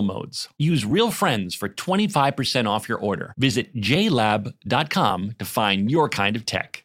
modes. 0.00 0.48
Use 0.56 0.86
Real 0.86 1.10
Friends 1.10 1.54
for 1.54 1.68
25% 1.68 2.66
off 2.66 2.88
your 2.88 2.98
order. 2.98 3.34
Visit 3.36 3.74
jlab.com 3.76 5.34
to 5.38 5.44
find 5.44 5.90
your 5.90 6.08
kind 6.08 6.36
of 6.36 6.46
tech. 6.46 6.84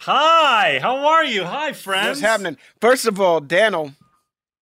Hi, 0.00 0.78
how 0.82 1.06
are 1.08 1.24
you? 1.24 1.44
Hi, 1.44 1.72
friends. 1.72 2.08
What's 2.08 2.20
happening? 2.20 2.56
First 2.80 3.06
of 3.06 3.20
all, 3.20 3.40
Daniel 3.40 3.92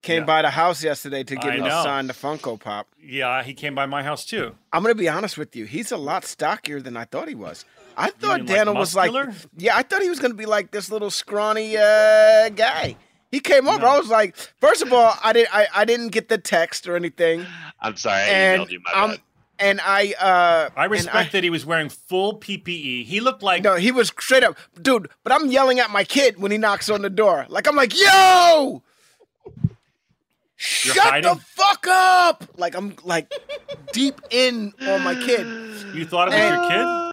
came 0.02 0.22
Yeah. 0.22 0.26
by 0.26 0.42
the 0.42 0.50
house 0.50 0.82
yesterday 0.84 1.24
to 1.24 1.36
give 1.36 1.50
I 1.52 1.56
me 1.56 1.62
to 1.64 1.70
sign 1.70 2.06
the 2.06 2.12
Funko 2.12 2.58
Pop. 2.60 2.88
Yeah, 3.00 3.42
he 3.42 3.54
came 3.54 3.74
by 3.74 3.86
my 3.86 4.02
house 4.02 4.24
too. 4.24 4.56
I'm 4.72 4.82
gonna 4.82 4.94
be 4.94 5.08
honest 5.08 5.38
with 5.38 5.56
you. 5.56 5.64
He's 5.64 5.90
a 5.92 5.96
lot 5.96 6.24
stockier 6.24 6.80
than 6.80 6.96
I 6.96 7.04
thought 7.04 7.28
he 7.28 7.34
was. 7.34 7.64
I 7.96 8.10
thought 8.10 8.40
mean, 8.40 8.46
like, 8.46 8.56
Daniel 8.56 8.74
was 8.74 8.94
like, 8.94 9.12
yeah, 9.56 9.76
I 9.76 9.82
thought 9.82 10.02
he 10.02 10.08
was 10.08 10.18
gonna 10.18 10.34
be 10.34 10.46
like 10.46 10.70
this 10.70 10.90
little 10.90 11.10
scrawny 11.10 11.76
uh, 11.76 12.48
guy. 12.50 12.96
He 13.30 13.40
came 13.40 13.66
over. 13.66 13.86
I 13.86 13.98
was 13.98 14.08
like, 14.08 14.36
first 14.60 14.82
of 14.82 14.92
all, 14.92 15.14
I 15.24 15.32
didn't, 15.32 15.54
I, 15.54 15.66
I 15.74 15.84
didn't 15.86 16.08
get 16.08 16.28
the 16.28 16.36
text 16.38 16.86
or 16.86 16.96
anything, 16.96 17.46
I'm 17.80 17.96
sorry, 17.96 18.20
I 18.20 18.28
and 18.28 18.62
emailed 18.62 18.70
you. 18.70 18.80
My 18.84 18.92
um, 19.00 19.10
bad. 19.12 19.20
And 19.62 19.80
I, 19.82 20.12
uh, 20.20 20.70
I 20.76 20.84
respect 20.86 21.32
that 21.32 21.44
he 21.44 21.50
was 21.50 21.64
wearing 21.64 21.88
full 21.88 22.38
PPE. 22.38 23.04
He 23.06 23.20
looked 23.20 23.42
like 23.42 23.62
No, 23.62 23.76
he 23.76 23.90
was 23.92 24.08
straight 24.08 24.42
up, 24.44 24.56
dude. 24.80 25.08
But 25.22 25.32
I'm 25.32 25.48
yelling 25.50 25.78
at 25.80 25.90
my 25.90 26.04
kid 26.04 26.38
when 26.40 26.50
he 26.50 26.58
knocks 26.58 26.90
on 26.90 27.00
the 27.02 27.10
door. 27.10 27.46
Like 27.48 27.66
I'm 27.68 27.76
like, 27.76 27.98
yo, 27.98 28.82
shut 30.56 30.96
hiding? 30.98 31.32
the 31.32 31.40
fuck 31.40 31.86
up. 31.88 32.44
Like 32.56 32.74
I'm 32.74 32.94
like 33.04 33.32
deep 33.92 34.20
in 34.30 34.72
on 34.82 35.02
my 35.02 35.14
kid. 35.14 35.46
you 35.94 36.04
thought 36.04 36.28
it 36.28 36.32
was 36.32 36.40
And- 36.40 36.54
your 36.54 36.70
kid. 36.70 37.08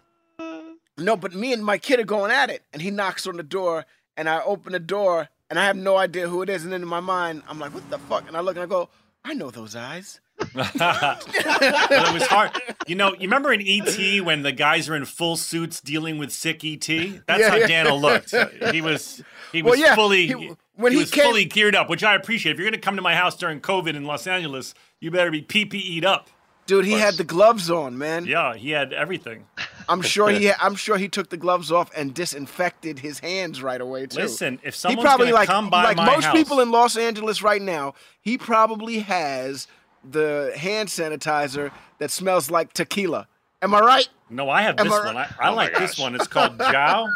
No, 0.98 1.16
but 1.16 1.34
me 1.34 1.54
and 1.54 1.64
my 1.64 1.78
kid 1.78 1.98
are 1.98 2.04
going 2.04 2.30
at 2.30 2.50
it, 2.50 2.62
and 2.74 2.82
he 2.82 2.90
knocks 2.90 3.26
on 3.26 3.38
the 3.38 3.42
door, 3.42 3.86
and 4.18 4.28
I 4.28 4.42
open 4.42 4.72
the 4.72 4.78
door, 4.78 5.30
and 5.48 5.58
I 5.58 5.64
have 5.64 5.76
no 5.76 5.96
idea 5.96 6.28
who 6.28 6.42
it 6.42 6.50
is, 6.50 6.62
and 6.62 6.70
then 6.74 6.82
in 6.82 6.88
my 6.88 7.00
mind, 7.00 7.42
I'm 7.48 7.58
like, 7.58 7.72
what 7.72 7.88
the 7.88 7.96
fuck? 7.98 8.28
And 8.28 8.36
I 8.36 8.40
look 8.40 8.56
and 8.56 8.62
I 8.62 8.66
go, 8.66 8.90
I 9.24 9.32
know 9.32 9.50
those 9.50 9.74
eyes. 9.74 10.20
But 10.54 10.74
it 10.74 12.14
was 12.14 12.26
hard. 12.26 12.50
You 12.86 12.94
know, 12.94 13.12
you 13.14 13.20
remember 13.22 13.52
in 13.52 13.60
ET 13.66 14.20
when 14.24 14.42
the 14.42 14.52
guys 14.52 14.88
are 14.88 14.96
in 14.96 15.04
full 15.04 15.36
suits 15.36 15.80
dealing 15.80 16.18
with 16.18 16.32
sick 16.32 16.64
ET? 16.64 16.86
That's 17.26 17.40
Yeah, 17.40 17.50
how 17.50 17.56
yeah. 17.56 17.66
Daniel 17.66 18.00
looked. 18.00 18.34
He 18.72 18.80
was 18.80 19.22
he 19.52 19.62
was 19.62 19.72
Well, 19.72 19.78
yeah, 19.80 19.94
fully 19.94 20.26
he- 20.28 20.52
when 20.76 20.92
he 20.92 20.98
was 20.98 21.10
came- 21.10 21.24
fully 21.24 21.44
geared 21.44 21.74
up, 21.74 21.88
which 21.88 22.02
I 22.04 22.14
appreciate. 22.14 22.52
If 22.52 22.58
you're 22.58 22.68
going 22.70 22.80
to 22.80 22.84
come 22.84 22.96
to 22.96 23.02
my 23.02 23.14
house 23.14 23.36
during 23.36 23.60
COVID 23.60 23.94
in 23.94 24.04
Los 24.04 24.26
Angeles, 24.26 24.74
you 25.00 25.10
better 25.10 25.30
be 25.30 25.42
PPE'd 25.42 26.04
up. 26.04 26.28
Dude, 26.66 26.84
he 26.84 26.92
had 26.92 27.14
the 27.14 27.24
gloves 27.24 27.68
on, 27.68 27.98
man. 27.98 28.26
Yeah, 28.26 28.54
he 28.54 28.70
had 28.70 28.92
everything. 28.92 29.44
I'm 29.88 30.02
sure 30.02 30.28
he. 30.30 30.52
I'm 30.60 30.76
sure 30.76 30.98
he 30.98 31.08
took 31.08 31.28
the 31.28 31.36
gloves 31.36 31.72
off 31.72 31.90
and 31.96 32.14
disinfected 32.14 33.00
his 33.00 33.18
hands 33.18 33.60
right 33.60 33.80
away 33.80 34.06
too. 34.06 34.20
Listen, 34.20 34.60
if 34.62 34.80
he 34.80 34.94
probably 34.94 35.32
like 35.32 35.48
come 35.48 35.68
by 35.68 35.82
like 35.82 35.96
most 35.96 36.26
house, 36.26 36.36
people 36.36 36.60
in 36.60 36.70
Los 36.70 36.96
Angeles 36.96 37.42
right 37.42 37.60
now, 37.60 37.94
he 38.20 38.38
probably 38.38 39.00
has 39.00 39.66
the 40.08 40.52
hand 40.56 40.88
sanitizer 40.88 41.70
that 41.98 42.10
smells 42.10 42.50
like 42.50 42.72
tequila. 42.72 43.26
Am 43.62 43.74
I 43.74 43.80
right? 43.80 44.08
No, 44.30 44.48
I 44.48 44.62
have 44.62 44.78
Am 44.80 44.86
this 44.86 44.94
I 44.94 45.06
one. 45.06 45.16
I, 45.16 45.20
right? 45.22 45.32
I 45.40 45.50
Oh 45.50 45.54
like 45.54 45.74
this 45.76 45.98
one. 45.98 46.14
It's 46.14 46.26
called 46.26 46.58
Jow. 46.72 47.06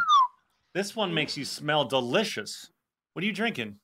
This 0.75 0.95
one 0.97 1.15
makes 1.15 1.37
you 1.37 1.45
smell 1.45 1.85
delicious. 1.85 2.71
What 3.13 3.23
are 3.23 3.27
you 3.27 3.33
drinking? 3.33 3.77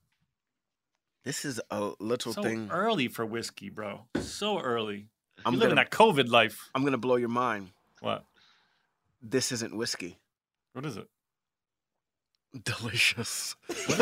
This 1.24 1.44
is 1.44 1.60
a 1.70 1.92
little 2.00 2.32
So 2.32 2.42
thing. 2.42 2.68
early 2.70 3.08
for 3.08 3.24
whiskey, 3.24 3.70
bro. 3.70 4.06
So 4.20 4.58
early. 4.58 5.06
I'm 5.44 5.54
you 5.54 5.60
living 5.60 5.76
gonna- 5.76 5.88
that 5.88 5.96
COVID 5.96 6.28
life. 6.28 6.68
I'm 6.74 6.82
gonna 6.84 6.98
blow 6.98 7.16
your 7.16 7.28
mind. 7.28 7.70
What? 8.00 8.24
This 9.22 9.52
isn't 9.52 9.76
whiskey. 9.76 10.18
What 10.72 10.84
is 10.86 10.96
it? 10.96 11.06
Delicious. 12.64 13.54
What 13.86 14.00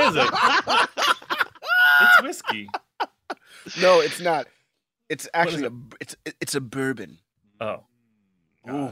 is 0.00 0.14
it? 0.16 0.30
it's 2.00 2.22
whiskey. 2.22 2.68
No, 3.80 4.00
it's 4.00 4.20
not. 4.20 4.46
It's 5.08 5.28
actually 5.34 5.66
a. 5.66 5.72
It's 6.00 6.16
it's 6.40 6.54
a 6.54 6.60
bourbon. 6.60 7.18
Oh. 7.60 7.84
Ooh. 8.70 8.90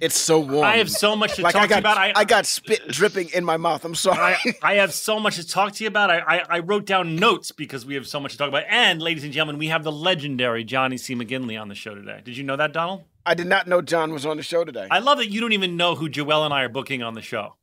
It's 0.00 0.16
so 0.18 0.38
warm. 0.38 0.64
I 0.64 0.76
have 0.78 0.90
so 0.90 1.16
much 1.16 1.36
to 1.36 1.42
like 1.42 1.54
talk 1.54 1.62
I 1.62 1.66
got, 1.66 1.68
to 1.68 1.74
you 1.76 1.80
about. 1.80 1.98
I, 1.98 2.12
I 2.14 2.24
got 2.24 2.46
spit 2.46 2.88
dripping 2.88 3.30
in 3.30 3.44
my 3.44 3.56
mouth. 3.56 3.84
I'm 3.84 3.94
sorry. 3.94 4.34
I, 4.34 4.54
I 4.62 4.74
have 4.74 4.92
so 4.92 5.18
much 5.18 5.36
to 5.36 5.46
talk 5.46 5.72
to 5.74 5.84
you 5.84 5.88
about. 5.88 6.10
I, 6.10 6.18
I, 6.18 6.42
I 6.48 6.58
wrote 6.60 6.84
down 6.86 7.16
notes 7.16 7.52
because 7.52 7.86
we 7.86 7.94
have 7.94 8.06
so 8.06 8.20
much 8.20 8.32
to 8.32 8.38
talk 8.38 8.48
about. 8.48 8.64
And, 8.68 9.00
ladies 9.00 9.24
and 9.24 9.32
gentlemen, 9.32 9.58
we 9.58 9.68
have 9.68 9.82
the 9.82 9.92
legendary 9.92 10.62
Johnny 10.64 10.96
C. 10.98 11.14
McGinley 11.14 11.60
on 11.60 11.68
the 11.68 11.74
show 11.74 11.94
today. 11.94 12.20
Did 12.24 12.36
you 12.36 12.44
know 12.44 12.56
that, 12.56 12.72
Donald? 12.72 13.04
I 13.24 13.34
did 13.34 13.46
not 13.46 13.66
know 13.66 13.80
John 13.82 14.12
was 14.12 14.26
on 14.26 14.36
the 14.36 14.42
show 14.42 14.62
today. 14.64 14.86
I 14.90 14.98
love 14.98 15.18
that 15.18 15.30
you 15.30 15.40
don't 15.40 15.52
even 15.52 15.76
know 15.76 15.94
who 15.94 16.08
Joelle 16.08 16.44
and 16.44 16.52
I 16.54 16.62
are 16.62 16.68
booking 16.68 17.02
on 17.02 17.14
the 17.14 17.22
show. 17.22 17.54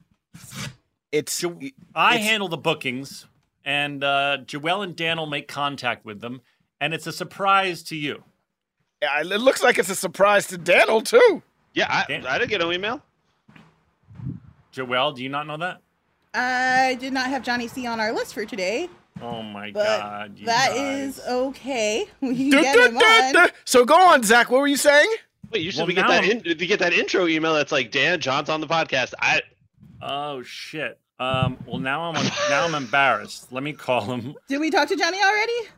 it's 1.12 1.44
I 1.44 2.16
It's- 2.16 2.28
handle 2.28 2.48
the 2.48 2.58
bookings, 2.58 3.28
and 3.66 4.04
uh, 4.04 4.38
Joelle 4.46 4.84
and 4.84 4.96
Dan 4.96 5.18
will 5.18 5.26
make 5.26 5.48
contact 5.48 6.06
with 6.06 6.22
them, 6.22 6.42
and 6.82 6.94
it's 6.94 7.08
a 7.08 7.12
surprise 7.12 7.84
to 7.84 7.96
you. 7.96 8.24
Yeah, 9.02 9.20
it 9.22 9.26
looks 9.42 9.62
like 9.64 9.78
it's 9.78 9.90
a 9.90 9.96
surprise 9.96 10.48
to 10.48 10.58
Daniel 10.58 11.02
too. 11.02 11.42
Yeah, 11.74 11.88
I, 11.90 12.06
Dan- 12.08 12.26
I 12.26 12.38
didn't 12.38 12.52
get 12.52 12.62
an 12.62 12.72
email. 12.72 13.02
Joelle, 14.74 15.16
do 15.16 15.24
you 15.24 15.30
not 15.30 15.48
know 15.48 15.58
that? 15.58 15.82
I 16.34 16.98
did 17.00 17.14
not 17.14 17.28
have 17.28 17.44
Johnny 17.44 17.68
C 17.68 17.86
on 17.86 18.00
our 18.00 18.12
list 18.12 18.34
for 18.34 18.46
today, 18.46 18.90
Oh 19.22 19.44
my 19.44 19.72
but 19.72 19.84
God! 20.00 20.40
you 20.40 20.46
that 20.48 20.70
guys. 20.70 21.20
is 21.20 21.22
okay. 21.28 22.08
We 22.22 22.50
can 22.50 22.62
get 22.62 22.90
him 22.90 22.98
on. 22.98 23.50
So 23.66 23.86
go 23.86 23.96
on, 23.96 24.24
Zach. 24.24 24.50
What 24.50 24.62
were 24.62 24.68
you 24.68 24.78
saying? 24.78 25.10
Wait, 25.52 25.62
usually 25.62 25.82
Well, 25.82 25.88
we 25.88 25.94
get 25.94 26.08
that 26.08 26.24
I'm- 26.24 26.32
in, 26.32 26.58
we 26.60 26.66
get 26.66 26.80
that 26.80 26.94
intro 26.94 27.28
email 27.28 27.54
that's 27.54 27.72
like 27.72 27.92
Dan 27.92 28.20
John's 28.20 28.50
on 28.50 28.62
the 28.62 28.68
podcast. 28.68 29.14
I 29.20 29.42
Oh 30.02 30.42
shit. 30.42 30.98
Um, 31.20 31.58
well, 31.66 31.80
now 31.80 32.04
I'm 32.12 32.14
now 32.50 32.66
I'm 32.66 32.76
embarrassed. 32.76 33.52
Let 33.52 33.64
me 33.64 33.74
call 33.74 34.02
him. 34.02 34.36
Did 34.48 34.60
we 34.60 34.70
talk 34.72 34.88
to 34.90 34.96
Johnny 34.96 35.22
already? 35.22 35.70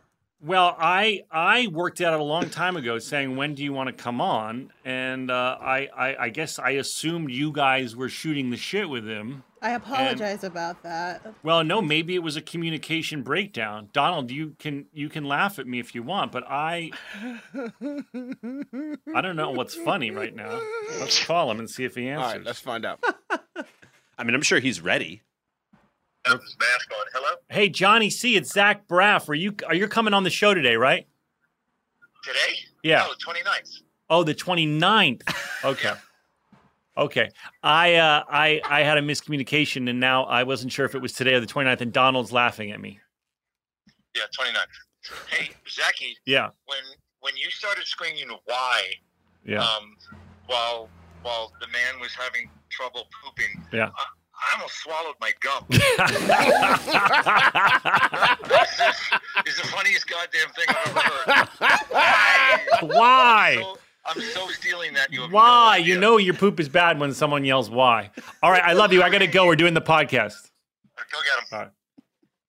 Well, 0.42 0.76
I 0.80 1.24
I 1.32 1.68
worked 1.68 2.02
out 2.02 2.20
a 2.20 2.24
long 2.24 2.50
time 2.50 2.78
ago 2.78 3.00
saying 3.00 3.36
when 3.36 3.56
do 3.56 3.64
you 3.64 3.74
want 3.74 3.88
to 3.88 3.94
come 3.94 4.22
on, 4.22 4.72
and 4.84 5.32
uh, 5.32 5.58
I, 5.60 5.90
I 5.96 6.16
I 6.26 6.30
guess 6.30 6.60
I 6.60 6.72
assumed 6.72 7.32
you 7.32 7.52
guys 7.52 7.96
were 7.96 8.10
shooting 8.10 8.50
the 8.50 8.58
shit 8.58 8.90
with 8.90 9.08
him. 9.08 9.44
I 9.62 9.72
apologize 9.72 10.44
about 10.44 10.84
that. 10.84 11.34
Well, 11.42 11.64
no, 11.64 11.82
maybe 11.82 12.14
it 12.14 12.22
was 12.22 12.36
a 12.36 12.42
communication 12.42 13.24
breakdown. 13.24 13.90
Donald, 13.94 14.30
you 14.30 14.56
can 14.60 14.86
you 14.94 15.10
can 15.10 15.24
laugh 15.24 15.58
at 15.58 15.66
me 15.66 15.80
if 15.80 15.96
you 15.96 16.04
want, 16.04 16.32
but 16.32 16.44
I 16.48 16.92
I 19.16 19.22
don't 19.22 19.36
know 19.36 19.50
what's 19.52 19.74
funny 19.74 20.12
right 20.12 20.36
now. 20.36 20.62
Let's 21.00 21.26
call 21.26 21.50
him 21.50 21.60
and 21.60 21.70
see 21.70 21.84
if 21.86 21.96
he 21.96 22.08
answers. 22.08 22.34
right, 22.34 22.44
let's 22.46 22.60
find 22.60 22.86
out. 22.86 23.04
I 24.18 24.24
mean, 24.24 24.36
I'm 24.36 24.42
sure 24.42 24.60
he's 24.60 24.82
ready. 24.82 25.22
Have 26.26 26.42
his 26.42 26.56
mask 26.60 26.90
on. 26.92 27.06
Hello? 27.14 27.36
Hey, 27.50 27.70
Johnny 27.70 28.10
C, 28.10 28.36
it's 28.36 28.52
Zach 28.52 28.88
Braff. 28.88 29.30
Are 29.30 29.36
you 29.36 29.56
are 29.68 29.76
you 29.76 29.88
coming 29.88 30.14
on 30.14 30.24
the 30.24 30.30
show 30.30 30.54
today, 30.54 30.76
right? 30.76 31.08
Today? 32.24 32.56
Yeah. 32.84 33.06
Oh, 33.08 33.14
the 33.14 33.34
29th. 33.34 33.82
Oh, 34.10 34.24
the 34.24 34.36
29th. 34.36 35.22
Okay. 35.66 35.94
Okay. 36.96 37.30
I 37.64 37.96
uh 37.96 38.24
I 38.30 38.62
I 38.70 38.84
had 38.84 39.00
a 39.00 39.02
miscommunication 39.02 39.90
and 39.90 40.00
now 40.00 40.26
I 40.26 40.44
wasn't 40.44 40.72
sure 40.72 40.86
if 40.86 40.94
it 40.94 41.02
was 41.02 41.12
today 41.14 41.34
or 41.34 41.40
the 41.40 41.48
29th 41.48 41.82
and 41.82 41.92
Donald's 41.92 42.32
laughing 42.32 42.70
at 42.72 42.80
me. 42.80 43.00
Yeah, 44.16 44.24
29th. 44.40 45.16
Hey, 45.28 45.50
Zachy, 45.68 46.16
Yeah. 46.28 46.50
when 46.68 46.78
when 47.22 47.36
you 47.36 47.50
started 47.50 47.86
screaming 47.88 48.30
why 48.46 48.84
Yeah. 49.44 49.64
um, 49.64 49.96
while 50.46 50.88
while 51.24 51.52
the 51.62 51.68
man 51.70 52.00
was 52.00 52.14
having 52.14 52.48
trouble 52.76 53.08
pooping, 53.24 53.64
Yeah. 53.72 53.90
I, 53.96 54.04
I 54.38 54.56
almost 54.56 54.76
swallowed 54.84 55.16
my 55.22 55.32
gum. 55.40 55.66
this 58.50 58.70
is 59.48 59.56
the 59.62 59.68
funniest 59.68 60.08
goddamn 60.08 60.50
thing 60.50 60.66
I've 60.70 60.88
ever 60.90 61.00
heard. 61.00 61.48
Why? 61.90 62.60
Why? 62.82 63.58
So, 63.62 63.78
I'm 64.06 64.22
so 64.22 64.48
stealing 64.50 64.94
that. 64.94 65.12
You 65.12 65.22
no 65.22 65.28
Why? 65.30 65.76
idea. 65.78 65.96
You 65.96 66.00
know 66.00 66.18
your 66.18 66.34
poop 66.36 66.60
is 66.60 66.70
bad 66.70 67.00
when 67.00 67.14
someone 67.14 67.44
yells 67.46 67.70
why. 67.72 68.12
All 68.44 68.52
right, 68.52 68.62
I 68.64 68.74
love 68.74 68.94
you. 68.94 69.02
I 69.02 69.10
got 69.10 69.20
to 69.20 69.28
go. 69.28 69.48
We're 69.48 69.56
doing 69.56 69.74
the 69.74 69.82
podcast. 69.82 70.36
Go 71.12 71.18
get 71.52 71.62
him. 71.62 71.72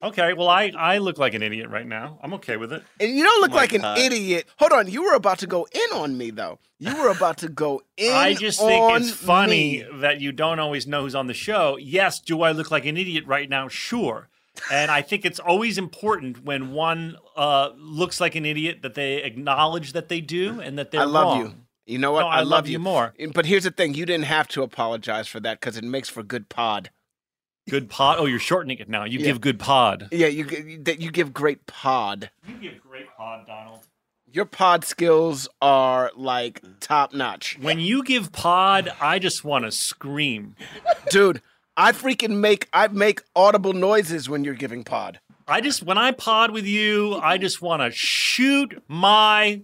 Okay, 0.03 0.35
well 0.35 0.49
I 0.49 0.73
I 0.77 0.99
look 0.99 1.17
like 1.19 1.35
an 1.35 1.43
idiot 1.43 1.71
right 1.71 1.87
now. 1.87 2.19
I'm 2.23 2.35
okay 2.35 2.57
with 2.57 2.73
it. 2.73 2.83
And 3.01 3.17
you 3.17 3.25
don't 3.25 3.41
look 3.41 3.51
Oh 3.53 3.55
my 3.55 3.61
like 3.63 3.73
an 3.73 3.81
God. 3.81 3.99
idiot. 3.99 4.47
Hold 4.59 4.73
on, 4.73 4.89
you 4.89 5.03
were 5.03 5.15
about 5.15 5.39
to 5.41 5.47
go 5.47 5.67
in 5.73 5.97
on 5.99 6.17
me 6.19 6.31
though. 6.31 6.59
You 6.79 6.95
were 7.03 7.09
about 7.11 7.39
to 7.39 7.49
go 7.49 7.81
in. 7.97 8.13
I 8.13 8.35
just 8.35 8.61
think 8.61 9.01
it's 9.01 9.11
funny 9.11 9.83
me. 9.85 10.01
that 10.01 10.21
you 10.21 10.33
don't 10.33 10.59
always 10.59 10.87
know 10.87 11.03
who's 11.03 11.15
on 11.15 11.27
the 11.29 11.35
show. 11.35 11.79
Yes, 11.79 12.21
do 12.21 12.43
I 12.43 12.53
look 12.53 12.71
like 12.71 12.85
an 12.85 12.97
idiot 12.97 13.25
right 13.27 13.49
now? 13.49 13.69
Sure. 13.69 14.29
And 14.73 14.91
I 14.91 15.03
think 15.03 15.25
it's 15.27 15.39
always 15.39 15.77
important 15.79 16.43
when 16.45 16.73
one 16.73 17.17
uh, 17.37 17.71
looks 17.77 18.21
like 18.21 18.35
an 18.37 18.47
idiot 18.47 18.81
that 18.83 18.95
they 18.95 19.23
acknowledge 19.23 19.93
that 19.93 20.09
they 20.09 20.21
do 20.23 20.61
and 20.61 20.79
that 20.79 20.91
they're 20.91 21.03
I 21.03 21.05
love 21.05 21.25
wrong. 21.39 21.41
you. 21.41 21.55
You 21.95 21.99
know 21.99 22.13
what? 22.13 22.21
No, 22.23 22.29
I 22.29 22.41
love 22.41 22.67
you 22.67 22.79
more. 22.79 23.15
But 23.35 23.47
here's 23.47 23.65
the 23.65 23.71
thing: 23.71 23.95
you 23.95 24.05
didn't 24.07 24.25
have 24.25 24.49
to 24.49 24.63
apologize 24.63 25.29
for 25.29 25.41
that 25.41 25.61
because 25.61 25.77
it 25.77 25.85
makes 25.85 26.09
for 26.09 26.23
good 26.23 26.49
pod. 26.49 26.91
Good 27.69 27.89
pod. 27.89 28.19
Oh, 28.21 28.27
you're 28.27 28.39
shortening 28.39 28.79
it 28.79 28.89
now. 28.89 29.05
You 29.05 29.19
Yeah. 29.19 29.25
give 29.27 29.41
good 29.41 29.59
pod. 29.59 30.09
Yeah, 30.13 30.29
you 30.29 30.45
that 30.85 31.01
you 31.01 31.11
give 31.11 31.33
great 31.33 31.67
pod. 31.67 32.31
You 32.47 32.55
give 32.71 32.81
great 32.83 33.07
pod, 33.17 33.47
Donald. 33.47 33.81
Your 34.31 34.45
pod 34.45 34.85
skills 34.85 35.49
are 35.63 36.11
like 36.15 36.61
top 36.81 37.13
notch, 37.15 37.59
When 37.61 37.81
you 37.81 38.05
give 38.05 38.33
pod, 38.33 38.93
I 39.01 39.19
just 39.19 39.45
want 39.45 39.65
to 39.65 39.73
scream. 39.73 40.55
dude. 41.11 41.43
I 41.77 41.93
freaking 41.93 42.39
make 42.41 42.69
I 42.73 42.89
make 42.89 43.23
audible 43.35 43.73
noises 43.73 44.29
when 44.29 44.45
you're 44.45 44.55
giving 44.55 44.85
pod. 44.85 45.21
I 45.49 45.61
just 45.61 45.83
when 45.83 45.99
I 45.99 46.13
pod 46.13 46.51
with 46.53 46.67
you, 46.67 47.17
I 47.17 47.37
just 47.39 47.61
want 47.61 47.83
to 47.83 47.91
shoot 47.91 48.83
my. 48.89 49.63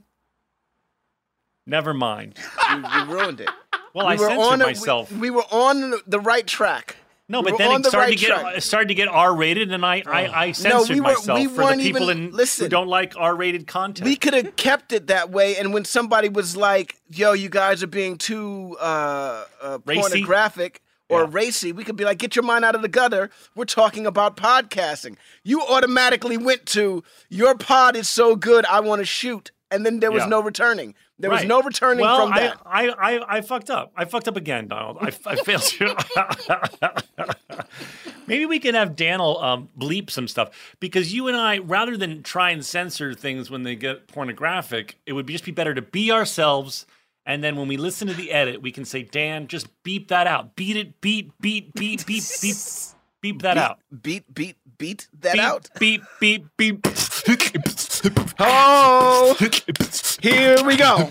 Never 1.66 1.94
mind. 1.94 2.38
You, 2.70 2.76
you 2.78 3.04
ruined 3.06 3.40
it. 3.40 3.48
Well, 3.94 4.06
we 4.08 4.14
I 4.14 4.16
were 4.16 4.26
censored 4.26 4.38
on 4.52 4.60
a- 4.60 4.64
we- 4.64 4.70
myself. 4.72 5.12
We, 5.12 5.30
were 5.30 5.44
on 5.52 5.94
the 6.06 6.18
right 6.20 6.46
track. 6.46 6.96
No, 7.32 7.40
we 7.40 7.50
but 7.50 7.58
then 7.58 7.72
it 7.72 7.82
the 7.82 7.88
started 7.88 8.10
right 8.10 8.18
to 8.18 8.26
get 8.26 8.40
track. 8.40 8.62
started 8.62 8.88
to 8.88 8.94
get 8.94 9.08
R 9.08 9.34
rated, 9.34 9.72
and 9.72 9.84
I 9.84 10.02
I, 10.06 10.40
I 10.44 10.52
censored 10.52 10.94
we 10.94 11.00
were- 11.00 11.14
myself 11.14 11.38
we 11.40 11.46
for 11.48 11.66
the 11.74 11.82
people 11.82 12.10
even- 12.10 12.26
in, 12.26 12.30
listen. 12.30 12.66
who 12.66 12.68
don't 12.68 12.86
like 12.88 13.14
R 13.16 13.34
rated 13.34 13.66
content. 13.66 14.04
We 14.08 14.16
could 14.16 14.34
have 14.34 14.54
kept 14.56 14.92
it 14.92 15.08
that 15.08 15.30
way, 15.30 15.56
and 15.56 15.72
when 15.74 15.84
somebody 15.84 16.28
was 16.28 16.56
like, 16.56 16.96
"Yo, 17.10 17.32
you 17.32 17.48
guys 17.48 17.82
are 17.82 17.86
being 17.88 18.18
too 18.18 18.76
uh, 18.80 19.44
uh, 19.60 19.78
pornographic 19.78 20.80
or 21.08 21.22
Yeah. 21.22 21.28
racy," 21.30 21.72
we 21.72 21.84
could 21.84 21.96
be 21.96 22.04
like, 22.04 22.18
"Get 22.18 22.36
your 22.36 22.44
mind 22.44 22.64
out 22.64 22.74
of 22.74 22.82
the 22.82 22.88
gutter. 22.88 23.30
We're 23.54 23.64
talking 23.64 24.06
about 24.06 24.36
podcasting." 24.36 25.16
You 25.42 25.62
automatically 25.62 26.36
went 26.36 26.66
to 26.66 27.02
your 27.28 27.54
pod 27.56 27.96
is 27.96 28.08
so 28.08 28.36
good, 28.36 28.64
I 28.66 28.80
want 28.80 29.00
to 29.00 29.06
shoot, 29.06 29.50
and 29.70 29.84
then 29.86 30.00
there 30.00 30.12
was 30.12 30.22
Yeah. 30.24 30.28
no 30.28 30.40
returning. 30.42 30.94
There 31.22 31.30
was 31.30 31.44
no 31.44 31.62
returning 31.62 32.02
well, 32.02 32.26
from 32.26 32.30
that. 32.30 32.58
I, 32.66 32.88
I, 32.88 33.36
I 33.36 33.40
fucked 33.42 33.70
up. 33.70 33.92
I 33.96 34.06
fucked 34.06 34.26
up 34.26 34.36
again, 34.36 34.66
Donald. 34.66 34.98
I, 35.00 35.12
I 35.24 35.36
failed 35.44 35.72
you. 35.78 35.94
Maybe 38.26 38.44
we 38.44 38.58
can 38.58 38.74
have 38.74 38.96
Daniel 38.96 39.38
um, 39.40 39.68
bleep 39.78 40.10
some 40.10 40.26
stuff 40.26 40.50
because 40.80 41.14
you 41.14 41.28
and 41.28 41.36
I, 41.36 41.58
rather 41.58 41.96
than 41.96 42.24
try 42.24 42.50
and 42.50 42.64
censor 42.64 43.14
things 43.14 43.50
when 43.50 43.62
they 43.62 43.76
get 43.76 44.08
pornographic, 44.08 44.98
it 45.06 45.12
would 45.12 45.28
just 45.28 45.44
be 45.44 45.52
better 45.52 45.74
to 45.74 45.82
be 45.82 46.10
ourselves. 46.10 46.86
And 47.24 47.44
then 47.44 47.54
when 47.54 47.68
we 47.68 47.76
listen 47.76 48.08
to 48.08 48.14
the 48.14 48.32
edit, 48.32 48.60
we 48.60 48.72
can 48.72 48.84
say, 48.84 49.04
Dan, 49.04 49.46
just 49.46 49.68
beep 49.84 50.08
that 50.08 50.26
out. 50.26 50.56
Beat 50.56 50.76
it, 50.76 51.00
beat, 51.00 51.30
beat, 51.40 51.72
beat, 51.72 52.04
beep, 52.04 52.24
beep, 52.40 52.56
beep 53.22 53.40
that 53.42 53.56
out. 53.56 53.78
Beat, 54.02 54.32
beat, 54.34 54.56
beat 54.78 55.08
that 55.20 55.34
Beep, 55.34 55.42
out. 55.42 55.68
beep, 55.78 56.02
beep, 56.20 56.44
beep. 56.56 56.86
Oh, 58.38 59.36
here 60.20 60.62
we 60.64 60.76
go. 60.76 61.08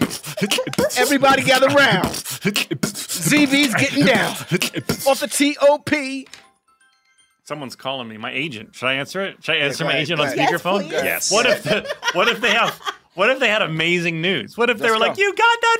Everybody 0.98 1.44
gather 1.44 1.68
round. 1.70 2.06
ZV's 2.08 3.74
getting 3.76 4.06
down 4.06 4.32
off 4.32 5.20
the 5.20 5.56
TOP. 5.58 5.90
Someone's 7.44 7.76
calling 7.76 8.08
me. 8.08 8.18
My 8.18 8.32
agent. 8.32 8.76
Should 8.76 8.88
I 8.88 8.94
answer 8.94 9.22
it? 9.22 9.44
Should 9.44 9.56
I 9.56 9.60
answer 9.60 9.84
go 9.84 9.88
my 9.88 9.92
ahead, 9.94 10.02
agent 10.04 10.20
on 10.20 10.28
ahead. 10.28 10.38
Yes, 10.38 10.52
speakerphone? 10.62 10.80
please. 10.82 10.92
Yes. 10.92 11.32
What 11.32 11.46
if 11.46 11.64
the, 11.64 11.96
what 12.14 12.28
if 12.28 12.40
they 12.42 12.52
have 12.52 12.80
what 13.16 13.30
if 13.30 13.40
they 13.40 13.50
had 13.50 13.62
amazing 13.62 14.22
news? 14.22 14.58
What 14.58 14.70
if 14.70 14.78
they 14.78 14.90
Let's 14.90 14.94
were 15.00 15.06
like, 15.08 15.18
"You 15.18 15.34
got 15.36 15.62
that 15.62 15.78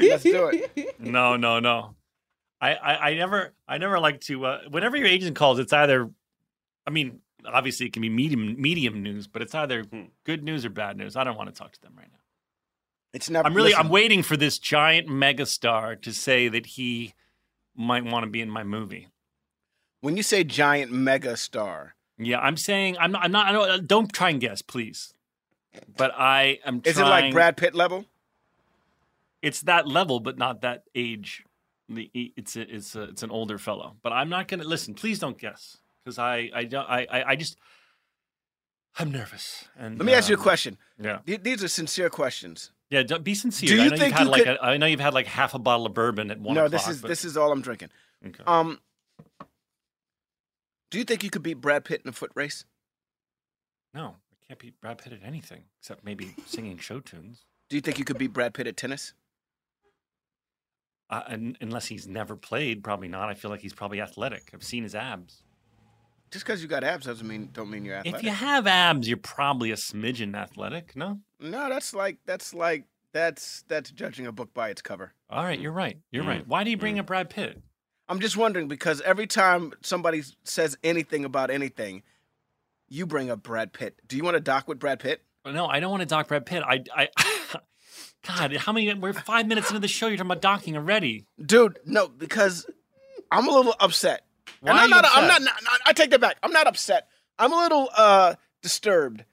fucking 0.00 0.08
Let's 0.10 0.22
do 0.24 0.46
it. 0.76 1.00
no, 1.00 1.36
no, 1.36 1.60
no. 1.60 1.94
I, 2.60 2.74
I 2.74 3.10
I 3.10 3.14
never 3.14 3.52
I 3.66 3.78
never 3.78 3.98
like 3.98 4.20
to. 4.22 4.44
Uh, 4.44 4.60
whenever 4.68 4.96
your 4.96 5.06
agent 5.06 5.36
calls, 5.36 5.58
it's 5.58 5.72
either, 5.72 6.10
I 6.86 6.90
mean, 6.90 7.20
obviously 7.44 7.86
it 7.86 7.92
can 7.92 8.02
be 8.02 8.10
medium 8.10 8.60
medium 8.60 9.02
news, 9.02 9.26
but 9.26 9.42
it's 9.42 9.54
either 9.54 9.84
good 10.24 10.42
news 10.42 10.64
or 10.64 10.70
bad 10.70 10.96
news. 10.96 11.16
I 11.16 11.24
don't 11.24 11.36
want 11.36 11.48
to 11.48 11.58
talk 11.58 11.72
to 11.72 11.80
them 11.80 11.94
right 11.96 12.08
now. 12.10 12.18
It's 13.12 13.30
never. 13.30 13.46
I'm 13.46 13.54
really 13.54 13.70
listen, 13.70 13.86
I'm 13.86 13.90
waiting 13.90 14.22
for 14.22 14.36
this 14.36 14.58
giant 14.58 15.08
megastar 15.08 16.00
to 16.02 16.12
say 16.12 16.48
that 16.48 16.66
he 16.66 17.14
might 17.74 18.04
want 18.04 18.24
to 18.24 18.30
be 18.30 18.40
in 18.40 18.50
my 18.50 18.62
movie. 18.62 19.08
When 20.00 20.16
you 20.16 20.22
say 20.22 20.44
giant 20.44 20.92
megastar, 20.92 21.90
Yeah, 22.18 22.38
I'm 22.40 22.56
saying 22.56 22.96
I'm 23.00 23.12
not. 23.12 23.24
I'm 23.24 23.32
not. 23.32 23.46
I 23.48 23.52
don't, 23.52 23.86
don't 23.86 24.12
try 24.12 24.30
and 24.30 24.40
guess, 24.40 24.60
please. 24.60 25.14
But 25.96 26.12
I 26.16 26.58
am. 26.64 26.82
is 26.84 26.98
it 26.98 27.04
like 27.04 27.32
Brad 27.32 27.56
Pitt 27.56 27.74
level? 27.74 28.04
It's 29.40 29.62
that 29.62 29.88
level, 29.88 30.20
but 30.20 30.36
not 30.36 30.60
that 30.60 30.84
age. 30.94 31.44
The 31.92 32.08
it's 32.14 32.54
a, 32.56 32.60
it's 32.74 32.94
a, 32.94 33.02
it's 33.02 33.22
an 33.24 33.30
older 33.30 33.58
fellow. 33.58 33.96
But 34.02 34.12
I'm 34.12 34.28
not 34.28 34.46
gonna 34.48 34.64
listen. 34.64 34.94
Please 34.94 35.18
don't 35.18 35.36
guess 35.36 35.76
because 36.04 36.18
I 36.18 36.48
I 36.54 36.64
don't 36.64 36.88
I, 36.88 37.06
I 37.10 37.24
I 37.30 37.36
just 37.36 37.58
I'm 38.96 39.10
nervous. 39.10 39.68
And 39.76 39.98
Let 39.98 40.06
me 40.06 40.12
ask 40.14 40.28
you 40.28 40.36
a 40.36 40.38
um, 40.38 40.42
question. 40.42 40.78
Yeah, 41.02 41.18
Th- 41.26 41.42
These 41.42 41.64
are 41.64 41.68
sincere 41.68 42.08
questions. 42.10 42.70
yeah. 42.90 43.02
Don't, 43.02 43.24
be 43.24 43.34
sincere. 43.34 43.68
Do 43.70 43.74
you 43.76 43.82
I 43.82 43.84
know 43.88 43.96
think 43.96 44.10
you've 44.10 44.18
had 44.18 44.24
you 44.24 44.30
like 44.30 44.44
could- 44.44 44.56
a, 44.56 44.64
I 44.64 44.76
know 44.76 44.86
you've 44.86 45.00
had 45.00 45.14
like 45.14 45.26
half 45.26 45.54
a 45.54 45.58
bottle 45.58 45.86
of 45.86 45.94
bourbon 45.94 46.30
at 46.30 46.40
one 46.40 46.54
no, 46.54 46.68
this 46.68 46.86
is 46.88 47.00
but- 47.02 47.08
this 47.08 47.24
is 47.24 47.36
all 47.36 47.50
I'm 47.52 47.60
drinking. 47.62 47.88
okay. 48.26 48.42
Um, 48.46 48.78
do 50.90 50.98
you 50.98 51.04
think 51.04 51.22
you 51.24 51.30
could 51.30 51.42
beat 51.42 51.60
Brad 51.60 51.84
Pitt 51.84 52.02
in 52.04 52.08
a 52.08 52.12
foot 52.12 52.30
race? 52.34 52.64
no, 53.94 54.16
I 54.32 54.46
can't 54.46 54.60
beat 54.60 54.80
Brad 54.80 54.98
Pitt 54.98 55.12
at 55.12 55.20
anything 55.24 55.62
except 55.80 56.04
maybe 56.04 56.34
singing 56.46 56.78
show 56.78 57.00
tunes. 57.00 57.44
Do 57.68 57.76
you 57.76 57.80
think 57.82 57.98
you 57.98 58.04
could 58.04 58.18
beat 58.18 58.32
Brad 58.32 58.54
Pitt 58.54 58.66
at 58.66 58.76
tennis? 58.76 59.12
Uh, 61.10 61.22
un 61.28 61.56
unless 61.60 61.86
he's 61.86 62.06
never 62.06 62.36
played, 62.36 62.84
probably 62.84 63.08
not. 63.08 63.28
I 63.28 63.34
feel 63.34 63.50
like 63.50 63.60
he's 63.60 63.74
probably 63.74 64.00
athletic. 64.00 64.50
I've 64.54 64.62
seen 64.62 64.84
his 64.84 64.94
abs. 64.94 65.42
Just 66.30 66.44
because 66.46 66.62
you 66.62 66.68
got 66.68 66.84
abs 66.84 67.06
doesn't 67.06 67.26
mean 67.26 67.50
don't 67.52 67.68
mean 67.68 67.84
you're 67.84 67.96
athletic. 67.96 68.20
If 68.20 68.24
you 68.24 68.30
have 68.30 68.66
abs, 68.68 69.08
you're 69.08 69.16
probably 69.16 69.72
a 69.72 69.76
smidgen 69.76 70.36
athletic. 70.36 70.94
No. 70.94 71.18
No, 71.40 71.68
that's 71.68 71.92
like 71.92 72.18
that's 72.26 72.54
like 72.54 72.84
that's 73.12 73.64
that's 73.66 73.90
judging 73.90 74.26
a 74.28 74.32
book 74.32 74.54
by 74.54 74.68
its 74.70 74.80
cover. 74.82 75.12
All 75.28 75.42
right, 75.42 75.58
you're 75.58 75.72
right. 75.72 75.98
You're 76.12 76.22
Mm. 76.22 76.28
right. 76.28 76.46
Why 76.46 76.62
do 76.62 76.70
you 76.70 76.76
bring 76.76 77.00
up 77.00 77.06
Brad 77.06 77.28
Pitt? 77.28 77.60
I'm 78.08 78.20
just 78.20 78.36
wondering 78.36 78.68
because 78.68 79.00
every 79.00 79.26
time 79.26 79.72
somebody 79.82 80.22
says 80.44 80.78
anything 80.84 81.24
about 81.24 81.50
anything, 81.50 82.02
you 82.88 83.06
bring 83.06 83.30
up 83.30 83.42
Brad 83.42 83.72
Pitt. 83.72 84.00
Do 84.06 84.16
you 84.16 84.22
want 84.22 84.34
to 84.34 84.40
dock 84.40 84.68
with 84.68 84.78
Brad 84.78 85.00
Pitt? 85.00 85.22
No, 85.44 85.66
I 85.66 85.80
don't 85.80 85.90
want 85.90 86.02
to 86.02 86.06
dock 86.06 86.28
Brad 86.28 86.44
Pitt. 86.46 86.62
I, 86.64 86.84
I, 86.94 87.08
God, 88.26 88.54
how 88.56 88.72
many? 88.72 88.92
We're 88.94 89.12
five 89.12 89.46
minutes 89.46 89.68
into 89.68 89.80
the 89.80 89.88
show. 89.88 90.06
You're 90.06 90.16
talking 90.18 90.30
about 90.30 90.42
docking 90.42 90.76
already. 90.76 91.24
Dude, 91.44 91.78
no, 91.86 92.08
because 92.08 92.66
I'm 93.30 93.48
a 93.48 93.50
little 93.50 93.74
upset. 93.80 94.24
Why 94.60 94.70
and 94.70 94.78
are 94.78 94.82
I'm 94.82 94.88
you 94.88 94.94
not, 94.94 95.04
I'm 95.06 95.24
upset? 95.24 95.42
not, 95.42 95.54
not- 95.62 95.80
I 95.86 95.92
take 95.92 96.10
that 96.10 96.20
back. 96.20 96.36
I'm 96.42 96.52
not 96.52 96.66
upset. 96.66 97.08
I'm 97.38 97.52
a 97.52 97.56
little 97.56 97.88
uh 97.96 98.34
disturbed 98.62 99.24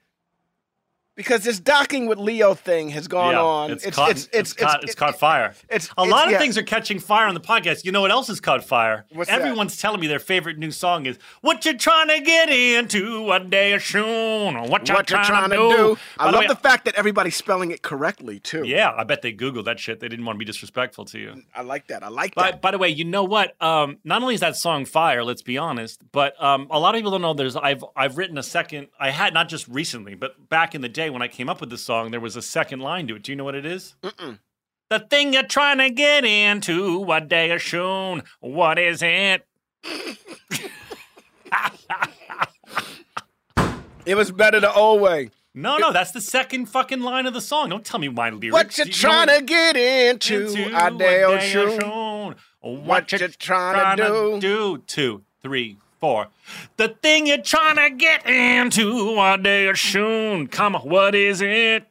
because 1.18 1.42
this 1.42 1.58
docking 1.58 2.06
with 2.06 2.16
Leo 2.16 2.54
thing 2.54 2.90
has 2.90 3.08
gone 3.08 3.32
yeah, 3.32 3.42
on. 3.42 3.70
It's, 3.72 3.84
caught, 3.90 4.10
it's, 4.12 4.52
caught, 4.52 4.84
it's 4.84 4.92
it- 4.92 4.96
caught 4.96 5.18
fire. 5.18 5.46
it's- 5.68 5.88
a 5.98 6.02
it's- 6.02 6.08
lot 6.08 6.26
of 6.26 6.30
yeah. 6.30 6.38
things 6.38 6.56
are 6.56 6.62
catching 6.62 7.00
fire 7.00 7.26
on 7.26 7.34
the 7.34 7.40
podcast. 7.40 7.84
You 7.84 7.90
know 7.90 8.00
what 8.00 8.12
else 8.12 8.28
has 8.28 8.38
caught 8.38 8.64
fire? 8.64 9.04
What's 9.12 9.28
that? 9.28 9.40
Everyone's 9.40 9.76
telling 9.78 10.00
me 10.00 10.06
their 10.06 10.20
favorite 10.20 10.58
new 10.58 10.70
song 10.70 11.06
is 11.06 11.18
"What 11.40 11.64
You 11.66 11.76
Trying 11.76 12.06
to 12.08 12.20
Get 12.20 12.48
Into 12.50 13.32
a 13.32 13.40
Day 13.40 13.76
Soon." 13.80 14.54
What 14.68 14.88
you 14.88 14.94
what 14.94 15.10
you're 15.10 15.24
trying 15.24 15.50
to 15.50 15.56
do? 15.56 15.76
do. 15.76 15.98
I 16.18 16.26
the 16.26 16.32
love 16.32 16.40
way, 16.42 16.46
the 16.46 16.54
fact 16.54 16.84
that 16.84 16.94
everybody's 16.94 17.34
spelling 17.34 17.72
it 17.72 17.82
correctly 17.82 18.38
too. 18.38 18.62
Yeah, 18.64 18.94
I 18.96 19.02
bet 19.02 19.22
they 19.22 19.32
googled 19.32 19.64
that 19.64 19.80
shit. 19.80 19.98
They 19.98 20.08
didn't 20.08 20.24
want 20.24 20.36
to 20.36 20.38
be 20.38 20.44
disrespectful 20.44 21.04
to 21.06 21.18
you. 21.18 21.42
I 21.52 21.62
like 21.62 21.88
that. 21.88 22.04
I 22.04 22.08
like 22.08 22.36
By, 22.36 22.52
that. 22.52 22.62
by 22.62 22.70
the 22.70 22.78
way, 22.78 22.90
you 22.90 23.04
know 23.04 23.24
what? 23.24 23.60
Um, 23.60 23.98
not 24.04 24.22
only 24.22 24.34
is 24.34 24.40
that 24.40 24.54
song 24.54 24.84
fire, 24.84 25.24
let's 25.24 25.42
be 25.42 25.58
honest, 25.58 26.00
but 26.12 26.40
um, 26.40 26.68
a 26.70 26.78
lot 26.78 26.94
of 26.94 26.98
people 27.00 27.10
don't 27.10 27.22
know. 27.22 27.34
There's 27.34 27.56
I've 27.56 27.84
I've 27.96 28.16
written 28.18 28.38
a 28.38 28.42
second. 28.44 28.86
I 29.00 29.10
had 29.10 29.34
not 29.34 29.48
just 29.48 29.66
recently, 29.66 30.14
but 30.14 30.48
back 30.48 30.76
in 30.76 30.80
the 30.80 30.88
day 30.88 31.07
when 31.10 31.22
I 31.22 31.28
came 31.28 31.48
up 31.48 31.60
with 31.60 31.70
the 31.70 31.78
song, 31.78 32.10
there 32.10 32.20
was 32.20 32.36
a 32.36 32.42
second 32.42 32.80
line 32.80 33.06
to 33.08 33.16
it. 33.16 33.22
Do 33.22 33.32
you 33.32 33.36
know 33.36 33.44
what 33.44 33.54
it 33.54 33.66
is? 33.66 33.94
Mm-mm. 34.02 34.38
The 34.90 35.00
thing 35.00 35.32
you're 35.32 35.42
trying 35.42 35.78
to 35.78 35.90
get 35.90 36.24
into, 36.24 37.04
a 37.12 37.20
day 37.20 37.50
or 37.50 37.58
soon. 37.58 38.22
What 38.40 38.78
is 38.78 39.02
it? 39.02 39.46
It 44.06 44.14
was 44.14 44.30
better 44.32 44.58
the 44.60 44.72
old 44.72 45.02
way. 45.02 45.30
No, 45.54 45.76
no, 45.76 45.92
that's 45.92 46.12
the 46.12 46.20
second 46.20 46.66
fucking 46.66 47.00
line 47.00 47.26
of 47.26 47.34
the 47.34 47.40
song. 47.40 47.68
Don't 47.70 47.84
tell 47.84 48.00
me 48.00 48.08
my 48.08 48.30
lyrics. 48.30 48.52
What 48.52 48.78
you 48.78 48.84
know 48.86 48.90
trying 48.92 49.26
to 49.26 49.42
get 49.44 49.76
into, 49.76 50.46
into 50.46 50.74
I 50.74 50.88
a 50.88 50.90
dare 50.92 51.38
day 51.38 51.52
soon. 51.52 51.80
What, 51.80 52.36
What 52.60 53.12
you 53.12 53.18
you 53.18 53.28
trying 53.28 53.96
to 53.98 54.38
do? 54.40 54.82
Two, 54.86 55.24
three, 55.42 55.78
four. 55.98 56.28
The 56.76 56.88
thing 56.88 57.26
you're 57.26 57.38
trying 57.42 57.76
to 57.76 57.90
get 57.96 58.26
into 58.26 59.18
a 59.20 59.38
day 59.38 59.66
or 59.66 59.76
soon. 59.76 60.46
Comma, 60.46 60.78
what 60.80 61.14
is 61.14 61.40
it? 61.40 61.84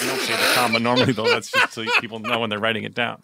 You 0.00 0.06
don't 0.08 0.20
say 0.20 0.32
the 0.32 0.52
comma 0.54 0.80
normally, 0.80 1.12
though. 1.12 1.28
That's 1.28 1.50
just 1.50 1.72
so 1.72 1.84
people 2.00 2.18
know 2.18 2.40
when 2.40 2.50
they're 2.50 2.58
writing 2.58 2.84
it 2.84 2.94
down. 2.94 3.22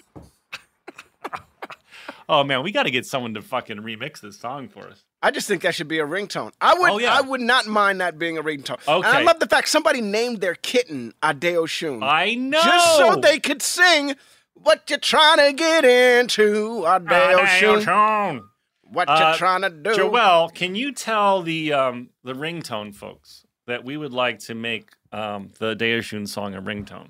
oh 2.29 2.45
man, 2.45 2.63
we 2.63 2.71
got 2.73 2.85
to 2.85 2.91
get 2.91 3.07
someone 3.07 3.35
to 3.35 3.43
fucking 3.43 3.79
remix 3.79 4.21
this 4.21 4.39
song 4.39 4.69
for 4.69 4.87
us. 4.87 5.03
I 5.23 5.31
just 5.31 5.47
think 5.49 5.63
that 5.63 5.75
should 5.75 5.89
be 5.89 5.99
a 5.99 6.07
ringtone. 6.07 6.53
I 6.61 6.75
would 6.75 6.91
Oh, 6.93 6.99
yeah. 6.99 7.15
I 7.15 7.21
would 7.21 7.43
not 7.43 7.67
mind 7.67 8.01
that 8.01 8.19
being 8.19 8.39
a 8.39 8.43
ringtone. 8.43 8.79
And 8.89 9.05
I 9.05 9.23
love 9.23 9.39
the 9.39 9.47
fact 9.47 9.69
somebody 9.69 10.01
named 10.01 10.41
their 10.41 10.55
kitten 10.55 11.13
Adeo 11.23 11.67
Shun. 11.67 12.03
I 12.03 12.35
know. 12.37 12.63
Just 12.63 12.97
so 12.97 13.17
they 13.17 13.39
could 13.39 13.61
sing 13.61 14.15
what 14.55 14.89
you're 14.89 14.99
trying 14.99 15.39
to 15.39 15.53
get 15.53 15.85
into, 15.85 16.87
Adeo 16.87 17.39
Adeo 17.43 17.81
Shun. 17.81 18.45
Soon. 18.91 18.95
What 18.95 19.09
Uh, 19.09 19.31
you 19.33 19.39
trying 19.39 19.63
to 19.63 19.71
do. 19.71 19.91
Joelle, 19.91 20.53
can 20.55 20.75
you 20.75 20.93
tell 20.93 21.43
the 21.43 21.73
um, 21.73 22.11
the 22.25 22.33
ringtone 22.35 22.95
folks 22.95 23.45
that 23.67 23.85
we 23.85 23.97
would 23.97 24.13
like 24.13 24.39
to 24.41 24.55
make 24.55 24.91
um, 25.13 25.51
the 25.59 25.75
Daoshun 25.77 26.29
song 26.29 26.55
a 26.55 26.63
ringtone? 26.63 27.09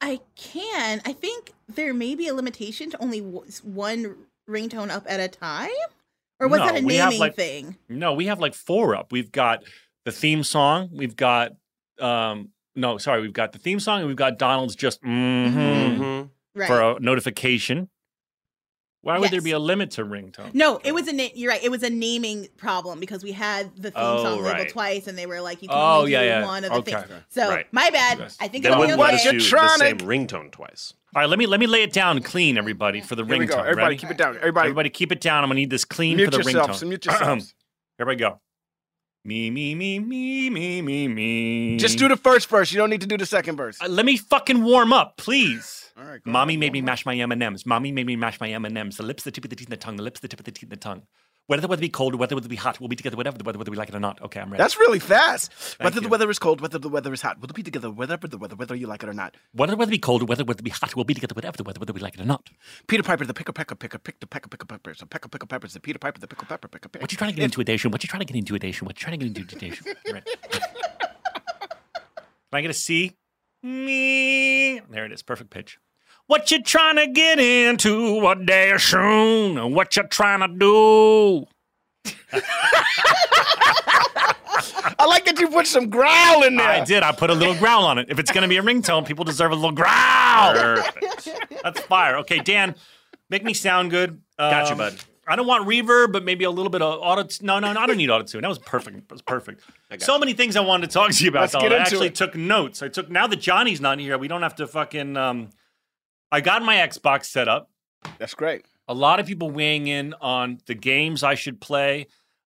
I 0.00 0.20
can. 0.36 1.00
I 1.04 1.12
think 1.12 1.52
there 1.68 1.92
may 1.92 2.14
be 2.14 2.28
a 2.28 2.34
limitation 2.34 2.90
to 2.90 3.02
only 3.02 3.20
w- 3.20 3.44
one 3.64 4.16
ringtone 4.48 4.90
up 4.90 5.04
at 5.08 5.18
a 5.20 5.26
time, 5.28 5.70
or 6.38 6.46
was 6.48 6.60
No, 6.60 6.66
that 6.66 6.76
a 6.76 6.80
naming 6.82 7.18
like- 7.18 7.34
thing? 7.34 7.76
No, 7.88 8.14
we 8.14 8.26
have 8.26 8.38
like 8.38 8.54
four 8.54 8.94
up. 8.94 9.10
We've 9.12 9.32
got 9.32 9.64
the 10.04 10.12
theme 10.12 10.44
song. 10.44 10.90
We've 10.92 11.16
got 11.16 11.52
um, 12.00 12.50
no, 12.76 12.96
sorry, 12.98 13.20
we've 13.22 13.32
got 13.32 13.50
the 13.50 13.58
theme 13.58 13.80
song, 13.80 13.98
and 13.98 14.06
we've 14.06 14.16
got 14.16 14.38
Donald's 14.38 14.76
just 14.76 15.02
mm 15.02 15.52
Mhm. 15.52 16.30
Right. 16.54 16.68
for 16.68 16.80
a 16.80 17.00
notification. 17.00 17.88
Why 19.02 19.18
would 19.18 19.30
there 19.30 19.40
be 19.40 19.52
a 19.52 19.58
limit 19.60 19.92
to 19.92 20.04
ringtone? 20.04 20.52
no, 20.54 20.80
it 20.84 20.92
was 20.92 21.06
a 21.08 21.12
na- 21.12 21.28
you're 21.34 21.50
right. 21.50 21.62
It 21.62 21.70
was 21.70 21.82
a 21.82 21.88
naming 21.90 22.48
problem 22.56 22.98
because 23.00 23.22
we 23.22 23.32
had 23.32 23.74
the 23.76 23.90
theme 23.90 24.02
Oh, 24.02 24.24
song 24.24 24.42
labeled 24.42 24.52
right. 24.58 24.68
twice, 24.68 25.06
and 25.06 25.16
they 25.16 25.26
were 25.26 25.40
like, 25.40 25.62
"You 25.62 25.68
can 25.68 25.78
Oh, 25.78 26.00
only 26.00 26.12
yeah, 26.12 26.20
do 26.22 26.26
yeah. 26.26 26.44
one 26.44 26.64
of 26.64 26.70
the 26.72 26.78
Okay. 26.78 26.92
things." 26.92 27.06
So 27.28 27.48
Right. 27.48 27.66
my 27.72 27.90
bad. 27.90 28.18
Yes. 28.18 28.36
I 28.40 28.48
think 28.48 28.64
Then 28.64 28.72
it'll 28.72 28.82
be 28.82 28.86
wouldn't 28.92 28.98
What 28.98 29.12
let 29.12 29.14
us 29.20 29.26
okay. 29.26 29.38
do 29.38 29.50
the 29.50 29.68
same 29.78 29.98
ringtone 29.98 30.50
twice. 30.50 30.94
All 31.14 31.22
right, 31.22 31.28
let 31.30 31.38
me 31.38 31.46
let 31.46 31.60
me 31.60 31.66
lay 31.66 31.82
it 31.84 31.92
down 31.92 32.20
clean, 32.22 32.58
everybody, 32.58 33.00
for 33.00 33.14
the 33.14 33.24
Here 33.24 33.38
we 33.38 33.46
ringtone. 33.46 33.50
go. 33.50 33.58
Everybody 33.60 33.82
Ready? 33.84 33.96
keep 33.98 34.10
it 34.10 34.18
down. 34.18 34.36
Everybody, 34.36 34.66
Everybody 34.66 34.90
keep 34.90 35.12
it 35.12 35.20
down. 35.20 35.44
I'm 35.44 35.48
gonna 35.50 35.60
need 35.60 35.70
this 35.70 35.84
clean 35.84 36.16
mute 36.16 36.26
for 36.26 36.30
the 36.32 36.50
yourselves. 36.50 36.82
ringtone. 36.82 36.88
Mute 36.88 37.04
yourselves. 37.06 37.54
Here 37.98 38.06
we 38.06 38.16
go. 38.16 38.40
Me, 39.24 39.50
me, 39.50 39.74
me, 39.74 39.98
me, 39.98 40.48
me, 40.48 40.80
me, 40.82 41.08
me. 41.08 41.76
Just 41.76 41.98
do 41.98 42.08
the 42.08 42.16
first 42.16 42.48
verse. 42.48 42.72
You 42.72 42.78
don't 42.78 42.88
need 42.90 43.00
to 43.02 43.06
do 43.06 43.16
the 43.16 43.26
second 43.26 43.56
verse. 43.56 43.76
Uh, 43.80 43.88
let 43.88 44.06
me 44.06 44.16
fucking 44.16 44.62
warm 44.62 44.92
up, 44.92 45.16
please. 45.16 45.87
All 45.98 46.04
right, 46.04 46.20
Mommy 46.24 46.54
ahead, 46.54 46.60
made 46.60 46.72
me 46.72 46.78
up. 46.80 46.84
mash 46.84 47.04
my 47.04 47.16
M&Ms. 47.16 47.66
Mommy 47.66 47.90
made 47.90 48.06
me 48.06 48.14
mash 48.14 48.40
my 48.40 48.48
M&Ms. 48.50 48.98
The 48.98 49.02
lips, 49.02 49.24
the 49.24 49.32
tip 49.32 49.44
of 49.44 49.50
the 49.50 49.56
teeth, 49.56 49.66
and 49.66 49.72
the 49.72 49.76
tongue. 49.76 49.96
The 49.96 50.02
lips, 50.02 50.20
the 50.20 50.28
tip 50.28 50.38
of 50.38 50.44
the 50.44 50.52
teeth, 50.52 50.64
and 50.64 50.72
the 50.72 50.76
tongue. 50.76 51.02
Whether 51.48 51.62
the 51.62 51.68
weather 51.68 51.80
be 51.80 51.88
cold 51.88 52.14
whether 52.14 52.28
the 52.28 52.34
weather 52.34 52.48
be 52.48 52.56
hot, 52.56 52.78
we'll 52.78 52.90
be 52.90 52.96
together 52.96 53.16
whatever 53.16 53.38
the 53.38 53.42
weather, 53.42 53.58
whether 53.58 53.70
we 53.70 53.78
like 53.78 53.88
it 53.88 53.94
or 53.94 54.00
not. 54.00 54.20
Okay, 54.20 54.38
I'm 54.38 54.50
ready. 54.50 54.62
That's 54.62 54.78
really 54.78 54.98
fast. 54.98 55.50
whether 55.80 55.96
you. 55.96 56.02
the 56.02 56.08
weather 56.08 56.28
is 56.28 56.38
cold, 56.38 56.60
whether 56.60 56.78
the 56.78 56.90
weather 56.90 57.10
is 57.14 57.22
hot, 57.22 57.38
we'll 57.40 57.48
be 57.48 57.62
together, 57.62 57.90
whatever 57.90 58.28
the 58.28 58.36
weather, 58.36 58.54
whether 58.54 58.74
you 58.74 58.86
like 58.86 59.02
it 59.02 59.08
or 59.08 59.14
not. 59.14 59.34
whether 59.52 59.70
the 59.70 59.76
weather 59.78 59.90
be 59.90 59.98
cold 59.98 60.28
whether 60.28 60.44
the 60.44 60.46
weather 60.46 60.62
be 60.62 60.68
hot, 60.68 60.94
we'll 60.94 61.06
be 61.06 61.14
together 61.14 61.34
whatever 61.34 61.56
the 61.56 61.62
weather, 61.64 61.80
whether 61.80 61.94
we 61.94 62.00
like 62.00 62.14
it 62.14 62.20
or 62.20 62.26
not. 62.26 62.50
Peter 62.86 63.02
Piper, 63.02 63.24
the 63.24 63.32
picker, 63.32 63.52
pecker, 63.52 63.74
picker, 63.74 63.98
pick 63.98 64.20
the 64.20 64.26
pecker, 64.26 64.48
picker, 64.50 64.66
peppers, 64.66 64.98
the 64.98 65.06
pecker, 65.06 65.28
picker, 65.30 65.46
peppers, 65.46 65.72
the 65.72 65.80
Peter 65.80 65.98
Piper, 65.98 66.20
the 66.20 66.28
pickle, 66.28 66.46
pepper, 66.46 66.68
picker. 66.68 66.90
What 67.00 67.10
you 67.12 67.16
trying 67.16 67.30
to 67.30 67.36
get 67.36 67.44
into 67.44 67.62
a 67.62 67.64
dation? 67.64 67.90
What 67.90 68.02
you 68.04 68.08
trying 68.08 68.20
to 68.20 68.26
get 68.26 68.36
into 68.36 68.54
a 68.54 68.58
dation? 68.58 68.82
What 68.82 69.00
you 69.00 69.04
trying 69.06 69.18
to 69.18 69.26
get 69.26 69.38
into 69.38 69.66
a? 69.66 70.12
Right. 70.12 70.24
Can 72.50 72.58
I 72.58 72.60
get 72.60 72.70
a 72.70 72.74
C? 72.74 73.16
Me. 73.62 74.80
There 74.80 75.06
it 75.06 75.12
is. 75.12 75.22
Perfect 75.22 75.48
pitch. 75.48 75.78
What 76.28 76.50
you 76.50 76.62
trying 76.62 76.96
to 76.96 77.06
get 77.06 77.38
into 77.40 78.26
a 78.28 78.34
day 78.36 78.74
soon? 78.76 79.74
What 79.74 79.96
you 79.96 80.02
trying 80.04 80.40
to 80.40 80.48
do? 80.48 81.46
I 85.00 85.06
like 85.06 85.24
that 85.24 85.38
you 85.40 85.48
put 85.48 85.66
some 85.66 85.88
growl 85.88 86.42
in 86.44 86.56
there. 86.56 86.68
I 86.68 86.84
did. 86.84 87.02
I 87.02 87.12
put 87.12 87.30
a 87.30 87.34
little 87.34 87.54
growl 87.54 87.86
on 87.86 87.98
it. 87.98 88.10
If 88.10 88.18
it's 88.18 88.30
going 88.30 88.42
to 88.42 88.48
be 88.48 88.58
a 88.58 88.62
ringtone, 88.62 89.06
people 89.06 89.24
deserve 89.24 89.52
a 89.52 89.54
little 89.54 89.72
growl. 89.72 90.52
Perfect. 90.52 91.30
That's 91.62 91.80
fire. 91.80 92.18
Okay, 92.18 92.40
Dan, 92.40 92.74
make 93.30 93.42
me 93.42 93.54
sound 93.54 93.90
good. 93.90 94.20
Got 94.38 94.66
you, 94.66 94.72
Um, 94.72 94.78
bud. 94.78 94.96
I 95.26 95.34
don't 95.36 95.46
want 95.46 95.66
reverb, 95.66 96.12
but 96.12 96.24
maybe 96.26 96.44
a 96.44 96.50
little 96.50 96.70
bit 96.70 96.82
of 96.82 97.00
auto. 97.02 97.26
No, 97.40 97.58
no, 97.58 97.72
no 97.72 97.80
I 97.80 97.86
don't 97.86 97.96
need 97.96 98.10
auto 98.10 98.24
tune. 98.24 98.42
That 98.42 98.48
was 98.48 98.58
perfect. 98.58 99.08
That 99.08 99.14
was 99.14 99.22
perfect. 99.22 99.62
got 99.90 100.02
So 100.02 100.18
many 100.18 100.34
things 100.34 100.56
I 100.56 100.60
wanted 100.60 100.90
to 100.90 100.92
talk 100.92 101.10
to 101.10 101.24
you 101.24 101.30
about. 101.30 101.40
Let's 101.40 101.52
Donald. 101.54 101.70
get 101.70 101.76
I 101.76 101.78
into 101.84 101.90
actually 101.90 102.06
it. 102.08 102.14
took 102.16 102.34
notes. 102.34 102.82
I 102.82 102.88
took 102.88 103.10
now 103.10 103.26
that 103.26 103.36
Johnny's 103.36 103.80
not 103.80 103.98
here, 103.98 104.18
we 104.18 104.28
don't 104.28 104.42
have 104.42 104.56
to 104.56 104.66
fucking. 104.66 105.16
Um, 105.16 105.48
I 106.30 106.40
got 106.40 106.62
my 106.62 106.76
Xbox 106.76 107.26
set 107.26 107.48
up. 107.48 107.70
That's 108.18 108.34
great. 108.34 108.64
A 108.86 108.94
lot 108.94 109.20
of 109.20 109.26
people 109.26 109.50
weighing 109.50 109.86
in 109.86 110.14
on 110.20 110.60
the 110.66 110.74
games 110.74 111.22
I 111.22 111.34
should 111.34 111.60
play. 111.60 112.06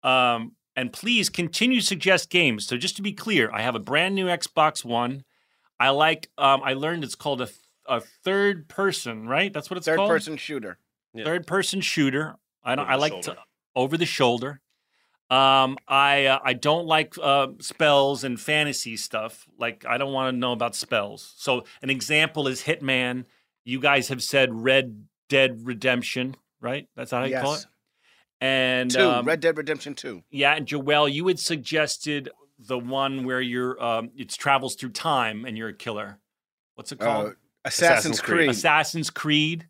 Um, 0.03 0.53
and 0.77 0.93
please 0.93 1.29
continue 1.29 1.81
to 1.81 1.87
suggest 1.87 2.31
games. 2.31 2.67
So 2.67 2.77
just 2.77 2.97
to 2.97 3.03
be 3.03 3.13
clear, 3.13 3.51
I 3.53 3.63
have 3.63 3.75
a 3.75 3.81
brand 3.81 4.15
new 4.15 4.27
Xbox 4.27 4.85
One. 4.85 5.25
I 5.79 5.91
like. 5.91 6.31
Um, 6.39 6.63
I 6.65 6.75
learned 6.75 7.05
it's 7.05 7.15
called 7.15 7.41
a, 7.41 7.49
a 7.87 8.01
third 8.01 8.69
person. 8.69 9.27
Right? 9.29 9.53
That's 9.53 9.71
what 9.71 9.77
it's 9.77 9.87
Third 9.87 9.97
called. 9.97 10.11
person 10.11 10.37
shooter. 10.37 10.79
Yeah. 11.13 11.25
Third 11.25 11.47
person 11.47 11.81
shooter. 11.81 12.37
I 12.63 12.75
don't. 12.75 12.89
I 12.89 12.97
like 12.97 13.13
shoulder. 13.13 13.35
to 13.35 13.37
over 13.77 13.97
the 13.97 14.07
shoulder. 14.07 14.61
Um, 15.31 15.79
I 15.89 16.27
uh, 16.27 16.39
I 16.45 16.53
don't 16.53 16.87
like 16.87 17.15
uh, 17.21 17.49
spells 17.61 18.25
and 18.25 18.39
fantasy 18.39 18.97
stuff. 18.97 19.47
Like 19.59 19.85
I 19.89 19.99
don't 19.99 20.13
want 20.13 20.35
to 20.35 20.39
know 20.39 20.53
about 20.53 20.75
spells. 20.75 21.35
So 21.37 21.65
an 21.83 21.91
example 21.91 22.47
is 22.49 22.63
Hitman. 22.63 23.25
You 23.65 23.81
guys 23.81 24.09
have 24.09 24.23
said 24.23 24.51
Red 24.53 25.07
Dead 25.29 25.67
Redemption, 25.67 26.37
right? 26.61 26.89
That's 26.97 27.11
how 27.11 27.25
you 27.25 27.39
call 27.39 27.55
it. 27.55 27.67
And 28.41 28.91
Two. 28.91 29.01
um, 29.01 29.25
Red 29.27 29.41
Dead 29.41 29.57
Redemption 29.57 29.95
2. 29.95 30.23
yeah, 30.31 30.55
and 30.55 30.67
Joelle, 30.67 31.11
you 31.11 31.27
had 31.29 31.39
suggested 31.39 32.29
the 32.59 32.79
one 32.79 33.25
where 33.25 33.41
you're 33.41 33.83
um, 33.83 34.11
it 34.17 34.29
travels 34.31 34.75
through 34.77 34.91
time 34.91 35.45
and 35.45 35.57
you're 35.57 35.71
a 35.71 35.75
killer. 35.75 36.19
What's 36.75 36.93
it 36.93 36.99
called? 36.99 37.29
Uh, 37.29 37.33
Assassin's, 37.65 38.17
Assassin's 38.17 38.21
Creed. 38.21 38.37
Creed. 38.39 38.51
Assassin's 38.51 39.11
Creed. 39.11 39.69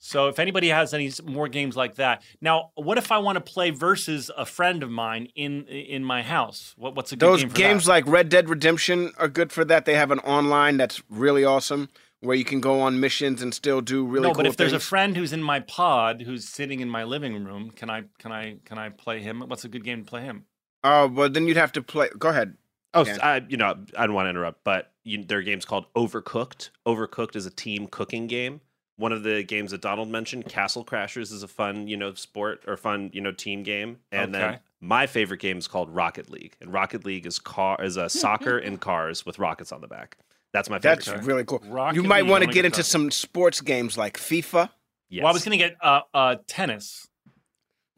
So 0.00 0.28
if 0.28 0.38
anybody 0.38 0.68
has 0.68 0.94
any 0.94 1.10
more 1.24 1.48
games 1.48 1.76
like 1.76 1.96
that, 1.96 2.22
now 2.40 2.70
what 2.76 2.98
if 2.98 3.10
I 3.10 3.18
want 3.18 3.36
to 3.36 3.40
play 3.40 3.70
versus 3.70 4.30
a 4.36 4.46
friend 4.46 4.82
of 4.82 4.90
mine 4.90 5.28
in 5.34 5.64
in 5.66 6.04
my 6.04 6.22
house? 6.22 6.74
What, 6.78 6.94
what's 6.94 7.12
a 7.12 7.16
good 7.16 7.26
Those 7.26 7.40
game 7.40 7.50
for 7.50 7.56
games 7.56 7.84
that? 7.84 7.90
like 7.90 8.06
Red 8.06 8.28
Dead 8.28 8.48
Redemption 8.48 9.12
are 9.18 9.28
good 9.28 9.52
for 9.52 9.64
that. 9.64 9.84
They 9.84 9.94
have 9.96 10.10
an 10.10 10.20
online 10.20 10.76
that's 10.76 11.02
really 11.10 11.44
awesome 11.44 11.88
where 12.20 12.36
you 12.36 12.44
can 12.44 12.60
go 12.60 12.80
on 12.80 12.98
missions 13.00 13.42
and 13.42 13.54
still 13.54 13.80
do 13.80 14.04
really 14.04 14.24
no, 14.28 14.30
cool 14.30 14.36
but 14.38 14.46
if 14.46 14.56
there's 14.56 14.72
a 14.72 14.80
friend 14.80 15.16
who's 15.16 15.32
in 15.32 15.42
my 15.42 15.60
pod 15.60 16.22
who's 16.22 16.48
sitting 16.48 16.80
in 16.80 16.88
my 16.88 17.04
living 17.04 17.44
room, 17.44 17.70
can 17.70 17.90
I 17.90 18.04
can 18.18 18.32
I 18.32 18.56
can 18.64 18.78
I 18.78 18.88
play 18.90 19.20
him? 19.20 19.40
What's 19.40 19.64
a 19.64 19.68
good 19.68 19.84
game 19.84 20.04
to 20.04 20.08
play 20.10 20.22
him? 20.22 20.44
Oh, 20.84 21.08
well, 21.08 21.28
then 21.28 21.46
you'd 21.48 21.56
have 21.56 21.72
to 21.72 21.82
play. 21.82 22.08
Go 22.18 22.28
ahead. 22.28 22.56
Oh, 22.94 23.04
Yeah. 23.04 23.18
I, 23.20 23.44
you 23.48 23.56
know, 23.56 23.74
I 23.96 24.06
don't 24.06 24.14
want 24.14 24.26
to 24.26 24.30
interrupt, 24.30 24.62
but 24.64 24.92
you, 25.04 25.24
there 25.24 25.38
are 25.38 25.42
games 25.42 25.64
called 25.64 25.92
Overcooked. 25.94 26.70
Overcooked 26.86 27.34
is 27.36 27.46
a 27.46 27.50
team 27.50 27.88
cooking 27.88 28.26
game. 28.28 28.60
One 28.96 29.12
of 29.12 29.22
the 29.22 29.42
games 29.42 29.72
that 29.72 29.80
Donald 29.80 30.08
mentioned, 30.08 30.46
Castle 30.46 30.84
Crashers, 30.84 31.32
is 31.32 31.42
a 31.42 31.48
fun, 31.48 31.86
you 31.88 31.96
know, 31.96 32.14
sport 32.14 32.64
or 32.66 32.76
fun, 32.76 33.10
you 33.12 33.20
know, 33.20 33.32
team 33.32 33.62
game. 33.62 33.98
And 34.10 34.34
Okay. 34.34 34.44
then 34.44 34.60
my 34.80 35.06
favorite 35.06 35.40
game 35.40 35.58
is 35.58 35.68
called 35.68 35.90
Rocket 35.94 36.30
League, 36.30 36.56
and 36.60 36.72
Rocket 36.72 37.04
League 37.04 37.26
is 37.26 37.38
car 37.38 37.82
is 37.84 37.96
a 37.96 38.08
soccer 38.08 38.58
in 38.58 38.78
cars 38.78 39.26
with 39.26 39.38
rockets 39.38 39.72
on 39.72 39.80
the 39.80 39.88
back. 39.88 40.16
That's 40.52 40.70
my 40.70 40.78
favorite. 40.78 41.04
That's 41.04 41.18
game. 41.18 41.26
really 41.26 41.44
cool. 41.44 41.62
Rocket 41.66 41.96
you 41.96 42.02
might 42.02 42.26
want 42.26 42.42
to 42.42 42.46
get 42.46 42.54
get 42.54 42.64
into 42.64 42.82
some 42.82 43.10
sports 43.10 43.60
games 43.60 43.98
like 43.98 44.16
FIFA. 44.16 44.70
Yes. 45.10 45.22
Well, 45.22 45.30
I 45.30 45.32
was 45.32 45.44
going 45.44 45.58
to 45.58 45.64
get 45.64 45.76
uh, 45.80 46.00
uh, 46.12 46.36
tennis. 46.46 47.08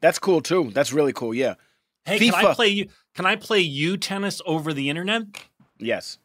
That's 0.01 0.19
cool 0.19 0.41
too. 0.41 0.71
That's 0.73 0.93
really 0.93 1.13
cool. 1.13 1.35
Yeah. 1.35 1.55
Hey, 2.05 2.19
can 2.19 2.35
I 2.35 2.55
play 2.55 2.69
you? 2.69 2.89
Can 3.15 3.27
I 3.27 3.37
play 3.37 3.61
you 3.61 3.97
tennis 3.97 4.41
over 4.47 4.73
the 4.73 4.89
internet? 4.89 5.25
Yes. 5.79 6.19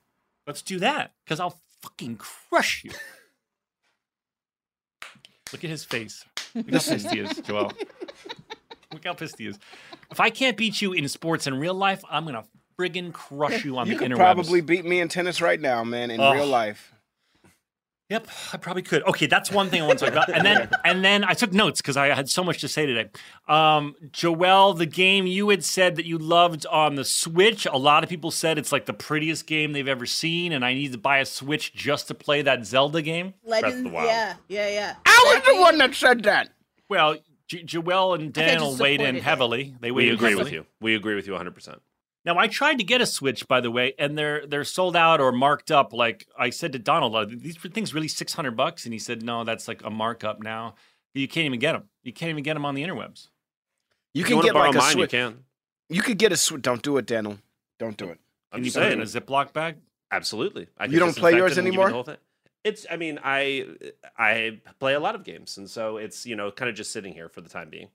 Let's 0.48 0.62
do 0.62 0.80
that 0.80 1.12
because 1.24 1.40
I'll 1.40 1.60
fucking 1.82 2.18
crush 2.18 2.84
you. 2.84 2.92
Look 5.52 5.64
at 5.64 5.70
his 5.70 5.84
face. 5.84 6.26
Look 6.54 6.66
how 6.66 6.72
pissed 6.72 7.12
he 7.12 7.20
is, 7.20 7.38
Joel. 7.46 7.72
Look 8.92 9.04
how 9.06 9.14
pissed 9.14 9.38
he 9.38 9.48
is. 9.48 9.60
If 10.12 10.20
I 10.20 10.30
can't 10.30 10.58
beat 10.58 10.82
you 10.82 10.94
in 10.94 11.08
sports 11.08 11.48
in 11.48 11.60
real 11.60 11.74
life, 11.74 12.04
I'm 12.10 12.26
gonna 12.26 12.46
friggin' 12.80 13.14
crush 13.14 13.64
you 13.66 13.78
on 13.78 13.88
You 13.88 13.94
the 13.94 14.00
could 14.00 14.12
interwebs. 14.12 14.18
probably 14.18 14.62
beat 14.62 14.86
me 14.86 15.00
in 15.00 15.08
tennis 15.08 15.42
right 15.42 15.60
now, 15.60 15.84
man, 15.84 16.12
in 16.12 16.20
Oh. 16.20 16.34
real 16.34 16.48
life. 16.48 16.92
Yep, 18.12 18.28
I 18.54 18.58
probably 18.58 18.84
could. 18.84 19.02
Okay, 19.08 19.26
that's 19.26 19.50
one 19.52 19.72
thing 19.72 19.82
I 19.82 19.88
want 19.88 19.98
to 19.98 20.06
talk 20.06 20.14
about. 20.14 20.30
And 20.30 20.46
then 20.46 20.70
and 20.86 21.04
then 21.04 21.24
I 21.24 21.34
took 21.34 21.52
notes 21.54 21.82
because 21.82 21.98
I 21.98 22.14
had 22.14 22.30
so 22.30 22.44
much 22.44 22.62
to 22.62 22.68
say 22.68 22.86
today. 22.86 23.10
Um, 23.48 23.96
Joel, 24.12 24.76
the 24.76 24.86
game 24.86 25.26
you 25.26 25.50
had 25.50 25.64
said 25.64 25.96
that 25.96 26.06
you 26.06 26.20
loved 26.20 26.68
on 26.68 26.94
the 26.96 27.04
Switch, 27.04 27.66
a 27.66 27.78
lot 27.78 28.04
of 28.04 28.10
people 28.10 28.30
said 28.30 28.60
it's 28.60 28.72
like 28.72 28.86
the 28.86 28.94
prettiest 28.94 29.48
game 29.48 29.74
they've 29.74 29.88
ever 29.88 30.06
seen, 30.06 30.52
and 30.52 30.64
I 30.64 30.76
need 30.76 30.92
to 30.92 31.00
buy 31.00 31.18
a 31.18 31.26
Switch 31.26 31.74
just 31.74 32.08
to 32.10 32.14
play 32.14 32.44
that 32.44 32.64
Zelda 32.68 33.02
game. 33.02 33.34
Legends. 33.44 33.90
Wild. 33.90 34.08
Yeah, 34.08 34.36
yeah, 34.50 34.70
yeah. 34.70 34.96
I 35.04 35.34
was 35.36 35.44
the 35.56 35.60
one 35.62 35.80
that 35.80 35.96
said 35.96 36.22
that. 36.26 36.50
Well, 36.88 37.18
J- 37.48 37.64
Joel 37.64 38.14
and 38.14 38.32
Dan 38.32 38.50
Daniel 38.50 38.70
just 38.70 38.82
weighed 38.84 39.02
in 39.02 39.16
heavily. 39.16 39.76
They 39.80 39.90
We 39.90 40.04
weighed 40.04 40.10
in 40.10 40.16
agree 40.16 40.36
with 40.36 40.52
you. 40.52 40.68
We 40.80 40.94
agree 40.94 41.16
with 41.16 41.26
you 41.26 41.34
100%. 41.34 41.80
Now 42.26 42.38
I 42.40 42.48
tried 42.48 42.80
to 42.80 42.84
get 42.84 43.02
a 43.02 43.06
Switch, 43.06 43.48
by 43.48 43.62
the 43.62 43.70
way, 43.70 43.94
and 44.00 44.18
they're 44.18 44.46
they're 44.48 44.64
sold 44.64 44.96
out 44.96 45.22
or 45.22 45.32
marked 45.32 45.70
up. 45.72 45.94
Like 45.94 46.28
I 46.38 46.50
said 46.50 46.74
to 46.74 46.80
Donald, 46.80 47.16
are 47.16 47.26
these 47.26 47.58
things 47.58 47.94
really 47.94 48.08
six 48.08 48.34
hundred 48.34 48.58
bucks? 48.58 48.86
And 48.86 48.94
he 48.94 49.00
said, 49.00 49.22
no, 49.24 49.44
that's 49.44 49.68
like 49.68 49.84
a 49.84 49.90
markup 49.92 50.42
now. 50.42 50.76
You 51.14 51.28
can't 51.28 51.46
even 51.46 51.60
get 51.60 51.74
them. 51.74 51.84
You 52.04 52.12
can't 52.12 52.32
even 52.32 52.44
get 52.44 52.56
them 52.56 52.66
on 52.66 52.76
the 52.76 52.84
interwebs. 52.84 53.30
You 54.14 54.22
If 54.22 54.28
can 54.28 54.38
wanna 54.38 54.48
get 54.48 54.54
borrow 54.54 54.66
like 54.68 54.76
a 54.76 54.78
mine, 54.80 54.88
you 54.88 54.94
switch. 54.94 55.12
can. 55.12 55.44
You 55.90 56.02
could 56.02 56.18
get 56.18 56.32
a 56.32 56.38
switch. 56.38 56.62
Don't 56.64 56.82
do 56.82 56.98
it, 56.98 57.06
Daniel. 57.06 57.38
Don't 57.80 57.96
do 57.96 58.06
it. 58.06 58.20
I'm 58.52 58.58
Can 58.58 58.64
you 58.64 58.66
just 58.66 58.76
put 58.78 58.86
it 58.88 59.00
in 59.00 59.06
saying. 59.08 59.24
a 59.24 59.26
Ziploc 59.26 59.54
bag? 59.54 59.76
Absolutely. 60.12 60.68
I 60.78 60.86
You 60.86 61.00
don't 61.00 61.16
play 61.16 61.36
yours 61.36 61.58
it 61.58 61.64
you 61.64 61.68
anymore? 61.68 62.18
It's. 62.64 62.86
I 62.90 62.98
mean, 62.98 63.20
I 63.24 63.68
I 64.18 64.62
play 64.80 64.96
a 64.96 65.00
lot 65.00 65.14
of 65.16 65.24
games, 65.24 65.58
and 65.58 65.70
so 65.70 65.98
it's 65.98 66.26
you 66.26 66.36
know 66.36 66.52
kind 66.52 66.70
of 66.70 66.76
just 66.76 66.92
sitting 66.92 67.14
here 67.14 67.30
for 67.30 67.42
the 67.42 67.50
time 67.50 67.70
being. 67.70 67.90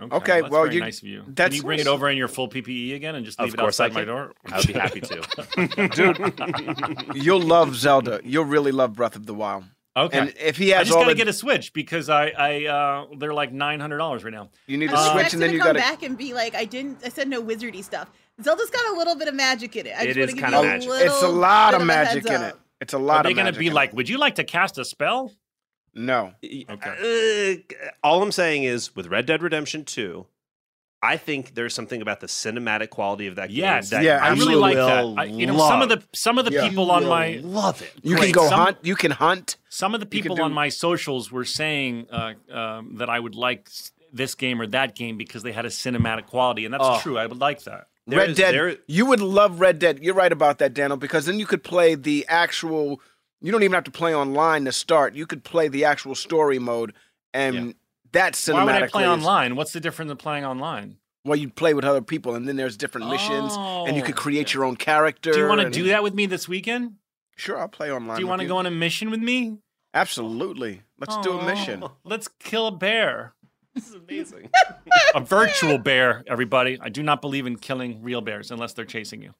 Okay, 0.00 0.40
that's 0.40 0.50
well, 0.50 0.64
very 0.64 0.74
you- 0.74 0.80
nice 0.80 0.98
of 0.98 1.04
you. 1.08 1.22
Can 1.36 1.52
you 1.52 1.62
bring 1.62 1.78
it 1.78 1.86
over 1.86 2.08
in 2.10 2.16
your 2.18 2.28
full 2.28 2.48
PPE 2.48 2.94
again 2.96 3.14
and 3.14 3.24
just 3.24 3.38
Of 3.38 3.44
leave 3.46 3.54
it 3.54 3.58
course 3.58 3.78
I 3.78 3.86
outside 3.86 3.94
my 3.94 4.04
door? 4.04 4.32
I 4.52 4.56
would 4.58 4.66
be 4.66 4.72
happy 4.72 5.00
to. 5.00 5.88
Dude. 7.14 7.16
You'll 7.24 7.40
love 7.40 7.76
Zelda. 7.76 8.20
You'll 8.24 8.44
really 8.44 8.72
love 8.72 8.94
Breath 8.94 9.14
of 9.16 9.26
the 9.26 9.34
Wild. 9.34 9.64
Okay. 9.96 10.18
And 10.18 10.34
if 10.40 10.56
he 10.56 10.70
has, 10.70 10.74
I 10.74 10.78
has 10.78 10.86
just 10.88 10.96
all 10.96 11.04
gotta 11.04 11.14
the, 11.14 11.18
get 11.18 11.28
a 11.28 11.32
Switch 11.32 11.72
because 11.72 12.08
I, 12.10 12.30
I, 12.36 12.64
uh, 12.64 13.06
they're 13.16 13.32
like 13.32 13.52
nine 13.52 13.78
hundred 13.78 13.98
dollars 13.98 14.24
right 14.24 14.32
now. 14.34 14.50
you 14.66 14.76
need 14.76 14.90
a 14.90 14.96
I 14.98 15.02
think 15.04 15.12
switch, 15.12 15.32
and 15.34 15.42
then 15.42 15.48
gonna 15.50 15.52
you 15.52 15.58
come 15.60 15.66
got 15.68 15.72
to. 15.74 15.78
back 15.92 16.02
and 16.02 16.18
be 16.18 16.34
like, 16.34 16.56
I 16.56 16.64
didn't. 16.64 16.98
I 17.04 17.08
said 17.10 17.28
no 17.28 17.40
wizardy 17.40 17.84
stuff. 17.84 18.10
Zelda's 18.42 18.70
got 18.70 18.92
a 18.92 18.98
little 18.98 19.14
bit 19.14 19.28
of 19.28 19.34
magic 19.36 19.76
in 19.76 19.86
it. 19.86 19.94
I 19.96 20.02
It 20.02 20.14
just 20.14 20.18
is 20.18 20.18
want 20.18 20.30
to 20.30 20.34
give 20.34 20.44
kinda 20.50 20.62
magic. 20.62 20.90
It's 21.06 21.22
a 21.22 21.28
lot 21.28 21.74
of 21.74 21.86
magic 21.86 22.26
in 22.26 22.42
it. 22.42 22.56
It's 22.80 22.92
a 22.92 22.96
Are 22.96 23.00
lot 23.00 23.22
they 23.22 23.30
of 23.30 23.36
gonna 23.36 23.52
be 23.52 23.70
like, 23.70 23.90
it. 23.90 23.94
would 23.94 24.08
you 24.08 24.18
like 24.18 24.34
to 24.34 24.44
cast 24.44 24.76
a 24.78 24.84
spell? 24.84 25.30
No. 25.94 26.32
Uh, 26.68 27.54
all 28.02 28.22
I'm 28.22 28.32
saying 28.32 28.64
is 28.64 28.94
with 28.96 29.06
Red 29.06 29.26
Dead 29.26 29.42
Redemption 29.42 29.84
2, 29.84 30.26
I 31.02 31.16
think 31.18 31.54
there's 31.54 31.74
something 31.74 32.00
about 32.00 32.20
the 32.20 32.26
cinematic 32.26 32.88
quality 32.90 33.26
of 33.26 33.36
that 33.36 33.48
game. 33.50 33.58
Yes, 33.58 33.90
that 33.90 34.02
Yeah, 34.02 34.24
I 34.24 34.30
really 34.32 34.54
like 34.54 34.76
that. 34.76 35.04
I, 35.18 35.24
you 35.24 35.46
know, 35.46 35.58
some 35.58 35.82
of 35.82 35.90
the 35.90 36.02
some 36.14 36.38
of 36.38 36.46
the 36.46 36.52
Yeah. 36.52 36.66
people 36.68 36.90
on 36.90 37.04
my 37.06 37.40
love 37.42 37.82
it. 37.82 37.92
You 38.02 38.16
Great. 38.16 38.32
can 38.32 38.32
go 38.32 38.48
Some- 38.48 38.58
hunt. 38.60 38.78
You 38.82 38.96
can 38.96 39.10
hunt. 39.10 39.56
some 39.68 39.92
of 39.94 40.00
the 40.00 40.06
people 40.06 40.36
do- 40.36 40.42
on 40.42 40.52
my 40.52 40.70
socials 40.70 41.30
were 41.30 41.44
saying 41.44 42.06
uh, 42.10 42.32
um, 42.50 42.96
that 42.96 43.10
I 43.10 43.20
would 43.20 43.34
like 43.34 43.68
this 44.12 44.34
game 44.34 44.60
or 44.62 44.66
that 44.68 44.94
game 44.96 45.18
because 45.18 45.42
they 45.42 45.52
had 45.52 45.66
a 45.66 45.68
cinematic 45.68 46.26
quality, 46.26 46.64
and 46.64 46.72
that's 46.72 46.84
Oh. 46.86 47.00
true. 47.02 47.18
I 47.18 47.26
would 47.26 47.38
like 47.40 47.64
that. 47.64 47.88
There 48.06 48.18
Red 48.20 48.30
is- 48.30 48.36
Dead. 48.38 48.54
there- 48.54 48.76
You 48.86 49.04
would 49.06 49.20
love 49.20 49.60
Red 49.60 49.78
Dead. 49.78 49.98
You're 50.02 50.14
right 50.14 50.32
about 50.32 50.58
that, 50.58 50.72
Daniel, 50.72 50.96
because 50.96 51.26
then 51.26 51.38
you 51.38 51.46
could 51.46 51.62
play 51.62 51.94
the 51.96 52.24
actual. 52.28 53.00
You 53.44 53.52
don't 53.52 53.62
even 53.62 53.74
have 53.74 53.84
to 53.84 53.90
play 53.90 54.14
online 54.14 54.64
to 54.64 54.72
start. 54.72 55.14
You 55.14 55.26
could 55.26 55.44
play 55.44 55.68
the 55.68 55.84
actual 55.84 56.14
story 56.14 56.58
mode, 56.58 56.94
and 57.34 57.74
that's 58.10 58.40
cinematic. 58.42 58.54
Why 58.54 58.64
would 58.64 58.82
I 58.84 58.86
play 58.86 59.02
is- 59.04 59.08
online? 59.10 59.54
What's 59.54 59.72
the 59.74 59.80
difference 59.80 60.10
in 60.10 60.16
playing 60.16 60.46
online? 60.46 60.96
Well, 61.26 61.36
you 61.36 61.50
play 61.50 61.74
with 61.74 61.84
other 61.84 62.00
people, 62.00 62.34
and 62.34 62.48
then 62.48 62.56
there's 62.56 62.78
different 62.78 63.08
missions, 63.10 63.54
and 63.54 63.96
you 63.98 64.02
could 64.02 64.14
Oh, 64.14 64.22
create 64.22 64.46
okay. 64.46 64.54
your 64.54 64.64
own 64.64 64.76
character. 64.76 65.30
Do 65.32 65.38
you 65.40 65.46
want 65.46 65.60
to 65.60 65.68
do 65.68 65.84
that 65.84 66.02
with 66.02 66.14
me 66.14 66.24
this 66.24 66.48
weekend? 66.48 66.94
Sure, 67.36 67.58
I'll 67.58 67.68
play 67.68 67.92
online. 67.92 68.16
Do 68.16 68.22
you 68.22 68.26
want 68.26 68.38
want 68.38 68.42
to 68.42 68.48
go 68.48 68.56
on 68.56 68.64
a 68.66 68.70
mission 68.70 69.10
with 69.10 69.20
me? 69.20 69.58
Absolutely. 69.92 70.82
Let's 70.98 71.16
do 71.18 71.38
a 71.38 71.44
mission. 71.44 71.84
Oh, 71.84 71.92
Let's 72.02 72.28
kill 72.28 72.66
a 72.66 72.72
bear. 72.72 73.34
This 73.74 73.88
is 73.88 73.94
amazing. 73.94 74.50
a 75.14 75.20
virtual 75.20 75.78
bear, 75.78 76.24
everybody. 76.26 76.78
I 76.80 76.88
do 76.88 77.02
not 77.02 77.20
believe 77.20 77.46
in 77.46 77.56
killing 77.56 78.02
real 78.02 78.20
bears 78.20 78.50
unless 78.50 78.72
they're 78.72 78.84
chasing 78.84 79.20
you. 79.20 79.34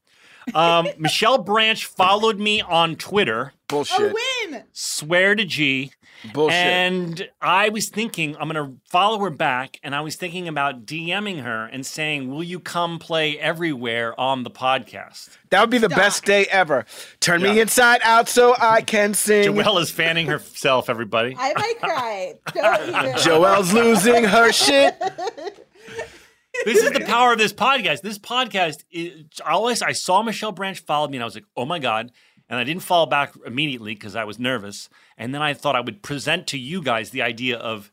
Um, 0.52 0.88
Michelle 0.98 1.38
Branch 1.38 1.85
followed 1.85 2.38
me 2.38 2.61
on 2.61 2.96
Twitter. 2.96 3.52
Bullshit. 3.68 4.12
A 4.12 4.14
win. 4.50 4.64
Swear 4.72 5.35
to 5.35 5.44
G. 5.44 5.92
Bullshit. 6.33 6.54
And 6.57 7.28
I 7.42 7.68
was 7.68 7.88
thinking, 7.88 8.35
I'm 8.38 8.48
going 8.48 8.66
to 8.66 8.76
follow 8.90 9.18
her 9.20 9.30
back. 9.30 9.78
And 9.83 9.94
I 9.94 10.00
was 10.00 10.16
thinking 10.16 10.48
about 10.48 10.87
DMing 10.87 11.42
her 11.42 11.66
and 11.66 11.85
saying, 11.85 12.30
Will 12.30 12.42
you 12.42 12.61
come 12.61 12.98
play 12.98 13.38
everywhere 13.38 14.18
on 14.18 14.42
the 14.42 14.50
podcast? 14.50 15.30
that 15.50 15.61
would 15.61 15.70
be 15.70 15.78
the 15.78 15.88
best 15.88 16.24
day 16.24 16.46
ever. 16.50 16.85
Turn 17.20 17.42
me 17.42 17.61
inside 17.61 18.00
out 18.02 18.28
so 18.28 18.54
I 18.59 18.80
can 18.83 19.14
sing. 19.14 19.52
Joelle 19.54 19.80
is 19.80 19.90
fanning 19.90 20.26
herself, 20.26 20.88
everybody. 20.88 21.37
I 21.38 21.52
might 21.54 21.78
cry. 21.80 22.35
Don't 22.54 22.88
even. 22.88 23.12
Joelle's 23.16 23.72
losing 23.72 24.24
her 24.24 24.50
shit. 24.52 24.94
this 26.64 26.83
is 26.83 26.90
the 26.93 27.01
power 27.07 27.33
of 27.33 27.38
this 27.38 27.53
podcast. 27.53 28.03
This 28.03 28.19
podcast 28.19 28.85
is 28.90 29.25
I 29.45 29.53
always 29.53 29.83
I 29.83 29.93
saw 29.93 30.23
Michelle 30.23 30.53
Branch 30.53 30.79
followed 30.79 31.11
me 31.11 31.17
and 31.19 31.23
I 31.23 31.27
was 31.27 31.35
like, 31.35 31.47
oh 31.57 31.64
my 31.64 31.79
God. 31.79 32.12
And 32.49 32.59
I 32.59 32.64
didn't 32.64 32.83
follow 32.83 33.07
back 33.07 33.35
immediately 33.47 33.95
because 33.95 34.14
I 34.14 34.25
was 34.25 34.38
nervous. 34.38 34.88
And 35.17 35.35
then 35.35 35.40
I 35.40 35.55
thought 35.55 35.77
I 35.77 35.81
would 35.81 36.03
present 36.03 36.47
to 36.49 36.59
you 36.59 36.83
guys 36.83 37.11
the 37.11 37.23
idea 37.23 37.57
of 37.57 37.90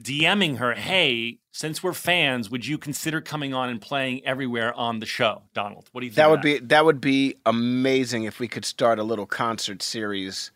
DMing 0.00 0.56
her, 0.58 0.74
hey, 0.74 1.40
since 1.52 1.82
we're 1.82 1.92
fans, 1.92 2.50
would 2.50 2.66
you 2.66 2.78
consider 2.78 3.20
coming 3.20 3.52
on 3.52 3.68
and 3.68 3.80
playing 3.80 4.24
everywhere 4.24 4.72
on 4.74 5.00
the 5.00 5.06
show? 5.06 5.42
Donald, 5.52 5.88
what 5.92 6.00
do 6.00 6.06
you 6.06 6.10
think? 6.10 6.16
That 6.16 6.30
would 6.30 6.40
be 6.40 6.58
that 6.58 6.84
would 6.84 7.00
be 7.00 7.36
amazing 7.44 8.24
if 8.24 8.40
we 8.40 8.48
could 8.48 8.64
start 8.64 8.98
a 8.98 9.02
little 9.02 9.26
concert 9.26 9.82
series 9.82 10.52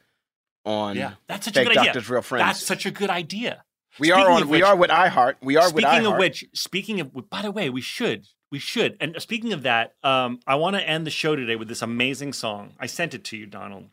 on. 0.64 0.96
Yeah, 0.96 1.14
that's 1.26 1.44
such 1.44 1.56
a 1.58 1.64
good 1.64 1.76
idea. 1.76 1.84
Doctors, 1.84 2.08
Real 2.08 2.22
Friends. 2.22 2.46
That's 2.46 2.66
such 2.66 2.86
a 2.86 2.90
good 2.90 3.10
idea. 3.10 3.64
We 3.98 4.10
are 4.10 4.16
Speaking 4.20 4.34
on. 4.36 4.42
of 4.42 4.48
we 4.48 4.58
which- 4.58 4.64
are 4.64 4.76
with 4.76 4.90
iHeart. 4.90 5.34
We 5.42 5.56
are 5.56 5.72
with 5.72 5.84
Speaking 5.84 6.04
iHeart. 6.06 6.12
of 6.12 6.18
which, 6.18 6.44
speaking 6.52 7.00
of, 7.00 7.30
by 7.30 7.42
the 7.42 7.50
way, 7.52 7.70
we 7.70 7.80
should, 7.80 8.26
we 8.50 8.58
should. 8.58 8.96
And 9.00 9.14
speaking 9.20 9.52
of 9.52 9.62
that, 9.62 9.92
um, 10.02 10.40
I 10.46 10.56
want 10.56 10.76
to 10.76 10.82
end 10.88 11.06
the 11.06 11.10
show 11.10 11.36
today 11.36 11.56
with 11.56 11.68
this 11.68 11.82
amazing 11.82 12.32
song. 12.32 12.74
I 12.78 12.86
sent 12.86 13.14
it 13.14 13.22
to 13.24 13.36
you, 13.36 13.46
Donald. 13.46 13.90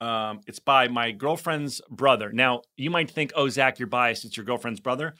Um, 0.00 0.40
it's 0.46 0.58
by 0.58 0.88
my 0.88 1.10
girlfriend's 1.10 1.80
brother. 1.90 2.32
Now, 2.32 2.62
you 2.76 2.90
might 2.90 3.10
think, 3.10 3.32
oh, 3.34 3.48
Zach, 3.48 3.78
you're 3.78 3.86
biased. 3.88 4.24
It's 4.24 4.36
your 4.36 4.46
girlfriend's 4.46 4.80
brother. 4.80 5.14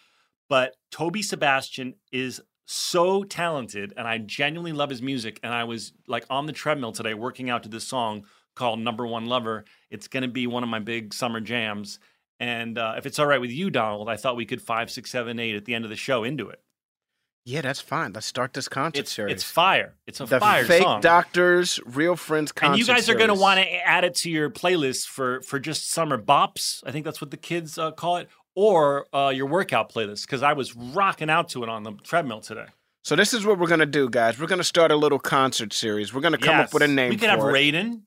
But 0.49 0.75
Toby 0.91 1.23
Sebastian 1.23 1.95
is 2.13 2.41
so 2.67 3.25
talented, 3.25 3.93
and 3.97 4.07
I 4.09 4.19
genuinely 4.19 4.73
love 4.73 4.91
his 4.91 5.03
music. 5.03 5.39
And 5.43 5.53
I 5.53 5.65
was 5.65 5.93
like 6.07 6.25
on 6.31 6.47
the 6.47 6.53
treadmill 6.53 6.93
today 6.93 7.15
working 7.15 7.51
out 7.51 7.63
to 7.65 7.69
this 7.69 7.87
song 7.87 8.25
called 8.57 8.81
Number 8.81 9.07
One 9.07 9.27
Lover. 9.27 9.65
It's 9.91 10.09
going 10.09 10.23
to 10.23 10.29
be 10.29 10.47
one 10.47 10.63
of 10.63 10.69
my 10.69 10.79
big 10.79 11.13
summer 11.15 11.41
jams. 11.41 11.99
And 12.41 12.79
uh, 12.79 12.95
if 12.97 13.05
it's 13.07 13.19
all 13.19 13.27
right 13.27 13.41
with 13.41 13.51
you, 13.53 13.71
Donald, 13.71 14.09
I 14.09 14.17
thought 14.17 14.35
we 14.35 14.47
could 14.47 14.63
five, 14.63 14.91
six, 14.91 15.11
seven, 15.11 15.39
eight 15.39 15.55
at 15.55 15.67
the 15.67 15.75
end 15.75 15.85
of 15.85 15.91
the 15.91 15.97
show 15.97 16.25
into 16.25 16.49
it. 16.49 16.61
yeah, 17.45 17.61
that's 17.61 17.81
fine. 17.81 18.13
Let's 18.15 18.27
start 18.27 18.55
this 18.55 18.67
concert 18.67 19.01
It's, 19.01 19.13
series. 19.13 19.35
it's 19.35 19.45
fire. 19.45 19.95
It's 20.07 20.21
a 20.21 20.25
the 20.27 20.41
fire 20.41 20.65
fake 20.65 20.83
song. 20.83 21.01
doctors, 21.03 21.79
real 21.85 22.17
friends 22.17 22.51
concert 22.51 22.73
and 22.73 22.79
you 22.81 22.87
guys 22.87 23.09
are 23.11 23.15
going 23.15 23.29
to 23.29 23.35
want 23.35 23.61
to 23.61 23.67
add 23.87 24.05
it 24.05 24.15
to 24.17 24.31
your 24.31 24.49
playlist 24.51 25.07
for 25.07 25.43
for 25.43 25.59
just 25.61 25.91
summer 25.91 26.17
bops. 26.17 26.83
I 26.87 26.93
think 26.93 27.05
that's 27.05 27.21
what 27.21 27.31
the 27.31 27.37
kids 27.37 27.77
uh, 27.79 27.91
call 27.93 28.17
it, 28.17 28.29
or 28.55 29.07
uh, 29.15 29.29
your 29.35 29.47
workout 29.47 29.93
playlist. 29.93 30.23
Because 30.23 30.43
I 30.43 30.55
was 30.55 30.75
rocking 30.75 31.29
out 31.29 31.51
to 31.51 31.63
it 31.63 31.69
on 31.69 31.83
the 31.83 31.93
treadmill 32.03 32.41
today. 32.41 32.67
So 33.05 33.17
this 33.17 33.33
is 33.35 33.45
what 33.47 33.59
we're 33.59 33.67
gonna 33.69 33.85
do, 33.87 34.09
guys. 34.09 34.39
We're 34.41 34.47
gonna 34.47 34.65
start 34.65 34.91
a 34.93 34.97
little 34.97 35.19
concert 35.19 35.73
series. 35.75 36.15
We're 36.15 36.21
gonna 36.23 36.39
come 36.39 36.59
up 36.61 36.73
with 36.73 36.83
a 36.83 36.89
name. 36.89 37.11
We 37.11 37.17
could 37.17 37.29
have 37.31 37.39
it. 37.41 37.43
Raiden. 37.43 38.03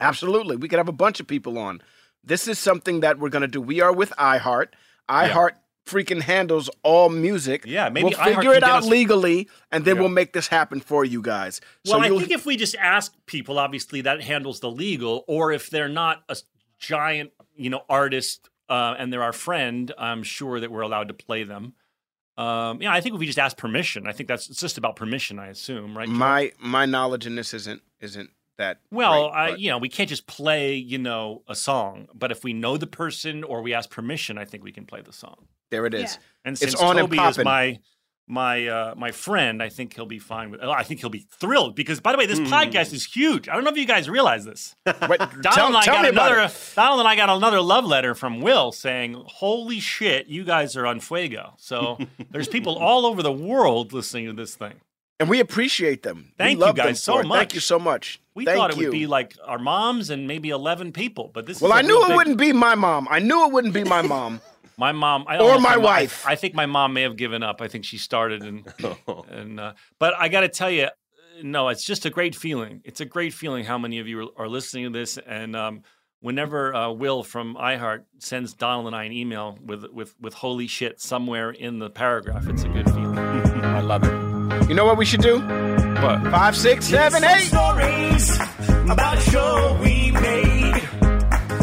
Absolutely. 0.00 0.56
We 0.56 0.68
could 0.68 0.78
have 0.78 0.88
a 0.88 0.92
bunch 0.92 1.20
of 1.20 1.26
people 1.26 1.58
on. 1.58 1.82
This 2.24 2.48
is 2.48 2.58
something 2.58 3.00
that 3.00 3.18
we're 3.18 3.28
going 3.30 3.42
to 3.42 3.48
do. 3.48 3.60
We 3.60 3.80
are 3.80 3.92
with 3.92 4.10
iHeart. 4.18 4.68
iHeart 5.08 5.52
freaking 5.86 6.20
handles 6.20 6.68
all 6.82 7.08
music. 7.08 7.64
Yeah, 7.66 7.88
maybe 7.88 8.04
we'll 8.14 8.24
figure 8.24 8.52
it 8.52 8.62
out 8.62 8.80
us- 8.82 8.86
legally, 8.86 9.48
and 9.72 9.84
then 9.84 9.96
Yeah. 9.96 10.02
we'll 10.02 10.10
make 10.10 10.32
this 10.34 10.48
happen 10.48 10.80
for 10.80 11.04
you 11.04 11.22
guys. 11.22 11.60
Well, 11.86 11.98
so 11.98 12.04
I 12.04 12.08
think 12.10 12.30
if 12.30 12.44
we 12.44 12.56
just 12.56 12.76
ask 12.76 13.14
people, 13.26 13.58
obviously 13.58 14.02
that 14.02 14.22
handles 14.22 14.60
the 14.60 14.70
legal, 14.70 15.24
or 15.26 15.50
if 15.50 15.70
they're 15.70 15.88
not 15.88 16.24
a 16.28 16.36
giant, 16.78 17.30
you 17.56 17.70
know, 17.70 17.84
artist 17.88 18.50
uh, 18.68 18.94
and 18.98 19.10
they're 19.10 19.22
our 19.22 19.32
friend, 19.32 19.92
I'm 19.96 20.22
sure 20.22 20.60
that 20.60 20.70
we're 20.70 20.82
allowed 20.82 21.08
to 21.08 21.14
play 21.14 21.42
them. 21.42 21.72
Um, 22.36 22.82
yeah, 22.82 22.92
I 22.92 23.00
think 23.00 23.14
if 23.14 23.18
we 23.18 23.26
just 23.26 23.38
ask 23.38 23.56
permission, 23.56 24.06
I 24.06 24.12
think 24.12 24.28
that's 24.28 24.48
it's 24.50 24.60
just 24.60 24.76
about 24.78 24.94
permission. 24.94 25.38
I 25.38 25.48
assume, 25.48 25.96
right? 25.96 26.06
Joel? 26.06 26.16
my 26.18 26.52
my 26.60 26.84
knowledge 26.86 27.26
in 27.26 27.34
this 27.34 27.52
isn't 27.54 27.82
isn't 28.00 28.30
that. 28.58 28.80
Well, 28.90 29.30
great, 29.30 29.38
I, 29.38 29.50
but- 29.50 29.60
you 29.60 29.70
know, 29.70 29.78
we 29.78 29.88
can't 29.88 30.08
just 30.08 30.26
play, 30.26 30.74
you 30.74 30.98
know, 30.98 31.42
a 31.48 31.54
song. 31.54 32.08
But 32.14 32.30
if 32.30 32.44
we 32.44 32.52
know 32.52 32.76
the 32.76 32.86
person 32.86 33.42
or 33.44 33.62
we 33.62 33.74
ask 33.74 33.90
permission, 33.90 34.36
I 34.38 34.44
think 34.44 34.62
we 34.62 34.72
can 34.72 34.84
play 34.84 35.00
the 35.00 35.12
song. 35.12 35.46
there 35.70 35.86
it 35.86 35.94
is. 35.94 36.12
Yeah. 36.12 36.18
And 36.44 36.52
It's 36.54 36.60
since 36.60 36.74
on 36.76 36.98
and 36.98 37.10
Toby 37.10 37.18
is 37.18 37.38
my 37.38 37.78
my 38.30 38.66
uh, 38.66 38.94
my 38.94 39.10
friend, 39.10 39.62
I 39.62 39.70
think 39.70 39.94
he'll 39.94 40.04
be 40.06 40.18
fine 40.18 40.50
with. 40.50 40.60
I 40.62 40.82
think 40.82 41.00
he'll 41.00 41.08
be 41.08 41.26
thrilled 41.40 41.74
because, 41.74 42.00
by 42.00 42.12
the 42.12 42.18
way, 42.18 42.26
this 42.26 42.38
podcast 42.40 42.92
is 42.92 43.04
huge. 43.06 43.48
I 43.48 43.54
don't 43.54 43.64
know 43.64 43.70
if 43.70 43.76
you 43.78 43.86
guys 43.86 44.08
realize 44.08 44.44
this. 44.44 44.76
Wait, 44.86 45.18
Donald 45.18 45.42
tell, 45.42 45.66
and 45.68 45.76
I 45.76 45.82
tell 45.82 45.94
got 45.94 46.02
me 46.02 46.08
another. 46.10 46.50
Donald 46.74 47.00
and 47.00 47.08
I 47.08 47.16
got 47.16 47.30
another 47.30 47.60
love 47.62 47.86
letter 47.86 48.14
from 48.14 48.40
Will 48.40 48.70
saying, 48.70 49.14
"Holy 49.26 49.80
shit, 49.80 50.26
you 50.26 50.44
guys 50.44 50.76
are 50.76 50.86
on 50.86 51.00
fuego." 51.00 51.54
So 51.56 51.98
there's 52.30 52.48
people 52.48 52.76
all 52.76 53.06
over 53.06 53.22
the 53.22 53.32
world 53.32 53.94
listening 53.94 54.26
to 54.26 54.34
this 54.34 54.54
thing. 54.54 54.74
And 55.20 55.28
we 55.28 55.40
appreciate 55.40 56.02
them. 56.02 56.32
Thank 56.38 56.58
we 56.58 56.60
you 56.60 56.66
love 56.66 56.76
them 56.76 56.86
guys 56.86 57.02
so 57.02 57.14
for 57.14 57.22
it. 57.22 57.28
Thank 57.28 57.54
you 57.54 57.60
so 57.60 57.78
much. 57.78 58.20
We 58.38 58.44
Thank 58.44 58.56
thought 58.56 58.70
it 58.70 58.76
you. 58.76 58.84
would 58.84 58.92
be 58.92 59.08
like 59.08 59.34
our 59.44 59.58
moms 59.58 60.10
and 60.10 60.28
maybe 60.28 60.50
eleven 60.50 60.92
people, 60.92 61.30
but 61.34 61.44
this. 61.44 61.60
Well, 61.60 61.72
is 61.72 61.74
a 61.74 61.78
I 61.78 61.82
knew 61.82 62.04
it 62.04 62.06
big- 62.08 62.16
wouldn't 62.16 62.38
be 62.38 62.52
my 62.52 62.76
mom. 62.76 63.08
I 63.10 63.18
knew 63.18 63.44
it 63.46 63.52
wouldn't 63.52 63.74
be 63.74 63.82
my 63.84 64.00
mom. 64.02 64.40
My 64.80 64.92
mom, 64.92 65.24
I 65.26 65.34
Or 65.38 65.54
know 65.54 65.58
my 65.58 65.76
wife. 65.76 66.24
I, 66.24 66.32
I 66.32 66.34
think 66.36 66.54
my 66.54 66.66
mom 66.66 66.92
may 66.92 67.02
have 67.02 67.16
given 67.16 67.42
up. 67.42 67.60
I 67.60 67.66
think 67.66 67.84
she 67.84 67.98
started 67.98 68.44
and 68.44 68.64
and 69.28 69.58
uh, 69.58 69.72
but 69.98 70.14
I 70.16 70.28
got 70.28 70.42
to 70.42 70.48
tell 70.48 70.70
you, 70.70 70.86
no, 71.42 71.66
it's 71.68 71.82
just 71.84 72.06
a 72.06 72.10
great 72.10 72.36
feeling. 72.36 72.80
It's 72.84 73.00
a 73.00 73.04
great 73.04 73.34
feeling 73.34 73.64
how 73.64 73.76
many 73.76 73.98
of 73.98 74.06
you 74.06 74.20
are, 74.38 74.44
are 74.44 74.48
listening 74.48 74.84
to 74.84 74.90
this, 74.96 75.18
and 75.18 75.56
um, 75.56 75.82
whenever 76.20 76.72
uh, 76.72 76.90
Will 76.92 77.24
from 77.24 77.56
iHeart 77.56 78.04
sends 78.20 78.54
Donald 78.54 78.86
and 78.86 78.94
I 78.94 79.02
an 79.02 79.12
email 79.12 79.58
with 79.64 79.84
with 79.92 80.14
with 80.20 80.34
holy 80.34 80.68
shit 80.68 81.00
somewhere 81.00 81.50
in 81.50 81.80
the 81.80 81.90
paragraph, 81.90 82.46
it's 82.48 82.62
a 82.62 82.68
good 82.68 82.86
feeling. 82.90 83.18
I 83.64 83.80
love 83.80 84.04
it. 84.04 84.68
You 84.68 84.76
know 84.76 84.84
what 84.84 84.96
we 84.96 85.04
should 85.04 85.22
do? 85.22 85.38
But 86.00 86.30
Five, 86.30 86.56
six, 86.56 86.86
seven, 86.86 87.20
Some 87.22 87.30
eight. 87.30 87.46
stories 87.48 88.38
about 88.90 89.18
a 89.18 89.20
show 89.30 89.78
we 89.82 90.10
made 90.12 90.82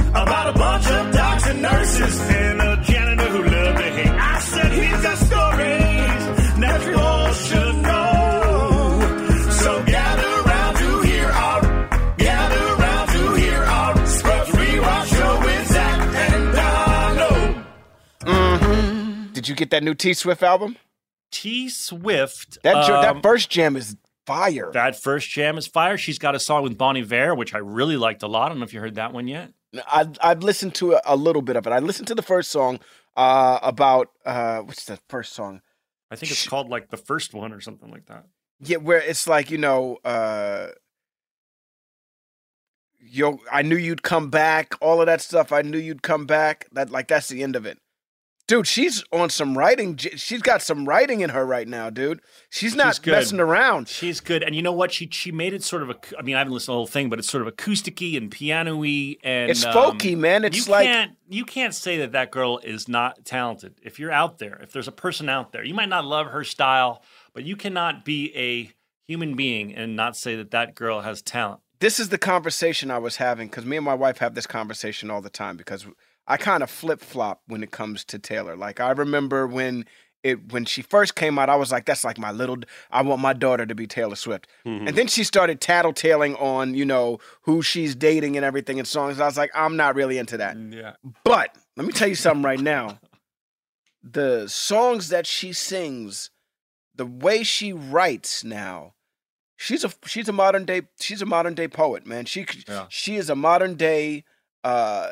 about 0.09 0.49
a 0.55 0.57
bunch 0.57 0.87
of 0.87 1.13
doctors 1.13 1.47
and 1.51 1.61
nurses 1.61 2.19
and 2.29 2.61
a 2.61 2.81
janitor 2.83 3.29
who 3.29 3.43
loved 3.43 3.77
to 3.77 3.83
hate. 3.83 4.07
I 4.09 4.39
said, 4.39 4.71
here's 4.73 5.01
the 5.01 5.15
stories 5.15 6.59
that 6.59 6.85
you 6.85 6.97
all 6.97 7.33
should 7.33 7.75
know. 7.81 9.51
So 9.51 9.83
gather 9.85 10.41
round 10.49 10.77
to 10.77 11.01
hear 11.07 11.25
our, 11.27 11.61
gather 12.17 12.75
round 12.75 13.09
to 13.11 13.35
hear 13.35 13.57
our 13.63 14.05
Scrubs 14.05 14.49
Rewatch 14.51 15.07
show 15.15 15.39
with 15.45 15.67
Zach 15.71 15.99
and 16.31 16.55
Donald. 18.25 19.33
Did 19.33 19.47
you 19.47 19.55
get 19.55 19.69
that 19.71 19.83
new 19.83 19.93
T 19.93 20.13
Swift 20.13 20.43
album? 20.43 20.75
T 21.31 21.69
Swift, 21.69 22.57
That 22.63 22.75
um, 22.75 23.01
that 23.01 23.23
first 23.23 23.49
jam 23.49 23.75
is 23.75 23.95
fire. 24.25 24.71
that 24.73 25.01
first 25.01 25.29
jam 25.29 25.57
is 25.57 25.67
fire. 25.67 25.97
She's 25.97 26.19
got 26.19 26.35
a 26.35 26.39
song 26.39 26.63
with 26.63 26.77
Bon 26.77 26.97
Iver, 26.97 27.35
which 27.35 27.53
I 27.53 27.59
really 27.59 27.97
liked 27.97 28.23
a 28.23 28.27
lot. 28.27 28.45
I 28.45 28.49
don't 28.49 28.59
know 28.59 28.65
if 28.65 28.73
you 28.73 28.79
heard 28.79 28.95
that 28.95 29.13
one 29.13 29.27
yet. 29.27 29.51
I 29.87 30.07
I've 30.21 30.43
listened 30.43 30.75
to 30.75 30.93
a, 30.93 31.01
a 31.05 31.15
little 31.15 31.41
bit 31.41 31.55
of 31.55 31.67
it. 31.67 31.71
I 31.71 31.79
listened 31.79 32.07
to 32.07 32.15
the 32.15 32.21
first 32.21 32.51
song 32.51 32.79
uh, 33.17 33.59
about 33.61 34.09
uh, 34.25 34.59
what's 34.59 34.85
the 34.85 34.99
first 35.09 35.33
song? 35.33 35.61
I 36.11 36.15
think 36.15 36.31
it's 36.31 36.41
Sh- 36.41 36.47
called 36.47 36.69
like 36.69 36.89
the 36.89 36.97
first 36.97 37.33
one 37.33 37.51
or 37.51 37.59
something 37.59 37.91
like 37.91 38.05
that. 38.05 38.25
Yeah, 38.59 38.77
where 38.77 38.99
it's 38.99 39.27
like 39.27 39.51
you 39.51 39.57
know, 39.57 39.97
uh, 40.05 40.67
yo, 42.99 43.39
I 43.51 43.61
knew 43.63 43.75
you'd 43.75 44.03
come 44.03 44.29
back. 44.29 44.75
All 44.81 45.01
of 45.01 45.07
that 45.07 45.21
stuff. 45.21 45.51
I 45.51 45.61
knew 45.61 45.77
you'd 45.77 46.03
come 46.03 46.25
back. 46.25 46.67
That 46.71 46.89
like 46.89 47.07
that's 47.07 47.27
the 47.27 47.43
end 47.43 47.55
of 47.55 47.65
it. 47.65 47.79
Dude, 48.47 48.67
she's 48.67 49.03
on 49.11 49.31
some 49.31 49.57
writing. 49.57 49.97
She's 49.97 50.41
got 50.43 50.61
some 50.61 50.85
writing 50.87 51.21
in 51.21 51.31
her 51.31 51.43
right 51.43 51.67
now, 51.67 51.89
dude. 51.89 52.21
She's 52.51 52.75
not 52.75 52.95
She's 52.95 53.05
messing 53.07 53.39
around. 53.39 53.87
She's 53.87 54.19
good, 54.19 54.43
and 54.43 54.55
you 54.55 54.61
know 54.61 54.71
what? 54.71 54.91
She 54.91 55.09
she 55.11 55.31
made 55.31 55.53
it 55.53 55.63
sort 55.63 55.81
of 55.81 55.89
a. 55.89 55.95
I 56.19 56.21
mean, 56.21 56.35
I 56.35 56.39
haven't 56.39 56.53
listened 56.53 56.67
to 56.67 56.71
the 56.73 56.77
whole 56.77 56.85
thing, 56.87 57.09
but 57.09 57.17
it's 57.17 57.29
sort 57.29 57.45
of 57.47 57.51
acousticy 57.55 58.15
and 58.17 58.29
piano-y, 58.29 59.15
and 59.23 59.49
It's 59.49 59.65
um, 59.65 59.73
folky, 59.73 60.15
man. 60.15 60.43
It's 60.43 60.67
you 60.67 60.71
like 60.71 60.85
can't 60.85 61.13
you 61.27 61.43
can't 61.43 61.73
say 61.73 61.97
that 61.97 62.11
that 62.11 62.29
girl 62.29 62.59
is 62.63 62.87
not 62.87 63.25
talented. 63.25 63.75
If 63.81 63.97
you're 63.97 64.11
out 64.11 64.37
there, 64.37 64.59
if 64.61 64.71
there's 64.71 64.87
a 64.87 64.91
person 64.91 65.27
out 65.27 65.51
there, 65.51 65.63
you 65.63 65.73
might 65.73 65.89
not 65.89 66.05
love 66.05 66.27
her 66.27 66.43
style, 66.43 67.01
but 67.33 67.45
you 67.45 67.55
cannot 67.55 68.05
be 68.05 68.31
a 68.35 68.71
human 69.07 69.35
being 69.35 69.73
and 69.73 69.95
not 69.95 70.15
say 70.15 70.35
that 70.35 70.51
that 70.51 70.75
girl 70.75 71.01
has 71.01 71.21
talent. 71.23 71.61
this 71.79 71.99
is 71.99 72.09
the 72.09 72.17
conversation 72.17 72.89
I 72.89 72.97
was 72.99 73.17
having 73.17 73.47
because 73.47 73.65
me 73.65 73.77
and 73.77 73.85
my 73.85 73.93
wife 73.93 74.19
have 74.19 74.33
this 74.33 74.47
conversation 74.47 75.11
all 75.11 75.21
the 75.21 75.29
time 75.29 75.57
because 75.57 75.85
I 76.27 76.37
kind 76.37 76.63
of 76.63 76.69
flip 76.69 77.01
flop 77.01 77.41
when 77.47 77.61
it 77.63 77.71
comes 77.71 78.03
to 78.05 78.19
Taylor. 78.19 78.55
Like 78.55 78.79
I 78.79 78.91
remember 78.91 79.45
when 79.47 79.85
it 80.23 80.51
when 80.51 80.65
she 80.65 80.81
first 80.81 81.13
came 81.15 81.37
out, 81.37 81.49
I 81.49 81.55
was 81.55 81.71
like, 81.71 81.85
"That's 81.85 82.03
like 82.03 82.17
my 82.17 82.31
little. 82.31 82.57
I 82.89 83.03
want 83.03 83.21
my 83.21 83.33
daughter 83.33 83.65
to 83.65 83.75
be 83.75 83.85
Taylor 83.85 84.15
Swift." 84.15 84.47
Mm-hmm. 84.65 84.87
And 84.87 84.97
then 84.97 85.05
she 85.07 85.23
started 85.23 85.61
tattletaling 85.61 86.41
on 86.41 86.73
you 86.73 86.83
know 86.85 87.19
who 87.43 87.61
she's 87.61 87.93
dating 87.95 88.35
and 88.35 88.43
everything 88.43 88.79
and 88.79 88.87
songs. 88.87 89.19
I 89.19 89.25
was 89.25 89.37
like, 89.37 89.51
I'm 89.53 89.75
not 89.77 89.93
really 89.93 90.17
into 90.17 90.37
that. 90.37 90.57
Yeah, 90.57 90.93
But 91.23 91.55
let 91.77 91.85
me 91.85 91.93
tell 91.93 92.07
you 92.07 92.15
something 92.15 92.43
right 92.43 92.59
now. 92.59 92.99
The 94.03 94.47
songs 94.47 95.09
that 95.09 95.25
she 95.27 95.53
sings, 95.53 96.29
the 96.95 97.05
way 97.05 97.43
she 97.43 97.71
writes 97.73 98.43
now, 98.43 98.93
she's 99.57 99.83
a 99.83 99.91
she's 100.05 100.27
a 100.29 100.33
modern 100.33 100.65
day 100.65 100.83
she's 100.99 101.21
a 101.21 101.25
modern 101.27 101.53
day 101.53 101.67
poet, 101.67 102.05
man. 102.07 102.25
She 102.25 102.47
Yeah. 102.67 102.85
she 102.89 103.15
is 103.15 103.29
a 103.29 103.35
modern 103.35 103.75
day 103.75 104.23
uh 104.63 105.11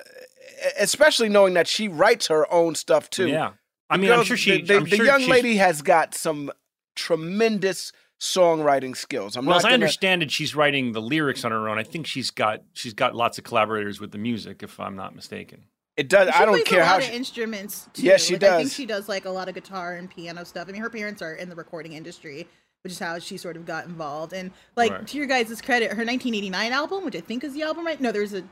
especially 0.80 1.30
knowing 1.30 1.54
that 1.56 1.68
she 1.68 1.88
writes 1.88 2.28
her 2.28 2.52
own 2.52 2.76
stuff 2.76 3.10
too. 3.10 3.28
yeah. 3.28 3.52
I 3.90 3.98
The 3.98 4.02
mean, 4.04 4.12
I'm 4.12 4.24
sure 4.24 4.38
she. 4.38 4.62
the, 4.62 4.68
the, 4.68 4.76
I'm 4.78 4.84
the 4.86 4.96
sure 4.96 5.06
young 5.06 5.20
she's- 5.20 5.30
lady 5.30 5.56
has 5.58 5.82
got 5.82 6.16
some 6.16 6.52
tremendous 6.96 7.92
songwriting 8.20 8.96
skills. 8.96 9.36
I'm 9.36 9.46
Well, 9.46 9.56
not 9.56 9.58
as 9.60 9.66
I 9.66 9.68
gonna, 9.70 9.74
understand 9.76 10.24
it, 10.24 10.32
she's 10.32 10.56
writing 10.56 10.94
the 10.94 11.02
lyrics 11.02 11.44
on 11.44 11.52
her 11.52 11.68
own. 11.68 11.78
I 11.78 11.84
think 11.84 12.08
she's 12.08 12.32
got 12.32 12.62
she's 12.74 12.94
got 12.94 13.16
lots 13.16 13.38
of 13.38 13.44
collaborators 13.44 14.00
with 14.00 14.12
the 14.12 14.18
music, 14.18 14.64
if 14.64 14.80
I'm 14.80 14.96
not 14.96 15.16
mistaken. 15.16 15.66
it 15.98 16.08
does 16.10 16.28
She 16.30 16.34
I 16.42 16.46
don't 16.46 16.56
plays 16.56 16.64
care 16.68 16.82
a 16.82 16.86
how 16.86 16.94
lot 16.94 17.04
she, 17.04 17.10
of 17.10 17.16
instruments. 17.16 17.88
Too. 17.94 18.04
Yes, 18.04 18.24
she 18.24 18.34
Like, 18.36 18.44
I 18.44 18.58
think 18.60 18.72
she 18.72 18.86
does 18.86 19.10
like 19.10 19.26
a 19.26 19.30
lot 19.30 19.50
of 19.50 19.56
guitar 19.56 19.96
and 19.96 20.10
piano 20.10 20.46
stuff. 20.46 20.68
I 20.70 20.72
mean, 20.72 20.82
her 20.82 20.90
parents 20.90 21.22
are 21.22 21.34
in 21.36 21.50
the 21.50 21.56
recording 21.56 21.94
industry, 21.94 22.48
which 22.84 22.94
is 22.94 23.00
how 23.00 23.20
she 23.20 23.38
sort 23.38 23.58
of 23.58 23.66
got 23.66 23.86
involved. 23.86 24.32
And 24.34 24.52
like 24.78 24.92
Right. 24.92 25.08
to 25.08 25.18
your 25.18 25.28
guys' 25.28 25.62
credit, 25.62 25.90
her 25.92 26.06
1989 26.06 26.72
album, 26.72 27.04
which 27.06 27.16
I 27.16 27.22
think 27.22 27.44
is 27.44 27.54
the 27.54 27.64
album, 27.64 27.86
right? 27.86 28.00
No, 28.00 28.12
there's 28.12 28.34
a 28.34 28.44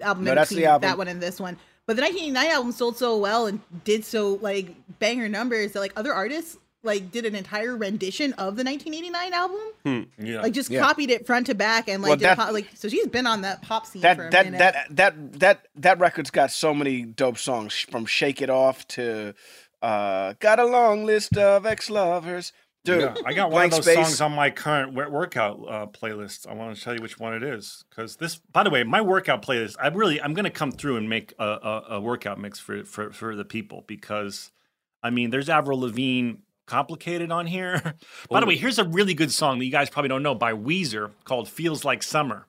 album 0.00 0.24
No, 0.24 0.34
that's 0.34 0.50
the 0.50 0.66
album. 0.66 0.88
that 0.88 0.98
one 0.98 1.08
and 1.08 1.20
this 1.20 1.40
one. 1.40 1.56
But 1.86 1.96
the 1.96 2.02
1989 2.02 2.50
album 2.56 2.72
sold 2.72 2.96
so 2.96 3.16
well 3.16 3.46
and 3.46 3.60
did 3.84 4.04
so 4.04 4.34
like 4.42 4.74
banger 4.98 5.28
numbers 5.28 5.72
that 5.72 5.80
like 5.80 5.92
other 5.96 6.12
artists 6.12 6.56
like 6.82 7.10
did 7.10 7.24
an 7.26 7.34
entire 7.34 7.76
rendition 7.76 8.32
of 8.34 8.54
the 8.56 8.62
1989 8.62 9.32
album, 9.32 10.06
Yeah, 10.18 10.40
like 10.42 10.52
just 10.52 10.70
Yeah. 10.70 10.80
copied 10.80 11.10
it 11.10 11.26
front 11.26 11.46
to 11.46 11.54
back 11.54 11.88
and 11.88 12.00
like 12.02 12.10
Well, 12.10 12.16
did 12.16 12.24
that- 12.26 12.36
pop, 12.38 12.52
like 12.52 12.68
so 12.74 12.88
she's 12.88 13.06
been 13.08 13.26
on 13.26 13.42
that 13.42 13.62
pop 13.62 13.86
scene 13.86 14.02
for 14.02 14.08
a 14.08 14.16
that 14.16 14.30
that 14.30 14.44
minute. 14.44 14.58
that 14.58 14.86
that 14.90 15.32
that 15.40 15.66
that 15.76 15.98
record's 15.98 16.30
got 16.30 16.50
so 16.52 16.72
many 16.74 17.02
dope 17.02 17.38
songs 17.38 17.74
from 17.74 18.06
"Shake 18.06 18.40
It 18.42 18.50
Off" 18.50 18.86
to 18.88 19.34
uh, 19.82 20.34
"Got 20.38 20.58
a 20.60 20.64
Long 20.64 21.04
List 21.04 21.36
of 21.36 21.66
Ex 21.66 21.90
Lovers." 21.90 22.52
Dude, 22.86 23.00
Yeah, 23.00 23.14
I 23.24 23.32
got 23.32 23.50
one 23.50 23.64
of 23.66 23.70
those 23.72 23.84
Space. 23.84 23.94
songs 23.96 24.20
on 24.20 24.32
my 24.32 24.50
current 24.50 24.94
workout 24.94 25.60
uh, 25.68 25.86
playlist. 25.86 26.46
I 26.48 26.54
want 26.54 26.76
to 26.76 26.82
tell 26.82 26.94
you 26.94 27.02
which 27.02 27.18
one 27.18 27.34
it 27.34 27.42
is 27.42 27.84
because 27.90 28.16
this. 28.16 28.36
By 28.52 28.62
the 28.62 28.70
way, 28.70 28.84
my 28.84 29.00
workout 29.00 29.42
playlist. 29.42 29.76
I 29.80 29.88
really, 29.88 30.20
I'm 30.22 30.34
going 30.34 30.44
to 30.44 30.50
come 30.50 30.72
through 30.72 30.96
and 30.96 31.08
make 31.08 31.34
a, 31.38 31.44
a, 31.44 31.84
a 31.90 32.00
workout 32.00 32.38
mix 32.40 32.58
for, 32.58 32.84
for 32.84 33.12
for 33.12 33.34
the 33.34 33.44
people 33.44 33.84
because, 33.86 34.52
I 35.02 35.10
mean, 35.10 35.30
there's 35.30 35.48
Avril 35.48 35.80
Lavigne, 35.80 36.34
complicated 36.66 37.32
on 37.32 37.46
here. 37.46 37.94
by 38.30 38.40
the 38.40 38.46
way, 38.46 38.56
here's 38.56 38.78
a 38.78 38.84
really 38.84 39.14
good 39.14 39.32
song 39.32 39.58
that 39.58 39.64
you 39.64 39.72
guys 39.72 39.90
probably 39.90 40.08
don't 40.08 40.22
know 40.22 40.34
by 40.34 40.52
Weezer 40.52 41.10
called 41.24 41.48
"Feels 41.48 41.84
Like 41.84 42.02
Summer," 42.02 42.46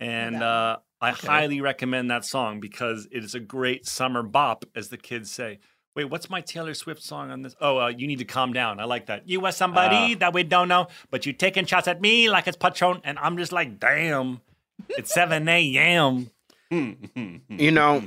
and 0.00 0.42
uh, 0.42 0.78
I 1.00 1.10
highly 1.10 1.60
recommend 1.60 2.10
that 2.10 2.24
song 2.24 2.60
because 2.60 3.06
it 3.10 3.24
is 3.24 3.34
a 3.34 3.40
great 3.40 3.86
summer 3.86 4.22
bop, 4.22 4.64
as 4.74 4.88
the 4.88 4.96
kids 4.96 5.30
say. 5.30 5.58
Wait, 5.94 6.06
what's 6.06 6.28
my 6.28 6.40
Taylor 6.40 6.74
Swift 6.74 7.02
song 7.02 7.30
on 7.30 7.42
this? 7.42 7.54
Oh, 7.60 7.78
uh, 7.78 7.88
you 7.88 8.08
need 8.08 8.18
to 8.18 8.24
calm 8.24 8.52
down. 8.52 8.80
I 8.80 8.84
like 8.84 9.06
that. 9.06 9.28
You 9.28 9.44
are 9.46 9.52
somebody 9.52 10.14
that 10.16 10.32
we 10.32 10.42
don't 10.42 10.66
know, 10.66 10.88
but 11.10 11.24
you 11.24 11.32
taking 11.32 11.66
shots 11.66 11.86
at 11.86 12.00
me 12.00 12.28
like 12.28 12.48
it's 12.48 12.56
Patron, 12.56 13.00
and 13.04 13.16
I'm 13.20 13.36
just 13.36 13.52
like, 13.52 13.78
damn, 13.78 14.40
it's 14.88 15.14
7 15.14 15.48
a.m. 15.48 16.30
you 17.48 17.70
know, 17.70 18.02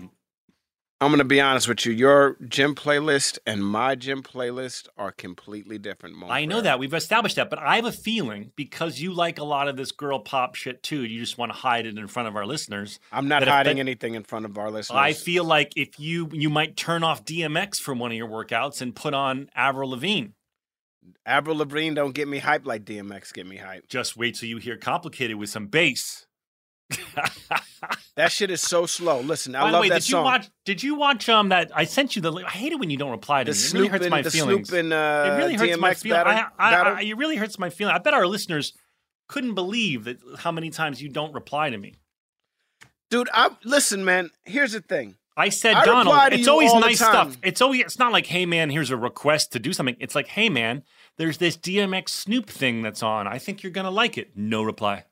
I'm 0.99 1.11
gonna 1.11 1.25
be 1.25 1.39
honest 1.39 1.67
with 1.67 1.85
you. 1.85 1.91
Your 1.91 2.37
gym 2.47 2.73
playlist 2.73 3.37
and 3.45 3.63
my 3.63 3.93
gym 3.93 4.23
playlist 4.23 4.87
are 4.97 5.11
completely 5.11 5.77
different. 5.77 6.15
I 6.27 6.45
know 6.45 6.59
that 6.61 6.79
we've 6.79 6.93
established 6.93 7.35
that, 7.35 7.51
but 7.51 7.59
I 7.59 7.75
have 7.75 7.85
a 7.85 7.91
feeling 7.91 8.51
because 8.55 8.99
you 8.99 9.13
like 9.13 9.37
a 9.37 9.43
lot 9.43 9.67
of 9.67 9.77
this 9.77 9.91
girl 9.91 10.17
pop 10.19 10.55
shit 10.55 10.81
too, 10.81 11.03
you 11.05 11.19
just 11.19 11.37
want 11.37 11.51
to 11.51 11.57
hide 11.57 11.85
it 11.85 11.97
in 11.99 12.07
front 12.07 12.27
of 12.27 12.35
our 12.35 12.47
listeners. 12.47 12.99
I'm 13.11 13.27
not 13.27 13.47
hiding 13.47 13.75
that- 13.75 13.79
anything 13.81 14.15
in 14.15 14.23
front 14.23 14.45
of 14.45 14.57
our 14.57 14.71
listeners. 14.71 14.97
I 14.97 15.13
feel 15.13 15.43
like 15.43 15.73
if 15.75 15.99
you 15.99 16.29
you 16.33 16.49
might 16.49 16.75
turn 16.75 17.03
off 17.03 17.23
DMX 17.23 17.79
from 17.79 17.99
one 17.99 18.11
of 18.11 18.17
your 18.17 18.27
workouts 18.27 18.81
and 18.81 18.95
put 18.95 19.13
on 19.13 19.49
Avril 19.55 19.91
Lavigne. 19.91 20.29
Avril 21.25 21.57
Lavigne 21.57 21.93
don't 21.93 22.13
get 22.13 22.27
me 22.27 22.39
hyped 22.39 22.65
like 22.65 22.85
DMX 22.85 23.33
get 23.33 23.45
me 23.45 23.57
hyped. 23.57 23.87
Just 23.87 24.17
wait 24.17 24.35
till 24.35 24.49
you 24.49 24.57
hear 24.57 24.77
complicated 24.77 25.37
with 25.37 25.49
some 25.49 25.67
bass. 25.67 26.26
That 28.17 28.31
shit 28.31 28.49
is 28.49 28.61
so 28.61 28.87
slow. 28.87 29.19
Listen, 29.19 29.53
I 29.53 29.61
By 29.61 29.69
love 29.69 29.81
way, 29.81 29.89
that 29.89 30.01
did 30.01 30.03
song. 30.05 30.21
you 30.21 30.25
watch? 30.25 30.49
Did 30.65 30.81
you 30.81 30.95
watch 30.95 31.29
um 31.29 31.49
that? 31.49 31.71
I 31.73 31.83
sent 31.83 32.15
you 32.15 32.21
the. 32.21 32.33
I 32.33 32.49
hate 32.49 32.71
it 32.71 32.79
when 32.79 32.89
you 32.89 32.97
don't 32.97 33.11
reply 33.11 33.43
to 33.43 33.51
the 33.51 33.55
me. 33.55 33.63
It 33.63 33.73
really 33.73 33.87
hurts 33.89 34.09
my 34.09 34.21
the 34.23 34.31
feelings. 34.31 34.69
Snoop 34.69 34.79
and 34.79 34.91
uh, 34.91 35.29
it 35.29 35.37
really 35.37 35.53
hurts 35.53 35.71
DMX 35.71 35.79
my 35.79 35.93
feelings. 35.93 36.23
I, 36.25 36.47
I. 36.57 36.73
I, 36.73 37.01
it 37.01 37.15
really 37.15 37.35
hurts 37.35 37.59
my 37.59 37.69
feeling. 37.69 37.93
I 37.93 37.99
bet 37.99 38.15
our 38.15 38.25
listeners 38.25 38.73
couldn't 39.27 39.53
believe 39.53 40.05
that 40.05 40.17
how 40.39 40.51
many 40.51 40.71
times 40.71 40.99
you 40.99 41.09
don't 41.09 41.31
reply 41.31 41.69
to 41.69 41.77
me. 41.77 41.93
Dude, 43.11 43.29
I 43.31 43.51
listen, 43.63 44.03
man. 44.03 44.31
Here's 44.45 44.71
the 44.71 44.81
thing. 44.81 45.15
I 45.37 45.49
said, 45.49 45.75
I 45.75 45.85
Donald, 45.85 46.33
it's 46.33 46.47
always 46.47 46.73
nice 46.73 46.97
stuff. 46.97 47.37
It's 47.43 47.61
always 47.61 47.81
it's 47.81 47.99
not 47.99 48.11
like, 48.11 48.25
hey 48.25 48.47
man, 48.47 48.71
here's 48.71 48.89
a 48.89 48.97
request 48.97 49.51
to 49.51 49.59
do 49.59 49.73
something. 49.73 49.95
It's 49.99 50.15
like, 50.15 50.27
hey 50.27 50.49
man, 50.49 50.81
there's 51.17 51.37
this 51.37 51.55
DMX 51.55 52.09
Snoop 52.09 52.49
thing 52.49 52.81
that's 52.81 53.03
on. 53.03 53.27
I 53.27 53.37
think 53.37 53.61
you're 53.61 53.71
gonna 53.71 53.91
like 53.91 54.17
it. 54.17 54.31
No 54.35 54.63
reply. 54.63 55.03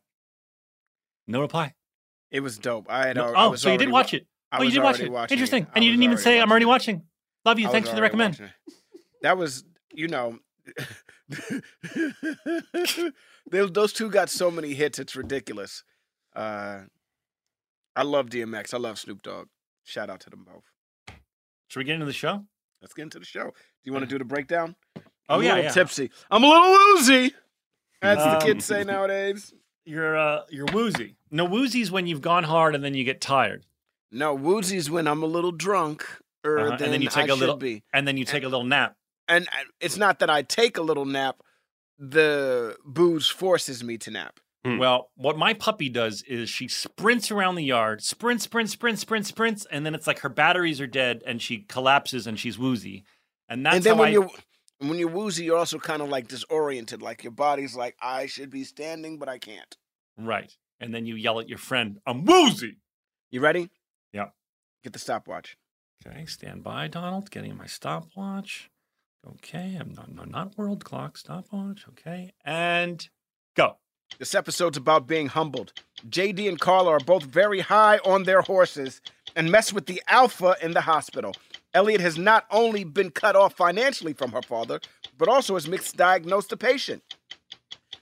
No 1.27 1.41
reply. 1.41 1.73
It 2.31 2.39
was 2.41 2.57
dope. 2.57 2.87
I 2.89 3.07
had. 3.07 3.15
No- 3.17 3.33
I 3.33 3.45
oh, 3.45 3.49
was 3.51 3.61
so 3.61 3.71
you 3.71 3.77
did 3.77 3.87
already 3.87 3.91
watch 3.93 4.13
wa- 4.13 4.17
it. 4.17 4.27
I 4.51 4.57
Oh, 4.59 4.61
you 4.63 4.71
did 4.71 4.83
watch 4.83 4.99
it. 4.99 5.11
watching 5.11 5.35
Interesting. 5.37 5.67
And 5.75 5.83
you 5.83 5.91
didn't 5.91 6.03
even 6.03 6.17
say, 6.17 6.39
I'm 6.39 6.49
already 6.49 6.65
watching. 6.65 7.03
Love 7.45 7.59
you. 7.59 7.67
Thanks 7.69 7.89
for 7.89 7.95
the 7.95 8.01
recommend. 8.01 8.39
That 9.21 9.37
was, 9.37 9.63
you 9.93 10.07
know, 10.07 10.39
they, 13.51 13.65
those 13.67 13.93
two 13.93 14.09
got 14.09 14.29
so 14.29 14.49
many 14.51 14.73
hits. 14.73 14.99
It's 14.99 15.15
ridiculous. 15.15 15.83
Uh, 16.35 16.81
I 17.95 18.03
love 18.03 18.27
DMX. 18.29 18.73
I 18.73 18.77
love 18.77 18.99
Snoop 18.99 19.21
Dogg. 19.23 19.47
Shout 19.83 20.09
out 20.09 20.19
to 20.21 20.29
them 20.29 20.45
both. 20.45 20.63
Should 21.67 21.79
we 21.79 21.85
get 21.85 21.93
into 21.95 22.05
the 22.05 22.13
show? 22.13 22.43
Let's 22.81 22.93
get 22.93 23.03
into 23.03 23.19
the 23.19 23.25
show. 23.25 23.45
Do 23.45 23.51
you 23.83 23.93
want 23.93 24.03
to 24.03 24.09
do 24.09 24.17
the 24.17 24.25
breakdown? 24.25 24.75
Oh 25.27 25.35
I'm 25.37 25.43
yeah, 25.43 25.47
a 25.49 25.55
little 25.55 25.63
yeah. 25.65 25.71
tipsy. 25.71 26.11
I'm 26.29 26.43
a 26.43 26.47
little 26.47 26.71
woozy. 26.71 27.33
The 28.01 28.35
Um, 28.35 28.41
kids 28.41 28.65
say 28.65 28.83
nowadays. 28.85 29.53
You're 29.85 30.17
uh, 30.17 30.41
you're 30.49 30.65
woozy. 30.73 31.15
No, 31.31 31.45
woozy's 31.45 31.91
when 31.91 32.07
you've 32.07 32.21
gone 32.21 32.43
hard 32.43 32.75
and 32.75 32.83
then 32.83 32.93
you 32.93 33.03
get 33.03 33.21
tired, 33.21 33.65
No, 34.11 34.33
woozy's 34.33 34.89
when 34.89 35.07
I'm 35.07 35.21
a 35.23 35.27
little 35.27 35.51
drunk, 35.51 36.05
or 36.43 36.59
Uh-huh, 36.59 36.69
than 36.77 36.83
and 36.85 36.93
then 36.93 37.01
you 37.01 37.09
take 37.09 37.29
I 37.29 37.33
a 37.33 37.35
little, 37.35 37.55
should 37.55 37.59
be. 37.59 37.83
and 37.93 38.07
then 38.07 38.17
you 38.17 38.25
take 38.25 38.43
a 38.43 38.47
little 38.47 38.63
nap. 38.65 38.95
And 39.27 39.47
and 39.57 39.67
it's 39.79 39.97
not 39.97 40.19
that 40.19 40.29
I 40.29 40.41
take 40.41 40.77
a 40.77 40.81
little 40.81 41.05
nap. 41.05 41.37
The 41.97 42.75
booze 42.85 43.29
forces 43.29 43.83
me 43.83 43.97
to 43.99 44.11
nap. 44.11 44.39
Hmm. 44.65 44.77
Well, 44.79 45.11
what 45.15 45.37
my 45.37 45.53
puppy 45.53 45.89
does 45.89 46.23
is 46.23 46.49
she 46.49 46.67
sprints 46.67 47.29
around 47.31 47.55
the 47.55 47.63
yard, 47.63 48.01
sprint, 48.03 48.41
sprint, 48.41 48.69
sprint, 48.71 48.97
sprint, 48.99 49.25
sprints, 49.27 49.65
and 49.71 49.85
then 49.85 49.93
it's 49.95 50.07
like 50.07 50.19
her 50.19 50.29
batteries 50.29 50.81
are 50.81 50.87
dead 50.87 51.21
and 51.25 51.41
she 51.41 51.59
collapses 51.59 52.25
and 52.27 52.39
she's 52.39 52.57
woozy. 52.57 53.05
And 53.47 53.63
that's 53.65 53.75
and 53.75 53.83
then 53.85 53.95
how 53.95 54.01
when 54.01 54.17
I, 54.17 54.27
you're 54.79 54.89
when 54.89 54.99
you're 54.99 55.09
woozy, 55.09 55.45
you're 55.45 55.57
also 55.57 55.79
kind 55.79 56.01
of 56.01 56.09
like 56.09 56.27
disoriented. 56.27 57.01
Like 57.01 57.23
your 57.23 57.31
body's 57.31 57.75
like, 57.75 57.95
I 58.01 58.25
should 58.27 58.49
be 58.49 58.63
standing, 58.63 59.17
but 59.17 59.29
I 59.29 59.37
can't. 59.39 59.75
right. 60.17 60.55
And 60.79 60.93
then 60.93 61.05
you 61.05 61.15
yell 61.15 61.39
at 61.39 61.47
your 61.47 61.57
friend, 61.57 61.99
"I'm 62.05 62.25
woozy." 62.25 62.75
You 63.31 63.39
ready? 63.39 63.69
Yeah. 64.11 64.27
Get 64.83 64.91
the 64.91 64.99
stopwatch. 64.99 65.57
Okay, 66.05 66.25
stand 66.25 66.63
by, 66.63 66.89
Donald. 66.89 67.31
Getting 67.31 67.55
my 67.57 67.65
stopwatch. 67.65 68.69
Okay, 69.25 69.77
I'm 69.79 69.93
not, 69.93 70.11
no, 70.13 70.23
not 70.25 70.57
world 70.57 70.83
clock 70.83 71.17
stopwatch. 71.17 71.85
Okay, 71.89 72.33
and 72.43 73.07
go. 73.55 73.77
This 74.19 74.35
episode's 74.35 74.77
about 74.77 75.07
being 75.07 75.27
humbled. 75.27 75.71
JD 76.07 76.47
and 76.47 76.59
Carla 76.59 76.91
are 76.91 76.99
both 76.99 77.23
very 77.23 77.61
high 77.61 77.97
on 77.99 78.23
their 78.23 78.41
horses 78.41 79.01
and 79.35 79.49
mess 79.51 79.71
with 79.73 79.85
the 79.87 80.03
alpha 80.09 80.55
in 80.61 80.73
the 80.73 80.81
hospital. 80.81 81.35
Elliot 81.75 81.99
has 81.99 82.17
not 82.17 82.45
only 82.51 82.85
been 82.85 83.11
cut 83.11 83.35
off 83.35 83.53
financially 83.53 84.13
from 84.13 84.31
her 84.31 84.41
father, 84.41 84.79
but 85.17 85.27
also 85.27 85.55
has 85.55 85.67
misdiagnosed 85.67 86.47
the 86.47 86.55
patient. 86.57 87.03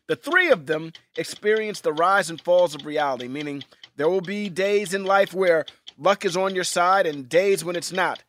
The 0.08 0.16
three 0.16 0.50
of 0.52 0.68
them 0.68 0.94
experience 1.18 1.82
the 1.82 1.92
rise 1.92 2.30
and 2.30 2.40
falls 2.40 2.76
of 2.76 2.86
reality, 2.86 3.28
meaning 3.28 3.64
there 3.96 4.08
will 4.10 4.22
be 4.22 4.48
days 4.48 4.94
in 4.94 5.06
life 5.06 5.34
where 5.34 5.66
luck 5.98 6.24
is 6.24 6.38
on 6.38 6.54
your 6.54 6.64
side 6.64 7.08
and 7.08 7.28
days 7.28 7.66
when 7.66 7.76
it's 7.76 7.92
not. 7.92 8.24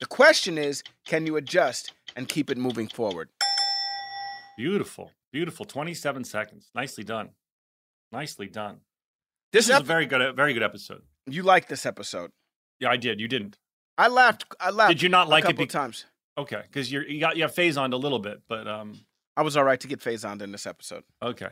The 0.00 0.06
question 0.06 0.58
is 0.58 0.82
can 1.06 1.26
you 1.26 1.36
adjust 1.36 1.92
and 2.16 2.28
keep 2.28 2.50
it 2.50 2.58
moving 2.58 2.88
forward? 2.88 3.28
Beautiful, 4.56 5.12
beautiful. 5.32 5.64
Twenty-seven 5.64 6.24
seconds. 6.24 6.70
Nicely 6.74 7.04
done. 7.04 7.30
Nicely 8.10 8.48
done. 8.48 8.80
This 9.52 9.66
This 9.68 9.76
is 9.76 9.80
a 9.80 9.84
very 9.84 10.06
good, 10.06 10.34
very 10.34 10.52
good 10.54 10.62
episode. 10.64 11.02
you 11.26 11.44
like 11.44 11.68
this 11.68 11.86
episode. 11.86 12.32
Yeah, 12.80 12.90
I 12.90 12.96
did. 12.96 13.20
You 13.20 13.28
didn't. 13.28 13.56
I 13.98 14.08
laughed. 14.08 14.44
I 14.60 14.70
laughed. 14.70 14.90
Did 14.92 15.02
you 15.02 15.08
not 15.10 15.28
like 15.28 15.44
a 15.44 15.48
it 15.48 15.50
couple 15.50 15.64
be- 15.66 15.68
times? 15.68 16.06
Okay, 16.38 16.62
because 16.62 16.90
you're 16.90 17.06
you 17.06 17.18
got 17.20 17.36
you 17.36 17.42
have 17.42 17.54
phase 17.54 17.76
on 17.76 17.92
a 17.92 17.96
little 17.96 18.20
bit, 18.20 18.42
but 18.48 18.66
um, 18.68 18.98
I 19.36 19.42
was 19.42 19.56
all 19.56 19.64
right 19.64 19.80
to 19.80 19.88
get 19.88 20.00
phase 20.00 20.24
on 20.24 20.40
in 20.40 20.52
this 20.52 20.66
episode. 20.66 21.02
okay. 21.22 21.48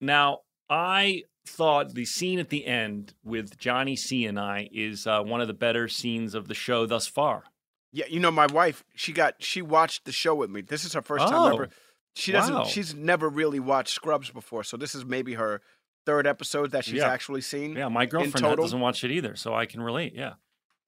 Now 0.00 0.40
I 0.70 1.22
thought 1.46 1.94
the 1.94 2.04
scene 2.04 2.38
at 2.38 2.48
the 2.48 2.66
end 2.66 3.14
with 3.24 3.58
Johnny 3.58 3.96
C 3.96 4.24
and 4.26 4.38
I 4.38 4.68
is 4.72 5.06
uh, 5.06 5.22
one 5.22 5.40
of 5.40 5.48
the 5.48 5.54
better 5.54 5.88
scenes 5.88 6.34
of 6.34 6.46
the 6.48 6.54
show 6.54 6.86
thus 6.86 7.06
far. 7.08 7.44
Yeah, 7.92 8.06
you 8.08 8.20
know, 8.20 8.30
my 8.30 8.46
wife, 8.46 8.84
she 8.94 9.12
got 9.12 9.34
she 9.40 9.60
watched 9.60 10.04
the 10.04 10.12
show 10.12 10.34
with 10.34 10.50
me. 10.50 10.60
This 10.62 10.84
is 10.84 10.92
her 10.94 11.02
first 11.02 11.26
time 11.26 11.34
Oh, 11.34 11.52
ever. 11.54 11.68
She 12.14 12.30
doesn't. 12.32 12.54
wow. 12.54 12.64
She's 12.64 12.94
never 12.94 13.28
really 13.28 13.58
watched 13.60 13.94
Scrubs 13.94 14.30
before, 14.30 14.64
so 14.64 14.76
this 14.76 14.94
is 14.94 15.04
maybe 15.04 15.34
her 15.34 15.60
third 16.06 16.26
episode 16.26 16.70
that 16.72 16.84
she's 16.84 16.94
Yeah. 16.94 17.08
actually 17.10 17.40
seen. 17.40 17.74
Yeah, 17.74 17.88
my 17.88 18.06
girlfriend 18.06 18.56
doesn't 18.56 18.80
watch 18.80 19.02
it 19.04 19.10
either, 19.10 19.34
so 19.36 19.54
I 19.54 19.66
can 19.66 19.82
relate. 19.82 20.14
Yeah, 20.14 20.34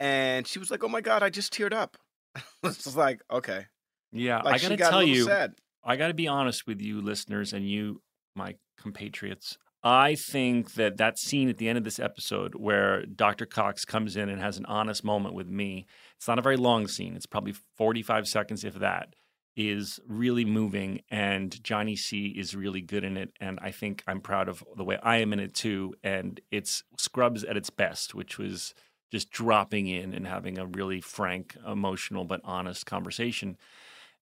And 0.00 0.46
she 0.46 0.58
was 0.58 0.70
like, 0.70 0.82
"Oh 0.84 0.88
my 0.88 1.00
god, 1.00 1.22
I 1.22 1.30
just 1.30 1.52
teared 1.52 1.72
up." 1.72 1.96
it's 2.64 2.84
just 2.84 2.96
like, 2.96 3.20
okay, 3.30 3.66
yeah. 4.12 4.42
like 4.42 4.54
I 4.54 4.58
gotta 4.58 4.76
got 4.76 4.90
tell 4.90 5.02
you, 5.02 5.24
sad. 5.24 5.54
I 5.84 5.96
got 5.96 6.08
to 6.08 6.14
be 6.14 6.28
honest 6.28 6.66
with 6.66 6.80
you, 6.80 7.00
listeners, 7.00 7.52
and 7.52 7.68
you, 7.68 8.02
my 8.34 8.56
compatriots. 8.78 9.58
I 9.86 10.14
think 10.14 10.74
that 10.74 10.96
that 10.96 11.18
scene 11.18 11.50
at 11.50 11.58
the 11.58 11.68
end 11.68 11.76
of 11.76 11.84
this 11.84 11.98
episode 11.98 12.54
where 12.54 13.04
Dr. 13.04 13.44
Cox 13.44 13.84
comes 13.84 14.16
in 14.16 14.30
and 14.30 14.40
has 14.40 14.56
an 14.56 14.64
honest 14.64 15.04
moment 15.04 15.34
with 15.34 15.46
me, 15.46 15.84
it's 16.16 16.26
not 16.26 16.38
a 16.38 16.42
very 16.42 16.56
long 16.56 16.88
scene. 16.88 17.14
It's 17.14 17.26
probably 17.26 17.54
45 17.76 18.26
seconds, 18.26 18.64
if 18.64 18.74
that, 18.76 19.14
is 19.56 20.00
really 20.08 20.46
moving. 20.46 21.02
And 21.10 21.62
Johnny 21.62 21.96
C 21.96 22.28
is 22.28 22.56
really 22.56 22.80
good 22.80 23.04
in 23.04 23.18
it. 23.18 23.32
And 23.40 23.58
I 23.60 23.72
think 23.72 24.02
I'm 24.06 24.22
proud 24.22 24.48
of 24.48 24.64
the 24.74 24.84
way 24.84 24.98
I 25.02 25.18
am 25.18 25.34
in 25.34 25.38
it 25.38 25.52
too. 25.52 25.94
And 26.02 26.40
it's 26.50 26.82
Scrubs 26.96 27.44
at 27.44 27.58
its 27.58 27.68
best, 27.68 28.14
which 28.14 28.38
was 28.38 28.74
just 29.14 29.30
dropping 29.30 29.86
in 29.86 30.12
and 30.12 30.26
having 30.26 30.58
a 30.58 30.66
really 30.66 31.00
frank, 31.00 31.56
emotional, 31.64 32.24
but 32.24 32.40
honest 32.42 32.84
conversation. 32.84 33.56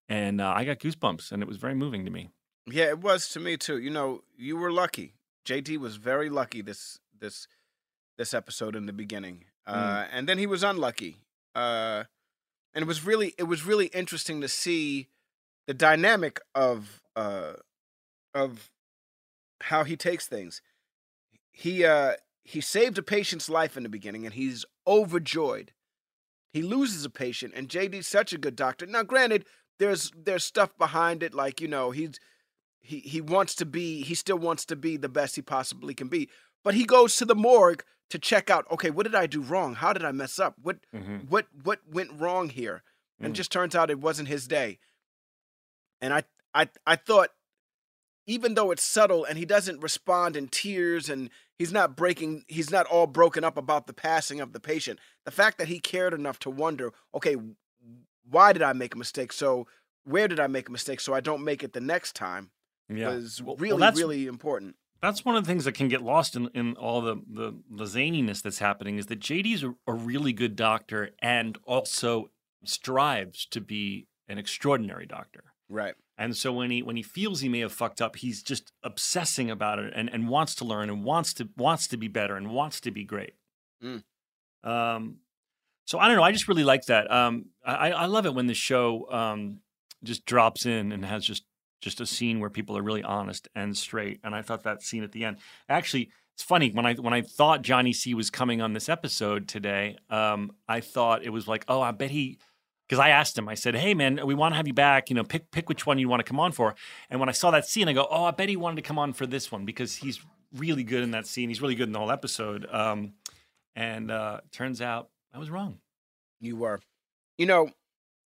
And 0.06 0.38
uh, 0.38 0.52
I 0.54 0.66
got 0.66 0.80
goosebumps, 0.80 1.32
and 1.32 1.42
it 1.42 1.48
was 1.48 1.56
very 1.56 1.74
moving 1.74 2.04
to 2.04 2.10
me. 2.10 2.28
Yeah, 2.66 2.90
it 2.90 2.98
was 2.98 3.30
to 3.30 3.40
me 3.40 3.56
too. 3.56 3.78
You 3.78 3.88
know, 3.88 4.22
you 4.36 4.54
were 4.58 4.70
lucky. 4.70 5.14
JD 5.46 5.78
was 5.78 5.96
very 5.96 6.28
lucky 6.28 6.60
this 6.60 6.98
this 7.18 7.48
this 8.18 8.34
episode 8.34 8.76
in 8.76 8.84
the 8.84 8.92
beginning, 8.92 9.46
uh, 9.66 10.04
and 10.12 10.28
then 10.28 10.36
he 10.36 10.46
was 10.46 10.62
unlucky. 10.62 11.16
Uh, 11.54 12.04
and 12.74 12.82
it 12.82 12.86
was 12.86 13.02
really 13.02 13.34
it 13.38 13.44
was 13.44 13.64
really 13.64 13.86
interesting 13.86 14.42
to 14.42 14.48
see 14.48 15.08
the 15.66 15.72
dynamic 15.72 16.38
of 16.54 17.00
uh, 17.16 17.54
of 18.34 18.70
how 19.62 19.84
he 19.84 19.96
takes 19.96 20.28
things. 20.28 20.60
He 21.50 21.86
uh, 21.86 22.12
he 22.44 22.60
saved 22.60 22.98
a 22.98 23.02
patient's 23.02 23.48
life 23.48 23.76
in 23.76 23.82
the 23.82 23.88
beginning, 23.88 24.24
and 24.24 24.34
he's 24.34 24.64
overjoyed. 24.86 25.72
He 26.52 26.62
loses 26.62 27.04
a 27.04 27.10
patient, 27.10 27.54
and 27.56 27.68
JD's 27.68 28.06
such 28.06 28.32
a 28.32 28.38
good 28.38 28.56
doctor. 28.56 28.84
Now, 28.86 29.02
granted, 29.04 29.46
there's 29.78 30.10
there's 30.16 30.44
stuff 30.44 30.76
behind 30.76 31.22
it, 31.22 31.34
like 31.34 31.60
you 31.60 31.68
know 31.68 31.90
he's 31.92 32.18
he 32.80 32.98
he 33.00 33.20
wants 33.20 33.54
to 33.56 33.64
be 33.64 34.02
he 34.02 34.14
still 34.14 34.38
wants 34.38 34.64
to 34.66 34.76
be 34.76 34.96
the 34.96 35.08
best 35.08 35.36
he 35.36 35.42
possibly 35.42 35.94
can 35.94 36.08
be 36.08 36.28
but 36.64 36.74
he 36.74 36.84
goes 36.84 37.16
to 37.16 37.24
the 37.24 37.34
morgue 37.34 37.84
to 38.10 38.18
check 38.18 38.50
out 38.50 38.66
okay 38.72 38.90
what 38.90 39.04
did 39.04 39.14
i 39.14 39.24
do 39.24 39.40
wrong 39.40 39.76
how 39.76 39.92
did 39.92 40.04
i 40.04 40.10
mess 40.10 40.40
up 40.40 40.56
what 40.60 40.78
Mm-hmm. 40.92 41.18
what 41.28 41.46
what 41.62 41.78
went 41.88 42.10
wrong 42.20 42.48
here 42.48 42.82
and 43.20 43.28
Mm. 43.28 43.30
it 43.30 43.36
just 43.36 43.52
turns 43.52 43.76
out 43.76 43.88
it 43.88 44.00
wasn't 44.00 44.26
his 44.28 44.48
day 44.48 44.80
and 46.00 46.12
i 46.12 46.24
i 46.54 46.68
i 46.86 46.96
thought 46.96 47.30
even 48.26 48.54
though 48.54 48.72
it's 48.72 48.82
subtle 48.82 49.24
and 49.24 49.38
he 49.38 49.44
doesn't 49.44 49.80
respond 49.80 50.36
in 50.36 50.48
tears 50.48 51.08
and 51.08 51.30
he's 51.62 51.72
not 51.72 51.96
breaking 51.96 52.44
he's 52.48 52.70
not 52.70 52.86
all 52.86 53.06
broken 53.06 53.44
up 53.44 53.56
about 53.56 53.86
the 53.86 53.92
passing 53.92 54.40
of 54.40 54.52
the 54.52 54.60
patient. 54.60 54.98
The 55.24 55.30
fact 55.30 55.58
that 55.58 55.68
he 55.68 55.78
cared 55.78 56.12
enough 56.14 56.38
to 56.40 56.50
wonder 56.50 56.92
okay 57.14 57.36
why 58.28 58.52
did 58.52 58.62
i 58.62 58.72
make 58.72 58.94
a 58.94 58.98
mistake? 58.98 59.32
So 59.32 59.66
where 60.04 60.26
did 60.28 60.40
i 60.40 60.46
make 60.48 60.68
a 60.68 60.72
mistake 60.72 61.00
so 61.00 61.14
i 61.14 61.20
don't 61.20 61.44
make 61.44 61.62
it 61.62 61.72
the 61.72 61.80
next 61.80 62.14
time? 62.16 62.50
Yeah. 62.88 63.10
was 63.14 63.40
Well- 63.40 63.54
well, 63.56 63.56
really 63.64 63.80
that's- 63.80 63.98
really 63.98 64.26
important. 64.26 64.74
That's 65.00 65.24
one 65.24 65.34
of 65.34 65.42
the 65.44 65.48
things 65.52 65.64
that 65.64 65.72
can 65.74 65.88
get 65.88 66.00
lost 66.02 66.36
in, 66.36 66.48
in 66.54 66.74
all 66.76 67.00
the, 67.00 67.16
the, 67.28 67.48
the 67.68 67.84
zaniness 67.86 68.40
that's 68.40 68.60
happening 68.60 68.98
is 68.98 69.06
that 69.06 69.18
JD's 69.18 69.64
a, 69.64 69.74
a 69.88 69.92
really 69.92 70.32
good 70.32 70.54
doctor 70.54 71.10
and 71.20 71.58
also 71.64 72.30
strives 72.64 73.44
to 73.46 73.60
be 73.60 74.06
an 74.28 74.38
extraordinary 74.38 75.06
doctor. 75.06 75.44
right 75.68 75.94
And 76.18 76.36
so 76.36 76.52
when 76.52 76.70
he 76.70 76.82
when 76.82 76.96
he 76.96 77.02
feels 77.02 77.40
he 77.40 77.48
may 77.48 77.60
have 77.60 77.72
fucked 77.72 78.02
up, 78.02 78.16
he's 78.16 78.42
just 78.42 78.72
obsessing 78.82 79.50
about 79.50 79.78
it 79.78 79.92
and, 79.96 80.10
and 80.10 80.28
wants 80.28 80.54
to 80.56 80.64
learn 80.64 80.90
and 80.90 81.04
wants 81.04 81.32
to 81.34 81.48
wants 81.56 81.86
to 81.88 81.96
be 81.96 82.08
better 82.08 82.36
and 82.36 82.50
wants 82.50 82.80
to 82.82 82.90
be 82.90 83.04
great. 83.04 83.34
Mm. 83.82 84.02
Um, 84.62 85.16
so 85.86 85.98
I 85.98 86.06
don't 86.06 86.16
know. 86.16 86.22
I 86.22 86.32
just 86.32 86.48
really 86.48 86.64
like 86.64 86.86
that. 86.86 87.10
Um, 87.10 87.46
I, 87.64 87.92
I 87.92 88.06
love 88.06 88.26
it 88.26 88.34
when 88.34 88.46
the 88.46 88.54
show 88.54 89.10
um, 89.10 89.60
just 90.04 90.24
drops 90.26 90.66
in 90.66 90.92
and 90.92 91.04
has 91.04 91.24
just 91.24 91.44
just 91.80 92.00
a 92.00 92.06
scene 92.06 92.38
where 92.38 92.50
people 92.50 92.78
are 92.78 92.82
really 92.82 93.02
honest 93.02 93.48
and 93.54 93.76
straight. 93.76 94.20
And 94.22 94.34
I 94.34 94.42
thought 94.42 94.62
that 94.64 94.82
scene 94.82 95.02
at 95.04 95.12
the 95.12 95.24
end 95.24 95.38
actually. 95.68 96.10
It's 96.34 96.42
funny 96.42 96.70
when 96.70 96.86
I 96.86 96.94
when 96.94 97.12
I 97.12 97.20
thought 97.20 97.60
Johnny 97.60 97.92
C 97.92 98.14
was 98.14 98.30
coming 98.30 98.62
on 98.62 98.72
this 98.72 98.88
episode 98.88 99.46
today. 99.46 99.98
Um, 100.08 100.52
I 100.66 100.80
thought 100.80 101.24
it 101.24 101.28
was 101.28 101.46
like, 101.46 101.62
oh, 101.68 101.82
I 101.82 101.90
bet 101.90 102.10
he 102.10 102.38
because 102.92 103.00
I 103.02 103.08
asked 103.08 103.38
him. 103.38 103.48
I 103.48 103.54
said, 103.54 103.74
"Hey, 103.74 103.94
man, 103.94 104.20
we 104.26 104.34
want 104.34 104.52
to 104.52 104.56
have 104.58 104.66
you 104.66 104.74
back. 104.74 105.08
You 105.08 105.16
know, 105.16 105.24
pick 105.24 105.50
pick 105.50 105.66
which 105.66 105.86
one 105.86 105.98
you 105.98 106.10
want 106.10 106.20
to 106.20 106.24
come 106.24 106.38
on 106.38 106.52
for." 106.52 106.74
And 107.08 107.20
when 107.20 107.30
I 107.30 107.32
saw 107.32 107.50
that 107.50 107.66
scene, 107.66 107.88
I 107.88 107.94
go, 107.94 108.06
"Oh, 108.10 108.24
I 108.24 108.32
bet 108.32 108.50
he 108.50 108.56
wanted 108.56 108.76
to 108.76 108.82
come 108.82 108.98
on 108.98 109.14
for 109.14 109.24
this 109.24 109.50
one 109.50 109.64
because 109.64 109.96
he's 109.96 110.20
really 110.54 110.84
good 110.84 111.02
in 111.02 111.12
that 111.12 111.26
scene. 111.26 111.48
He's 111.48 111.62
really 111.62 111.74
good 111.74 111.88
in 111.88 111.92
the 111.92 111.98
whole 111.98 112.10
episode." 112.10 112.66
Um, 112.70 113.14
and 113.74 114.10
uh, 114.10 114.42
turns 114.50 114.82
out 114.82 115.08
I 115.32 115.38
was 115.38 115.48
wrong. 115.48 115.78
You 116.38 116.56
were. 116.56 116.80
You 117.38 117.46
know, 117.46 117.70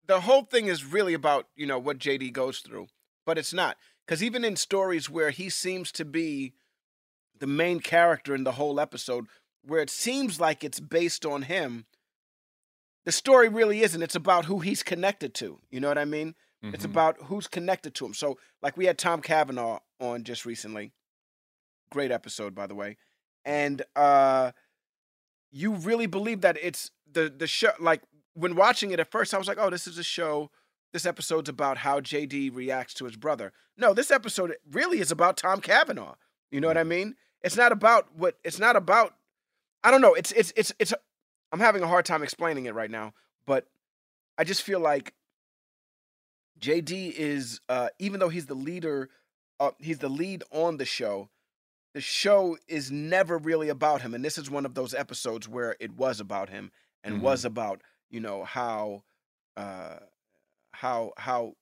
the 0.05 0.21
whole 0.21 0.43
thing 0.43 0.67
is 0.67 0.85
really 0.85 1.15
about, 1.15 1.47
you 1.55 1.65
know, 1.65 1.79
what 1.79 1.97
JD 1.97 2.31
goes 2.31 2.59
through, 2.59 2.85
but 3.25 3.39
it's 3.39 3.53
not. 3.53 3.77
Because 4.05 4.21
even 4.21 4.45
in 4.45 4.55
stories 4.55 5.09
where 5.09 5.31
he 5.31 5.49
seems 5.49 5.91
to 5.93 6.05
be 6.05 6.53
the 7.39 7.47
main 7.47 7.79
character 7.79 8.35
in 8.35 8.43
the 8.43 8.51
whole 8.51 8.79
episode, 8.79 9.25
where 9.63 9.81
it 9.81 9.89
seems 9.89 10.39
like 10.39 10.63
it's 10.63 10.79
based 10.79 11.25
on 11.25 11.41
him, 11.41 11.87
the 13.05 13.11
story 13.11 13.49
really 13.49 13.81
isn't. 13.81 14.01
It's 14.01 14.15
about 14.15 14.45
who 14.45 14.59
he's 14.59 14.83
connected 14.83 15.33
to. 15.35 15.59
You 15.69 15.79
know 15.79 15.87
what 15.87 15.97
I 15.97 16.05
mean? 16.05 16.35
It's 16.63 16.83
Mhm. 16.85 16.91
about 16.91 17.17
who's 17.23 17.47
connected 17.47 17.95
to 17.95 18.05
him. 18.05 18.13
So, 18.13 18.37
like, 18.61 18.77
we 18.77 18.85
had 18.85 18.99
Tom 18.99 19.21
Cavanagh 19.21 19.79
on 19.99 20.23
just 20.23 20.45
recently. 20.45 20.93
Great 21.91 22.11
episode, 22.11 22.53
by 22.53 22.67
the 22.67 22.75
way. 22.75 22.97
And 23.43 23.81
uh 23.95 24.51
you 25.51 25.73
really 25.73 26.05
believe 26.05 26.41
that 26.41 26.57
it's 26.61 26.91
the 27.11 27.29
the 27.35 27.47
show 27.47 27.71
like 27.79 28.03
when 28.33 28.55
watching 28.55 28.91
it 28.91 28.99
at 28.99 29.11
first, 29.11 29.33
I 29.33 29.37
was 29.37 29.47
like, 29.47 29.57
oh, 29.59 29.69
this 29.69 29.87
is 29.87 29.97
a 29.97 30.03
show. 30.03 30.51
This 30.93 31.05
episode's 31.05 31.49
about 31.49 31.79
how 31.79 31.99
JD 31.99 32.49
reacts 32.53 32.93
to 32.95 33.05
his 33.05 33.17
brother. 33.17 33.51
No, 33.77 33.93
this 33.93 34.11
episode 34.11 34.55
really 34.69 34.99
is 34.99 35.11
about 35.11 35.37
Tom 35.37 35.59
Cavanagh. 35.61 36.13
You 36.51 36.61
know 36.61 36.67
what 36.67 36.77
I 36.77 36.83
mean? 36.83 37.15
It's 37.41 37.57
not 37.57 37.71
about 37.71 38.15
what 38.15 38.37
it's 38.43 38.59
not 38.59 38.75
about 38.75 39.15
I 39.83 39.89
don't 39.91 40.01
know. 40.01 40.13
It's 40.13 40.31
it's 40.33 40.53
it's 40.55 40.71
it's 40.79 40.93
I'm 41.51 41.59
having 41.59 41.83
a 41.83 41.87
hard 41.87 42.05
time 42.05 42.23
explaining 42.23 42.65
it 42.65 42.73
right 42.73 42.89
now, 42.91 43.13
but 43.45 43.67
I 44.37 44.43
just 44.43 44.61
feel 44.63 44.79
like 44.79 45.13
JD 46.59 47.11
is 47.13 47.59
uh 47.69 47.89
even 47.99 48.19
though 48.19 48.29
he's 48.29 48.45
the 48.45 48.53
leader 48.55 49.09
uh 49.59 49.71
he's 49.79 49.99
the 49.99 50.09
lead 50.09 50.43
on 50.51 50.77
the 50.77 50.85
show, 50.85 51.29
the 51.93 52.01
show 52.01 52.57
is 52.67 52.91
never 52.91 53.37
really 53.37 53.69
about 53.69 54.01
him 54.01 54.13
and 54.13 54.23
this 54.23 54.37
is 54.37 54.49
one 54.49 54.65
of 54.65 54.73
those 54.75 54.93
episodes 54.93 55.47
where 55.47 55.75
it 55.79 55.91
was 55.93 56.19
about 56.19 56.49
him 56.49 56.71
and 57.03 57.15
Mhm. 57.17 57.21
was 57.21 57.45
about, 57.45 57.81
you 58.09 58.19
know, 58.19 58.43
how 58.43 59.03
uh 59.57 59.99
how 60.73 61.13
how 61.17 61.53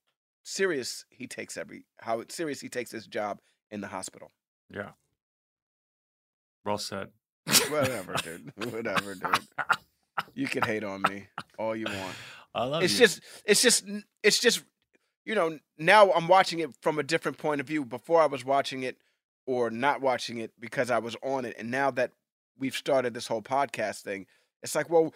serious 0.43 1.05
he 1.09 1.27
takes 1.27 1.57
every 1.57 1.85
how 2.01 2.23
serious 2.29 2.59
he 2.61 2.69
takes 2.69 2.91
his 2.91 3.07
job 3.07 3.39
in 3.71 3.81
the 3.81 3.87
hospital. 3.87 4.31
Yeah. 4.69 4.91
Well 6.65 6.77
said. 6.77 7.11
Whatever, 7.69 8.15
dude. 8.23 8.51
Whatever, 8.73 9.15
dude. 9.15 9.47
You 10.33 10.47
can 10.47 10.63
hate 10.63 10.83
on 10.83 11.01
me 11.03 11.27
all 11.57 11.75
you 11.75 11.85
want. 11.85 12.15
I 12.55 12.63
love 12.65 12.83
it's 12.83 12.93
you. 12.93 12.99
just 12.99 13.21
it's 13.45 13.61
just 13.61 13.85
it's 14.23 14.39
just 14.39 14.63
you 15.25 15.35
know 15.35 15.59
now 15.77 16.11
i'm 16.13 16.27
watching 16.27 16.59
it 16.59 16.71
from 16.81 16.97
a 16.97 17.03
different 17.03 17.37
point 17.37 17.61
of 17.61 17.67
view 17.67 17.85
before 17.85 18.21
i 18.21 18.25
was 18.25 18.43
watching 18.43 18.81
it 18.81 18.97
or 19.45 19.69
not 19.69 20.01
watching 20.01 20.39
it 20.39 20.51
because 20.59 20.89
i 20.89 20.97
was 20.97 21.15
on 21.21 21.45
it 21.45 21.55
and 21.59 21.69
now 21.69 21.91
that 21.91 22.11
we've 22.57 22.75
started 22.75 23.13
this 23.13 23.27
whole 23.27 23.43
podcast 23.43 24.01
thing 24.01 24.25
it's 24.63 24.73
like 24.73 24.89
well 24.89 25.13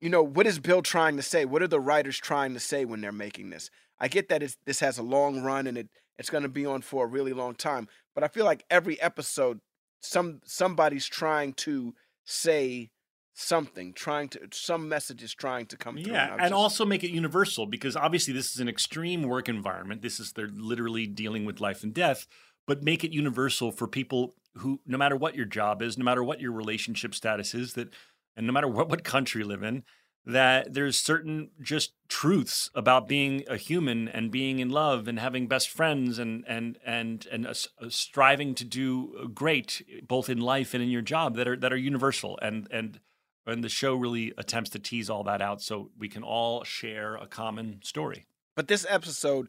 you 0.00 0.10
know 0.10 0.22
what 0.22 0.46
is 0.46 0.58
bill 0.58 0.82
trying 0.82 1.16
to 1.16 1.22
say 1.22 1.46
what 1.46 1.62
are 1.62 1.68
the 1.68 1.80
writers 1.80 2.18
trying 2.18 2.52
to 2.52 2.60
say 2.60 2.84
when 2.84 3.00
they're 3.00 3.12
making 3.12 3.48
this 3.48 3.70
i 3.98 4.06
get 4.06 4.28
that 4.28 4.42
it's, 4.42 4.58
this 4.66 4.80
has 4.80 4.98
a 4.98 5.02
long 5.02 5.42
run 5.42 5.66
and 5.66 5.78
it 5.78 5.88
it's 6.18 6.30
going 6.30 6.42
to 6.42 6.48
be 6.50 6.66
on 6.66 6.82
for 6.82 7.04
a 7.04 7.08
really 7.08 7.32
long 7.32 7.54
time 7.54 7.88
but 8.14 8.22
i 8.22 8.28
feel 8.28 8.44
like 8.44 8.64
every 8.70 9.00
episode 9.00 9.60
some 10.04 10.40
somebody's 10.44 11.06
trying 11.06 11.52
to 11.54 11.94
say 12.24 12.90
something 13.36 13.92
trying 13.92 14.28
to 14.28 14.38
some 14.52 14.88
message 14.88 15.20
is 15.22 15.34
trying 15.34 15.66
to 15.66 15.76
come 15.76 15.96
through 15.96 16.12
Yeah, 16.12 16.28
I 16.30 16.32
and 16.34 16.40
just- 16.42 16.52
also 16.52 16.84
make 16.84 17.02
it 17.02 17.10
universal 17.10 17.66
because 17.66 17.96
obviously 17.96 18.32
this 18.32 18.52
is 18.54 18.60
an 18.60 18.68
extreme 18.68 19.22
work 19.24 19.48
environment. 19.48 20.02
This 20.02 20.20
is 20.20 20.32
they're 20.32 20.46
literally 20.48 21.06
dealing 21.06 21.44
with 21.44 21.60
life 21.60 21.82
and 21.82 21.92
death, 21.92 22.26
but 22.66 22.82
make 22.84 23.02
it 23.02 23.10
universal 23.12 23.72
for 23.72 23.88
people 23.88 24.34
who, 24.58 24.80
no 24.86 24.96
matter 24.96 25.16
what 25.16 25.34
your 25.34 25.46
job 25.46 25.82
is, 25.82 25.98
no 25.98 26.04
matter 26.04 26.22
what 26.22 26.40
your 26.40 26.52
relationship 26.52 27.12
status 27.12 27.54
is, 27.54 27.72
that, 27.74 27.88
and 28.36 28.46
no 28.46 28.52
matter 28.52 28.68
what 28.68 28.88
what 28.88 29.02
country 29.02 29.42
you 29.42 29.48
live 29.48 29.64
in, 29.64 29.82
that 30.26 30.72
there's 30.72 30.98
certain 30.98 31.50
just 31.60 31.92
truths 32.08 32.70
about 32.74 33.06
being 33.06 33.44
a 33.48 33.56
human 33.56 34.08
and 34.08 34.30
being 34.30 34.58
in 34.58 34.70
love 34.70 35.06
and 35.06 35.18
having 35.18 35.46
best 35.46 35.68
friends 35.68 36.18
and 36.18 36.44
and 36.48 36.78
and 36.84 37.26
and 37.30 37.46
s- 37.46 37.68
uh, 37.80 37.86
striving 37.88 38.54
to 38.54 38.64
do 38.64 39.30
great 39.34 39.82
both 40.06 40.30
in 40.30 40.38
life 40.40 40.72
and 40.72 40.82
in 40.82 40.88
your 40.88 41.02
job 41.02 41.36
that 41.36 41.46
are 41.46 41.56
that 41.56 41.72
are 41.72 41.76
universal 41.76 42.38
and 42.40 42.66
and 42.70 43.00
and 43.46 43.62
the 43.62 43.68
show 43.68 43.94
really 43.94 44.32
attempts 44.38 44.70
to 44.70 44.78
tease 44.78 45.10
all 45.10 45.22
that 45.24 45.42
out 45.42 45.60
so 45.60 45.90
we 45.98 46.08
can 46.08 46.22
all 46.22 46.64
share 46.64 47.16
a 47.16 47.26
common 47.26 47.80
story. 47.82 48.26
But 48.56 48.68
this 48.68 48.86
episode, 48.88 49.48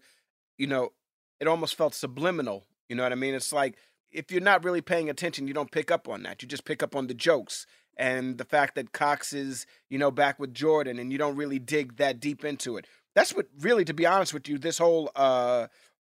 you 0.58 0.68
know, 0.68 0.90
it 1.40 1.48
almost 1.48 1.76
felt 1.76 1.94
subliminal. 1.94 2.66
You 2.90 2.98
know 2.98 3.04
what 3.04 3.14
I 3.14 3.16
mean? 3.16 3.34
It's 3.34 3.54
like 3.54 3.78
if 4.12 4.32
you're 4.32 4.42
not 4.42 4.66
really 4.66 4.82
paying 4.82 5.10
attention, 5.10 5.48
you 5.48 5.54
don't 5.54 5.72
pick 5.72 5.92
up 5.92 6.10
on 6.10 6.24
that. 6.24 6.42
You 6.42 6.48
just 6.50 6.66
pick 6.66 6.84
up 6.84 6.96
on 6.96 7.08
the 7.08 7.14
jokes 7.14 7.66
and 7.98 8.38
the 8.38 8.46
fact 8.46 8.76
that 8.76 8.92
Cox 8.92 9.34
is, 9.34 9.66
you 9.90 9.98
know, 9.98 10.12
back 10.12 10.40
with 10.40 10.54
Jordan 10.54 11.00
and 11.00 11.12
you 11.12 11.18
don't 11.18 11.36
really 11.36 11.60
dig 11.60 11.98
that 11.98 12.20
deep 12.20 12.44
into 12.46 12.78
it. 12.78 12.86
That's 13.16 13.34
what 13.34 13.48
really, 13.60 13.86
to 13.86 13.94
be 13.94 14.06
honest 14.06 14.34
with 14.34 14.48
you, 14.50 14.58
this 14.58 14.78
whole 14.78 15.12
uh 15.16 15.68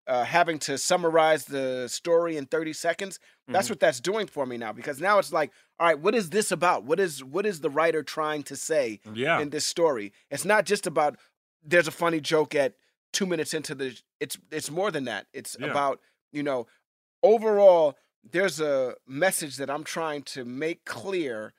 uh, 0.07 0.23
having 0.23 0.57
to 0.57 0.79
summarize 0.79 1.45
the 1.45 1.87
story 1.87 2.35
in 2.35 2.45
30 2.47 2.73
seconds 2.73 3.19
that's 3.47 3.67
Mhm. 3.67 3.69
what 3.71 3.79
that's 3.79 3.99
doing 3.99 4.25
for 4.25 4.47
me 4.47 4.57
now 4.57 4.73
because 4.73 4.99
now 4.99 5.19
it's 5.19 5.31
like 5.31 5.51
all 5.79 5.85
right 5.87 5.99
what 5.99 6.15
is 6.15 6.31
this 6.31 6.51
about 6.51 6.83
what 6.83 6.99
is 6.99 7.23
what 7.23 7.45
is 7.45 7.61
the 7.61 7.69
writer 7.69 8.01
trying 8.01 8.41
to 8.43 8.55
say 8.55 8.99
Yeah. 9.13 9.39
in 9.39 9.51
this 9.51 9.63
story. 9.65 10.11
It's 10.31 10.43
not 10.43 10.65
just 10.65 10.87
about 10.87 11.17
there's 11.63 11.87
a 11.87 11.91
funny 11.91 12.19
joke 12.19 12.55
at 12.55 12.73
two 13.13 13.27
minutes 13.27 13.53
into 13.53 13.75
the. 13.75 13.95
It's 14.19 14.37
it's 14.49 14.71
more 14.71 14.89
than 14.89 15.03
that. 15.05 15.27
It's 15.33 15.55
Yeah. 15.59 15.67
about 15.67 16.01
you 16.31 16.41
know 16.41 16.65
overall 17.23 17.95
there's 18.23 18.59
a 18.59 18.95
message 19.07 19.57
that 19.57 19.69
I'm 19.69 19.83
trying 19.83 20.23
to 20.23 20.43
make 20.45 20.83
clear 20.85 21.53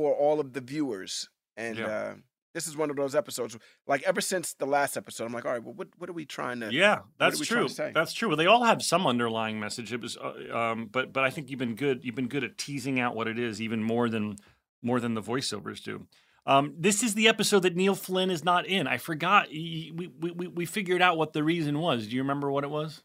for 0.00 0.14
all 0.14 0.40
of 0.40 0.52
the 0.54 0.60
viewers, 0.62 1.28
and 1.56 1.76
Yeah. 1.78 1.86
uh, 1.86 2.14
this 2.54 2.66
is 2.66 2.74
one 2.76 2.88
of 2.90 2.96
those 2.96 3.14
episodes. 3.14 3.56
Like 3.86 4.02
ever 4.04 4.20
since 4.22 4.54
the 4.54 4.66
last 4.66 4.96
episode, 4.96 5.26
I'm 5.26 5.32
like, 5.32 5.44
all 5.44 5.52
right, 5.52 5.62
well, 5.62 5.74
what 5.74 5.88
what 5.98 6.08
are 6.08 6.14
we 6.14 6.24
trying 6.24 6.60
to? 6.60 6.72
yeah, 6.72 7.00
that's 7.18 7.38
true. 7.46 7.68
That's 7.68 8.12
true. 8.12 8.28
Well, 8.28 8.36
they 8.36 8.46
all 8.46 8.64
have 8.64 8.82
some 8.82 9.06
underlying 9.06 9.60
message. 9.60 9.92
It 9.92 10.00
was, 10.00 10.16
uh, 10.16 10.56
um, 10.56 10.88
but 10.90 11.12
but 11.12 11.22
I 11.22 11.30
think 11.30 11.50
you've 11.50 11.58
been 11.58 11.74
good. 11.76 12.02
You've 12.04 12.14
been 12.14 12.28
good 12.28 12.42
at 12.44 12.56
teasing 12.58 12.98
out 12.98 13.14
what 13.14 13.28
it 13.28 13.38
is, 13.38 13.60
even 13.60 13.82
more 13.82 14.08
than 14.08 14.36
more 14.82 15.00
than 15.00 15.14
the 15.14 15.22
voiceovers 15.22 15.82
do. 15.82 16.06
Um, 16.46 16.74
this 16.78 17.02
is 17.02 17.14
the 17.14 17.28
episode 17.28 17.60
that 17.64 17.76
Neil 17.76 17.94
Flynn 17.94 18.30
is 18.30 18.42
not 18.42 18.66
in. 18.66 18.86
I 18.86 18.96
forgot. 18.96 19.48
We, 19.50 19.92
we 20.18 20.30
we 20.32 20.46
we 20.48 20.64
figured 20.66 21.02
out 21.02 21.18
what 21.18 21.34
the 21.34 21.44
reason 21.44 21.78
was. 21.78 22.08
Do 22.08 22.16
you 22.16 22.22
remember 22.22 22.50
what 22.50 22.64
it 22.64 22.70
was? 22.70 23.02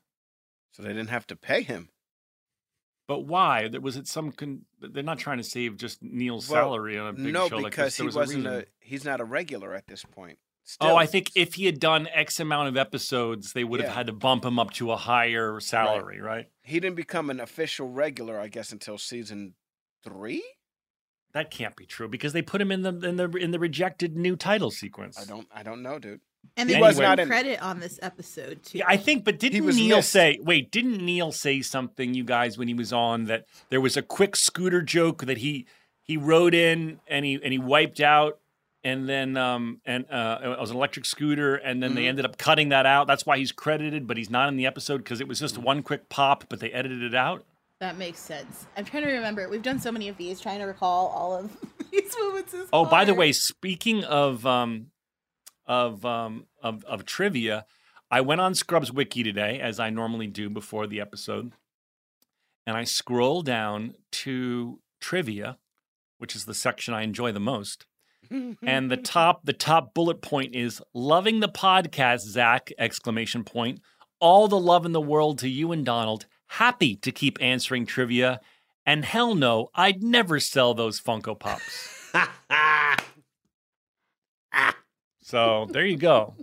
So 0.72 0.82
they 0.84 0.90
didn't 0.90 1.10
have 1.10 1.28
to 1.28 1.36
pay 1.36 1.62
him. 1.62 1.90
But 3.08 3.20
why? 3.22 3.70
Was 3.82 3.98
it. 3.98 4.08
Some 4.08 4.32
con- 4.32 4.65
they're 4.82 5.04
not 5.04 5.20
trying 5.20 5.38
to 5.38 5.44
save 5.44 5.78
just 5.78 6.02
Neil's 6.02 6.50
Well, 6.50 6.63
salary 6.63 6.98
on 6.98 7.08
a 7.08 7.13
big 7.13 7.34
no, 7.34 7.48
show 7.48 7.58
like 7.58 7.72
because 7.72 7.86
this. 7.88 7.98
There 7.98 8.04
he 8.04 8.08
was 8.08 8.15
wasn't 8.15 8.48
a, 8.48 8.60
a, 8.60 8.63
he's 8.80 9.06
not 9.06 9.22
a 9.22 9.26
regular 9.26 9.74
at 9.74 9.88
this 9.88 10.04
point. 10.04 10.39
Oh, 10.82 10.96
I 10.96 11.06
think 11.06 11.32
if 11.36 11.54
he 11.54 11.68
had 11.68 11.80
done 11.80 12.08
X 12.12 12.39
amount 12.39 12.70
of 12.70 12.78
episodes, 12.78 13.54
they 13.54 13.63
would 13.63 13.82
have 13.82 13.94
had 13.94 14.08
to 14.08 14.13
bump 14.13 14.44
him 14.44 14.58
up 14.58 14.72
to 14.74 14.91
a 14.91 14.98
higher 14.98 15.60
salary, 15.60 16.20
right? 16.20 16.48
he 16.63 16.80
didn't 16.80 16.96
become 16.96 17.30
an 17.30 17.39
official 17.39 17.88
regular, 17.88 18.39
I 18.39 18.48
guess, 18.48 18.72
until 18.72 18.98
season 18.98 19.54
three. 20.04 20.44
That 21.34 21.52
can't 21.52 21.76
be 21.76 21.86
true 21.86 22.08
because 22.08 22.34
they 22.34 22.41
put 22.41 22.62
him 22.62 22.72
in 22.72 22.82
the 22.82 22.98
in 23.08 23.18
the 23.18 23.30
in 23.32 23.52
the 23.52 23.60
rejected 23.60 24.18
new 24.18 24.36
title 24.36 24.72
sequence. 24.72 25.20
I 25.20 25.26
don't 25.26 25.48
I 25.54 25.62
don't 25.62 25.84
know, 25.84 26.00
dude. 26.00 26.22
And 26.58 26.70
He 26.70 26.76
they 26.76 26.82
was 26.82 26.96
was 26.96 27.00
not 27.00 27.20
in- 27.20 27.28
credit 27.28 27.62
on 27.62 27.80
this 27.80 28.00
episode 28.02 28.64
too. 28.64 28.80
Yeah, 28.80 28.86
I 28.88 28.98
think, 28.98 29.24
but 29.26 29.40
didn't 29.40 29.66
Neil 29.66 29.98
missed. 29.98 30.12
say? 30.12 30.40
Wait, 30.42 30.72
didn't 30.72 31.04
Neil 31.06 31.32
say 31.32 31.62
something, 31.62 32.14
you 32.14 32.24
guys, 32.24 32.58
when 32.58 32.68
he 32.68 32.74
was 32.74 32.92
on 32.94 33.26
that 33.26 33.46
there 33.70 33.82
was 33.82 33.96
a 33.98 34.02
quick 34.02 34.36
scooter 34.36 34.82
joke 34.82 35.26
that 35.26 35.38
he 35.40 35.66
he 36.02 36.18
rode 36.18 36.54
in 36.54 37.00
and 37.08 37.26
he 37.26 37.40
and 37.44 37.52
he 37.52 37.60
wiped 37.60 38.00
out, 38.00 38.40
and 38.84 39.10
then 39.10 39.36
um 39.38 39.82
and 39.86 40.06
uh 40.12 40.40
it 40.44 40.60
was 40.60 40.70
an 40.72 40.78
electric 40.78 41.06
scooter, 41.06 41.56
and 41.56 41.82
then 41.82 41.96
they 41.96 42.04
Mhm. 42.04 42.10
ended 42.10 42.26
up 42.26 42.38
cutting 42.38 42.70
that 42.70 42.86
out. 42.86 43.08
That's 43.08 43.26
why 43.26 43.38
he's 43.38 43.52
credited, 43.52 44.06
but 44.08 44.16
he's 44.18 44.30
not 44.30 44.48
in 44.50 44.56
the 44.58 44.66
episode 44.66 45.00
because 45.00 45.20
it 45.22 45.28
was 45.28 45.40
just 45.40 45.58
one 45.58 45.82
quick 45.84 46.10
pop, 46.10 46.46
but 46.50 46.60
they 46.60 46.72
edited 46.72 47.02
it 47.02 47.16
out. 47.16 47.44
That 47.82 47.98
makes 47.98 48.20
sense. 48.20 48.68
I'm 48.78 48.86
trying 48.86 49.04
to 49.04 49.12
remember. 49.12 49.50
We've 49.50 49.62
done 49.62 49.80
so 49.82 49.92
many 49.92 50.08
of 50.08 50.16
these, 50.16 50.40
trying 50.40 50.60
to 50.60 50.66
recall 50.66 51.08
all 51.08 51.36
of 51.36 51.52
these 51.91 52.16
moments. 52.18 52.54
is 52.54 52.70
Oh, 52.72 52.86
by 52.86 53.04
the 53.04 53.14
way, 53.14 53.34
speaking 53.34 54.04
of 54.06 54.46
um, 54.46 54.91
of 55.68 56.05
um, 56.05 56.45
of 56.61 56.84
of 56.86 57.05
trivia, 57.05 57.66
I 58.11 58.22
went 58.22 58.41
on 58.41 58.55
Scrubs 58.55 58.91
Wiki 58.91 59.24
today, 59.24 59.59
as 59.59 59.80
I 59.80 59.89
normally 59.89 60.28
do 60.28 60.49
before 60.49 60.88
the 60.88 61.01
episode, 61.01 61.53
and 62.66 62.78
I 62.78 62.84
scroll 62.84 63.41
down 63.41 63.95
to 64.11 64.80
trivia, 65.01 65.57
which 66.18 66.36
is 66.36 66.45
the 66.45 66.53
section 66.53 66.93
I 66.93 67.03
enjoy 67.03 67.32
the 67.32 67.39
most. 67.39 67.86
And 68.32 68.89
the 68.89 68.97
top 69.03 69.45
the 69.45 69.53
top 69.53 69.93
bullet 69.93 70.22
point 70.22 70.55
is 70.55 70.82
loving 70.93 71.39
the 71.39 71.49
podcast, 71.49 72.22
Zach! 72.22 72.72
Exclamation 72.78 73.43
point. 73.43 73.82
All 74.20 74.47
the 74.47 74.59
love 74.59 74.86
in 74.86 74.93
the 74.93 75.01
world 75.01 75.39
to 75.39 75.49
you 75.49 75.72
and 75.72 75.86
Donald. 75.86 76.26
Happy 76.47 76.95
to 76.97 77.11
keep 77.11 77.38
answering 77.41 77.86
trivia. 77.86 78.39
And 78.86 79.03
hell 79.03 79.36
no, 79.36 79.70
I'd 79.74 80.03
never 80.03 80.39
sell 80.39 80.74
those 80.74 81.01
Funko 81.01 81.38
Pops. 81.38 82.13
So 85.26 85.65
there 85.71 85.88
you 85.88 85.97
go. 85.97 86.36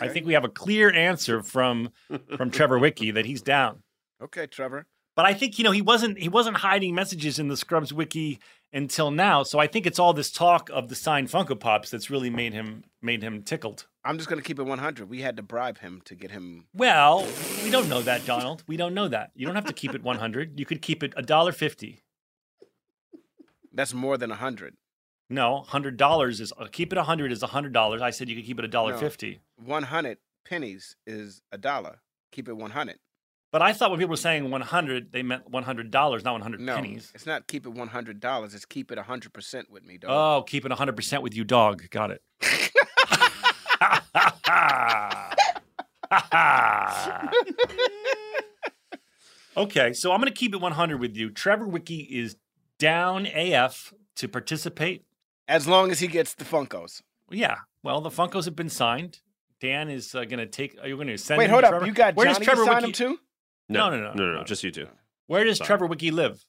I 0.00 0.08
think 0.08 0.24
we 0.24 0.32
have 0.32 0.44
a 0.44 0.48
clear 0.48 0.90
answer 0.90 1.42
from 1.42 1.90
from 2.38 2.50
Trevor 2.50 2.78
Wiki 2.78 3.10
that 3.10 3.26
he's 3.26 3.42
down. 3.42 3.82
Okay, 4.22 4.46
Trevor. 4.46 4.86
But 5.14 5.26
I 5.26 5.34
think 5.34 5.58
you 5.58 5.64
know 5.64 5.72
he 5.72 5.82
wasn't 5.82 6.18
he 6.18 6.30
wasn't 6.30 6.56
hiding 6.56 6.94
messages 6.94 7.38
in 7.38 7.48
the 7.48 7.56
Scrubs 7.56 7.92
wiki 7.92 8.40
until 8.72 9.10
now. 9.10 9.42
So 9.42 9.58
I 9.58 9.66
think 9.66 9.86
it's 9.86 9.98
all 9.98 10.14
this 10.14 10.30
talk 10.30 10.70
of 10.70 10.88
the 10.88 10.94
signed 10.94 11.28
Funko 11.28 11.60
Pops 11.60 11.90
that's 11.90 12.08
really 12.08 12.30
made 12.30 12.54
him 12.54 12.84
made 13.02 13.22
him 13.22 13.42
tickled. 13.42 13.86
I'm 14.06 14.16
just 14.16 14.30
gonna 14.30 14.40
keep 14.40 14.58
it 14.58 14.62
100. 14.62 15.10
We 15.10 15.20
had 15.20 15.36
to 15.36 15.42
bribe 15.42 15.76
him 15.80 16.00
to 16.06 16.14
get 16.14 16.30
him. 16.30 16.64
Well, 16.72 17.26
we 17.62 17.70
don't 17.70 17.90
know 17.90 18.00
that, 18.00 18.24
Donald. 18.24 18.64
We 18.66 18.78
don't 18.78 18.94
know 18.94 19.08
that. 19.08 19.32
You 19.34 19.44
don't 19.44 19.56
have 19.56 19.66
to 19.66 19.74
keep 19.74 19.94
it 19.94 20.02
100. 20.02 20.58
You 20.58 20.64
could 20.64 20.80
keep 20.80 21.02
it 21.02 21.12
a 21.14 21.22
dollar 21.22 21.52
fifty. 21.52 22.04
That's 23.70 23.92
more 23.92 24.16
than 24.16 24.30
100. 24.30 24.76
No, 25.32 25.62
hundred 25.62 25.96
dollars 25.96 26.40
is 26.40 26.52
uh, 26.58 26.66
keep 26.70 26.92
it 26.92 26.98
a 26.98 27.04
hundred 27.04 27.30
is 27.30 27.42
a 27.42 27.46
hundred 27.46 27.72
dollars. 27.72 28.02
I 28.02 28.10
said 28.10 28.28
you 28.28 28.34
could 28.36 28.44
keep 28.44 28.58
it 28.58 28.64
a 28.64 28.68
dollar 28.68 28.92
No. 28.92 28.98
fifty. 28.98 29.40
100 29.64 30.18
pennies 30.44 30.96
is 31.06 31.40
a 31.52 31.58
dollar. 31.58 32.00
Keep 32.32 32.48
it 32.48 32.54
100. 32.56 32.96
But 33.52 33.62
I 33.62 33.72
thought 33.72 33.90
when 33.90 33.98
people 34.00 34.10
were 34.10 34.16
saying 34.16 34.50
one 34.50 34.60
hundred, 34.60 35.12
they 35.12 35.22
meant 35.22 35.48
one 35.48 35.62
hundred 35.62 35.90
dollars, 35.92 36.24
not 36.24 36.32
one 36.32 36.40
hundred 36.40 36.60
No, 36.60 36.74
pennies. 36.74 37.12
it's 37.14 37.26
not 37.26 37.46
keep 37.46 37.64
it 37.66 37.70
100 37.70 38.18
dollars. 38.20 38.54
It's 38.54 38.64
keep 38.64 38.90
it 38.90 38.96
100 38.98 39.32
percent 39.32 39.70
with 39.70 39.84
me, 39.84 39.98
dog. 39.98 40.10
Oh, 40.10 40.42
keep 40.42 40.66
it 40.66 40.72
hundred 40.72 40.96
percent 40.96 41.22
with 41.22 41.34
you, 41.36 41.44
dog. 41.44 41.88
Got 41.90 42.10
it. 42.10 42.22
okay, 49.56 49.92
so 49.92 50.12
I'm 50.12 50.20
going 50.20 50.32
to 50.32 50.38
keep 50.38 50.54
it 50.54 50.60
100 50.60 51.00
with 51.00 51.16
you. 51.16 51.30
Trevor 51.30 51.66
Wiki 51.66 52.00
is 52.00 52.36
down 52.78 53.26
AF 53.26 53.92
to 54.16 54.28
participate. 54.28 55.04
As 55.50 55.66
long 55.66 55.90
as 55.90 55.98
he 55.98 56.06
gets 56.06 56.34
the 56.34 56.44
Funkos. 56.44 57.02
Yeah, 57.30 57.56
well, 57.82 58.00
the 58.00 58.08
Funkos 58.10 58.44
have 58.44 58.56
been 58.56 58.68
signed. 58.70 59.18
Dan 59.60 59.90
is 59.90 60.14
uh, 60.14 60.24
going 60.24 60.38
to 60.38 60.46
take. 60.46 60.76
Are 60.80 60.88
you 60.88 60.94
going 60.96 61.08
to 61.08 61.18
send? 61.18 61.38
Wait, 61.38 61.44
him 61.46 61.50
hold 61.50 61.62
to 61.62 61.66
up. 61.66 61.72
Trevor? 61.72 61.86
You 61.86 61.92
got 61.92 62.14
Where 62.16 62.26
Johnny 62.26 62.38
does 62.38 62.44
Trevor 62.46 62.62
to 62.64 62.66
sign 62.66 62.76
Wiki? 62.76 62.86
him 62.86 62.92
too? 62.92 63.18
No, 63.68 63.90
no, 63.90 63.96
no, 63.98 64.12
no, 64.14 64.24
no, 64.26 64.38
no. 64.38 64.44
just 64.44 64.64
you 64.64 64.70
two. 64.70 64.86
Where 65.26 65.44
does 65.44 65.58
Sorry. 65.58 65.66
Trevor 65.66 65.86
Wiki 65.86 66.10
live? 66.10 66.42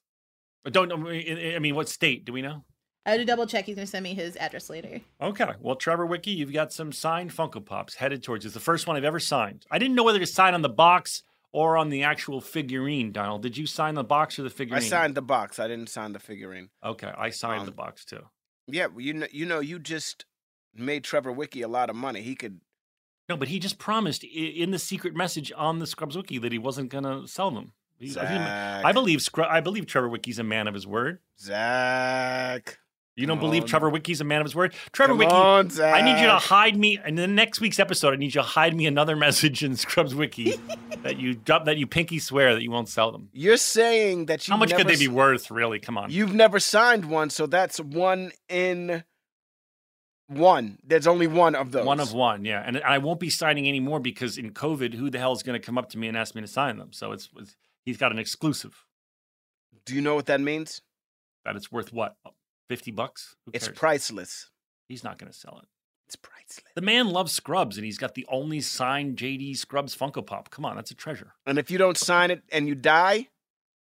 I 0.66 0.70
Don't 0.70 0.88
know. 0.88 1.10
I 1.10 1.60
mean 1.60 1.76
what 1.76 1.90
state? 1.90 2.26
Do 2.26 2.34
we 2.34 2.42
know? 2.42 2.64
I 3.06 3.12
had 3.12 3.18
to 3.18 3.26
double 3.26 3.48
check. 3.48 3.66
He's 3.66 3.76
gonna 3.76 3.88
send 3.88 4.04
me 4.04 4.14
his 4.14 4.36
address 4.38 4.70
later. 4.70 5.02
Okay. 5.20 5.50
Well, 5.60 5.76
Trevor 5.76 6.06
Wiki, 6.06 6.32
you've 6.32 6.54
got 6.54 6.72
some 6.72 6.92
signed 6.92 7.32
Funko 7.32 7.66
Pops 7.66 7.96
headed 7.96 8.22
towards 8.24 8.44
you. 8.46 8.50
It's 8.50 8.54
the 8.54 8.60
first 8.60 8.86
one 8.88 8.96
I've 8.96 9.04
ever 9.04 9.20
signed. 9.20 9.66
I 9.72 9.80
didn't 9.80 9.96
know 9.96 10.04
whether 10.04 10.20
to 10.20 10.28
sign 10.28 10.54
on 10.54 10.62
the 10.62 10.70
box 10.70 11.24
or 11.52 11.78
on 11.78 11.90
the 11.90 12.04
actual 12.04 12.42
figurine, 12.42 13.12
Donald. 13.12 13.42
Did 13.42 13.58
you 13.58 13.66
sign 13.66 13.96
the 13.96 14.04
box 14.04 14.38
or 14.40 14.44
the 14.44 14.50
figurine? 14.52 14.84
I 14.84 14.86
signed 14.86 15.16
the 15.16 15.22
box. 15.24 15.58
I 15.60 15.68
didn't 15.68 15.90
sign 15.90 16.14
the 16.14 16.20
figurine. 16.20 16.70
Okay, 16.84 17.12
I 17.18 17.32
signed 17.32 17.66
the 17.66 17.72
Um, 17.72 17.76
box 17.76 18.06
too. 18.06 18.22
Yeah, 18.72 18.88
you 18.98 19.14
know, 19.14 19.28
you 19.32 19.46
know, 19.46 19.60
you 19.60 19.80
just 19.80 20.26
made 20.76 21.04
Trevor 21.04 21.32
Wiki 21.32 21.62
a 21.62 21.68
lot 21.68 21.90
of 21.90 21.96
money. 21.96 22.22
He 22.22 22.36
could. 22.36 22.60
No, 23.30 23.38
but 23.38 23.48
he 23.50 23.60
just 23.60 23.78
promised 23.78 24.24
in 24.24 24.72
the 24.72 24.80
secret 24.80 25.16
message 25.16 25.52
on 25.56 25.80
the 25.80 25.88
Scrubs 25.88 26.16
Wiki 26.18 26.38
that 26.40 26.52
he 26.52 26.58
wasn't 26.58 26.90
going 26.90 27.04
to 27.04 27.28
sell 27.28 27.52
them. 27.52 27.74
He- 27.98 28.08
he- 28.08 28.12
Zach, 28.14 28.84
I 28.86 28.92
believe 28.92 29.22
Scrub. 29.22 29.48
I 29.50 29.62
believe 29.62 29.86
Trevor 29.86 30.10
Wiki's 30.10 30.40
a 30.40 30.44
man 30.44 30.68
of 30.68 30.74
his 30.74 30.88
word. 30.88 31.20
Zach. 31.40 32.80
You 33.18 33.28
don't 33.28 33.38
Come 33.38 33.48
believe 33.48 33.64
on. 33.64 33.68
Trevor 33.68 33.90
Wiki's 33.90 34.22
a 34.22 34.24
man 34.24 34.40
of 34.40 34.46
his 34.46 34.56
word? 34.56 34.74
Trevor 34.94 35.12
Come 35.12 35.18
Wiki, 35.20 35.32
on, 35.32 35.82
I 35.82 36.02
need 36.02 36.20
you 36.22 36.28
to 36.28 36.38
hide 36.38 36.78
me 36.78 36.98
in 37.06 37.16
the 37.16 37.28
next 37.28 37.60
week's 37.60 37.80
episode. 37.80 38.14
I 38.14 38.16
need 38.16 38.34
you 38.34 38.42
to 38.42 38.44
hide 38.44 38.76
me 38.76 38.86
another 38.86 39.16
message 39.18 39.64
in 39.64 39.76
Scrubs 39.76 40.16
Wiki 40.16 40.56
that 41.04 41.20
you 41.20 41.34
drop 41.34 41.66
that 41.66 41.78
you 41.78 41.88
pinky 41.88 42.20
swear 42.20 42.54
that 42.56 42.64
you 42.64 42.72
won't 42.72 42.88
sell 42.88 43.12
them. 43.12 43.30
You're 43.34 43.58
saying 43.58 44.28
that 44.28 44.48
you. 44.48 44.54
How 44.54 44.58
much 44.58 44.74
could 44.74 44.88
they 44.88 44.96
be 44.96 45.10
worth, 45.10 45.52
really? 45.52 45.80
Come 45.80 45.98
on. 45.98 46.10
You've 46.10 46.34
never 46.34 46.60
signed 46.60 47.06
one, 47.06 47.30
so 47.30 47.48
that's 47.48 47.80
one 47.80 48.32
in 48.48 49.04
one. 50.28 50.80
There's 50.84 51.08
only 51.08 51.28
one 51.28 51.56
of 51.56 51.72
those. 51.74 51.86
One 51.86 52.00
of 52.00 52.14
one, 52.14 52.46
yeah. 52.46 52.64
And 52.66 52.82
I 52.82 52.98
won't 53.00 53.20
be 53.20 53.30
signing 53.30 53.68
any 53.68 53.82
more 53.82 54.00
because 54.00 54.38
in 54.38 54.52
COVID, 54.52 54.94
who 54.94 55.10
the 55.10 55.20
hell 55.20 55.34
is 55.34 55.44
going 55.44 55.60
to 55.60 55.66
come 55.66 55.78
up 55.78 55.90
to 55.90 55.98
me 55.98 56.08
and 56.08 56.16
ask 56.16 56.34
me 56.34 56.42
to 56.42 56.48
sign 56.48 56.78
them? 56.78 56.94
So 56.94 57.12
it's, 57.12 57.28
it's 57.38 57.56
he's 57.84 57.98
got 57.98 58.12
an 58.14 58.20
exclusive 58.20 58.86
Do 59.86 59.94
you 59.96 60.02
know 60.02 60.16
what 60.16 60.28
that 60.28 60.40
means? 60.40 60.82
that 61.44 61.56
it's 61.56 61.72
worth 61.72 61.92
what, 61.92 62.16
fifty 62.72 62.92
bucks? 62.92 63.36
It's 63.52 63.68
priceless. 63.68 64.50
he's 64.88 65.04
not 65.04 65.18
going 65.18 65.30
to 65.30 65.38
sell 65.38 65.60
it. 65.62 65.68
It's 66.08 66.16
priceless. 66.16 66.72
The 66.74 66.82
man 66.82 67.10
loves 67.10 67.34
Scrubs, 67.34 67.78
and 67.78 67.86
he's 67.86 67.98
got 67.98 68.16
the 68.16 68.26
only 68.30 68.62
signed 68.62 69.18
JD 69.18 69.58
Scrubs 69.58 69.96
Funko 69.96 70.26
Pop. 70.26 70.50
Come 70.50 70.64
on, 70.66 70.76
that's 70.78 70.92
a 70.92 70.96
treasure. 70.96 71.34
And 71.46 71.58
if 71.58 71.70
you 71.70 71.78
don't 71.78 71.98
sign 71.98 72.32
it 72.32 72.44
and 72.52 72.68
you 72.68 72.76
die, 72.76 73.28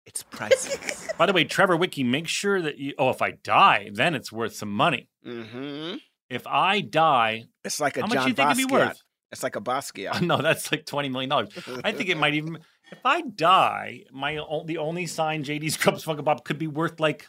it's 0.05 0.21
priceless. 0.21 1.07
By 1.17 1.25
the 1.25 1.33
way, 1.33 1.45
Trevor 1.45 1.75
Wiki, 1.77 2.03
make 2.03 2.27
sure 2.27 2.61
that 2.61 2.77
you. 2.77 2.93
Oh, 2.99 3.09
if 3.09 3.21
I 3.23 3.31
die, 3.31 3.89
then 3.91 4.13
it's 4.13 4.31
worth 4.31 4.55
some 4.55 4.71
money. 4.71 5.09
mm-hmm. 5.25 5.97
If 6.29 6.45
I 6.47 6.81
die, 6.81 7.45
It's 7.63 7.79
like 7.79 7.97
a 7.97 8.01
how 8.01 8.07
John 8.07 8.15
much 8.15 8.23
do 8.25 8.29
you 8.29 8.35
think 8.35 8.51
it'd 8.51 8.67
be 8.67 8.73
worth? 8.73 9.01
It's 9.31 9.43
like 9.43 9.55
a 9.55 9.61
Basquiat. 9.61 10.21
no, 10.31 10.37
that's 10.41 10.71
like 10.71 10.85
twenty 10.85 11.09
million 11.09 11.29
dollars. 11.29 11.49
I 11.83 11.91
think 11.91 12.09
it 12.09 12.17
might 12.17 12.35
even. 12.35 12.59
If 12.91 12.99
I 13.03 13.21
die, 13.21 14.03
my 14.11 14.39
the 14.65 14.77
only 14.77 15.05
signed 15.07 15.45
JD 15.45 15.71
Scrubs 15.71 16.05
Funko 16.05 16.23
Pop 16.23 16.43
could 16.43 16.57
be 16.59 16.67
worth 16.67 16.99
like 16.99 17.27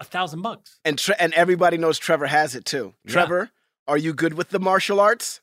a 0.00 0.04
thousand 0.04 0.42
bucks. 0.42 0.78
and 0.84 0.98
tre- 0.98 1.14
and 1.20 1.32
everybody 1.34 1.76
knows 1.78 1.98
Trevor 1.98 2.26
has 2.26 2.54
it 2.54 2.64
too. 2.64 2.94
Yeah. 3.04 3.12
Trevor, 3.12 3.50
are 3.86 3.98
you 3.98 4.12
good 4.14 4.34
with 4.34 4.48
the 4.50 4.58
martial 4.58 4.98
arts? 4.98 5.40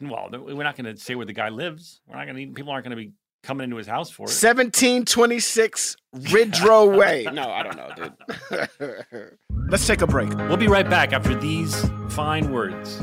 Well, 0.00 0.28
we're 0.32 0.62
not 0.64 0.76
going 0.76 0.92
to 0.94 1.00
say 1.00 1.14
where 1.14 1.26
the 1.26 1.34
guy 1.34 1.50
lives. 1.50 2.00
We're 2.08 2.16
not 2.16 2.26
going 2.26 2.48
to. 2.48 2.54
People 2.54 2.72
aren't 2.72 2.84
going 2.86 2.96
to 2.96 3.02
be 3.04 3.12
coming 3.42 3.64
into 3.64 3.76
his 3.76 3.86
house 3.86 4.10
for 4.10 4.22
it. 4.22 4.30
1726 4.32 5.96
Ridge 6.32 6.60
Row 6.62 6.86
Way. 6.88 7.26
No, 7.32 7.50
I 7.50 7.62
don't 7.62 7.76
know, 8.50 8.68
dude. 8.90 9.36
Let's 9.68 9.86
take 9.86 10.00
a 10.02 10.06
break. 10.06 10.30
We'll 10.34 10.56
be 10.56 10.68
right 10.68 10.88
back 10.88 11.12
after 11.12 11.34
these 11.34 11.74
fine 12.08 12.50
words. 12.52 13.02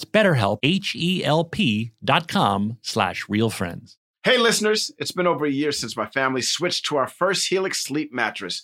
betterhelp, 0.05 0.59
H-E-L-P 0.63 1.91
dot 2.03 2.27
com 2.27 2.77
slash 2.81 3.25
realfriends. 3.27 3.95
Hey, 4.23 4.37
listeners, 4.37 4.91
it's 4.99 5.11
been 5.11 5.25
over 5.25 5.45
a 5.45 5.51
year 5.51 5.71
since 5.71 5.97
my 5.97 6.05
family 6.05 6.43
switched 6.43 6.85
to 6.85 6.97
our 6.97 7.07
first 7.07 7.47
Helix 7.49 7.81
sleep 7.81 8.13
mattress, 8.13 8.63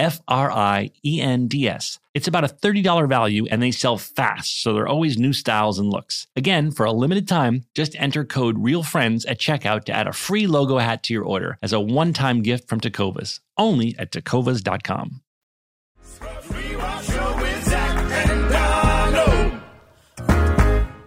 F 0.00 0.20
R 0.26 0.50
I 0.50 0.90
E 1.04 1.20
N 1.20 1.46
D 1.46 1.68
S. 1.68 1.98
It's 2.14 2.26
about 2.26 2.44
a 2.44 2.48
$30 2.48 3.06
value 3.06 3.46
and 3.50 3.62
they 3.62 3.70
sell 3.70 3.98
fast, 3.98 4.62
so 4.62 4.72
there 4.72 4.84
are 4.84 4.88
always 4.88 5.18
new 5.18 5.34
styles 5.34 5.78
and 5.78 5.90
looks. 5.90 6.26
Again, 6.34 6.70
for 6.70 6.86
a 6.86 6.92
limited 6.92 7.28
time, 7.28 7.66
just 7.74 7.94
enter 7.96 8.24
code 8.24 8.56
REALFRIENDS 8.56 9.26
at 9.28 9.38
checkout 9.38 9.84
to 9.84 9.92
add 9.92 10.06
a 10.06 10.12
free 10.12 10.46
logo 10.46 10.78
hat 10.78 11.02
to 11.04 11.12
your 11.12 11.24
order 11.24 11.58
as 11.60 11.74
a 11.74 11.80
one 11.80 12.14
time 12.14 12.40
gift 12.42 12.66
from 12.66 12.80
Tecovas, 12.80 13.40
only 13.58 13.94
at 13.98 14.10
tecovas.com. 14.10 15.20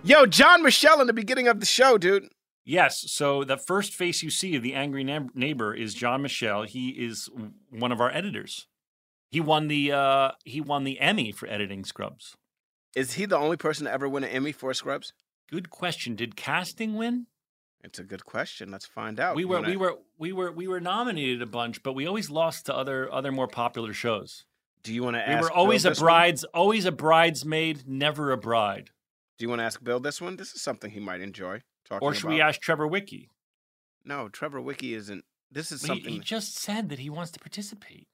Yo, 0.04 0.26
John 0.28 0.62
Michelle 0.62 1.02
in 1.02 1.08
the 1.08 1.14
beginning 1.14 1.48
of 1.48 1.60
the 1.60 1.66
show, 1.66 1.98
dude. 1.98 2.30
Yes. 2.66 3.12
So 3.12 3.44
the 3.44 3.58
first 3.58 3.94
face 3.94 4.22
you 4.22 4.30
see 4.30 4.56
of 4.56 4.62
the 4.62 4.76
angry 4.76 5.04
neighbor 5.04 5.74
is 5.74 5.94
John 5.94 6.22
Michelle. 6.22 6.64
He 6.64 6.90
is 6.90 7.30
one 7.70 7.92
of 7.92 8.00
our 8.00 8.12
editors. 8.12 8.68
He 9.34 9.42
won 9.42 9.68
the 9.68 9.92
uh, 9.92 10.32
he 10.46 10.62
won 10.62 10.84
the 10.84 11.00
Emmy 11.00 11.32
for 11.32 11.48
editing 11.50 11.84
Scrubs. 11.86 12.36
Is 12.96 13.14
he 13.14 13.26
the 13.26 13.36
only 13.36 13.58
person 13.58 13.86
to 13.86 13.92
ever 13.92 14.08
win 14.08 14.24
an 14.24 14.30
Emmy 14.30 14.52
for 14.52 14.72
Scrubs? 14.76 15.12
Good 15.50 15.72
question. 15.72 16.16
Did 16.16 16.36
casting 16.36 16.94
win? 16.94 17.26
It's 17.84 17.98
a 17.98 18.04
good 18.04 18.26
question. 18.26 18.70
Let's 18.72 18.86
find 18.86 19.20
out. 19.20 19.36
We 19.36 19.44
were 19.44 19.62
we 19.62 19.76
were 19.76 19.96
we 20.20 20.34
were 20.34 20.52
we 20.52 20.68
were 20.68 20.80
nominated 20.80 21.42
a 21.42 21.48
bunch, 21.48 21.82
but 21.82 21.94
we 21.94 22.06
always 22.06 22.30
lost 22.30 22.68
to 22.68 22.76
other 22.76 23.12
other 23.12 23.32
more 23.32 23.48
popular 23.48 23.92
shows. 23.92 24.46
Do 24.84 24.94
you 24.94 25.02
want 25.02 25.16
to 25.16 25.24
We 25.28 25.34
ask? 25.34 25.44
were 25.44 25.52
always 25.52 25.82
Bill 25.82 25.90
a 25.90 25.94
this 25.94 26.00
one? 26.02 26.06
bride's 26.06 26.44
always 26.44 26.86
a 26.86 26.92
bridesmaid, 26.92 27.88
never 27.88 28.32
a 28.32 28.38
bride. 28.38 28.92
Do 29.40 29.46
you 29.46 29.50
want 29.50 29.62
to 29.62 29.66
ask 29.66 29.84
Bill 29.84 30.00
this 30.00 30.22
one? 30.22 30.36
This 30.36 30.54
is 30.54 30.62
something 30.62 30.92
he 30.92 31.00
might 31.00 31.22
enjoy 31.22 31.62
talking 31.90 32.06
Or 32.08 32.14
should 32.14 32.30
we 32.30 32.40
ask 32.40 32.62
Trevor 32.62 32.86
Wiki? 32.86 33.30
No, 34.06 34.30
Trevor 34.30 34.62
Wiki 34.62 34.94
isn't. 34.94 35.26
This 35.52 35.72
is 35.72 35.82
He, 35.82 35.88
something. 35.88 36.14
he 36.14 36.20
just 36.20 36.56
said 36.56 36.90
that 36.90 37.00
he 37.00 37.10
wants 37.10 37.32
to 37.32 37.40
participate. 37.40 38.08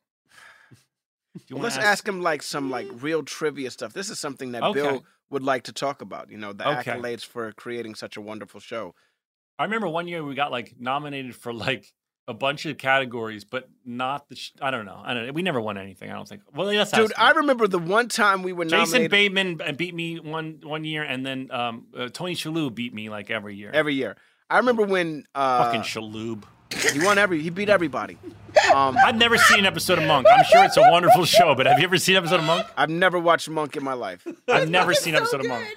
You 1.48 1.56
Well, 1.56 1.64
let's 1.64 1.78
ask 1.78 2.08
him 2.08 2.22
like 2.22 2.42
some 2.44 2.70
like 2.70 2.88
real 3.02 3.24
trivia 3.24 3.72
stuff. 3.72 3.94
This 3.94 4.10
is 4.10 4.20
something 4.20 4.52
that 4.54 4.64
Okay. 4.64 4.82
Bill 4.82 5.04
would 5.30 5.44
like 5.44 5.64
to 5.64 5.74
talk 5.74 6.02
about. 6.02 6.30
You 6.32 6.38
know, 6.38 6.54
the 6.54 6.68
Okay. 6.80 6.92
accolades 6.92 7.26
for 7.26 7.52
creating 7.54 7.96
such 7.96 8.18
a 8.18 8.22
wonderful 8.22 8.60
show. 8.60 8.96
I 9.58 9.64
remember 9.64 9.88
one 9.88 10.08
year 10.08 10.24
we 10.24 10.36
got 10.36 10.52
like 10.52 10.76
nominated 10.80 11.36
for 11.36 11.54
like 11.54 11.94
a 12.28 12.34
bunch 12.34 12.66
of 12.68 12.78
categories, 12.78 13.44
but 13.44 13.68
not 13.84 14.30
the. 14.30 14.36
Sh- 14.36 14.52
I 14.62 14.70
don't 14.72 14.86
know. 14.86 15.02
I 15.04 15.14
don't. 15.16 15.26
know. 15.28 15.34
We 15.34 15.42
never 15.42 15.60
won 15.60 15.78
anything. 15.78 16.12
I 16.12 16.14
don't 16.14 16.28
think. 16.28 16.44
Well, 16.54 16.68
let's 16.68 16.92
Dude, 16.92 17.12
I 17.18 17.32
remember 17.32 17.68
the 17.68 17.80
one 17.80 18.08
time 18.08 18.44
we 18.44 18.54
were 18.54 18.66
Jason 18.66 18.80
nominated 18.80 19.12
Bateman 19.12 19.62
uh, 19.66 19.72
beat 19.72 19.96
me 19.96 20.20
one 20.20 20.60
one 20.64 20.84
year, 20.84 21.02
and 21.04 21.26
then 21.26 21.50
um, 21.52 21.88
uh, 21.98 22.10
Tony 22.10 22.36
Shalhoub 22.36 22.76
beat 22.76 22.94
me 22.94 23.10
like 23.10 23.32
every 23.32 23.56
year. 23.56 23.72
every 23.74 23.96
year. 23.96 24.16
I 24.50 24.58
remember 24.58 24.84
when 24.84 25.26
uh, 25.36 25.64
Fucking 25.66 25.82
Shalhoub. 25.82 26.44
He 26.92 27.00
won 27.04 27.18
every. 27.18 27.42
He 27.42 27.50
beat 27.50 27.70
everybody. 27.70 28.18
Um, 28.74 28.98
I've 28.98 29.16
never 29.16 29.38
seen 29.38 29.60
an 29.60 29.66
episode 29.66 29.98
of 30.00 30.06
Monk. 30.06 30.28
I'm 30.30 30.44
sure 30.46 30.64
it's 30.64 30.78
a 30.78 30.82
wonderful 30.92 31.26
show, 31.26 31.56
but 31.56 31.66
have 31.66 31.80
you 31.80 31.86
ever 31.86 31.98
seen 31.98 32.16
an 32.16 32.24
episode 32.24 32.40
of 32.42 32.46
Monk? 32.46 32.66
I've 32.78 32.90
never 32.90 33.18
watched 33.20 33.50
Monk 33.50 33.76
in 33.76 33.84
my 33.84 33.94
life. 33.94 34.26
I've 34.48 34.70
never 34.70 34.94
seen 34.94 35.16
an 35.16 35.22
episode 35.22 35.42
of 35.42 35.48
Monk. 35.48 35.68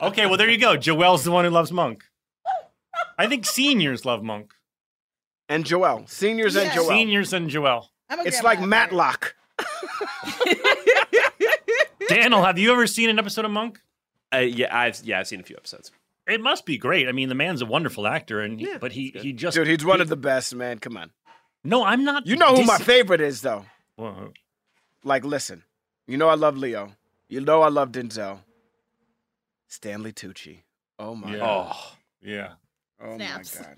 Okay, 0.00 0.24
well 0.24 0.38
there 0.38 0.48
you 0.48 0.56
go. 0.56 0.78
Joel's 0.78 1.24
the 1.24 1.30
one 1.30 1.44
who 1.44 1.50
loves 1.50 1.70
Monk. 1.70 2.02
I 3.18 3.26
think 3.26 3.44
seniors 3.44 4.06
love 4.06 4.22
Monk. 4.22 4.54
And 5.50 5.66
Joel, 5.66 6.04
seniors 6.06 6.56
and 6.56 6.66
Yeah. 6.68 6.74
Joel. 6.76 6.88
Seniors 6.88 7.32
and 7.34 7.50
Joel. 7.50 7.90
It's 8.10 8.42
like 8.42 8.62
Matlock. 8.62 9.34
Daniel, 12.08 12.42
have 12.42 12.58
you 12.58 12.72
ever 12.72 12.86
seen 12.86 13.10
an 13.10 13.18
episode 13.18 13.44
of 13.44 13.50
Monk? 13.50 13.80
Uh, 14.32 14.38
yeah, 14.38 14.74
I've 14.76 14.98
yeah, 15.04 15.20
I've 15.20 15.28
seen 15.28 15.40
a 15.40 15.42
few 15.42 15.56
episodes. 15.56 15.90
It 16.28 16.40
must 16.42 16.66
be 16.66 16.76
great. 16.78 17.08
I 17.08 17.12
mean, 17.12 17.28
the 17.28 17.34
man's 17.34 17.62
a 17.62 17.66
wonderful 17.66 18.06
actor, 18.06 18.40
and 18.40 18.60
Yeah, 18.60 18.78
but 18.80 18.92
he 18.92 19.12
he 19.16 19.32
just 19.32 19.54
Dude, 19.56 19.66
he's 19.66 19.84
one 19.84 19.98
he- 19.98 20.02
of 20.02 20.08
the 20.08 20.16
best, 20.16 20.54
man. 20.54 20.78
Come 20.78 20.96
on. 20.96 21.10
No, 21.64 21.84
I'm 21.84 22.04
not. 22.04 22.26
You 22.26 22.36
know 22.36 22.54
who 22.54 22.64
my 22.64 22.78
favorite 22.78 23.20
is, 23.20 23.40
though. 23.40 23.64
Well, 23.96 24.32
Like, 25.04 25.24
listen. 25.24 25.64
You 26.06 26.16
know 26.16 26.28
I 26.28 26.34
love 26.34 26.56
Leo. 26.56 26.92
You 27.28 27.40
know 27.40 27.62
I 27.62 27.68
love 27.68 27.92
Denzel. 27.92 28.40
Stanley 29.66 30.12
Tucci. 30.12 30.62
Oh 30.98 31.14
my 31.14 31.32
Yeah. 31.32 31.38
god. 31.38 31.76
Oh, 31.76 31.92
yeah, 32.22 32.52
Oh 33.00 33.16
Snaps. 33.16 33.58
my 33.58 33.66
god. 33.66 33.76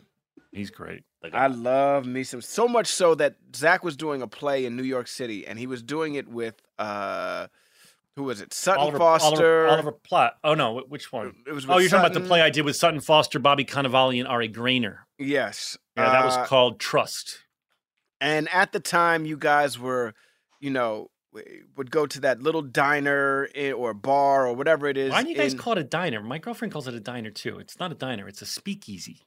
he's 0.53 0.71
great. 0.71 1.05
like 1.23 1.35
I 1.35 1.47
love 1.49 2.07
me 2.07 2.23
some 2.25 2.41
so 2.41 2.67
much 2.67 2.87
so 2.87 3.15
that 3.17 3.37
Zach 3.55 3.85
was 3.85 3.97
doing 3.97 4.23
a 4.23 4.27
play 4.27 4.65
in 4.65 4.77
New 4.77 4.83
York 4.85 5.07
City 5.09 5.47
and 5.47 5.59
he 5.59 5.67
was 5.67 5.83
doing 5.83 6.15
it 6.15 6.27
with 6.29 6.61
uh 6.79 7.49
who 8.17 8.25
was 8.25 8.41
it? 8.41 8.53
Sutton 8.53 8.81
Oliver, 8.83 8.99
Foster. 8.99 9.27
Oliver, 9.67 9.69
Oliver 9.69 9.93
Platt. 9.93 10.35
Oh 10.45 10.55
no, 10.55 10.81
which 10.89 11.13
one? 11.13 11.35
It 11.47 11.53
was 11.53 11.65
Oh, 11.69 11.79
you're 11.79 11.89
talking 11.89 12.07
about 12.07 12.15
the 12.21 12.27
play 12.27 12.43
I 12.43 12.51
did 12.51 12.65
with 12.65 12.77
Sutton 12.77 13.01
Foster, 13.01 13.39
Bobby 13.39 13.65
Cannavale, 13.65 14.19
and 14.19 14.29
Ari 14.29 14.49
Graynor. 14.49 14.99
Yes. 15.19 15.77
Yeah, 15.97 16.11
that 16.11 16.23
Uh, 16.23 16.27
was 16.41 16.49
called 16.49 16.81
Trust. 16.81 17.45
And 18.21 18.49
at 18.53 18.73
the 18.73 18.81
time, 18.81 19.25
you 19.25 19.37
guys 19.37 19.79
were, 19.79 20.15
you 20.61 20.71
know, 20.71 21.11
would 21.77 21.91
go 21.91 22.07
to 22.07 22.21
that 22.21 22.43
little 22.43 22.61
diner 22.63 23.49
or 23.77 23.95
bar 23.95 24.47
or 24.47 24.53
whatever 24.55 24.89
it 24.89 24.97
is. 24.97 25.13
Why 25.13 25.23
do 25.23 25.31
you 25.31 25.37
guys 25.37 25.53
in- 25.53 25.59
call 25.59 25.75
it 25.75 25.79
a 25.79 25.85
diner? 25.85 26.21
My 26.23 26.39
girlfriend 26.39 26.73
calls 26.73 26.89
it 26.89 26.95
a 26.95 27.01
diner 27.01 27.31
too. 27.31 27.59
It's 27.59 27.79
not 27.79 27.93
a 27.93 27.95
diner. 27.95 28.27
It's 28.29 28.43
a 28.43 28.47
speakeasy. 28.47 29.27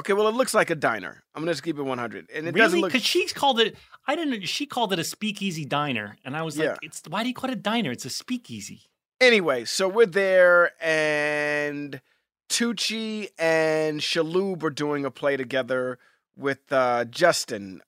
Okay, 0.00 0.12
well, 0.12 0.26
it 0.26 0.34
looks 0.34 0.54
like 0.54 0.70
a 0.70 0.74
diner. 0.74 1.22
I'm 1.34 1.42
gonna 1.42 1.52
just 1.52 1.62
keep 1.62 1.78
it 1.78 1.82
100, 1.82 2.30
and 2.34 2.48
it 2.48 2.52
doesn't 2.54 2.72
really? 2.72 2.80
look. 2.82 2.92
Because 2.92 3.06
she's 3.06 3.32
called 3.32 3.60
it. 3.60 3.76
I 4.06 4.16
didn't. 4.16 4.42
She 4.48 4.66
called 4.66 4.92
it 4.92 4.98
a 4.98 5.04
speakeasy 5.04 5.64
diner, 5.64 6.16
and 6.24 6.36
I 6.36 6.42
was 6.42 6.56
Yeah. 6.56 6.70
like, 6.70 6.78
"It's 6.82 7.02
why 7.08 7.22
do 7.22 7.28
you 7.28 7.34
call 7.34 7.50
it 7.50 7.52
a 7.52 7.56
diner? 7.56 7.92
It's 7.92 8.04
a 8.04 8.10
speakeasy." 8.10 8.82
Anyway, 9.20 9.64
so 9.64 9.88
we're 9.88 10.06
there, 10.06 10.72
and 10.82 12.00
Tucci 12.48 13.28
and 13.38 14.00
Shalhoub 14.00 14.62
are 14.64 14.70
doing 14.70 15.04
a 15.04 15.10
play 15.12 15.36
together 15.36 15.98
with 16.36 16.72
uh, 16.72 17.04
Justin, 17.04 17.80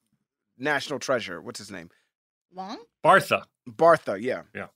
National 0.56 1.00
Treasure. 1.00 1.40
What's 1.40 1.58
his 1.58 1.70
name? 1.72 1.90
Long? 2.54 2.78
Bartha. 3.04 3.44
Bartha. 3.68 4.20
Yeah, 4.20 4.42
yeah, 4.54 4.68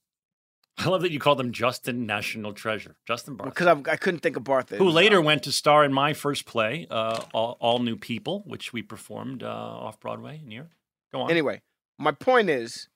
I 0.81 0.89
love 0.89 1.03
that 1.03 1.13
you 1.13 1.19
called 1.19 1.41
him 1.41 1.53
Justin 1.53 2.07
National 2.07 2.53
Treasure. 2.53 2.97
Justin 3.07 3.37
Bartha. 3.37 3.45
because 3.47 3.67
I, 3.67 3.93
I 3.93 3.97
couldn't 3.97 4.21
think 4.21 4.37
of 4.37 4.45
Bartha. 4.45 4.77
who 4.77 4.89
later 4.89 5.21
went 5.21 5.43
to 5.45 5.53
star 5.53 5.85
in 5.85 5.93
my 5.93 6.15
first 6.15 6.47
play, 6.47 6.87
uh, 6.91 7.23
All, 7.35 7.57
All 7.61 7.79
New 7.79 7.97
People, 7.97 8.43
which 8.47 8.73
we 8.73 8.83
performed 8.83 9.43
uh, 9.43 9.49
off 9.49 10.01
Broadway 10.01 10.41
in 10.43 10.49
New 10.49 10.57
York. 10.57 10.71
Go 11.13 11.23
on. 11.23 11.31
Anyway, 11.31 11.61
my 11.99 12.13
point 12.13 12.49
is, 12.49 12.89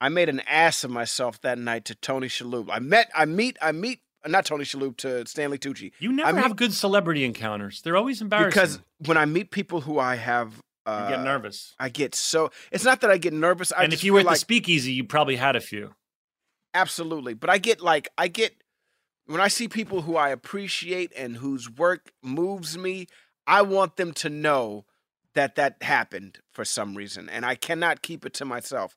I 0.00 0.08
made 0.08 0.28
an 0.28 0.40
ass 0.40 0.84
of 0.84 0.90
myself 0.90 1.40
that 1.40 1.58
night 1.58 1.84
to 1.86 1.94
Tony 1.94 2.28
Shalhoub. 2.28 2.68
I 2.70 2.78
met, 2.78 3.10
I 3.14 3.24
meet, 3.24 3.56
I 3.60 3.72
meet, 3.72 4.00
uh, 4.24 4.28
not 4.28 4.44
Tony 4.44 4.64
Shalhoub, 4.64 4.96
to 4.98 5.26
Stanley 5.26 5.58
Tucci. 5.58 5.92
you 5.98 6.12
never 6.12 6.36
I 6.36 6.40
have 6.40 6.56
good 6.56 6.74
celebrity 6.74 7.24
encounters. 7.24 7.80
They're 7.82 7.96
always 7.96 8.20
embarrassing. 8.20 8.50
Because 8.50 8.80
when 9.06 9.16
I 9.16 9.24
meet 9.24 9.50
people 9.50 9.80
who 9.80 9.98
I 9.98 10.16
have, 10.16 10.60
uh, 10.86 11.06
you 11.08 11.16
get 11.16 11.24
nervous. 11.24 11.74
I 11.78 11.88
get 11.88 12.14
so. 12.14 12.50
It's 12.70 12.84
not 12.84 13.00
that 13.00 13.10
I 13.10 13.16
get 13.16 13.32
nervous. 13.32 13.72
I 13.72 13.84
and 13.84 13.90
just 13.90 14.02
if 14.02 14.04
you 14.04 14.12
were 14.12 14.20
at 14.20 14.24
feel 14.26 14.32
the 14.32 14.38
speakeasy, 14.38 14.92
you 14.92 15.04
probably 15.04 15.36
had 15.36 15.56
a 15.56 15.60
few. 15.60 15.94
Absolutely, 16.74 17.34
but 17.34 17.48
I 17.48 17.58
get 17.58 17.80
like 17.80 18.08
I 18.18 18.28
get 18.28 18.54
when 19.26 19.40
I 19.40 19.48
see 19.48 19.68
people 19.68 20.02
who 20.02 20.16
I 20.16 20.28
appreciate 20.30 21.12
and 21.16 21.36
whose 21.36 21.70
work 21.70 22.12
moves 22.22 22.76
me. 22.76 23.06
I 23.46 23.62
want 23.62 23.96
them 23.96 24.12
to 24.14 24.30
know 24.30 24.84
that 25.34 25.56
that 25.56 25.82
happened 25.82 26.38
for 26.52 26.64
some 26.64 26.94
reason, 26.94 27.28
and 27.28 27.44
I 27.44 27.54
cannot 27.54 28.02
keep 28.02 28.24
it 28.24 28.34
to 28.34 28.44
myself. 28.44 28.96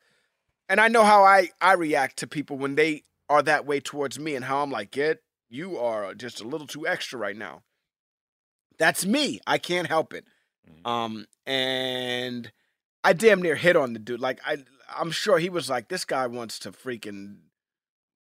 And 0.70 0.80
I 0.82 0.88
know 0.88 1.04
how 1.04 1.24
I 1.24 1.50
I 1.62 1.74
react 1.74 2.18
to 2.18 2.28
people 2.28 2.58
when 2.58 2.76
they 2.76 3.04
are 3.30 3.42
that 3.44 3.66
way 3.66 3.80
towards 3.80 4.20
me, 4.20 4.36
and 4.36 4.46
how 4.46 4.64
I'm 4.64 4.72
like, 4.72 4.92
"Get 4.92 5.22
you 5.50 5.78
are 5.78 6.14
just 6.14 6.42
a 6.42 6.48
little 6.48 6.68
too 6.68 6.88
extra 6.88 7.20
right 7.20 7.38
now." 7.38 7.64
That's 8.78 9.06
me. 9.06 9.40
I 9.48 9.58
can't 9.58 9.88
help 9.88 10.14
it. 10.14 10.26
Mm-hmm. 10.70 10.88
Um, 10.88 11.26
and 11.46 12.52
I 13.04 13.14
damn 13.14 13.42
near 13.42 13.56
hit 13.56 13.76
on 13.76 13.94
the 13.94 14.00
dude. 14.00 14.20
Like 14.20 14.40
I, 14.46 14.58
I'm 14.96 15.12
sure 15.12 15.40
he 15.40 15.50
was 15.50 15.70
like, 15.70 15.88
"This 15.88 16.06
guy 16.06 16.28
wants 16.28 16.60
to 16.60 16.72
freaking 16.72 17.38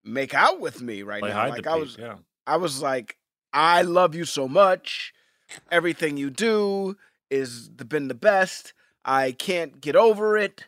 make 0.07 0.34
out 0.34 0.61
with 0.61 0.80
me 0.80 1.02
right 1.02 1.20
Play 1.20 1.30
now." 1.30 1.48
Like 1.48 1.66
I 1.66 1.74
peep, 1.74 1.80
was, 1.80 1.96
yeah. 1.98 2.16
I 2.46 2.57
was 2.57 2.80
like, 2.80 3.16
"I 3.52 3.82
love 3.82 4.14
you 4.14 4.24
so 4.24 4.48
much. 4.48 5.12
Everything 5.70 6.16
you 6.16 6.30
do 6.30 6.96
is 7.30 7.70
the, 7.76 7.84
been 7.84 8.09
the 8.09 8.14
best. 8.14 8.72
I 9.04 9.32
can't 9.32 9.80
get 9.80 9.96
over 9.96 10.36
it." 10.36 10.64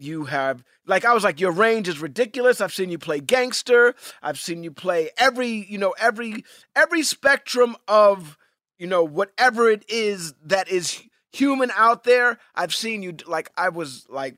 You 0.00 0.26
have 0.26 0.62
like 0.86 1.04
I 1.04 1.12
was 1.12 1.24
like 1.24 1.40
your 1.40 1.50
range 1.50 1.88
is 1.88 1.98
ridiculous. 1.98 2.60
I've 2.60 2.72
seen 2.72 2.90
you 2.90 2.98
play 2.98 3.18
gangster. 3.18 3.96
I've 4.22 4.38
seen 4.38 4.62
you 4.62 4.70
play 4.70 5.10
every 5.18 5.66
you 5.68 5.76
know 5.76 5.92
every 5.98 6.44
every 6.76 7.02
spectrum 7.02 7.76
of 7.88 8.38
you 8.78 8.86
know 8.86 9.02
whatever 9.02 9.68
it 9.68 9.84
is 9.88 10.34
that 10.44 10.68
is 10.68 11.02
human 11.32 11.72
out 11.76 12.04
there. 12.04 12.38
I've 12.54 12.74
seen 12.74 13.02
you 13.02 13.16
like 13.26 13.50
I 13.56 13.70
was 13.70 14.06
like 14.08 14.36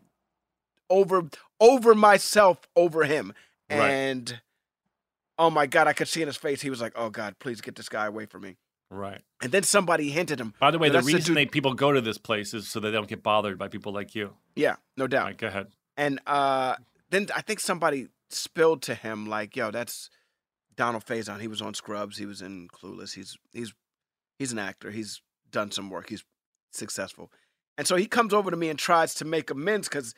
over 0.88 1.28
over 1.61 1.94
myself 1.94 2.66
over 2.74 3.05
him 3.05 3.34
Right. 3.79 3.91
and 3.91 4.41
oh 5.39 5.51
my 5.51 5.66
god 5.66 5.87
I 5.87 5.93
could 5.93 6.09
see 6.09 6.23
in 6.23 6.27
his 6.29 6.37
face 6.37 6.61
he 6.61 6.71
was 6.71 6.81
like 6.81 6.93
oh 6.97 7.11
god 7.11 7.39
please 7.39 7.61
get 7.61 7.77
this 7.77 7.89
guy 7.89 8.07
away 8.07 8.27
from 8.27 8.43
me. 8.43 8.57
Right. 8.93 9.21
And 9.41 9.53
then 9.53 9.62
somebody 9.62 10.11
hinted 10.11 10.41
him. 10.41 10.53
By 10.59 10.73
the 10.73 10.79
way, 10.79 10.89
the 10.89 11.01
reason 11.01 11.21
dude-" 11.23 11.37
they 11.37 11.47
people 11.47 11.75
go 11.75 11.93
to 11.93 12.01
this 12.01 12.18
place 12.18 12.53
is 12.55 12.68
so 12.68 12.81
they 12.81 12.91
don't 12.91 13.07
get 13.09 13.23
bothered 13.23 13.59
by 13.59 13.68
people 13.68 13.93
like 13.93 14.14
you. 14.14 14.35
yeah 14.57 14.77
no 14.97 15.07
doubt. 15.07 15.27
Right, 15.27 15.39
go 15.39 15.47
ahead. 15.47 15.68
And 15.97 16.18
uh, 16.27 16.75
then 17.11 17.29
I 17.35 17.43
think 17.43 17.61
somebody 17.61 18.09
spilled 18.31 18.83
to 18.83 18.95
him 18.95 19.27
like, 19.27 19.55
"Yo, 19.55 19.71
that's 19.71 20.11
Donald 20.77 21.05
Faison. 21.05 21.41
He 21.41 21.49
was 21.49 21.62
on 21.62 21.75
Scrubs. 21.75 22.18
He 22.18 22.27
was 22.27 22.43
in 22.43 22.68
Clueless. 22.68 23.14
He's 23.14 23.37
he's 23.53 23.73
he's 24.39 24.53
an 24.53 24.59
actor. 24.59 24.91
He's 24.91 25.21
done 25.51 25.71
some 25.71 25.91
work. 25.91 26.09
He's 26.09 26.25
successful." 26.73 27.31
And 27.79 27.87
so 27.87 27.97
he 27.97 28.07
comes 28.07 28.35
over 28.35 28.51
to 28.51 28.57
me 28.57 28.68
and 28.68 28.79
tries 28.79 29.14
to 29.14 29.25
make 29.25 29.51
amends 29.51 29.89
because 29.89 30.14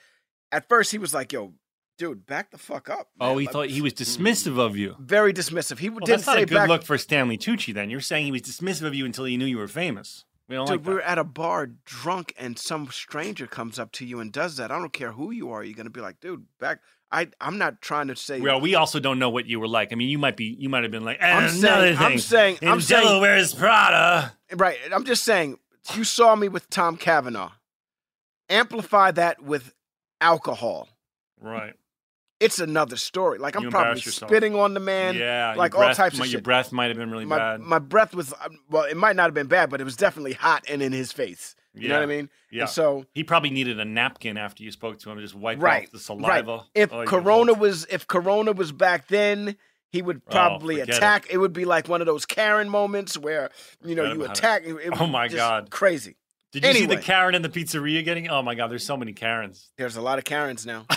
at 0.50 0.68
first 0.68 0.92
he 0.92 0.98
was 0.98 1.12
like, 1.12 1.32
"Yo, 1.32 1.52
dude, 1.98 2.26
back 2.26 2.50
the 2.50 2.58
fuck 2.58 2.88
up." 2.88 3.08
Oh, 3.20 3.38
he 3.38 3.46
Like, 3.46 3.52
thought 3.52 3.68
he 3.68 3.80
was 3.82 3.92
hmm. 3.92 4.02
dismissive 4.02 4.58
of 4.58 4.76
you. 4.76 4.96
very 4.98 5.32
dismissive. 5.32 5.78
He 5.78 5.88
Well, 5.88 6.00
didn't 6.00 6.08
that's 6.18 6.26
not 6.26 6.36
say 6.36 6.42
a 6.42 6.46
good 6.46 6.54
back. 6.54 6.68
look 6.68 6.82
for 6.84 6.96
Stanley 6.98 7.38
Tucci. 7.38 7.72
Then 7.74 7.90
you're 7.90 8.00
saying 8.00 8.26
he 8.26 8.32
was 8.32 8.42
dismissive 8.42 8.86
of 8.86 8.94
you 8.94 9.04
until 9.04 9.24
he 9.24 9.36
knew 9.36 9.46
you 9.46 9.58
were 9.58 9.68
famous. 9.68 10.24
We 10.48 10.56
don't 10.56 10.66
Dude, 10.66 10.78
like 10.80 10.86
we 10.86 10.94
were 10.94 11.02
at 11.02 11.18
a 11.18 11.24
bar 11.24 11.66
drunk 11.84 12.34
and 12.36 12.58
some 12.58 12.90
stranger 12.90 13.46
comes 13.46 13.78
up 13.78 13.92
to 13.92 14.04
you 14.04 14.20
and 14.20 14.32
does 14.32 14.56
that. 14.56 14.70
I 14.70 14.78
don't 14.78 14.92
care 14.92 15.12
who 15.12 15.30
you 15.30 15.50
are. 15.52 15.62
You're 15.64 15.76
gonna 15.76 15.88
be 15.90 16.00
like, 16.00 16.20
dude, 16.20 16.46
back. 16.58 16.80
I 17.10 17.28
I'm 17.40 17.58
not 17.58 17.80
trying 17.82 18.08
to 18.08 18.16
say. 18.16 18.40
Well, 18.40 18.60
we 18.60 18.74
also 18.74 18.98
don't 18.98 19.18
know 19.18 19.28
what 19.30 19.46
you 19.46 19.60
were 19.60 19.68
like. 19.68 19.92
I 19.92 19.96
mean, 19.96 20.08
you 20.08 20.18
might 20.18 20.36
be, 20.36 20.56
you 20.58 20.68
might 20.70 20.82
have 20.82 20.90
been 20.90 21.04
like, 21.04 21.18
eh, 21.20 21.26
I'm 21.30 21.44
"And 21.44 21.52
saying- 21.52 21.64
another 21.94 22.04
I'm 22.04 22.18
saying- 22.18 22.58
in 22.62 22.68
I'm 22.68 22.80
saying- 22.80 23.02
Devil 23.04 23.20
Wears 23.20 23.52
Prada. 23.54 24.32
Right. 24.54 24.78
I'm 24.90 25.04
just 25.04 25.22
saying, 25.22 25.58
you 25.94 26.04
saw 26.04 26.34
me 26.34 26.48
with 26.48 26.68
Tom 26.70 26.96
Cavanagh. 26.96 27.50
Amplify 28.48 29.10
that 29.12 29.42
with 29.42 29.74
alcohol. 30.20 30.88
Right. 31.40 31.74
It's 32.42 32.58
another 32.58 32.96
story. 32.96 33.38
Like 33.38 33.56
I'm 33.56 33.62
You 33.64 33.70
probably 33.70 34.00
spitting 34.02 34.54
on 34.54 34.74
the 34.74 34.80
man. 34.80 35.14
yeah. 35.14 35.54
like 35.56 35.72
your 35.72 35.82
all 35.82 35.88
breath, 35.88 35.96
types 35.96 36.14
of 36.14 36.20
my- 36.20 36.26
Your 36.26 36.40
breath 36.42 36.72
might 36.72 36.88
have 36.88 36.96
been 36.96 37.10
really 37.10 37.24
My 37.24 37.38
bad. 37.38 37.60
my 37.60 37.78
breath 37.78 38.14
was 38.14 38.32
um, 38.44 38.58
well, 38.70 38.84
it 38.84 38.96
might 38.96 39.16
not 39.16 39.24
have 39.24 39.34
been 39.34 39.46
bad, 39.46 39.70
but 39.70 39.80
it 39.80 39.84
was 39.84 39.96
definitely 39.96 40.32
hot 40.34 40.64
and 40.68 40.82
in 40.82 40.92
his 40.92 41.12
face. 41.12 41.54
You 41.74 41.88
know 41.88 41.94
what 41.94 42.02
I 42.02 42.06
mean? 42.06 42.28
yeah. 42.50 42.62
And 42.62 42.70
so 42.70 43.06
he 43.14 43.24
probably 43.24 43.48
needed 43.48 43.80
a 43.80 43.84
napkin 43.86 44.36
after 44.36 44.62
you 44.62 44.70
spoke 44.70 44.98
to 44.98 45.10
him 45.10 45.16
to 45.16 45.22
just 45.22 45.34
wipe 45.34 45.58
right, 45.62 45.84
off 45.84 45.90
the 45.92 45.98
saliva. 45.98 46.26
right. 46.28 46.60
If 46.74 46.92
Oh, 46.92 47.04
Corona 47.06 47.54
was 47.54 47.86
if 47.90 48.06
Corona 48.06 48.52
was 48.52 48.72
back 48.72 49.08
then, 49.08 49.56
he 49.90 50.02
would 50.02 50.20
Oh, 50.28 50.30
probably 50.30 50.80
it. 50.80 50.90
attack. 50.90 51.28
It. 51.30 51.38
would 51.38 51.54
be 51.54 51.64
like 51.64 51.88
one 51.88 52.02
of 52.02 52.06
those 52.06 52.26
Karen 52.26 52.68
moments 52.68 53.16
where 53.16 53.48
you 53.82 53.94
know 53.94 54.02
Forget 54.02 54.16
you 54.18 54.24
it. 54.24 54.30
attack. 54.30 54.62
It, 54.66 54.74
it 54.74 55.00
Oh 55.00 55.06
my 55.06 55.28
God. 55.28 55.70
crazy. 55.70 56.16
Did 56.52 56.64
you 56.64 56.74
see 56.74 56.84
the 56.86 56.98
Karen 56.98 57.34
in 57.34 57.40
the 57.40 57.48
pizzeria 57.48 58.04
getting? 58.04 58.28
Oh 58.28 58.42
my 58.42 58.54
God, 58.54 58.70
there's 58.70 58.84
so 58.84 58.98
many 58.98 59.14
Karens. 59.14 59.70
There's 59.78 59.96
a 59.96 60.02
lot 60.02 60.18
of 60.18 60.24
Karens 60.24 60.66
now. 60.66 60.84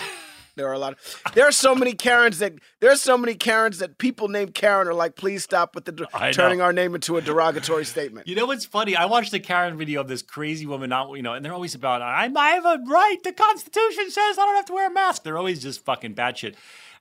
there 0.56 0.68
are 0.68 0.72
a 0.72 0.78
lot 0.78 0.94
of 0.94 1.22
there 1.34 1.46
are 1.46 1.52
so 1.52 1.74
many 1.74 1.92
Karens 1.92 2.38
that 2.38 2.54
there 2.80 2.90
are 2.90 2.96
so 2.96 3.16
many 3.16 3.34
Karens 3.34 3.78
that 3.78 3.98
people 3.98 4.28
named 4.28 4.54
Karen 4.54 4.88
are 4.88 4.94
like, 4.94 5.14
please 5.14 5.44
stop 5.44 5.74
with 5.74 5.84
the 5.84 6.08
I 6.12 6.28
know. 6.28 6.32
turning 6.32 6.60
our 6.60 6.72
name 6.72 6.94
into 6.94 7.16
a 7.16 7.20
derogatory 7.20 7.84
statement. 7.84 8.26
You 8.26 8.34
know 8.34 8.46
what's 8.46 8.64
funny? 8.64 8.96
I 8.96 9.04
watched 9.04 9.32
the 9.32 9.40
Karen 9.40 9.76
video 9.76 10.00
of 10.00 10.08
this 10.08 10.22
crazy 10.22 10.66
woman, 10.66 10.90
not 10.90 11.12
you 11.12 11.22
know, 11.22 11.34
and 11.34 11.44
they're 11.44 11.52
always 11.54 11.74
about 11.74 12.02
I, 12.02 12.30
I 12.34 12.48
have 12.50 12.64
a 12.64 12.78
right. 12.86 13.18
The 13.22 13.32
Constitution 13.32 14.10
says 14.10 14.38
I 14.38 14.44
don't 14.44 14.56
have 14.56 14.66
to 14.66 14.72
wear 14.72 14.88
a 14.88 14.92
mask. 14.92 15.22
They're 15.22 15.38
always 15.38 15.62
just 15.62 15.84
fucking 15.84 16.14
batshit. 16.14 16.54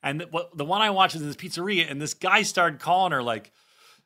And 0.04 0.22
the, 0.22 0.28
what, 0.28 0.56
the 0.56 0.66
one 0.66 0.82
I 0.82 0.92
watched 0.92 1.16
was 1.16 1.24
in 1.24 1.28
this 1.30 1.38
pizzeria, 1.38 1.90
and 1.90 2.00
this 2.00 2.14
guy 2.14 2.44
started 2.44 2.80
calling 2.80 3.12
her 3.12 3.24
like. 3.24 3.52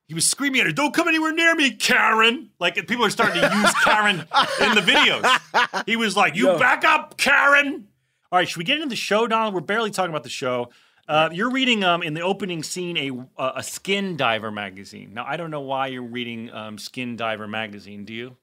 He 0.07 0.15
was 0.15 0.25
screaming 0.25 0.61
at 0.61 0.65
her, 0.65 0.73
"Don't 0.73 0.91
come 0.91 1.07
anywhere 1.07 1.31
near 1.31 1.53
me, 1.53 1.69
Karen!" 1.69 2.49
Like 2.59 2.73
people 2.87 3.05
are 3.05 3.11
starting 3.11 3.41
to 3.41 3.55
use 3.55 3.73
Karen 3.83 4.15
in 4.15 4.73
the 4.73 4.81
videos. 4.81 5.83
He 5.85 5.97
was 5.97 6.17
like, 6.17 6.35
"You 6.35 6.47
Yo. 6.47 6.57
back 6.57 6.83
up, 6.83 7.15
Karen!" 7.17 7.88
All 8.31 8.37
right, 8.37 8.47
should 8.47 8.57
we 8.57 8.63
get 8.63 8.75
into 8.75 8.89
the 8.89 8.95
show, 8.95 9.27
Donald? 9.27 9.55
We're 9.55 9.61
barely 9.61 9.89
talking 9.89 10.11
about 10.11 10.23
the 10.23 10.29
show. 10.29 10.69
Uh, 11.07 11.29
you're 11.31 11.49
reading 11.49 11.83
um, 11.83 12.03
in 12.03 12.13
the 12.13 12.21
opening 12.21 12.61
scene 12.61 12.95
a 12.95 13.53
a 13.57 13.63
Skin 13.63 14.15
Diver 14.15 14.51
magazine. 14.51 15.15
Now 15.15 15.25
I 15.27 15.35
don't 15.35 15.49
know 15.49 15.61
why 15.61 15.87
you're 15.87 16.03
reading 16.03 16.51
um, 16.51 16.77
Skin 16.77 17.15
Diver 17.15 17.47
magazine. 17.47 18.05
Do 18.05 18.13
you? 18.13 18.37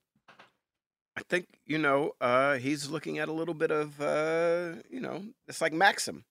I 1.17 1.23
think 1.29 1.47
you 1.65 1.79
know 1.79 2.13
uh, 2.21 2.57
he's 2.57 2.91
looking 2.91 3.19
at 3.19 3.29
a 3.29 3.33
little 3.33 3.55
bit 3.55 3.71
of 3.71 4.01
uh, 4.01 4.83
you 4.91 4.99
know 4.99 5.23
it's 5.47 5.61
like 5.61 5.73
Maxim. 5.73 6.25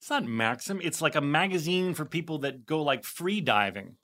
It's 0.00 0.10
not 0.10 0.24
Maxim. 0.24 0.80
It's 0.84 1.02
like 1.02 1.16
a 1.16 1.20
magazine 1.20 1.94
for 1.94 2.04
people 2.04 2.38
that 2.38 2.64
go 2.64 2.80
like 2.80 3.02
free 3.02 3.40
diving. 3.40 3.96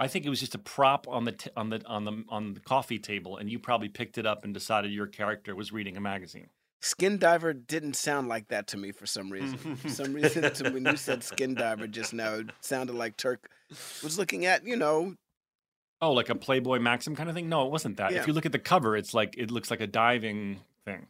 I 0.00 0.08
think 0.08 0.24
it 0.24 0.30
was 0.30 0.40
just 0.40 0.54
a 0.54 0.58
prop 0.58 1.06
on 1.06 1.24
the 1.26 1.32
t- 1.32 1.50
on 1.56 1.68
the 1.68 1.84
on 1.86 2.04
the 2.04 2.24
on 2.30 2.54
the 2.54 2.60
coffee 2.60 2.98
table, 2.98 3.36
and 3.36 3.50
you 3.50 3.58
probably 3.58 3.88
picked 3.90 4.16
it 4.18 4.24
up 4.26 4.44
and 4.44 4.54
decided 4.54 4.90
your 4.92 5.06
character 5.06 5.54
was 5.54 5.72
reading 5.72 5.96
a 5.96 6.00
magazine. 6.00 6.48
Skin 6.80 7.18
diver 7.18 7.52
didn't 7.52 7.94
sound 7.94 8.26
like 8.28 8.48
that 8.48 8.66
to 8.68 8.78
me 8.78 8.90
for 8.92 9.04
some 9.04 9.30
reason. 9.30 9.58
for 9.76 9.88
some 9.90 10.14
reason, 10.14 10.50
to, 10.50 10.70
when 10.70 10.86
you 10.86 10.96
said 10.96 11.22
skin 11.22 11.54
diver 11.54 11.86
just 11.86 12.14
now, 12.14 12.36
it 12.36 12.50
sounded 12.62 12.94
like 12.96 13.18
Turk 13.18 13.50
was 14.02 14.18
looking 14.18 14.46
at 14.46 14.66
you 14.66 14.76
know 14.76 15.14
Oh, 16.02 16.12
like 16.12 16.30
a 16.30 16.34
Playboy 16.34 16.78
Maxim 16.78 17.14
kind 17.14 17.28
of 17.28 17.34
thing? 17.34 17.50
No, 17.50 17.66
it 17.66 17.70
wasn't 17.70 17.98
that. 17.98 18.12
Yeah. 18.12 18.20
If 18.20 18.26
you 18.26 18.32
look 18.32 18.46
at 18.46 18.52
the 18.52 18.58
cover, 18.58 18.96
it's 18.96 19.12
like 19.12 19.34
it 19.36 19.50
looks 19.50 19.70
like 19.70 19.82
a 19.82 19.86
diving 19.86 20.60
thing. 20.86 21.06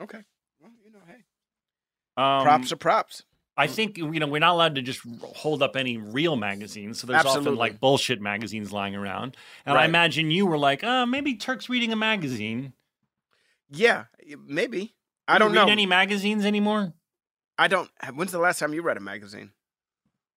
okay, 0.00 0.20
well 0.60 0.72
you 0.84 0.90
know 0.92 0.98
hey 1.06 1.22
Um, 2.18 2.42
props 2.44 2.72
are 2.72 2.76
props. 2.76 3.22
I 3.56 3.66
think 3.66 3.98
you 3.98 4.18
know 4.18 4.26
we're 4.26 4.38
not 4.40 4.52
allowed 4.54 4.74
to 4.76 4.82
just 4.82 5.00
hold 5.36 5.62
up 5.62 5.76
any 5.76 5.98
real 5.98 6.36
magazines. 6.36 6.98
So 7.00 7.06
there's 7.06 7.24
often 7.24 7.54
like 7.56 7.78
bullshit 7.80 8.20
magazines 8.20 8.72
lying 8.72 8.94
around. 8.94 9.36
And 9.66 9.76
I 9.76 9.84
imagine 9.84 10.30
you 10.30 10.46
were 10.46 10.58
like, 10.58 10.82
uh, 10.82 11.04
maybe 11.06 11.34
Turk's 11.34 11.68
reading 11.68 11.92
a 11.92 11.96
magazine. 11.96 12.72
Yeah, 13.70 14.04
maybe. 14.46 14.94
I 15.28 15.34
You 15.34 15.38
don't 15.40 15.52
read 15.52 15.66
know. 15.66 15.68
any 15.72 15.86
magazines 15.86 16.44
anymore. 16.44 16.92
I 17.58 17.68
don't. 17.68 17.90
When's 18.14 18.32
the 18.32 18.38
last 18.38 18.58
time 18.58 18.72
you 18.74 18.82
read 18.82 18.96
a 18.96 19.00
magazine? 19.00 19.50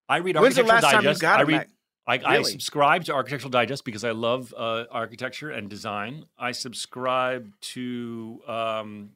I 0.08 0.18
read 0.18 0.36
When's 0.36 0.54
the 0.54 0.62
Architectural 0.62 0.68
last 0.68 0.82
time 0.92 1.02
you 1.02 1.08
Digest. 1.08 1.20
got 1.22 1.38
I 1.40 1.42
read 1.42 1.68
mag- 2.06 2.24
I, 2.24 2.36
I 2.38 2.42
subscribe 2.42 3.04
to 3.06 3.14
Architectural 3.14 3.50
Digest 3.50 3.84
because 3.84 4.04
I 4.04 4.12
love 4.12 4.54
uh, 4.56 4.84
architecture 4.92 5.50
and 5.50 5.68
design. 5.68 6.26
I 6.38 6.52
subscribe 6.52 7.50
to 7.72 8.40
um, 8.46 9.10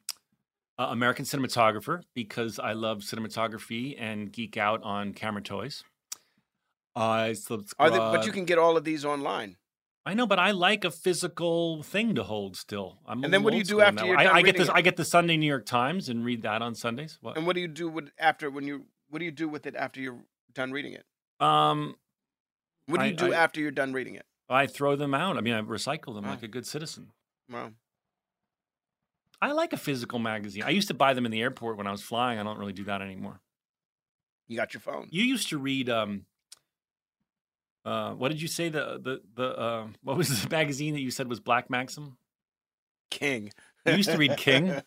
uh, 0.80 0.86
American 0.90 1.24
Cinematographer 1.26 2.02
because 2.14 2.58
I 2.58 2.72
love 2.72 3.00
cinematography 3.00 3.94
and 3.98 4.32
geek 4.32 4.56
out 4.56 4.82
on 4.82 5.12
camera 5.12 5.42
toys. 5.42 5.84
I 6.96 7.34
Are 7.78 7.90
they, 7.90 7.98
but 7.98 8.26
you 8.26 8.32
can 8.32 8.44
get 8.46 8.58
all 8.58 8.76
of 8.76 8.84
these 8.84 9.04
online. 9.04 9.56
I 10.06 10.14
know, 10.14 10.26
but 10.26 10.38
I 10.38 10.50
like 10.52 10.84
a 10.84 10.90
physical 10.90 11.82
thing 11.82 12.14
to 12.14 12.22
hold 12.22 12.56
still. 12.56 12.98
I'm 13.06 13.22
And 13.22 13.32
then 13.32 13.42
what 13.42 13.50
do 13.52 13.58
you 13.58 13.64
do 13.64 13.80
after 13.82 14.06
you're 14.06 14.16
done 14.16 14.26
I, 14.28 14.36
I 14.38 14.42
get 14.42 14.56
this. 14.56 14.68
it? 14.68 14.74
I 14.74 14.80
get 14.80 14.96
the 14.96 15.04
Sunday 15.04 15.36
New 15.36 15.46
York 15.46 15.66
Times 15.66 16.08
and 16.08 16.24
read 16.24 16.42
that 16.42 16.62
on 16.62 16.74
Sundays. 16.74 17.18
What? 17.20 17.36
And 17.36 17.46
what 17.46 17.54
do 17.54 17.60
you 17.60 17.68
do 17.68 17.88
with 17.88 18.10
after 18.18 18.50
when 18.50 18.66
you 18.66 18.86
what 19.10 19.18
do 19.18 19.26
you 19.26 19.30
do 19.30 19.48
with 19.48 19.66
it 19.66 19.76
after 19.76 20.00
you're 20.00 20.18
done 20.54 20.72
reading 20.72 20.94
it? 20.94 21.04
Um, 21.44 21.96
What 22.86 23.00
do 23.00 23.06
you 23.06 23.12
I- 23.12 23.14
do 23.14 23.32
I- 23.32 23.36
after 23.36 23.60
you're 23.60 23.70
done 23.70 23.92
reading 23.92 24.14
it? 24.14 24.24
I 24.48 24.66
throw 24.66 24.96
them 24.96 25.14
out. 25.14 25.36
I 25.36 25.42
mean, 25.42 25.54
I 25.54 25.60
recycle 25.60 26.14
them 26.14 26.24
Oh. 26.24 26.30
like 26.30 26.42
a 26.42 26.48
good 26.48 26.66
citizen. 26.66 27.12
Wow. 27.48 27.72
I 29.42 29.52
like 29.52 29.72
a 29.72 29.78
physical 29.78 30.18
magazine. 30.18 30.64
I 30.64 30.70
used 30.70 30.88
to 30.88 30.94
buy 30.94 31.14
them 31.14 31.24
in 31.24 31.32
the 31.32 31.40
airport 31.40 31.76
when 31.76 31.86
I 31.86 31.92
was 31.92 32.02
flying. 32.02 32.38
I 32.38 32.42
don't 32.42 32.58
really 32.58 32.72
do 32.72 32.84
that 32.84 33.00
anymore. 33.00 33.40
You 34.48 34.56
got 34.56 34.74
your 34.74 34.80
phone. 34.80 35.06
You 35.10 35.22
used 35.24 35.48
to 35.50 35.58
read. 35.58 35.88
Um, 35.88 36.26
uh, 37.84 38.12
what 38.12 38.28
did 38.28 38.42
you 38.42 38.48
say? 38.48 38.68
The 38.68 39.00
the 39.02 39.22
the 39.34 39.58
uh, 39.58 39.86
what 40.02 40.16
was 40.16 40.42
the 40.42 40.48
magazine 40.50 40.94
that 40.94 41.00
you 41.00 41.10
said 41.10 41.28
was 41.28 41.40
Black 41.40 41.70
Maxim? 41.70 42.16
King. 43.10 43.52
You 43.86 43.94
used 43.94 44.10
to 44.10 44.18
read 44.18 44.36
King. 44.36 44.66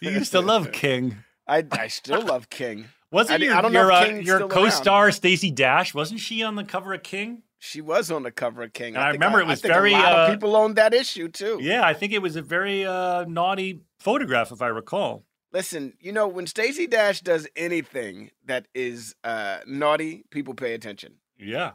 you 0.00 0.10
used 0.10 0.32
to 0.32 0.40
love 0.40 0.70
King. 0.70 1.16
I, 1.46 1.64
I 1.72 1.88
still 1.88 2.20
love 2.22 2.50
King. 2.50 2.86
Wasn't 3.10 3.40
I 3.40 3.44
your, 3.44 3.54
I 3.54 3.62
don't 3.62 3.72
your, 3.72 3.90
if 3.90 4.10
uh, 4.10 4.14
your 4.16 4.48
co-star 4.48 5.10
Stacey 5.12 5.50
Dash? 5.50 5.94
Wasn't 5.94 6.20
she 6.20 6.42
on 6.42 6.56
the 6.56 6.64
cover 6.64 6.92
of 6.92 7.02
King? 7.02 7.42
She 7.58 7.80
was 7.80 8.10
on 8.10 8.22
the 8.22 8.30
cover 8.30 8.62
of 8.62 8.72
King. 8.72 8.94
And 8.94 9.04
I 9.04 9.10
think 9.10 9.22
remember 9.22 9.40
a- 9.40 9.44
it 9.44 9.48
was 9.48 9.60
very, 9.60 9.92
A 9.92 9.98
lot 9.98 10.12
uh, 10.12 10.16
of 10.22 10.30
people 10.30 10.54
owned 10.54 10.76
that 10.76 10.94
issue 10.94 11.28
too. 11.28 11.58
Yeah, 11.60 11.82
I 11.84 11.92
think 11.92 12.12
it 12.12 12.22
was 12.22 12.36
a 12.36 12.42
very 12.42 12.86
uh, 12.86 13.24
naughty 13.24 13.80
photograph, 13.98 14.52
if 14.52 14.62
I 14.62 14.68
recall. 14.68 15.24
Listen, 15.52 15.94
you 16.00 16.12
know 16.12 16.28
when 16.28 16.46
Stacey 16.46 16.86
Dash 16.86 17.20
does 17.20 17.48
anything 17.56 18.30
that 18.44 18.68
is 18.74 19.14
uh, 19.24 19.58
naughty, 19.66 20.24
people 20.30 20.54
pay 20.54 20.74
attention. 20.74 21.14
Yeah. 21.38 21.72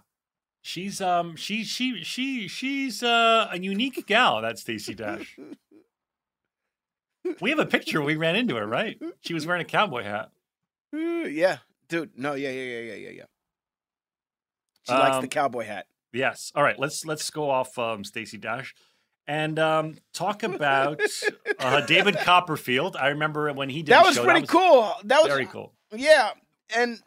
She's 0.61 1.01
um 1.01 1.36
she 1.36 1.65
she 1.65 2.03
she 2.03 2.47
she's 2.47 3.03
uh, 3.03 3.49
a 3.51 3.59
unique 3.59 4.05
gal, 4.07 4.41
that 4.41 4.57
Stacey 4.57 4.93
Dash. 4.93 5.38
we 7.41 7.49
have 7.49 7.59
a 7.59 7.65
picture 7.65 8.01
we 8.01 8.15
ran 8.15 8.38
into 8.38 8.55
her, 8.55 8.65
right? 8.65 8.97
She 9.19 9.34
was 9.34 9.45
wearing 9.45 9.61
a 9.61 9.65
cowboy 9.65 10.03
hat. 10.03 10.31
Yeah, 10.93 11.57
dude. 11.89 12.11
No, 12.17 12.34
yeah, 12.34 12.51
yeah, 12.51 12.63
yeah, 12.63 12.79
yeah, 12.79 12.93
yeah, 12.93 13.09
yeah. 13.09 13.23
She 14.88 14.93
likes 14.93 15.17
the 15.17 15.23
Um, 15.23 15.27
cowboy 15.29 15.65
hat. 15.65 15.88
Yes. 16.11 16.51
All 16.55 16.63
right, 16.63 16.77
let's 16.77 17.05
let's 17.05 17.29
go 17.29 17.49
off 17.49 17.77
um 17.79 18.03
Stacey 18.03 18.38
Dash 18.38 18.75
and 19.25 19.57
um 19.57 19.95
talk 20.13 20.43
about 20.43 21.01
uh, 21.59 21.81
David 21.81 22.17
Copperfield. 22.17 22.95
I 22.95 23.07
remember 23.07 23.51
when 23.53 23.69
he 23.69 23.81
did 23.84 23.93
That 23.93 24.05
was 24.05 24.15
show, 24.15 24.23
pretty 24.23 24.45
cool. 24.45 24.93
That 25.05 25.23
was 25.23 25.27
Very 25.31 25.45
cool. 25.45 25.73
Yeah, 25.91 26.31
and 26.75 26.99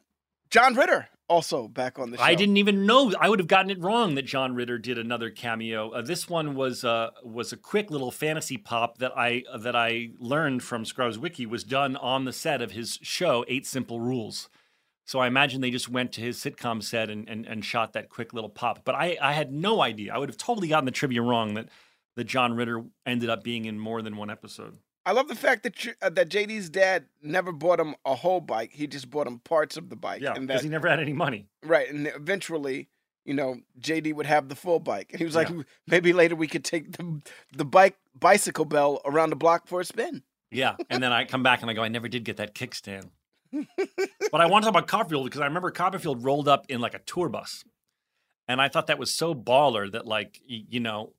John 0.51 0.74
Ritter 0.74 1.09
also 1.29 1.66
back 1.68 1.99
on 1.99 2.11
the 2.11 2.16
show. 2.16 2.22
I 2.22 2.35
didn't 2.37 2.57
even 2.57 2.87
know. 2.87 3.12
I 3.20 3.29
would 3.29 3.41
have 3.41 3.49
gotten 3.49 3.70
it 3.70 3.81
wrong 3.81 4.14
that 4.14 4.22
John 4.27 4.55
Ritter 4.55 4.79
did 4.79 4.97
another 4.97 5.29
cameo. 5.31 5.91
Uh, 5.91 6.03
this 6.03 6.29
one 6.29 6.55
was 6.55 6.85
uh, 6.85 7.11
was 7.24 7.53
a 7.53 7.57
quick 7.57 7.91
little 7.91 8.11
fantasy 8.12 8.57
pop 8.57 8.99
that 8.99 9.12
I 9.16 9.43
that 9.59 9.77
I 9.77 10.11
learned 10.18 10.62
from 10.62 10.85
Scrubs 10.85 11.18
Wiki 11.18 11.45
was 11.47 11.64
done 11.64 11.97
on 11.97 12.24
the 12.24 12.33
set 12.33 12.62
of 12.62 12.72
his 12.72 12.99
show 13.03 13.45
Eight 13.49 13.66
Simple 13.66 14.01
Rules. 14.01 14.49
So 15.07 15.21
I 15.21 15.29
imagine 15.29 15.61
they 15.61 15.71
just 15.71 15.89
went 15.89 16.13
to 16.13 16.21
his 16.21 16.37
sitcom 16.37 16.83
set 16.83 17.09
and, 17.11 17.29
and, 17.29 17.47
and 17.47 17.65
shot 17.65 17.93
that 17.93 18.09
quick 18.09 18.35
little 18.35 18.51
pop. 18.51 18.81
But 18.85 18.97
I, 18.97 19.17
I 19.23 19.33
had 19.33 19.53
no 19.53 19.81
idea. 19.81 20.13
I 20.13 20.19
would 20.19 20.29
have 20.29 20.37
totally 20.37 20.69
gotten 20.69 20.85
the 20.85 20.91
trivia 20.91 21.23
wrong 21.23 21.55
that 21.55 21.69
that 22.17 22.25
John 22.25 22.55
Ritter 22.55 22.83
ended 23.05 23.29
up 23.31 23.45
being 23.45 23.67
in 23.67 23.79
more 23.79 24.03
than 24.03 24.17
one 24.17 24.31
episode. 24.31 24.79
I 25.05 25.13
love 25.13 25.29
the 25.29 25.35
fact 25.37 25.63
that 25.63 25.85
you, 25.85 25.93
uh, 26.03 26.11
that 26.11 26.29
JD's 26.31 26.69
dad 26.69 27.05
never 27.23 27.53
bought 27.53 27.79
him 27.79 27.95
a 28.05 28.15
whole 28.17 28.41
bike. 28.41 28.73
He 28.73 28.87
just 28.89 29.09
bought 29.11 29.27
him 29.29 29.39
parts 29.39 29.77
of 29.77 29.89
the 29.91 29.97
bike. 29.97 30.21
Yeah, 30.23 30.33
because 30.33 30.63
he 30.63 30.69
never 30.69 30.89
had 30.89 30.99
any 30.99 31.13
money. 31.13 31.47
right, 31.63 31.89
and 31.89 32.09
eventually, 32.09 32.89
you 33.25 33.35
know, 33.35 33.61
JD 33.79 34.15
would 34.15 34.27
have 34.27 34.49
the 34.49 34.57
full 34.57 34.81
bike, 34.81 35.11
and 35.13 35.21
he 35.21 35.25
was 35.25 35.37
like, 35.37 35.49
Yeah. 35.51 35.63
maybe 35.87 36.13
later 36.13 36.35
we 36.35 36.49
could 36.49 36.65
take 36.65 36.97
the 36.97 37.23
the 37.57 37.65
bike 37.65 37.97
bicycle 38.19 38.65
bell 38.65 39.01
around 39.05 39.31
the 39.31 39.37
block 39.37 39.69
for 39.69 39.81
a 39.81 39.85
spin. 39.85 40.23
Yeah, 40.51 40.75
and 40.91 41.01
then 41.03 41.13
I 41.13 41.25
come 41.25 41.43
back 41.45 41.61
and 41.61 41.71
I 41.71 41.75
go, 41.75 41.83
I 41.83 41.89
never 41.89 42.09
did 42.09 42.25
get 42.25 42.39
that 42.39 42.55
kickstand. 42.55 43.11
but 44.33 44.41
I 44.41 44.47
want 44.47 44.65
to 44.65 44.71
talk 44.71 44.77
about 44.77 44.89
Copperfield 44.89 45.25
because 45.25 45.41
I 45.41 45.47
remember 45.47 45.71
Copperfield 45.71 46.25
rolled 46.25 46.49
up 46.49 46.67
in 46.69 46.81
like 46.81 46.95
a 46.95 46.99
tour 47.01 47.29
bus, 47.29 47.65
and 48.49 48.61
I 48.61 48.69
thought 48.69 48.89
that 48.89 48.99
was 48.99 49.15
so 49.15 49.35
baller 49.35 49.91
that 49.93 50.07
like 50.07 50.41
you 50.47 50.81
know, 50.81 51.13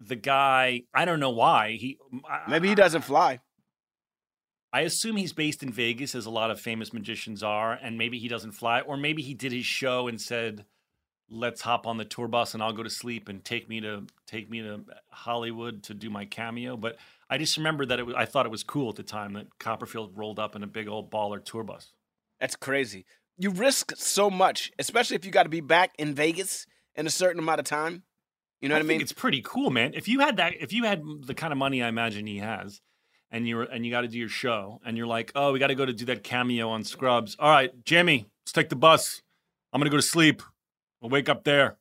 the 0.00 0.16
guy 0.16 0.82
I 0.94 1.04
don't 1.04 1.20
know 1.20 1.30
why 1.30 1.72
he 1.72 1.98
Maybe 2.48 2.68
he 2.68 2.74
doesn't 2.74 3.02
fly. 3.02 3.40
I 4.72 4.80
assume 4.80 5.16
he's 5.16 5.32
based 5.32 5.62
in 5.62 5.70
Vegas, 5.70 6.16
as 6.16 6.26
a 6.26 6.30
lot 6.30 6.50
of 6.50 6.60
famous 6.60 6.92
magicians 6.92 7.44
are, 7.44 7.74
and 7.74 7.96
maybe 7.96 8.18
he 8.18 8.26
doesn't 8.26 8.52
fly, 8.52 8.80
or 8.80 8.96
maybe 8.96 9.22
he 9.22 9.32
did 9.32 9.52
his 9.52 9.64
show 9.64 10.08
and 10.08 10.20
said, 10.20 10.64
"Let's 11.30 11.60
hop 11.60 11.86
on 11.86 11.96
the 11.96 12.04
tour 12.04 12.26
bus 12.26 12.54
and 12.54 12.62
I'll 12.62 12.72
go 12.72 12.82
to 12.82 12.90
sleep 12.90 13.28
and 13.28 13.44
take 13.44 13.68
me 13.68 13.80
to 13.80 14.06
take 14.26 14.50
me 14.50 14.62
to 14.62 14.84
Hollywood 15.10 15.84
to 15.84 15.94
do 15.94 16.10
my 16.10 16.24
cameo." 16.24 16.76
But 16.76 16.96
I 17.30 17.38
just 17.38 17.56
remember 17.56 17.86
that 17.86 17.98
it 17.98 18.06
was, 18.06 18.14
I 18.16 18.24
thought 18.26 18.46
it 18.46 18.52
was 18.52 18.62
cool 18.62 18.90
at 18.90 18.96
the 18.96 19.02
time 19.02 19.32
that 19.34 19.46
Copperfield 19.58 20.16
rolled 20.16 20.38
up 20.38 20.54
in 20.54 20.62
a 20.62 20.66
big 20.66 20.88
old 20.88 21.10
baller 21.10 21.42
tour 21.44 21.64
bus. 21.64 21.92
That's 22.40 22.56
crazy. 22.56 23.06
You 23.38 23.50
risk 23.50 23.92
so 23.96 24.30
much, 24.30 24.70
especially 24.78 25.16
if 25.16 25.24
you 25.24 25.30
got 25.30 25.44
to 25.44 25.48
be 25.48 25.60
back 25.60 25.92
in 25.98 26.14
Vegas 26.14 26.66
in 26.94 27.06
a 27.06 27.10
certain 27.10 27.40
amount 27.40 27.60
of 27.60 27.66
time. 27.66 28.02
You 28.60 28.68
know 28.68 28.76
I 28.76 28.78
what 28.78 28.84
I 28.84 28.88
mean? 28.88 29.00
it's 29.00 29.12
pretty 29.12 29.42
cool, 29.44 29.70
man. 29.70 29.92
If 29.94 30.06
you 30.08 30.20
had 30.20 30.36
that, 30.36 30.54
if 30.60 30.72
you 30.72 30.84
had 30.84 31.02
the 31.26 31.34
kind 31.34 31.52
of 31.52 31.58
money 31.58 31.82
I 31.82 31.88
imagine 31.88 32.26
he 32.26 32.38
has, 32.38 32.80
and 33.30 33.48
you're 33.48 33.64
and 33.64 33.84
you 33.84 33.90
got 33.90 34.02
to 34.02 34.08
do 34.08 34.18
your 34.18 34.28
show, 34.28 34.80
and 34.86 34.96
you're 34.96 35.06
like, 35.08 35.32
oh, 35.34 35.52
we 35.52 35.58
got 35.58 35.66
to 35.66 35.74
go 35.74 35.84
to 35.84 35.92
do 35.92 36.04
that 36.06 36.22
cameo 36.22 36.68
on 36.70 36.84
Scrubs. 36.84 37.36
All 37.38 37.50
right, 37.50 37.72
Jimmy, 37.84 38.26
let's 38.44 38.52
take 38.52 38.68
the 38.68 38.76
bus. 38.76 39.22
I'm 39.72 39.80
gonna 39.80 39.90
go 39.90 39.96
to 39.96 40.02
sleep. 40.02 40.40
We'll 41.00 41.10
wake 41.10 41.28
up 41.28 41.44
there. 41.44 41.76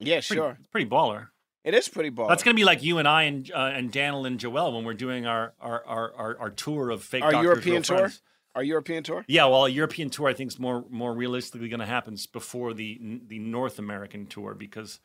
Yeah, 0.00 0.16
Pretty, 0.16 0.34
sure. 0.34 0.56
it's 0.58 0.66
pretty 0.68 0.90
baller. 0.90 1.28
It 1.64 1.72
is 1.72 1.88
pretty 1.88 2.10
baller. 2.10 2.28
That's 2.28 2.42
gonna 2.42 2.54
be 2.54 2.64
like 2.64 2.82
you 2.82 2.98
and 2.98 3.08
I 3.08 3.22
and 3.22 3.50
uh, 3.50 3.72
and 3.74 3.90
Daniel 3.90 4.26
and 4.26 4.38
Joel 4.38 4.74
when 4.74 4.84
we're 4.84 4.92
doing 4.92 5.26
our 5.26 5.54
our 5.60 5.84
our, 5.86 6.12
our, 6.14 6.38
our 6.38 6.50
tour 6.50 6.90
of 6.90 7.02
fake 7.02 7.24
Our 7.24 7.32
Doctors, 7.32 7.44
European 7.44 7.82
tour? 7.82 7.98
Friends. 7.98 8.22
Our 8.54 8.62
European 8.62 9.02
tour. 9.02 9.24
Yeah, 9.26 9.46
well, 9.46 9.66
a 9.66 9.68
European 9.68 10.10
tour 10.10 10.28
I 10.28 10.34
think 10.34 10.52
is 10.52 10.58
more 10.58 10.84
more 10.90 11.12
realistically 11.14 11.68
going 11.68 11.80
to 11.80 11.86
happen 11.86 12.16
before 12.32 12.74
the 12.74 13.20
the 13.26 13.38
North 13.38 13.78
American 13.78 14.26
tour 14.26 14.54
because 14.54 15.00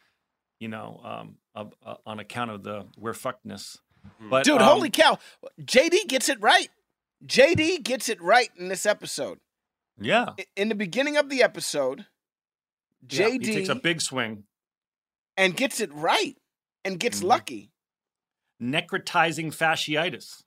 you 0.60 0.68
know 0.68 1.00
um, 1.04 1.38
of, 1.56 1.74
uh, 1.84 1.96
on 2.06 2.20
account 2.20 2.52
of 2.52 2.64
the 2.64 2.86
we're 2.98 3.14
fuckedness. 3.14 3.78
But 4.30 4.44
Dude, 4.44 4.62
um, 4.62 4.68
holy 4.68 4.90
cow. 4.90 5.18
JD 5.62 6.08
gets 6.08 6.30
it 6.30 6.42
right. 6.42 6.70
JD 7.26 7.84
gets 7.84 8.10
it 8.10 8.22
right 8.22 8.50
in 8.58 8.68
this 8.68 8.86
episode. 8.86 9.40
yeah, 10.00 10.34
In 10.56 10.70
the 10.70 10.76
beginning 10.76 11.18
of 11.18 11.30
the 11.30 11.44
episode, 11.44 12.06
yeah, 13.10 13.28
JD 13.28 13.46
he 13.46 13.54
takes 13.54 13.70
a 13.70 13.76
big 13.76 14.02
swing, 14.02 14.44
and 15.38 15.56
gets 15.56 15.82
it 15.82 15.94
right 15.94 16.38
and 16.86 17.00
gets 17.00 17.22
Mhm. 17.22 17.28
lucky. 17.28 17.72
necrotizing 18.62 19.56
fasciitis. 19.56 20.44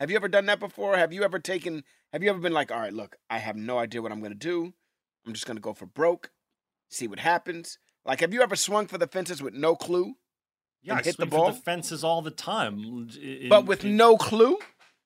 Have 0.00 0.10
you 0.10 0.16
ever 0.16 0.26
done 0.28 0.46
that 0.46 0.58
before? 0.58 0.96
Have 0.96 1.12
you 1.12 1.22
ever 1.22 1.38
taken 1.38 1.84
have 2.12 2.24
you 2.24 2.30
ever 2.30 2.40
been 2.40 2.52
like, 2.52 2.72
"All 2.72 2.80
right, 2.80 2.92
look, 2.92 3.14
I 3.30 3.38
have 3.38 3.54
no 3.54 3.78
idea 3.78 4.02
what 4.02 4.10
I'm 4.10 4.18
going 4.18 4.32
to 4.32 4.38
do. 4.38 4.74
I'm 5.24 5.32
just 5.32 5.46
going 5.46 5.56
to 5.56 5.60
go 5.60 5.72
for 5.72 5.86
broke, 5.86 6.32
see 6.88 7.06
what 7.06 7.20
happens." 7.20 7.78
Like, 8.04 8.18
have 8.18 8.34
you 8.34 8.42
ever 8.42 8.56
swung 8.56 8.88
for 8.88 8.98
the 8.98 9.06
fences 9.06 9.40
with 9.40 9.54
no 9.54 9.76
clue, 9.76 10.16
Yeah, 10.82 10.94
I 10.96 11.02
hit 11.02 11.18
the 11.18 11.26
ball? 11.26 11.52
the 11.52 11.60
fences 11.60 12.02
all 12.02 12.20
the 12.20 12.32
time, 12.32 12.80
in- 13.20 13.48
but 13.48 13.64
with 13.66 13.84
in- 13.84 13.96
no 13.96 14.16
clue, 14.16 14.58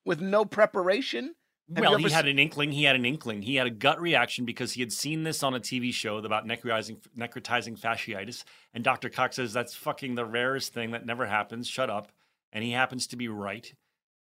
with 0.03 0.19
no 0.19 0.45
preparation? 0.45 1.35
Have 1.73 1.81
Well, 1.81 1.97
he 1.97 2.09
had 2.09 2.27
an 2.27 2.37
inkling. 2.37 2.71
He 2.71 2.83
had 2.83 2.95
an 2.95 3.05
inkling. 3.05 3.41
He 3.41 3.55
had 3.55 3.65
a 3.65 3.71
gut 3.71 3.99
reaction 3.99 4.45
because 4.45 4.73
he 4.73 4.81
had 4.81 4.91
seen 4.91 5.23
this 5.23 5.41
on 5.41 5.55
a 5.55 5.59
TV 5.59 5.91
show 5.91 6.17
about 6.17 6.45
necrotizing, 6.45 6.97
necrotizing 7.17 7.79
fasciitis. 7.79 8.43
And 8.73 8.83
Dr. 8.83 9.09
Cox 9.09 9.37
says 9.37 9.51
that's 9.51 9.73
fucking 9.73 10.15
the 10.15 10.25
rarest 10.25 10.73
thing 10.73 10.91
that 10.91 11.05
never 11.05 11.25
happens. 11.25 11.67
Shut 11.67 11.89
up. 11.89 12.11
And 12.53 12.63
he 12.63 12.71
happens 12.71 13.07
to 13.07 13.15
be 13.15 13.27
right. 13.27 13.73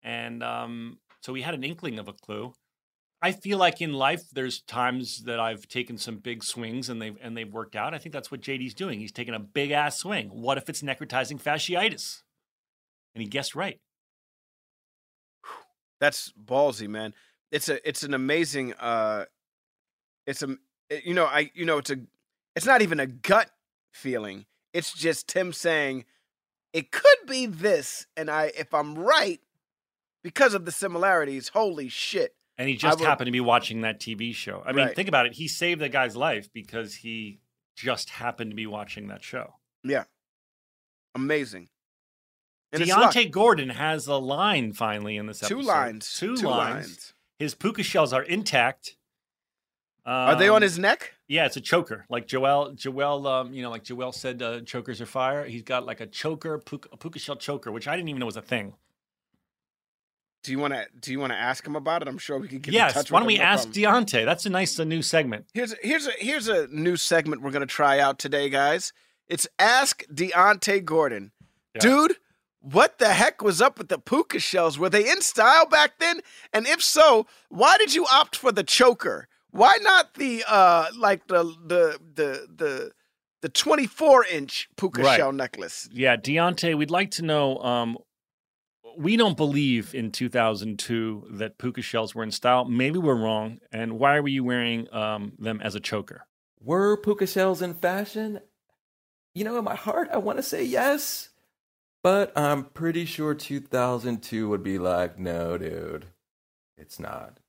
And 0.04 0.44
um, 0.44 1.00
so 1.22 1.34
he 1.34 1.42
had 1.42 1.54
an 1.54 1.64
inkling 1.64 2.00
of 2.00 2.08
a 2.08 2.14
clue. 2.14 2.54
I 3.22 3.32
feel 3.32 3.60
like 3.60 3.82
in 3.82 3.94
life, 3.94 4.24
there's 4.34 4.62
times 4.62 5.24
that 5.24 5.40
I've 5.40 5.68
taken 5.68 5.98
some 5.98 6.18
big 6.18 6.44
swings 6.44 6.90
and 6.90 7.00
they've 7.00 7.16
and 7.22 7.38
they've 7.38 7.52
worked 7.52 7.76
out. 7.76 7.94
I 7.94 8.00
think 8.00 8.14
that's 8.14 8.32
what 8.32 8.42
JD's 8.42 8.74
doing. 8.74 9.00
He's 9.00 9.12
taking 9.12 9.36
a 9.36 9.40
big 9.40 9.70
ass 9.72 9.98
swing. 10.00 10.30
What 10.30 10.58
if 10.58 10.68
it's 10.70 10.82
necrotizing 10.82 11.42
fasciitis? 11.42 12.24
And 13.14 13.22
he 13.22 13.30
guessed 13.30 13.54
right. 13.54 13.80
That's 16.02 16.34
ballsy, 16.44 16.90
man. 16.90 17.14
It's 17.52 17.70
a 17.70 17.88
it's 17.88 18.04
an 18.04 18.14
amazing 18.14 18.74
uh 18.74 19.26
it's 20.28 20.42
a 20.44 20.58
you 21.06 21.14
know, 21.14 21.26
I 21.26 21.52
you 21.54 21.64
know, 21.64 21.78
it's 21.78 21.92
a 21.92 21.98
it's 22.56 22.66
not 22.66 22.82
even 22.82 23.00
a 23.00 23.08
gut 23.08 23.50
feeling. 23.94 24.46
It's 24.74 24.92
just 24.94 25.28
Tim 25.30 25.54
saying 25.54 26.04
it 26.74 26.92
could 26.92 27.28
be 27.28 27.46
this 27.46 28.08
and 28.18 28.30
I 28.30 28.52
if 28.58 28.74
I'm 28.74 28.98
right 28.98 29.40
because 30.24 30.54
of 30.54 30.66
the 30.66 30.72
similarities, 30.72 31.50
holy 31.50 31.88
shit. 31.88 32.36
And 32.58 32.68
he 32.68 32.76
just 32.76 33.00
would- 33.00 33.08
happened 33.08 33.28
to 33.28 33.32
be 33.32 33.40
watching 33.40 33.82
that 33.82 34.00
TV 34.00 34.34
show. 34.34 34.62
I 34.66 34.72
mean, 34.74 34.88
Right. 34.88 34.96
think 34.96 35.08
about 35.08 35.26
it. 35.26 35.34
He 35.34 35.48
saved 35.48 35.82
the 35.82 35.90
guy's 35.90 36.16
life 36.16 36.52
because 36.54 36.96
he 36.96 37.40
just 37.76 38.10
happened 38.12 38.52
to 38.52 38.56
be 38.56 38.68
watching 38.68 39.08
that 39.08 39.24
show. 39.24 39.56
Yeah. 39.84 40.04
Amazing. 41.16 41.70
And. 42.74 42.84
Deontay 42.84 43.32
Gordon 43.32 43.70
has 43.70 44.08
a 44.08 44.16
line 44.16 44.74
finally 44.74 45.18
in 45.18 45.26
this 45.28 45.44
episode. 45.44 45.56
Two 45.62 45.68
lines. 45.68 46.18
Two, 46.18 46.38
Two 46.38 46.48
lines. 46.48 46.76
lines. 46.88 47.14
His 47.40 47.54
puka 47.56 47.84
shells 47.84 48.14
are 48.14 48.24
intact. 48.24 48.96
Are 50.06 50.36
they 50.36 50.48
on 50.50 50.58
Um, 50.58 50.62
his 50.64 50.80
neck? 50.80 51.14
Yeah, 51.28 51.46
it's 51.46 51.58
a 51.58 51.62
choker. 51.62 52.06
Like 52.10 52.28
Joel, 52.28 52.72
Joel, 52.74 53.28
um, 53.28 53.54
you 53.54 53.62
know, 53.62 53.70
like 53.70 53.84
Joel 53.84 54.12
said, 54.12 54.42
uh, 54.42 54.62
chokers 54.62 55.00
are 55.00 55.06
fire. 55.06 55.46
He's 55.46 55.62
got 55.62 55.86
like 55.86 56.02
a 56.02 56.08
choker, 56.08 56.58
puka, 56.58 56.90
a 56.92 56.98
puka 56.98 57.20
shell 57.20 57.36
choker, 57.36 57.72
which 57.72 57.88
I 57.88 57.96
didn't 57.96 58.10
even 58.10 58.20
know 58.20 58.26
was 58.26 58.36
a 58.38 58.42
thing. 58.42 58.74
Do 60.44 60.52
you 60.52 60.58
want 60.60 60.74
to? 60.74 60.88
Do 61.00 61.12
you 61.12 61.20
want 61.20 61.34
to 61.34 61.38
ask 61.38 61.66
him 61.66 61.76
about 61.76 62.02
it? 62.02 62.08
I'm 62.08 62.18
sure 62.18 62.40
we 62.40 62.48
could 62.48 62.64
get 62.64 62.74
in 62.74 62.80
touch 62.82 62.96
yes. 62.96 63.12
Why 63.12 63.20
don't 63.20 63.28
we 63.28 63.38
no 63.38 63.44
ask 63.44 63.72
problem. 63.72 64.06
Deontay? 64.06 64.26
That's 64.26 64.48
a 64.48 64.50
nice 64.50 64.80
uh, 64.80 64.84
new 64.86 65.04
segment. 65.04 65.46
Here's 65.54 65.74
a, 65.74 65.76
here's 65.84 66.08
a 66.08 66.12
here's 66.18 66.48
a 66.48 66.66
new 66.68 66.96
segment 66.98 67.44
we're 67.44 67.52
gonna 67.52 67.68
try 67.68 68.00
out 68.00 68.18
today, 68.18 68.50
guys. 68.50 68.92
It's 69.28 69.48
Ask 69.60 70.04
Deontay 70.12 70.84
Gordon, 70.84 71.32
Yeah. 71.76 71.82
dude. 71.82 72.16
What 72.62 73.00
the 73.00 73.14
heck 73.14 73.42
was 73.42 73.60
up 73.62 73.78
with 73.80 73.90
the 73.90 73.98
puka 73.98 74.40
shells? 74.40 74.78
Were 74.78 74.90
they 74.90 75.10
in 75.10 75.22
style 75.22 75.66
back 75.68 75.98
then? 76.00 76.22
And 76.54 76.68
if 76.68 76.82
so, 76.82 77.26
why 77.50 77.76
did 77.78 77.94
you 77.96 78.06
opt 78.12 78.36
for 78.36 78.52
the 78.52 78.64
choker? 78.64 79.28
Why 79.50 79.78
not 79.82 80.14
the 80.14 80.44
uh 80.48 80.88
like 80.98 81.28
the 81.28 81.44
the 81.66 82.00
the 82.16 82.48
the 82.56 82.92
the 83.42 83.50
24 83.50 84.26
inch 84.28 84.70
puka 84.78 85.02
Right. 85.02 85.18
shell 85.18 85.32
necklace? 85.32 85.90
Yeah, 85.92 86.16
Deontay, 86.18 86.78
we'd 86.78 86.92
like 86.92 87.12
to 87.12 87.24
know. 87.24 87.58
Um, 87.58 87.98
we 88.98 89.18
don't 89.18 89.38
believe 89.38 89.96
in 89.96 90.12
2002 90.12 91.28
that 91.32 91.58
puka 91.58 91.82
shells 91.82 92.14
were 92.14 92.24
in 92.24 92.32
style. 92.32 92.66
Maybe 92.66 93.00
we're 93.00 93.16
wrong. 93.16 93.60
And 93.72 93.98
why 93.98 94.20
were 94.20 94.28
you 94.28 94.44
wearing 94.44 94.94
um, 94.94 95.34
them 95.40 95.60
as 95.64 95.74
a 95.76 95.80
choker? 95.80 96.28
Were 96.62 96.96
puka 96.98 97.26
shells 97.26 97.62
in 97.64 97.74
fashion? 97.74 98.40
You 99.34 99.46
know, 99.46 99.58
in 99.58 99.64
my 99.64 99.76
heart, 99.76 100.10
I 100.14 100.18
want 100.18 100.38
to 100.38 100.44
say 100.44 100.64
yes, 100.64 101.30
but 102.04 102.38
I'm 102.38 102.66
pretty 102.66 103.06
sure 103.06 103.34
2002 103.34 104.50
would 104.50 104.64
be 104.64 104.78
like, 104.78 105.20
no, 105.20 105.58
dude, 105.58 106.08
it's 106.78 107.00
not. 107.00 107.40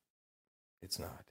It's 0.81 0.99
not. 0.99 1.25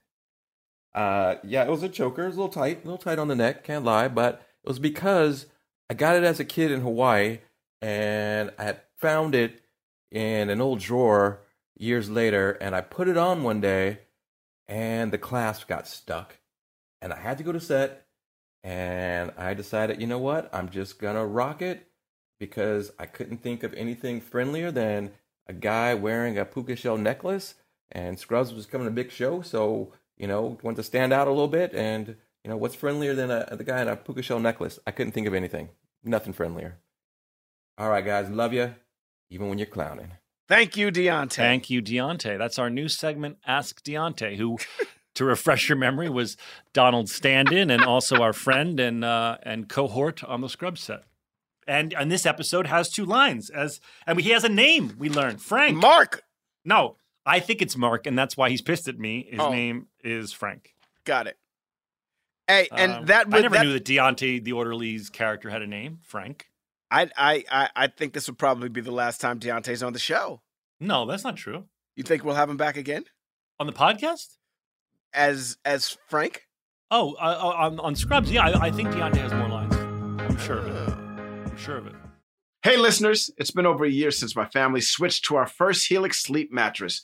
Uh, 0.93 1.35
yeah, 1.43 1.63
it 1.63 1.69
was 1.69 1.83
a 1.83 1.89
choker. 1.89 2.23
It 2.23 2.27
was 2.27 2.35
a 2.35 2.39
little 2.39 2.53
tight, 2.53 2.83
a 2.83 2.85
little 2.85 2.97
tight 2.97 3.19
on 3.19 3.27
the 3.27 3.35
neck. 3.35 3.63
Can't 3.63 3.85
lie, 3.85 4.07
but 4.07 4.45
it 4.63 4.67
was 4.67 4.79
because 4.79 5.47
I 5.89 5.93
got 5.93 6.15
it 6.15 6.23
as 6.23 6.39
a 6.39 6.45
kid 6.45 6.71
in 6.71 6.81
Hawaii, 6.81 7.39
and 7.81 8.51
I 8.57 8.63
had 8.63 8.81
found 8.97 9.35
it 9.35 9.61
in 10.11 10.49
an 10.49 10.61
old 10.61 10.79
drawer 10.79 11.41
years 11.77 12.09
later, 12.09 12.51
and 12.51 12.75
I 12.75 12.81
put 12.81 13.07
it 13.07 13.17
on 13.17 13.43
one 13.43 13.61
day, 13.61 13.99
and 14.67 15.11
the 15.11 15.17
clasp 15.17 15.67
got 15.67 15.87
stuck 15.87 16.37
and 17.03 17.11
I 17.11 17.17
had 17.17 17.37
to 17.39 17.43
go 17.43 17.51
to 17.51 17.59
set, 17.59 18.05
and 18.63 19.33
I 19.37 19.53
decided, 19.53 19.99
you 19.99 20.07
know 20.07 20.19
what, 20.19 20.49
I'm 20.55 20.69
just 20.69 20.99
gonna 20.99 21.27
rock 21.27 21.61
it 21.61 21.85
because 22.39 22.91
I 22.99 23.05
couldn't 23.05 23.41
think 23.41 23.63
of 23.63 23.73
anything 23.73 24.21
friendlier 24.21 24.71
than 24.71 25.11
a 25.47 25.53
guy 25.53 25.93
wearing 25.93 26.37
a 26.37 26.45
puka 26.45 26.75
shell 26.75 26.97
necklace, 26.97 27.55
and 27.91 28.17
Scrubs 28.17 28.53
was 28.53 28.65
coming 28.65 28.87
a 28.87 28.91
big 28.91 29.11
show, 29.11 29.41
so 29.41 29.93
you 30.17 30.27
know, 30.27 30.57
wanted 30.61 30.77
to 30.77 30.83
stand 30.83 31.11
out 31.11 31.27
a 31.27 31.31
little 31.31 31.47
bit, 31.47 31.73
and 31.73 32.15
you 32.43 32.49
know, 32.49 32.57
what's 32.57 32.75
friendlier 32.75 33.13
than 33.13 33.31
a 33.31 33.55
the 33.55 33.63
guy 33.63 33.81
in 33.81 33.87
a 33.87 33.95
puka 33.95 34.21
shell 34.21 34.39
necklace? 34.39 34.79
I 34.85 34.91
couldn't 34.91 35.13
think 35.13 35.27
of 35.27 35.33
anything, 35.33 35.69
nothing 36.03 36.33
friendlier. 36.33 36.77
All 37.77 37.89
right, 37.89 38.05
guys, 38.05 38.29
love 38.29 38.53
you, 38.53 38.75
even 39.29 39.49
when 39.49 39.57
you're 39.57 39.67
clowning. 39.67 40.11
Thank 40.47 40.77
you, 40.77 40.91
Deontay. 40.91 41.35
Thank 41.35 41.69
you, 41.69 41.81
Deontay. 41.81 42.37
That's 42.37 42.59
our 42.59 42.69
new 42.69 42.89
segment, 42.89 43.37
Ask 43.47 43.83
Deontay, 43.83 44.35
who, 44.35 44.57
to 45.15 45.25
refresh 45.25 45.69
your 45.69 45.77
memory, 45.77 46.09
was 46.09 46.37
Donald 46.73 47.09
stand-in 47.09 47.71
and 47.71 47.83
also 47.83 48.17
our 48.17 48.33
friend 48.33 48.79
and 48.79 49.03
uh, 49.03 49.37
and 49.43 49.69
cohort 49.69 50.23
on 50.23 50.41
the 50.41 50.49
Scrub 50.49 50.77
set. 50.77 51.03
And 51.67 51.93
and 51.93 52.11
this 52.11 52.25
episode 52.25 52.67
has 52.67 52.89
two 52.89 53.05
lines 53.05 53.49
as 53.49 53.79
and 54.05 54.19
he 54.19 54.31
has 54.31 54.43
a 54.43 54.49
name. 54.49 54.95
We 54.97 55.09
learn 55.09 55.37
Frank. 55.37 55.77
Mark. 55.77 56.23
No, 56.65 56.97
I 57.25 57.39
think 57.39 57.61
it's 57.61 57.77
Mark, 57.77 58.05
and 58.07 58.17
that's 58.17 58.35
why 58.37 58.49
he's 58.49 58.61
pissed 58.61 58.87
at 58.87 58.97
me. 58.99 59.27
His 59.29 59.39
Oh. 59.39 59.51
name 59.51 59.87
is 60.03 60.31
Frank. 60.33 60.73
Got 61.05 61.27
it. 61.27 61.37
Hey, 62.47 62.67
and 62.71 62.91
Um, 62.91 63.05
that 63.05 63.27
I 63.27 63.29
would 63.29 63.41
never 63.43 63.55
that, 63.55 63.63
knew 63.65 63.73
that 63.73 63.85
Deontay, 63.85 64.43
the 64.43 64.51
orderly's 64.51 65.09
character, 65.09 65.49
had 65.49 65.61
a 65.61 65.67
name, 65.67 65.99
Frank. 66.03 66.47
I, 66.91 67.09
I 67.17 67.43
I 67.49 67.69
I 67.75 67.87
think 67.87 68.13
this 68.13 68.27
would 68.27 68.37
probably 68.37 68.69
be 68.69 68.81
the 68.81 68.91
last 68.91 69.21
time 69.21 69.39
Deontay's 69.39 69.81
on 69.81 69.93
the 69.93 69.99
show. 69.99 70.41
No, 70.79 71.05
that's 71.05 71.23
not 71.23 71.37
true. 71.37 71.65
You 71.95 72.03
think 72.03 72.23
we'll 72.23 72.35
have 72.35 72.49
him 72.49 72.57
back 72.57 72.75
again 72.75 73.05
On 73.59 73.67
the 73.67 73.73
podcast? 73.73 74.37
as 75.13 75.57
as 75.63 75.97
Frank? 76.09 76.47
Oh, 76.91 77.13
uh, 77.15 77.39
uh, 77.41 77.65
on, 77.67 77.79
on 77.79 77.95
Scrubs, 77.95 78.31
yeah, 78.31 78.45
I, 78.47 78.67
I 78.67 78.71
think 78.71 78.89
Deontay 78.89 79.17
has 79.17 79.33
more 79.33 79.47
lines. 79.47 79.73
I'm 79.75 80.37
sure 80.37 80.57
of 80.59 80.67
it. 80.67 81.02
I'm 81.53 81.59
sure 81.59 81.77
of 81.77 81.85
it. 81.85 81.93
Hey, 82.63 82.77
listeners, 82.77 83.29
it's 83.37 83.51
been 83.51 83.67
over 83.67 83.85
a 83.85 83.89
year 83.89 84.09
since 84.09 84.35
my 84.35 84.45
family 84.45 84.81
switched 84.81 85.25
to 85.25 85.35
our 85.35 85.45
first 85.45 85.87
Helix 85.87 86.19
sleep 86.19 86.51
mattress. 86.51 87.03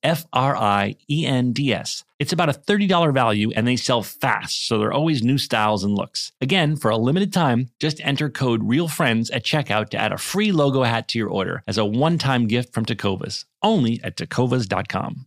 F 0.03 0.25
R 0.33 0.55
I 0.55 0.95
E 1.09 1.25
N 1.25 1.53
D 1.53 1.73
S. 1.73 2.03
It's 2.19 2.33
about 2.33 2.49
a 2.49 2.53
$30 2.53 3.13
value 3.13 3.51
and 3.55 3.67
they 3.67 3.75
sell 3.75 4.03
fast, 4.03 4.67
so 4.67 4.77
there 4.77 4.89
are 4.89 4.93
always 4.93 5.23
new 5.23 5.37
styles 5.37 5.83
and 5.83 5.95
looks. 5.95 6.31
Again, 6.39 6.75
for 6.75 6.91
a 6.91 6.97
limited 6.97 7.33
time, 7.33 7.69
just 7.79 7.99
enter 8.01 8.29
code 8.29 8.61
REALFRIENDS 8.61 9.31
at 9.33 9.43
checkout 9.43 9.89
to 9.89 9.97
add 9.97 10.11
a 10.11 10.17
free 10.17 10.51
logo 10.51 10.83
hat 10.83 11.07
to 11.09 11.17
your 11.19 11.29
order 11.29 11.63
as 11.67 11.77
a 11.77 11.85
one 11.85 12.17
time 12.17 12.47
gift 12.47 12.73
from 12.73 12.85
Tecovas. 12.85 13.45
Only 13.63 13.99
at 14.03 14.17
tecovas.com. 14.17 15.25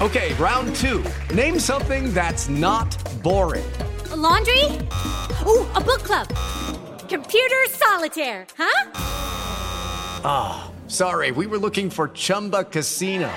Okay, 0.00 0.34
round 0.34 0.74
two. 0.74 1.04
Name 1.32 1.60
something 1.60 2.12
that's 2.12 2.48
not 2.48 2.96
boring. 3.22 3.64
A 4.10 4.16
laundry? 4.16 4.64
Ooh, 5.46 5.66
a 5.76 5.80
book 5.80 6.02
club. 6.02 6.28
Computer 7.08 7.54
solitaire, 7.68 8.46
huh? 8.56 8.90
Ah, 10.24 10.70
sorry, 10.92 11.30
we 11.30 11.46
were 11.46 11.58
looking 11.58 11.90
for 11.90 12.08
Chumba 12.08 12.64
Casino. 12.64 13.30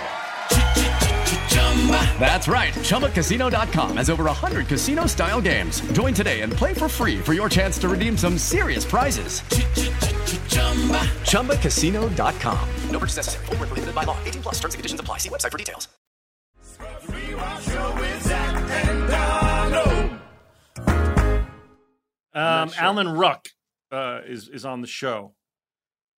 That's 2.20 2.48
right. 2.48 2.74
ChumbaCasino.com 2.74 3.98
has 3.98 4.10
over 4.10 4.24
100 4.24 4.68
casino 4.68 5.06
style 5.06 5.42
games. 5.42 5.82
Join 5.92 6.14
today 6.16 6.42
and 6.42 6.52
play 6.52 6.74
for 6.74 6.90
free 6.90 7.20
for 7.20 7.34
your 7.34 7.50
chance 7.50 7.78
to 7.80 7.88
redeem 7.88 8.18
some 8.18 8.40
serious 8.40 8.84
prizes. 8.84 9.42
ChumbaCasino.com. 11.30 12.70
No 12.90 13.00
purchase 13.00 13.18
necessary. 13.18 13.46
Void 13.46 13.60
where 13.60 13.68
prohibited 13.68 13.94
by 13.94 14.04
law. 14.04 14.18
18 14.26 14.42
plus 14.42 14.56
terms 14.56 14.74
and 14.74 14.80
conditions 14.80 15.00
apply. 15.00 15.20
See 15.20 15.30
website 15.30 15.52
for 15.52 15.58
details. 15.60 15.88
Um, 22.34 22.72
Alan 22.78 23.08
Ruck 23.08 23.48
uh, 23.92 24.20
is, 24.28 24.50
is 24.50 24.66
on 24.66 24.82
the 24.82 24.88
show. 24.88 25.36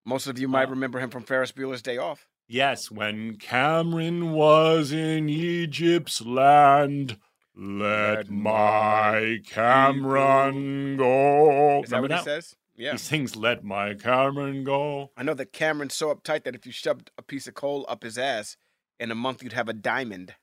Most 0.08 0.26
of 0.28 0.40
you 0.40 0.48
might 0.48 0.70
remember 0.70 1.00
him 1.00 1.10
from 1.10 1.24
Ferris 1.24 1.52
Bueller's 1.52 1.82
Day 1.82 1.98
Off. 1.98 2.30
Yes, 2.48 2.90
when 2.90 3.36
Cameron 3.36 4.32
was 4.32 4.94
in 4.94 5.28
Egypt's 5.28 6.22
land, 6.22 7.18
let 7.54 8.30
my 8.30 9.40
Cameron 9.46 10.96
go. 10.96 11.82
Is 11.84 11.90
that 11.90 11.98
Remember 11.98 12.16
what 12.16 12.20
he 12.20 12.24
says? 12.24 12.56
Yeah. 12.78 12.94
He 12.94 12.98
sings 13.00 13.36
"Let 13.36 13.66
My 13.66 13.96
Cameron 13.96 14.64
Go." 14.64 15.12
I 15.18 15.24
know 15.24 15.34
that 15.34 15.52
Cameron's 15.52 15.96
so 15.96 16.16
uptight 16.16 16.46
that 16.46 16.56
if 16.56 16.66
you 16.66 16.72
shoved 16.72 17.12
a 17.18 17.22
piece 17.22 17.48
of 17.48 17.56
coal 17.56 17.86
up 17.90 18.04
his 18.04 18.18
ass, 18.18 18.56
in 19.02 19.12
a 19.12 19.16
month 19.16 19.44
you'd 19.44 19.52
have 19.54 19.68
a 19.68 19.74
diamond. 19.74 20.36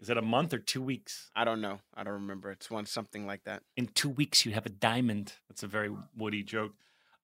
Is 0.00 0.10
it 0.10 0.18
a 0.18 0.22
month 0.22 0.52
or 0.52 0.58
two 0.58 0.82
weeks? 0.82 1.30
I 1.36 1.44
don't 1.44 1.60
know. 1.60 1.78
I 1.94 2.02
don't 2.02 2.14
remember. 2.14 2.50
It's 2.50 2.72
one 2.72 2.86
something 2.86 3.24
like 3.24 3.44
that. 3.44 3.62
In 3.76 3.86
two 3.86 4.08
weeks, 4.08 4.44
you 4.44 4.50
have 4.50 4.66
a 4.66 4.70
diamond. 4.70 5.34
That's 5.48 5.62
a 5.62 5.68
very 5.68 5.94
Woody 6.16 6.42
joke. 6.42 6.72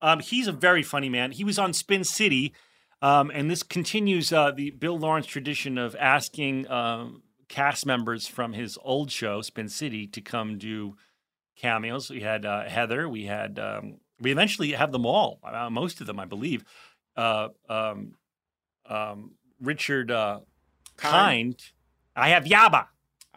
Um, 0.01 0.21
he's 0.21 0.47
a 0.47 0.53
very 0.53 0.83
funny 0.83 1.09
man. 1.09 1.33
He 1.33 1.45
was 1.45 1.59
on 1.59 1.73
Spin 1.73 2.05
City, 2.05 2.55
um, 3.03 3.31
and 3.33 3.51
this 3.51 3.63
continues 3.63 4.33
uh, 4.33 4.51
the 4.51 4.71
Bill 4.71 4.99
Lawrence 4.99 5.27
tradition 5.27 5.79
of 5.79 5.97
asking 5.99 6.71
um, 6.71 7.23
cast 7.49 7.87
members 7.87 8.27
from 8.27 8.53
his 8.53 8.79
old 8.83 9.11
show, 9.11 9.43
Spin 9.43 9.69
City, 9.69 10.07
to 10.07 10.21
come 10.21 10.59
do 10.59 10.97
cameos. 11.57 12.11
We 12.11 12.21
had 12.21 12.45
uh, 12.45 12.65
Heather. 12.65 13.09
We 13.09 13.25
had. 13.25 13.59
Um, 13.59 13.99
we 14.21 14.33
eventually 14.33 14.73
have 14.73 14.91
them 14.91 15.07
all. 15.07 15.39
Uh, 15.45 15.71
most 15.71 16.01
of 16.01 16.07
them, 16.09 16.19
I 16.19 16.25
believe. 16.25 16.65
Uh, 17.17 17.49
um, 17.69 18.15
um, 18.87 19.33
Richard 19.61 20.11
uh, 20.11 20.41
Kind. 20.97 21.13
Kind. 21.13 21.63
I 22.17 22.31
have 22.31 22.45
Yaba. 22.45 22.87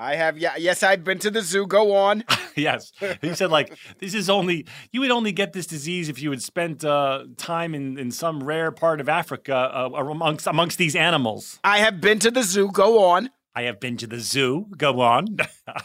I 0.02 0.16
have, 0.16 0.36
yeah, 0.36 0.56
yes, 0.58 0.82
I've 0.82 1.04
been 1.04 1.20
to 1.20 1.30
the 1.30 1.44
zoo. 1.44 1.68
Go 1.68 1.96
on. 1.96 2.24
yes. 2.56 2.92
He 3.22 3.36
said, 3.36 3.52
like, 3.52 3.78
this 4.00 4.16
is 4.16 4.32
only, 4.32 4.66
you 4.92 5.02
would 5.02 5.12
only 5.12 5.32
get 5.32 5.54
this 5.54 5.68
disease 5.68 6.10
if 6.10 6.20
you 6.20 6.32
had 6.32 6.42
spent 6.42 6.84
uh, 6.84 7.26
time 7.38 7.76
in, 7.76 8.00
in 8.00 8.10
some 8.10 8.44
rare 8.44 8.72
part 8.72 9.00
of 9.00 9.08
Africa 9.08 9.56
uh, 9.56 9.90
amongst, 9.94 10.48
amongst 10.48 10.80
these 10.80 10.96
animals. 10.96 11.60
I 11.64 11.78
have 11.78 12.02
been 12.02 12.18
to 12.18 12.32
the 12.32 12.42
zoo. 12.42 12.72
Go 12.72 13.04
on. 13.04 13.30
I 13.54 13.64
have 13.64 13.80
been 13.80 13.96
to 13.98 14.08
the 14.08 14.20
zoo. 14.20 14.66
Go 14.76 15.02
on. 15.02 15.38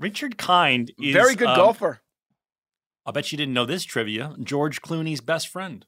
Richard 0.00 0.38
Kind 0.38 0.90
is. 0.98 1.12
Very 1.12 1.34
good 1.34 1.48
um, 1.48 1.56
golfer. 1.56 2.00
I 3.04 3.10
bet 3.10 3.30
you 3.30 3.36
didn't 3.36 3.52
know 3.52 3.66
this 3.66 3.84
trivia. 3.84 4.34
George 4.42 4.80
Clooney's 4.80 5.20
best 5.20 5.48
friend. 5.48 5.84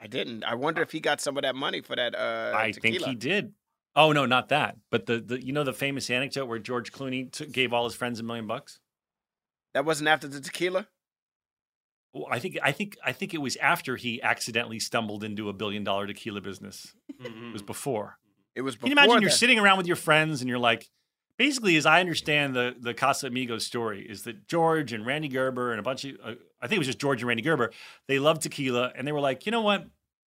I 0.00 0.08
didn't. 0.08 0.42
I 0.42 0.54
wonder 0.54 0.82
if 0.82 0.90
he 0.90 0.98
got 0.98 1.20
some 1.20 1.36
of 1.36 1.44
that 1.44 1.54
money 1.54 1.82
for 1.82 1.94
that. 1.94 2.16
Uh, 2.16 2.52
I 2.54 2.72
tequila. 2.72 2.98
think 2.98 3.08
he 3.08 3.14
did. 3.14 3.52
Oh 3.96 4.12
no, 4.12 4.26
not 4.26 4.50
that. 4.50 4.76
But 4.90 5.06
the, 5.06 5.18
the 5.18 5.44
you 5.44 5.52
know 5.52 5.64
the 5.64 5.72
famous 5.72 6.10
anecdote 6.10 6.46
where 6.46 6.58
George 6.58 6.92
Clooney 6.92 7.32
t- 7.32 7.46
gave 7.46 7.72
all 7.72 7.84
his 7.84 7.94
friends 7.94 8.20
a 8.20 8.22
million 8.22 8.46
bucks. 8.46 8.78
That 9.72 9.86
wasn't 9.86 10.08
after 10.08 10.28
the 10.28 10.40
tequila. 10.40 10.86
Well, 12.12 12.26
I 12.30 12.38
think 12.38 12.58
I 12.62 12.72
think 12.72 12.96
I 13.04 13.12
think 13.12 13.32
it 13.32 13.38
was 13.38 13.56
after 13.56 13.96
he 13.96 14.22
accidentally 14.22 14.78
stumbled 14.78 15.24
into 15.24 15.48
a 15.48 15.54
billion 15.54 15.82
dollar 15.82 16.06
tequila 16.06 16.42
business. 16.42 16.94
It 17.20 17.52
was 17.52 17.62
before. 17.62 18.18
It 18.54 18.60
was. 18.60 18.76
Before 18.76 18.88
Can 18.88 18.90
you 18.90 18.96
before 18.96 19.04
imagine 19.04 19.22
you're 19.22 19.30
sitting 19.30 19.58
around 19.58 19.78
with 19.78 19.86
your 19.86 19.96
friends 19.96 20.42
and 20.42 20.48
you're 20.48 20.58
like, 20.58 20.88
basically, 21.38 21.76
as 21.76 21.86
I 21.86 22.00
understand 22.00 22.54
the 22.54 22.74
the 22.78 22.92
Casamigos 22.92 23.62
story, 23.62 24.06
is 24.06 24.22
that 24.22 24.46
George 24.46 24.92
and 24.92 25.06
Randy 25.06 25.28
Gerber 25.28 25.72
and 25.72 25.80
a 25.80 25.82
bunch 25.82 26.04
of 26.04 26.16
uh, 26.22 26.34
I 26.60 26.66
think 26.66 26.76
it 26.76 26.78
was 26.78 26.86
just 26.86 26.98
George 26.98 27.22
and 27.22 27.28
Randy 27.28 27.42
Gerber, 27.42 27.72
they 28.08 28.18
love 28.18 28.40
tequila 28.40 28.92
and 28.94 29.06
they 29.06 29.12
were 29.12 29.20
like, 29.20 29.46
you 29.46 29.52
know 29.52 29.62
what? 29.62 29.86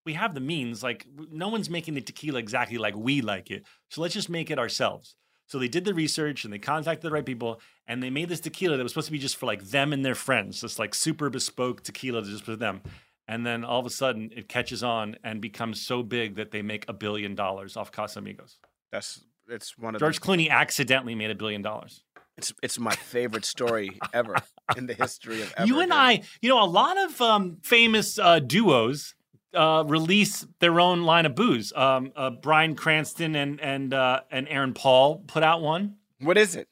We 0.09 0.15
have 0.15 0.33
the 0.33 0.41
means. 0.41 0.81
Like, 0.81 1.05
no 1.31 1.49
one's 1.49 1.69
making 1.69 1.93
the 1.93 2.01
tequila 2.01 2.39
exactly 2.39 2.79
like 2.79 2.95
we 2.95 3.21
like 3.21 3.51
it, 3.51 3.63
so 3.91 4.01
let's 4.01 4.15
just 4.15 4.27
make 4.27 4.49
it 4.49 4.57
ourselves. 4.57 5.15
So 5.45 5.59
they 5.59 5.67
did 5.67 5.85
the 5.85 5.93
research 5.93 6.45
and 6.45 6.51
they 6.51 6.57
contacted 6.57 7.03
the 7.03 7.11
right 7.11 7.23
people 7.23 7.61
and 7.87 8.01
they 8.01 8.09
made 8.09 8.27
this 8.27 8.39
tequila 8.39 8.75
that 8.75 8.81
was 8.81 8.91
supposed 8.91 9.05
to 9.05 9.11
be 9.11 9.19
just 9.19 9.35
for 9.37 9.45
like 9.45 9.63
them 9.65 9.93
and 9.93 10.03
their 10.03 10.15
friends, 10.15 10.61
this 10.61 10.79
like 10.79 10.95
super 10.95 11.29
bespoke 11.29 11.83
tequila 11.83 12.23
just 12.23 12.43
for 12.43 12.55
them. 12.55 12.81
And 13.27 13.45
then 13.45 13.63
all 13.63 13.79
of 13.79 13.85
a 13.85 13.91
sudden 13.91 14.31
it 14.35 14.49
catches 14.49 14.83
on 14.83 15.17
and 15.23 15.41
becomes 15.41 15.79
so 15.79 16.01
big 16.01 16.37
that 16.37 16.49
they 16.49 16.63
make 16.63 16.85
a 16.87 16.93
billion 16.93 17.35
dollars 17.35 17.77
off 17.77 17.91
Casamigos. 17.91 18.57
That's 18.91 19.21
it's 19.47 19.77
one 19.77 19.93
of 19.93 19.99
George 19.99 20.19
the, 20.19 20.25
Clooney 20.25 20.49
accidentally 20.49 21.13
made 21.13 21.29
a 21.29 21.35
billion 21.35 21.61
dollars. 21.61 22.03
It's 22.35 22.51
it's 22.63 22.79
my 22.79 22.95
favorite 22.95 23.45
story 23.45 23.99
ever 24.13 24.35
in 24.75 24.87
the 24.87 24.95
history 24.95 25.43
of 25.43 25.53
ever. 25.57 25.67
you 25.67 25.81
and. 25.81 25.93
I, 25.93 26.23
you 26.41 26.49
know, 26.49 26.63
a 26.63 26.65
lot 26.65 26.97
of 26.97 27.21
um, 27.21 27.57
famous 27.61 28.17
uh, 28.17 28.39
duos 28.39 29.13
uh, 29.53 29.83
release 29.87 30.45
their 30.59 30.79
own 30.79 31.03
line 31.03 31.25
of 31.25 31.35
booze. 31.35 31.73
Um, 31.75 32.11
uh, 32.15 32.29
Bryan 32.29 32.75
Cranston 32.75 33.35
and 33.35 33.59
and 33.61 33.93
uh, 33.93 34.21
and 34.31 34.47
Aaron 34.49 34.73
Paul 34.73 35.23
put 35.27 35.43
out 35.43 35.61
one. 35.61 35.95
What 36.19 36.37
is 36.37 36.55
it? 36.55 36.67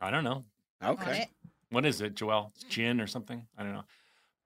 I 0.00 0.10
don't 0.10 0.24
know. 0.24 0.44
Okay. 0.84 1.28
What 1.70 1.86
is 1.86 2.00
it, 2.00 2.14
Joel? 2.14 2.52
It's 2.56 2.64
gin 2.64 3.00
or 3.00 3.06
something? 3.06 3.46
I 3.56 3.62
don't 3.62 3.72
know. 3.72 3.84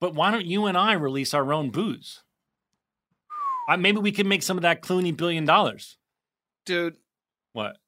But 0.01 0.15
why 0.15 0.31
don't 0.31 0.45
you 0.47 0.67
and 0.67 0.77
I 0.77 0.93
release 0.93 1.33
our 1.35 1.53
own 1.53 1.71
booze? 1.71 2.23
Uh, 3.69 3.77
maybe 3.77 3.99
we 3.99 4.13
can 4.13 4.29
make 4.29 4.43
some 4.43 4.59
of 4.59 4.63
that 4.63 4.83
Clooney 4.83 5.17
billion 5.17 5.45
dollars. 5.45 5.97
Dude, 6.67 6.97
What? 7.53 7.79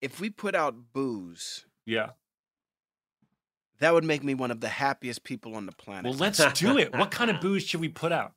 if 0.00 0.20
we 0.20 0.30
put 0.30 0.54
out 0.54 0.74
booze, 0.92 1.66
Yeah. 1.84 2.10
that 3.80 3.92
would 3.92 4.04
make 4.04 4.22
me 4.22 4.34
one 4.34 4.50
of 4.50 4.60
the 4.60 4.68
happiest 4.68 5.24
people 5.24 5.54
on 5.56 5.66
the 5.66 5.72
planet. 5.72 6.04
Well, 6.04 6.14
let's 6.14 6.38
do 6.52 6.78
it. 6.78 6.94
What 6.96 7.10
kind 7.10 7.30
of 7.30 7.40
booze 7.42 7.64
should 7.64 7.80
we 7.80 7.88
put 7.88 8.12
out? 8.12 8.32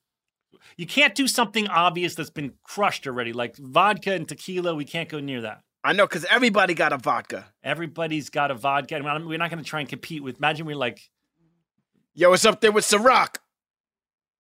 You 0.78 0.86
can't 0.86 1.16
do 1.16 1.28
something 1.28 1.68
obvious 1.68 2.16
that's 2.16 2.30
been 2.30 2.54
crushed 2.64 3.08
already, 3.08 3.34
like 3.34 3.56
vodka 3.58 4.14
and 4.14 4.28
tequila. 4.28 4.76
We 4.76 4.86
can't 4.86 5.10
go 5.10 5.20
near 5.20 5.42
that. 5.42 5.62
I 5.84 5.94
know, 5.94 6.08
because 6.08 6.26
everybody 6.26 6.74
got 6.74 6.94
a 6.94 6.98
vodka. 6.98 7.46
Everybody's 7.64 8.30
got 8.30 8.50
a 8.50 8.56
vodka. 8.56 8.96
I 8.96 9.18
mean, 9.18 9.28
we're 9.28 9.38
not 9.38 9.52
going 9.52 9.64
to 9.64 9.70
try 9.70 9.82
and 9.82 9.90
compete 9.90 10.24
with. 10.24 10.38
Imagine 10.38 10.66
we're 10.66 10.76
like, 10.76 11.00
Yo, 12.16 12.32
it's 12.34 12.46
up 12.46 12.62
there 12.62 12.72
with 12.72 12.86
Ciroc. 12.86 13.36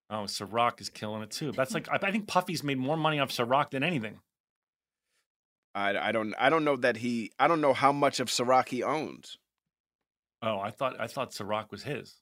oh, 0.09 0.23
Ciroc 0.23 0.80
is 0.82 0.89
killing 0.89 1.21
it 1.21 1.30
too. 1.32 1.51
That's 1.51 1.73
like, 1.73 1.89
I 1.89 1.97
I 2.01 2.11
think 2.11 2.26
Puffy's 2.28 2.63
made 2.63 2.78
more 2.78 2.97
money 2.97 3.19
off 3.19 3.30
Ciroc 3.30 3.71
than 3.71 3.84
anything. 3.84 4.19
I, 5.76 5.97
I 5.97 6.11
don't 6.13 6.34
I 6.39 6.49
don't 6.49 6.63
know 6.63 6.78
that 6.78 6.97
he 6.97 7.32
I 7.38 7.47
don't 7.49 7.59
know 7.61 7.73
how 7.73 7.91
much 7.91 8.19
of 8.21 8.30
Ciroc 8.30 8.69
he 8.69 8.82
owns. 8.82 9.38
Oh, 10.41 10.57
I 10.57 10.71
thought 10.71 10.99
I 10.99 11.07
thought 11.07 11.32
Ciroc 11.32 11.69
was 11.69 11.84
his. 11.84 12.15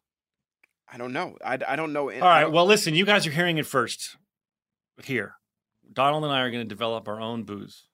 I 0.92 0.98
don't 0.98 1.14
know. 1.14 1.38
I, 1.44 1.58
I 1.68 1.76
don't 1.76 1.94
know. 1.94 2.12
All 2.12 2.20
right. 2.20 2.46
Well, 2.52 2.66
listen, 2.66 2.94
you 2.94 3.06
guys 3.06 3.26
are 3.26 3.32
hearing 3.32 3.58
it 3.58 3.66
first. 3.66 4.18
Here, 5.04 5.36
Donald 5.92 6.24
and 6.24 6.32
I 6.32 6.42
are 6.42 6.52
going 6.52 6.64
to 6.64 6.70
develop 6.70 7.08
our 7.08 7.20
own 7.20 7.44
booze. 7.44 7.88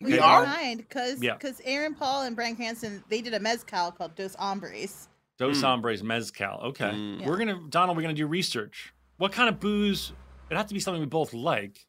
We 0.00 0.14
Okay, 0.14 0.18
are 0.22 0.44
Donald? 0.44 0.78
because 0.78 1.22
Yeah. 1.22 1.34
because 1.34 1.60
Aaron 1.64 1.94
Paul 1.94 2.22
and 2.22 2.36
Bryan 2.36 2.54
Cranston 2.56 3.02
they 3.08 3.20
did 3.20 3.34
a 3.34 3.40
mezcal 3.40 3.90
called 3.92 4.14
Dos 4.14 4.34
Hombres. 4.36 5.08
Dos 5.38 5.58
Mm. 5.58 5.62
Hombres 5.62 6.02
Mezcal. 6.02 6.60
Okay. 6.66 6.90
Mm. 6.90 7.24
We're 7.26 7.38
gonna 7.38 7.60
Donald, 7.70 7.96
we're 7.96 8.02
gonna 8.02 8.14
do 8.14 8.26
research. 8.26 8.92
What 9.16 9.32
kind 9.32 9.48
of 9.48 9.58
booze? 9.60 10.12
It 10.50 10.56
has 10.56 10.66
to 10.66 10.74
be 10.74 10.80
something 10.80 11.00
we 11.00 11.06
both 11.06 11.32
like. 11.34 11.86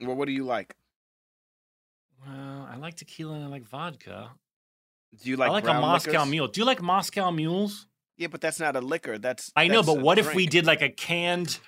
Well, 0.00 0.14
what 0.16 0.26
do 0.26 0.32
you 0.32 0.44
like? 0.44 0.74
Well, 2.26 2.68
I 2.70 2.76
like 2.76 2.96
tequila 2.96 3.34
and 3.34 3.44
I 3.44 3.48
like 3.48 3.64
vodka. 3.64 4.30
Do 5.22 5.30
you 5.30 5.36
like 5.36 5.50
I 5.50 5.52
like 5.52 5.64
a 5.66 5.74
Moscow 5.74 6.10
liquors? 6.12 6.28
Mule. 6.30 6.48
Do 6.48 6.60
you 6.60 6.64
like 6.64 6.80
Moscow 6.82 7.30
Mules? 7.30 7.86
Yeah, 8.16 8.28
but 8.28 8.40
that's 8.40 8.60
not 8.60 8.76
a 8.76 8.80
liquor. 8.80 9.18
That's 9.18 9.50
I 9.56 9.66
know, 9.68 9.76
that's 9.82 9.86
but 9.86 9.98
a 9.98 10.02
what 10.04 10.18
if 10.18 10.34
we 10.34 10.46
did 10.46 10.66
like 10.66 10.82
a 10.82 10.88
canned, 10.88 11.58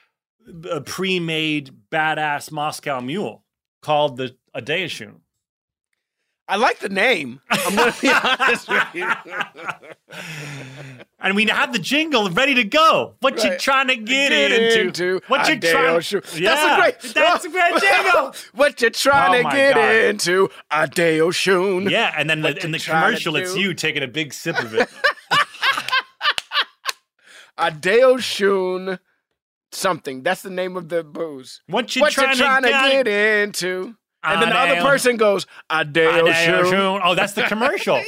a 0.71 0.81
pre-made 0.81 1.71
badass 1.91 2.53
Moscow 2.53 3.01
Mule 3.01 3.43
called 3.83 4.17
the 4.17 4.37
Adayashun? 4.55 5.17
I 6.49 6.55
like 6.57 6.79
the 6.79 6.89
name. 6.89 7.41
I'm 7.51 7.75
gonna 7.75 7.93
be 8.01 8.09
honest 8.41 8.69
with 8.69 8.85
you. 8.95 9.11
and 11.19 11.35
we 11.35 11.45
have 11.47 11.73
the 11.73 11.81
jingle 11.81 12.31
ready 12.31 12.55
to 12.55 12.63
go. 12.63 13.15
What 13.19 13.43
you 13.43 13.59
trying 13.59 13.89
to 13.89 13.97
get, 13.97 14.29
Get 14.31 14.53
into? 14.53 14.81
into 14.81 15.21
What 15.27 15.49
you 15.49 15.59
trying? 15.59 16.01
Shoe. 16.03 16.23
Yeah, 16.37 16.55
That's 16.55 16.65
a 16.65 16.81
great. 16.81 17.15
That's 17.15 17.45
a 17.45 17.49
great 17.49 17.81
jingle. 17.83 18.35
what 18.55 18.81
you 18.81 18.91
trying 18.91 19.45
Oh 19.45 19.51
to 19.51 19.57
get 19.57 19.75
God. 19.75 19.95
into? 19.95 20.49
Adeo 20.71 21.33
Shun. 21.33 21.91
Yeah, 21.91 22.15
and 22.17 22.31
then 22.31 22.43
the, 22.43 22.65
in 22.65 22.71
the 22.71 22.79
commercial, 22.79 23.35
it's 23.35 23.57
you 23.57 23.75
taking 23.75 24.05
a 24.05 24.09
big 24.09 24.33
sip 24.33 24.57
of 24.63 24.73
it. 24.75 24.89
Adeo 27.59 28.17
Shun. 28.19 28.99
Something. 29.73 30.23
That's 30.23 30.43
the 30.43 30.51
name 30.51 30.77
of 30.77 30.89
the 30.89 31.03
booze. 31.03 31.61
What 31.67 31.95
you 31.97 32.03
what 32.03 32.13
trying, 32.13 32.31
you 32.31 32.37
trying 32.45 32.63
to, 32.63 32.69
get? 32.69 33.05
get 33.05 33.09
into? 33.43 33.95
And 34.23 34.41
then 34.43 34.49
the 34.49 34.57
other 34.59 34.81
person 34.83 35.17
goes, 35.17 35.47
Adeo 35.71 36.11
Adeo 36.27 36.33
Shun. 36.33 36.71
Shun. 36.71 37.01
Oh, 37.05 37.15
that's 37.15 37.35
the 37.35 37.43
commercial. 37.49 38.01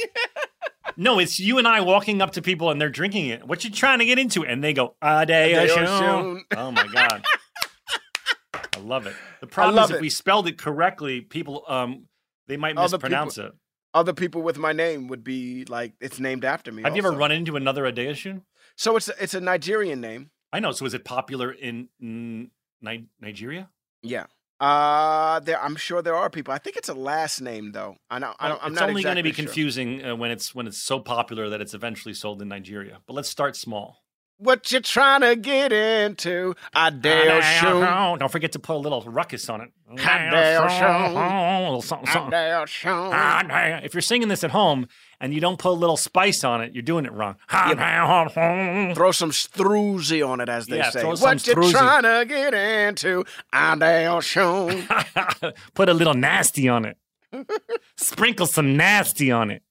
No, 0.97 1.19
it's 1.19 1.39
you 1.39 1.57
and 1.59 1.67
I 1.67 1.81
walking 1.81 2.21
up 2.21 2.31
to 2.31 2.41
people 2.41 2.71
and 2.71 2.81
they're 2.81 2.89
drinking 2.89 3.27
it. 3.27 3.45
What 3.47 3.63
you 3.63 3.69
trying 3.69 3.99
to 3.99 4.05
get 4.05 4.17
into? 4.19 4.43
And 4.45 4.63
they 4.63 4.73
go, 4.73 4.95
Adeo 5.01 5.59
Adeo 5.59 5.67
Shun. 5.67 5.85
Shun. 5.85 6.43
Oh 6.57 6.71
my 6.71 6.87
god, 6.87 7.23
I 8.75 8.79
love 8.79 9.05
it. 9.07 9.15
The 9.41 9.47
problem 9.47 9.83
is 9.83 9.91
if 9.91 9.97
it. 9.97 10.01
we 10.01 10.09
spelled 10.09 10.47
it 10.47 10.57
correctly, 10.57 11.21
people 11.21 11.63
um 11.67 12.05
they 12.47 12.57
might 12.57 12.77
Other 12.77 12.97
mispronounce 12.97 13.35
people- 13.35 13.49
it. 13.49 13.55
Other 13.93 14.13
people 14.13 14.43
with 14.43 14.57
my 14.59 14.71
name 14.71 15.07
would 15.07 15.23
be 15.23 15.65
like, 15.65 15.93
it's 15.99 16.19
named 16.19 16.45
after 16.45 16.71
me. 16.71 16.83
Have 16.83 16.95
you 16.95 17.01
ever 17.01 17.11
run 17.11 17.31
into 17.31 17.55
another 17.55 17.85
Adeo 17.87 18.13
Shun? 18.13 18.43
So 18.79 18.95
it's 18.95 19.09
it's 19.19 19.33
a 19.33 19.41
Nigerian 19.41 19.99
name. 19.99 20.29
I 20.53 20.61
know. 20.61 20.71
So 20.71 20.85
is 20.85 20.93
it 20.93 21.03
popular 21.03 21.51
in 21.51 21.89
mm, 22.01 22.49
Ni- 22.81 23.09
Nigeria? 23.19 23.69
Yeah. 24.01 24.27
Uh, 24.57 25.41
there. 25.41 25.61
I'm 25.61 25.75
sure 25.75 26.01
there 26.01 26.15
are 26.15 26.29
people. 26.29 26.53
I 26.53 26.59
think 26.59 26.77
it's 26.77 26.87
a 26.87 26.93
last 26.93 27.41
name 27.41 27.73
though. 27.73 27.97
I 28.09 28.19
know. 28.19 28.33
I 28.39 28.47
don't, 28.47 28.63
I'm 28.63 28.71
it's 28.71 28.79
not 28.79 28.87
only 28.87 29.03
going 29.03 29.17
to 29.17 29.23
be 29.23 29.31
exactly 29.31 29.43
sure. 29.43 29.53
confusing 29.53 30.05
uh, 30.05 30.15
when 30.15 30.31
it's 30.31 30.55
when 30.55 30.65
it's 30.65 30.77
so 30.77 30.97
popular 31.01 31.49
that 31.49 31.59
it's 31.59 31.73
eventually 31.73 32.13
sold 32.13 32.41
in 32.41 32.47
Nigeria. 32.47 32.99
But 33.05 33.15
let's 33.15 33.27
start 33.27 33.57
small. 33.57 33.97
What 34.37 34.71
you 34.71 34.79
trying 34.79 35.19
to 35.21 35.35
get 35.35 35.73
into? 35.73 36.55
Adeo 36.73 37.41
Shun. 37.41 38.19
Don't 38.19 38.31
forget 38.31 38.53
to 38.53 38.59
put 38.59 38.77
a 38.77 38.79
little 38.79 39.01
ruckus 39.01 39.49
on 39.49 39.59
it. 39.59 39.71
Adeo 39.91 40.69
Shun. 40.69 41.17
A 41.17 41.63
little 41.63 41.81
something, 41.81 42.07
something. 42.07 42.33
Adeo 42.33 42.65
Shun. 42.65 43.11
Adeo. 43.11 43.81
If 43.83 43.93
you're 43.93 43.99
singing 43.99 44.29
this 44.29 44.45
at 44.45 44.51
home 44.51 44.87
and 45.21 45.33
you 45.33 45.39
don't 45.41 45.57
put 45.59 45.69
a 45.71 45.73
little 45.73 45.97
spice 45.97 46.43
on 46.43 46.61
it, 46.61 46.73
you're 46.73 46.81
doing 46.81 47.05
it 47.05 47.11
wrong. 47.11 47.35
Throw 47.49 49.11
some 49.11 49.31
struzy 49.31 50.27
on 50.27 50.39
it, 50.41 50.49
as 50.49 50.67
they 50.67 50.77
Yeah, 50.77 50.89
say. 50.91 51.03
What 51.03 51.45
you 51.47 51.71
trying 51.71 52.03
to 52.03 52.25
get 52.27 52.53
into? 52.53 53.25
Adeo 53.53 54.19
Shun. 54.21 54.87
put 55.73 55.89
a 55.89 55.93
little 55.93 56.13
nasty 56.13 56.67
on 56.69 56.85
it. 56.85 56.97
Sprinkle 57.97 58.45
some 58.47 58.75
nasty 58.77 59.31
on 59.31 59.51
it. 59.51 59.63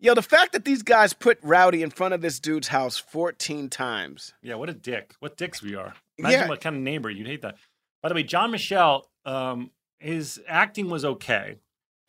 Yo, 0.00 0.14
the 0.14 0.22
fact 0.22 0.52
that 0.52 0.64
these 0.64 0.84
guys 0.84 1.12
put 1.12 1.38
Rowdy 1.42 1.82
in 1.82 1.90
front 1.90 2.14
of 2.14 2.20
this 2.20 2.38
dude's 2.38 2.68
house 2.68 2.96
14 2.98 3.68
times. 3.68 4.32
Yeah, 4.42 4.54
what 4.54 4.68
a 4.68 4.72
dick. 4.72 5.14
What 5.18 5.36
dicks 5.36 5.60
we 5.60 5.74
are. 5.74 5.94
Imagine 6.18 6.40
Yeah. 6.42 6.48
what 6.48 6.60
kind 6.60 6.76
of 6.76 6.82
neighbor 6.82 7.10
you'd 7.10 7.26
hate 7.26 7.42
that. 7.42 7.56
By 8.00 8.08
the 8.08 8.14
way, 8.14 8.22
John 8.22 8.52
Michel, 8.52 9.10
um, 9.24 9.72
his 9.98 10.40
acting 10.46 10.88
was 10.88 11.04
okay, 11.04 11.56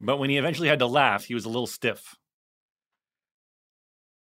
but 0.00 0.18
when 0.18 0.30
he 0.30 0.36
eventually 0.38 0.68
had 0.68 0.78
to 0.80 0.86
laugh, 0.86 1.24
he 1.24 1.34
was 1.34 1.44
a 1.44 1.48
little 1.48 1.66
stiff. 1.66 2.16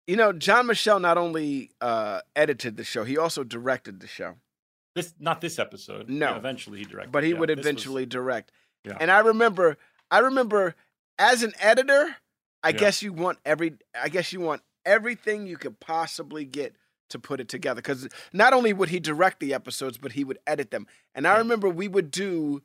You 0.06 0.16
know, 0.16 0.32
John 0.32 0.66
Michel 0.66 0.98
not 0.98 1.16
only 1.16 1.70
uh, 1.80 2.20
edited 2.34 2.76
the 2.76 2.84
show, 2.84 3.04
he 3.04 3.16
also 3.16 3.44
directed 3.44 4.00
the 4.00 4.06
show. 4.08 4.34
This 4.94 5.14
not 5.18 5.40
this 5.40 5.58
episode. 5.58 6.08
No. 6.08 6.30
Yeah, 6.30 6.36
eventually 6.36 6.78
he 6.80 6.84
directed. 6.84 7.12
But 7.12 7.24
he 7.24 7.30
yeah, 7.30 7.38
would 7.38 7.48
this 7.48 7.56
was- 7.58 7.66
eventually 7.66 8.06
direct. 8.06 8.50
Yeah. 8.84 8.96
And 9.00 9.10
I 9.10 9.20
remember, 9.20 9.78
I 10.10 10.18
remember, 10.18 10.74
as 11.18 11.42
an 11.44 11.52
editor, 11.60 12.16
I 12.64 12.70
Yeah. 12.70 12.78
guess 12.78 13.02
you 13.02 13.12
want 13.12 13.38
every, 13.44 13.74
I 13.94 14.08
guess 14.08 14.32
you 14.32 14.40
want 14.40 14.62
everything 14.84 15.46
you 15.46 15.56
could 15.56 15.78
possibly 15.78 16.44
get 16.44 16.74
to 17.10 17.18
put 17.20 17.38
it 17.38 17.48
together. 17.48 17.80
Because 17.80 18.08
not 18.32 18.52
only 18.52 18.72
would 18.72 18.88
he 18.88 18.98
direct 18.98 19.38
the 19.38 19.54
episodes, 19.54 19.98
but 19.98 20.12
he 20.12 20.24
would 20.24 20.38
edit 20.48 20.72
them. 20.72 20.88
And 21.14 21.28
I 21.28 21.38
remember 21.38 21.68
we 21.68 21.86
would 21.86 22.10
do 22.10 22.62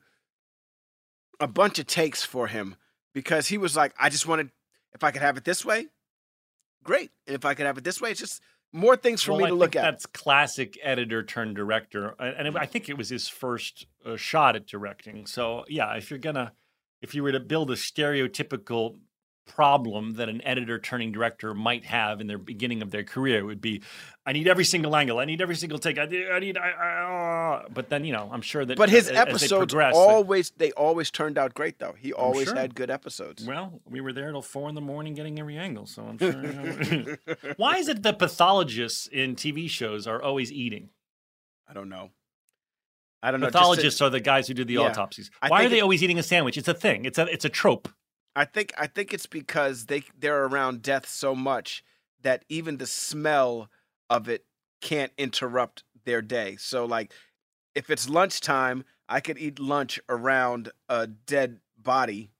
a 1.38 1.46
bunch 1.46 1.78
of 1.78 1.86
takes 1.86 2.24
for 2.24 2.48
him 2.48 2.74
because 3.18 3.48
he 3.48 3.58
was 3.58 3.74
like, 3.74 3.92
I 3.98 4.10
just 4.10 4.28
wanted, 4.28 4.52
if 4.94 5.02
I 5.02 5.10
could 5.10 5.22
have 5.22 5.36
it 5.36 5.44
this 5.44 5.64
way, 5.64 5.88
great. 6.84 7.10
And 7.26 7.34
if 7.34 7.44
I 7.44 7.54
could 7.54 7.66
have 7.66 7.76
it 7.76 7.82
this 7.82 8.00
way, 8.00 8.12
it's 8.12 8.20
just 8.20 8.40
more 8.72 8.96
things 8.96 9.24
for 9.24 9.32
Well, 9.32 9.40
me 9.40 9.46
I 9.46 9.48
to 9.48 9.54
look 9.56 9.74
at. 9.74 9.82
That's 9.82 10.06
classic 10.06 10.78
editor 10.80 11.24
turned 11.24 11.56
director, 11.56 12.14
and 12.20 12.56
I 12.56 12.64
think 12.66 12.88
it 12.88 12.96
was 12.96 13.08
his 13.08 13.26
first 13.26 13.88
uh, 14.06 14.14
shot 14.14 14.54
at 14.54 14.66
directing. 14.66 15.26
So 15.26 15.64
yeah, 15.68 15.96
if 15.96 16.10
you're 16.10 16.20
gonna, 16.20 16.52
if 17.02 17.12
you 17.12 17.24
were 17.24 17.32
to 17.32 17.40
build 17.40 17.72
a 17.72 17.74
stereotypical 17.74 19.00
problem 19.48 20.12
that 20.14 20.28
an 20.28 20.40
editor 20.46 20.78
turning 20.78 21.10
director 21.10 21.52
might 21.54 21.84
have 21.86 22.20
in 22.20 22.28
their 22.28 22.38
beginning 22.38 22.82
of 22.82 22.92
their 22.92 23.02
career, 23.02 23.40
it 23.40 23.42
would 23.42 23.60
be, 23.60 23.82
I 24.24 24.32
need 24.32 24.46
every 24.46 24.64
single 24.64 24.94
angle, 24.94 25.18
I 25.18 25.24
need 25.24 25.40
every 25.42 25.56
single 25.56 25.78
take, 25.80 25.98
I 25.98 26.04
need, 26.04 26.28
I 26.30 26.38
need, 26.38 26.56
I, 26.56 26.70
I, 26.70 27.54
uh," 27.64 27.68
but 27.72 27.88
then 27.88 28.04
you 28.04 28.12
know, 28.12 28.28
I'm 28.32 28.42
sure 28.42 28.64
that. 28.64 28.76
But 28.78 28.90
his 28.90 29.08
as 29.08 29.14
they 29.14 29.16
episodes 29.18 29.72
progress, 29.72 29.94
like- 29.96 30.08
always, 30.08 30.50
they 30.56 30.70
always 30.72 31.10
turned 31.10 31.36
out 31.38 31.54
great 31.54 31.78
though. 31.80 31.94
He 31.98 32.12
always 32.12 32.46
sure. 32.48 32.56
had 32.56 32.74
good 32.74 32.90
episodes. 32.90 33.44
Well, 33.44 33.80
we 33.88 34.00
were 34.00 34.12
there 34.12 34.30
till 34.30 34.42
four 34.42 34.68
in 34.68 34.74
the 34.76 34.80
morning 34.80 35.14
getting 35.14 35.38
every 35.40 35.56
angle, 35.58 35.86
so 35.86 36.02
I'm 36.04 36.18
sure. 36.18 37.18
Why 37.56 37.78
is 37.78 37.88
it 37.88 38.02
that 38.04 38.18
pathologists 38.18 39.08
in 39.08 39.34
TV 39.34 39.68
shows 39.68 40.06
are 40.06 40.22
always 40.22 40.52
eating? 40.52 40.90
I 41.68 41.72
don't 41.72 41.88
know. 41.88 42.10
I 43.22 43.30
don't 43.32 43.40
know. 43.40 43.46
to- 43.46 43.52
Pathologists 43.52 44.00
are 44.00 44.10
the 44.10 44.20
guys 44.20 44.46
who 44.46 44.54
do 44.54 44.64
the 44.64 44.74
Yeah. 44.74 44.80
autopsies. 44.82 45.30
Why 45.46 45.64
are 45.64 45.68
they 45.68 45.78
it- 45.78 45.82
always 45.82 46.02
eating 46.04 46.18
a 46.18 46.22
sandwich? 46.22 46.56
It's 46.56 46.68
a 46.68 46.74
thing. 46.74 47.04
It's 47.04 47.18
a 47.18 47.24
it's 47.26 47.44
a 47.44 47.48
trope. 47.48 47.88
I 48.38 48.44
think 48.44 48.72
I 48.78 48.86
think 48.86 49.12
it's 49.12 49.26
because 49.26 49.86
they 49.86 50.04
they're 50.16 50.44
around 50.44 50.80
death 50.80 51.08
so 51.08 51.34
much 51.34 51.82
that 52.22 52.44
even 52.48 52.76
the 52.76 52.86
smell 52.86 53.68
of 54.08 54.28
it 54.28 54.44
can't 54.80 55.10
interrupt 55.18 55.82
their 56.04 56.22
day. 56.22 56.54
So 56.54 56.84
like 56.84 57.12
if 57.74 57.90
it's 57.90 58.08
lunchtime, 58.08 58.84
I 59.08 59.18
could 59.18 59.38
eat 59.38 59.58
lunch 59.58 59.98
around 60.08 60.70
a 60.88 61.08
dead 61.08 61.58
body 61.76 62.30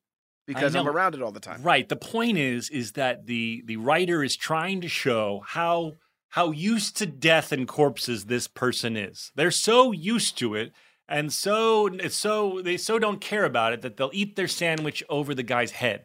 because 0.46 0.76
I'm 0.76 0.86
around 0.86 1.16
it 1.16 1.22
all 1.22 1.32
the 1.32 1.40
time. 1.40 1.64
Right. 1.64 1.88
The 1.88 1.96
point 1.96 2.38
is 2.38 2.70
is 2.70 2.92
that 2.92 3.26
the 3.26 3.64
the 3.66 3.76
writer 3.76 4.22
is 4.22 4.36
trying 4.36 4.80
to 4.82 4.88
show 4.88 5.42
how 5.44 5.94
how 6.28 6.52
used 6.52 6.96
to 6.98 7.06
death 7.06 7.50
and 7.50 7.66
corpses 7.66 8.26
this 8.26 8.46
person 8.46 8.96
is. 8.96 9.32
They're 9.34 9.50
so 9.50 9.90
used 9.90 10.38
to 10.38 10.54
it 10.54 10.72
and 11.08 11.32
so 11.32 11.86
it's 11.86 12.16
so 12.16 12.60
they 12.62 12.76
so 12.76 12.98
don't 12.98 13.20
care 13.20 13.44
about 13.44 13.72
it 13.72 13.82
that 13.82 13.96
they'll 13.96 14.10
eat 14.12 14.36
their 14.36 14.48
sandwich 14.48 15.02
over 15.08 15.34
the 15.34 15.42
guy's 15.42 15.70
head. 15.70 16.04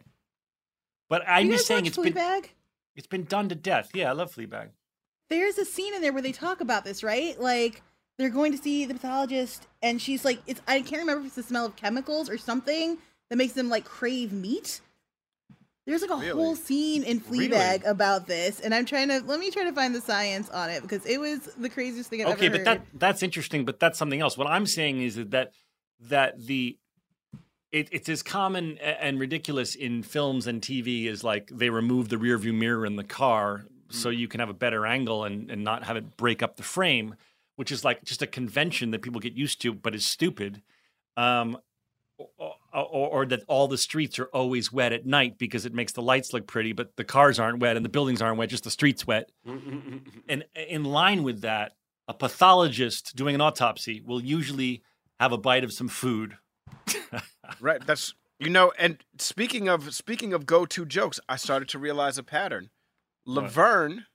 But 1.08 1.22
I'm 1.26 1.50
just 1.50 1.66
saying 1.66 1.86
it's 1.86 1.96
been 1.96 2.16
it's 2.96 3.06
been 3.06 3.24
done 3.24 3.48
to 3.50 3.54
death. 3.54 3.90
Yeah, 3.94 4.10
I 4.10 4.12
love 4.12 4.34
Fleabag. 4.34 4.68
There's 5.30 5.58
a 5.58 5.64
scene 5.64 5.94
in 5.94 6.02
there 6.02 6.12
where 6.12 6.22
they 6.22 6.32
talk 6.32 6.60
about 6.60 6.84
this, 6.84 7.02
right? 7.02 7.38
Like 7.40 7.82
they're 8.18 8.30
going 8.30 8.52
to 8.52 8.58
see 8.58 8.84
the 8.86 8.94
pathologist, 8.94 9.66
and 9.82 10.00
she's 10.00 10.24
like, 10.24 10.40
"It's 10.46 10.60
I 10.66 10.80
can't 10.80 11.02
remember 11.02 11.20
if 11.20 11.26
it's 11.26 11.36
the 11.36 11.42
smell 11.42 11.66
of 11.66 11.76
chemicals 11.76 12.30
or 12.30 12.38
something 12.38 12.98
that 13.28 13.36
makes 13.36 13.52
them 13.52 13.68
like 13.68 13.84
crave 13.84 14.32
meat." 14.32 14.80
There's 15.86 16.00
like 16.00 16.10
a 16.10 16.16
Really? 16.16 16.30
whole 16.30 16.56
scene 16.56 17.02
in 17.02 17.20
Fleabag 17.20 17.86
about 17.86 18.26
this, 18.26 18.60
and 18.60 18.74
I'm 18.74 18.86
trying 18.86 19.08
to 19.08 19.20
let 19.26 19.38
me 19.38 19.50
try 19.50 19.64
to 19.64 19.72
find 19.72 19.94
the 19.94 20.00
science 20.00 20.48
on 20.48 20.70
it 20.70 20.82
because 20.82 21.04
it 21.04 21.20
was 21.20 21.40
the 21.58 21.68
craziest 21.68 22.08
thing 22.08 22.22
I've 22.22 22.32
okay, 22.34 22.46
ever 22.46 22.58
but 22.58 22.66
heard. 22.66 22.78
that 22.80 22.86
that's 22.94 23.22
interesting. 23.22 23.64
But 23.66 23.80
that's 23.80 23.98
something 23.98 24.20
else. 24.20 24.38
What 24.38 24.46
I'm 24.46 24.64
saying 24.66 25.02
is 25.02 25.16
that 25.16 25.52
that 26.00 26.40
the 26.46 26.78
it, 27.70 27.88
it's 27.92 28.08
as 28.08 28.22
common 28.22 28.78
and 28.78 29.18
ridiculous 29.20 29.74
in 29.74 30.02
films 30.02 30.46
and 30.46 30.62
TV 30.62 31.06
as 31.10 31.22
like 31.22 31.50
they 31.52 31.68
remove 31.68 32.08
the 32.08 32.16
rear 32.18 32.38
view 32.38 32.52
mirror 32.54 32.86
in 32.86 32.96
the 32.96 33.04
car 33.04 33.66
so 33.90 34.08
you 34.08 34.26
can 34.26 34.40
have 34.40 34.48
a 34.48 34.54
better 34.54 34.86
angle 34.86 35.24
and, 35.24 35.50
and 35.50 35.62
not 35.62 35.84
have 35.84 35.96
it 35.96 36.16
break 36.16 36.42
up 36.42 36.56
the 36.56 36.62
frame, 36.62 37.14
which 37.56 37.70
is 37.70 37.84
like 37.84 38.02
just 38.04 38.22
a 38.22 38.26
convention 38.26 38.90
that 38.92 39.02
people 39.02 39.20
get 39.20 39.34
used 39.34 39.60
to, 39.62 39.74
but 39.74 39.94
is 39.94 40.06
stupid. 40.06 40.62
Um, 41.16 41.58
or, 42.38 42.54
or, 42.72 43.08
or 43.08 43.26
that 43.26 43.42
all 43.48 43.68
the 43.68 43.78
streets 43.78 44.18
are 44.18 44.26
always 44.26 44.72
wet 44.72 44.92
at 44.92 45.06
night 45.06 45.38
because 45.38 45.66
it 45.66 45.74
makes 45.74 45.92
the 45.92 46.02
lights 46.02 46.32
look 46.32 46.46
pretty, 46.46 46.72
but 46.72 46.96
the 46.96 47.04
cars 47.04 47.38
aren't 47.38 47.60
wet 47.60 47.76
and 47.76 47.84
the 47.84 47.90
buildings 47.90 48.22
aren't 48.22 48.38
wet, 48.38 48.48
just 48.48 48.64
the 48.64 48.70
streets 48.70 49.06
wet. 49.06 49.30
and 50.28 50.44
in 50.54 50.84
line 50.84 51.22
with 51.22 51.40
that, 51.42 51.72
a 52.08 52.14
pathologist 52.14 53.16
doing 53.16 53.34
an 53.34 53.40
autopsy 53.40 54.02
will 54.04 54.20
usually 54.22 54.82
have 55.18 55.32
a 55.32 55.38
bite 55.38 55.64
of 55.64 55.72
some 55.72 55.88
food. 55.88 56.36
Right. 57.60 57.86
That's 57.86 58.14
you 58.38 58.48
know, 58.48 58.72
and 58.78 59.04
speaking 59.18 59.68
of 59.68 59.94
speaking 59.94 60.32
of 60.32 60.46
go-to 60.46 60.86
jokes, 60.86 61.20
I 61.28 61.36
started 61.36 61.68
to 61.68 61.78
realize 61.78 62.16
a 62.16 62.22
pattern. 62.22 62.70
Laverne 63.26 64.06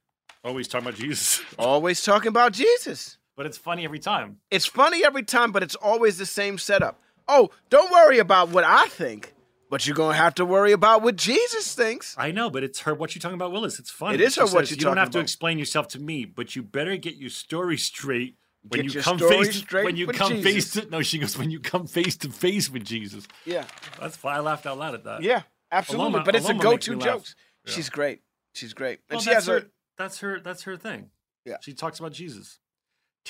Always 0.44 0.68
talking 0.68 0.88
about 0.88 1.00
Jesus. 1.00 1.42
always 1.60 2.04
talking 2.04 2.30
about 2.30 2.54
Jesus. 2.54 3.18
But 3.36 3.46
it's 3.46 3.58
funny 3.58 3.86
every 3.86 4.00
time. 4.00 4.38
It's 4.52 4.66
funny 4.66 5.04
every 5.06 5.24
time, 5.24 5.52
but 5.52 5.64
it's 5.64 5.76
always 5.76 6.18
the 6.18 6.26
same 6.26 6.58
setup. 6.58 7.02
Oh, 7.30 7.50
don't 7.70 7.92
worry 7.92 8.20
about 8.20 8.50
what 8.50 8.64
I 8.64 8.88
think, 8.88 9.34
but 9.70 9.86
you're 9.86 9.96
gonna 9.96 10.18
have 10.18 10.34
to 10.36 10.46
worry 10.46 10.72
about 10.72 11.02
what 11.04 11.16
Jesus 11.16 11.74
thinks. 11.76 12.16
I 12.18 12.32
know, 12.32 12.50
but 12.50 12.64
it's 12.64 12.80
her. 12.82 12.94
What 12.96 13.14
you 13.16 13.22
talking 13.22 13.36
about, 13.36 13.52
Willis? 13.52 13.78
It's 13.80 13.92
funny. 13.92 14.16
It 14.16 14.22
is 14.22 14.34
She 14.34 14.40
her 14.42 14.46
what 14.48 14.68
says, 14.68 14.72
you 14.72 14.76
You 14.78 14.82
don't 14.84 14.98
have 14.98 15.12
to 15.12 15.20
explain 15.20 15.60
yourself 15.60 15.88
to 15.90 16.00
me, 16.00 16.26
but 16.26 16.56
you 16.56 16.64
better 16.64 16.98
get 16.98 17.16
your 17.16 17.30
story 17.30 17.78
straight 17.78 18.36
when 18.68 18.84
you 18.84 18.90
your 18.90 19.04
come 19.04 19.18
story 19.18 19.46
face 19.46 19.64
when 19.72 19.96
you 19.96 20.08
come 20.08 20.42
face 20.42 20.72
to 20.72 20.90
no. 20.90 21.02
She 21.02 21.20
goes 21.20 21.38
when 21.38 21.52
you 21.52 21.60
come 21.60 21.88
face 21.88 22.18
to 22.18 22.30
face 22.32 22.70
with 22.70 22.84
Jesus. 22.84 23.28
Yeah, 23.46 23.66
That's 24.02 24.22
why 24.24 24.36
I 24.36 24.40
laughed 24.40 24.66
out 24.66 24.78
loud 24.80 24.96
at 24.96 25.04
that. 25.06 25.22
yeah, 25.22 25.44
absolutely. 25.72 26.20
Aloma- 26.20 26.26
but 26.26 26.36
it's 26.36 26.50
a 26.50 26.54
Aloma 26.54 26.72
makes 26.72 26.88
go-to 26.88 27.00
jokes. 27.00 27.36
Yeah. 27.66 27.74
She's 27.74 27.90
great. 27.90 28.22
She's 28.54 28.74
great, 28.74 29.00
and 29.10 29.18
Well, 29.18 29.22
she 29.22 29.30
has 29.32 29.46
her. 29.46 29.58
a 29.58 29.66
That's 29.98 30.20
her. 30.20 30.40
That's 30.40 30.64
her 30.64 30.76
thing. 30.76 31.12
Yeah. 31.46 31.58
She 31.62 31.74
talks 31.74 32.00
about 32.00 32.12
Jesus. 32.12 32.60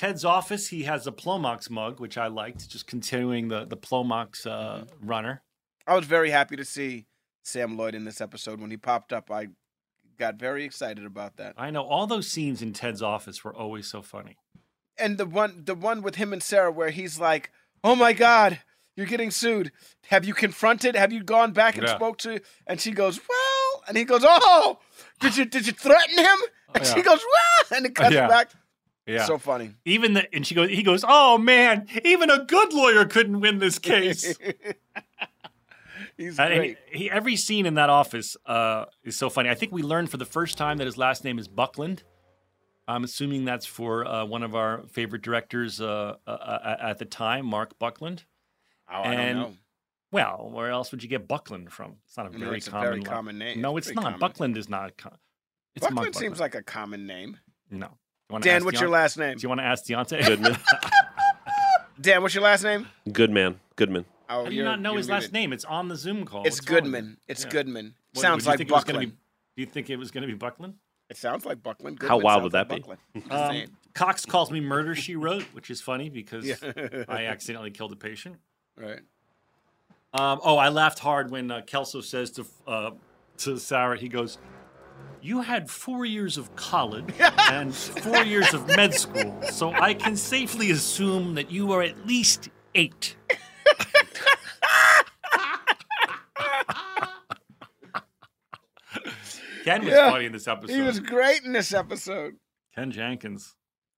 Ted's 0.00 0.24
office. 0.24 0.68
He 0.68 0.84
has 0.84 1.06
a 1.06 1.12
Plomox 1.12 1.68
mug, 1.68 2.00
which 2.00 2.16
I 2.16 2.28
liked. 2.28 2.68
Just 2.70 2.86
continuing 2.86 3.48
the 3.48 3.66
the 3.66 3.76
Plomox 3.76 4.46
uh, 4.46 4.84
Mm-hmm. 4.84 5.06
runner. 5.06 5.42
I 5.86 5.94
was 5.94 6.06
very 6.06 6.30
happy 6.30 6.56
to 6.56 6.64
see 6.64 7.06
Sam 7.44 7.76
Lloyd 7.76 7.94
in 7.94 8.04
this 8.06 8.20
episode 8.22 8.60
when 8.60 8.70
he 8.70 8.76
popped 8.78 9.12
up. 9.12 9.30
I 9.30 9.48
got 10.18 10.36
very 10.36 10.64
excited 10.64 11.04
about 11.04 11.36
that. 11.36 11.52
I 11.58 11.70
know 11.70 11.82
all 11.82 12.06
those 12.06 12.28
scenes 12.28 12.62
in 12.62 12.72
Ted's 12.72 13.02
office 13.02 13.44
were 13.44 13.54
always 13.54 13.86
so 13.88 14.00
funny. 14.00 14.38
And 14.96 15.18
the 15.18 15.26
one 15.26 15.64
the 15.66 15.74
one 15.74 16.00
with 16.00 16.14
him 16.14 16.32
and 16.32 16.42
Sarah 16.42 16.72
where 16.72 16.90
he's 16.90 17.20
like, 17.20 17.50
"Oh 17.84 17.94
my 17.94 18.14
god, 18.14 18.60
you're 18.96 19.06
getting 19.06 19.30
sued. 19.30 19.70
Have 20.08 20.24
you 20.24 20.32
confronted? 20.32 20.94
Have 20.96 21.12
you 21.12 21.22
gone 21.22 21.52
back 21.52 21.76
and 21.76 21.86
Yeah. 21.86 21.96
spoke 21.96 22.16
to?" 22.18 22.40
And 22.66 22.80
she 22.80 22.92
goes, 22.92 23.20
"Well," 23.28 23.84
and 23.86 23.98
he 23.98 24.04
goes, 24.04 24.22
"Oh, 24.24 24.78
did 25.20 25.36
you 25.36 25.44
did 25.44 25.66
you 25.66 25.74
threaten 25.74 26.16
him?" 26.18 26.38
And 26.74 26.86
she 26.86 26.96
yeah. 26.96 27.02
goes, 27.02 27.20
"Well," 27.20 27.76
and 27.76 27.84
it 27.84 27.94
cuts 27.94 28.14
Yeah. 28.14 28.28
back. 28.28 28.50
Yeah. 29.06 29.24
So 29.24 29.38
funny. 29.38 29.74
even 29.84 30.12
the 30.14 30.32
and 30.34 30.46
she 30.46 30.54
goes 30.54 30.68
he 30.70 30.82
goes 30.84 31.04
oh 31.08 31.36
man 31.38 31.86
even 32.04 32.30
a 32.30 32.44
good 32.44 32.72
lawyer 32.72 33.04
couldn't 33.06 33.40
win 33.40 33.58
this 33.58 33.78
case 33.78 34.36
He's 36.16 36.36
great. 36.36 36.76
he, 36.92 36.98
he, 36.98 37.10
every 37.10 37.36
scene 37.36 37.66
in 37.66 37.74
that 37.74 37.88
office 37.90 38.36
uh, 38.46 38.84
is 39.02 39.16
so 39.16 39.30
funny 39.30 39.48
i 39.48 39.54
think 39.54 39.72
we 39.72 39.82
learned 39.82 40.10
for 40.10 40.16
the 40.16 40.24
first 40.24 40.56
time 40.58 40.76
that 40.78 40.84
his 40.86 40.96
last 40.98 41.24
name 41.24 41.38
is 41.38 41.48
buckland 41.48 42.02
i'm 42.86 43.04
assuming 43.04 43.44
that's 43.44 43.66
for 43.66 44.06
uh, 44.06 44.24
one 44.24 44.42
of 44.42 44.54
our 44.54 44.82
favorite 44.88 45.22
directors 45.22 45.80
uh, 45.80 46.16
uh, 46.26 46.30
uh, 46.30 46.76
at 46.80 46.98
the 46.98 47.04
time 47.04 47.46
marc 47.46 47.78
buckland 47.78 48.24
Oh, 48.92 49.02
I 49.02 49.04
don't 49.04 49.20
and- 49.20 49.38
know. 49.38 49.52
well 50.12 50.50
where 50.52 50.70
else 50.70 50.90
would 50.92 51.02
you 51.02 51.08
get 51.08 51.26
buckland 51.26 51.72
from 51.72 51.96
it's 52.06 52.16
not 52.16 52.26
a 52.32 52.38
No, 52.38 52.44
very 52.46 52.58
it's 52.58 52.68
a 52.68 52.70
common 52.70 52.88
very 52.90 53.02
common 53.02 53.38
name. 53.38 53.60
no 53.60 53.76
It's 53.76 53.88
it's 53.88 53.96
not 53.96 54.04
common. 54.04 54.20
buckland 54.20 54.56
is 54.56 54.68
not 54.68 54.96
com- 54.96 55.16
it's 55.74 55.84
Marc 55.84 55.94
Buckland 55.94 56.16
seems 56.16 56.40
like 56.40 56.54
a 56.54 56.62
common 56.62 57.06
name. 57.06 57.38
no 57.70 57.96
Dan, 58.38 58.56
ask 58.56 58.64
what's 58.64 58.80
your 58.80 58.90
last 58.90 59.18
name? 59.18 59.36
do 59.36 59.42
you 59.42 59.48
want 59.48 59.60
to 59.60 59.64
ask 59.64 59.84
Deontay? 59.84 60.26
Goodman. 60.26 60.56
Dan, 62.00 62.22
what's 62.22 62.34
your 62.34 62.44
last 62.44 62.62
name? 62.64 62.86
Goodman. 63.12 63.60
Goodman. 63.76 64.04
Oh, 64.28 64.44
How 64.44 64.48
do 64.50 64.54
you 64.54 64.62
not 64.64 64.80
know 64.80 64.90
you're 64.92 64.98
his 64.98 65.08
last 65.10 65.32
name? 65.32 65.52
It's 65.52 65.64
on 65.64 65.88
the 65.88 65.96
Zoom 65.96 66.24
call. 66.24 66.44
It's 66.44 66.58
What's 66.60 66.70
wrong 66.70 66.76
with 66.76 66.84
Goodman. 66.84 67.04
you? 67.10 67.16
It's 67.28 67.44
Yeah. 67.44 67.50
Goodman. 67.50 67.94
What- 68.12 68.22
Sounds 68.22 68.44
would 68.44 68.46
you 68.46 68.50
like 68.52 68.58
think 68.58 68.70
it 68.70 68.72
was 68.72 68.84
gonna 68.84 68.98
Buckland. 69.00 69.12
Be, 69.12 69.16
do 69.56 69.60
you 69.62 69.66
think 69.66 69.90
it 69.90 69.96
was 69.96 70.10
going 70.10 70.22
to 70.22 70.28
be 70.28 70.34
Buckland? 70.34 70.74
It 71.10 71.16
sounds 71.16 71.44
like 71.44 71.62
Buckland. 71.62 71.98
How 72.00 72.08
Goodman 72.18 72.24
wild 72.24 72.36
sounds 72.36 72.42
would 72.44 72.52
like 72.52 72.68
that 72.68 72.74
be? 72.74 72.80
Buckland. 72.80 73.00
Just 73.16 73.32
Um, 73.32 73.50
saying. 73.52 73.68
Cox 73.94 74.24
calls 74.24 74.50
me 74.52 74.60
Murder 74.60 74.94
She 74.94 75.16
Wrote, 75.16 75.42
which 75.52 75.68
is 75.70 75.80
funny 75.80 76.08
because 76.08 76.46
Yeah. 76.46 76.54
I 77.08 77.24
accidentally 77.26 77.72
killed 77.72 77.92
a 77.92 77.96
patient. 77.96 78.36
Right. 78.76 79.00
Um, 80.14 80.40
oh, 80.44 80.56
I 80.56 80.68
laughed 80.70 81.00
hard 81.00 81.30
when 81.30 81.50
uh, 81.50 81.62
Kelso 81.66 82.00
says 82.00 82.30
to 82.32 82.46
uh, 82.66 82.90
to 83.38 83.58
Sarah, 83.58 83.96
he 83.98 84.08
goes, 84.08 84.38
"You 85.22 85.42
had 85.42 85.70
four 85.70 86.04
years 86.04 86.36
of 86.38 86.54
college 86.56 87.12
and 87.20 87.74
four 87.74 88.24
years 88.24 88.52
of 88.54 88.66
med 88.68 88.94
school, 88.94 89.40
so 89.50 89.72
I 89.72 89.94
can 89.94 90.16
safely 90.16 90.70
assume 90.70 91.34
that 91.34 91.50
you 91.50 91.72
are 91.72 91.82
at 91.82 92.06
least 92.06 92.48
eight. 92.74 93.16
Ken 99.64 99.84
was 99.84 99.92
Yeah, 99.92 100.10
funny 100.10 100.24
in 100.26 100.32
this 100.32 100.48
episode. 100.48 100.74
He 100.74 100.80
was 100.80 101.00
great 101.00 101.42
in 101.44 101.52
this 101.52 101.72
episode. 101.72 102.34
Ken 102.74 102.90
Jenkins. 102.90 103.54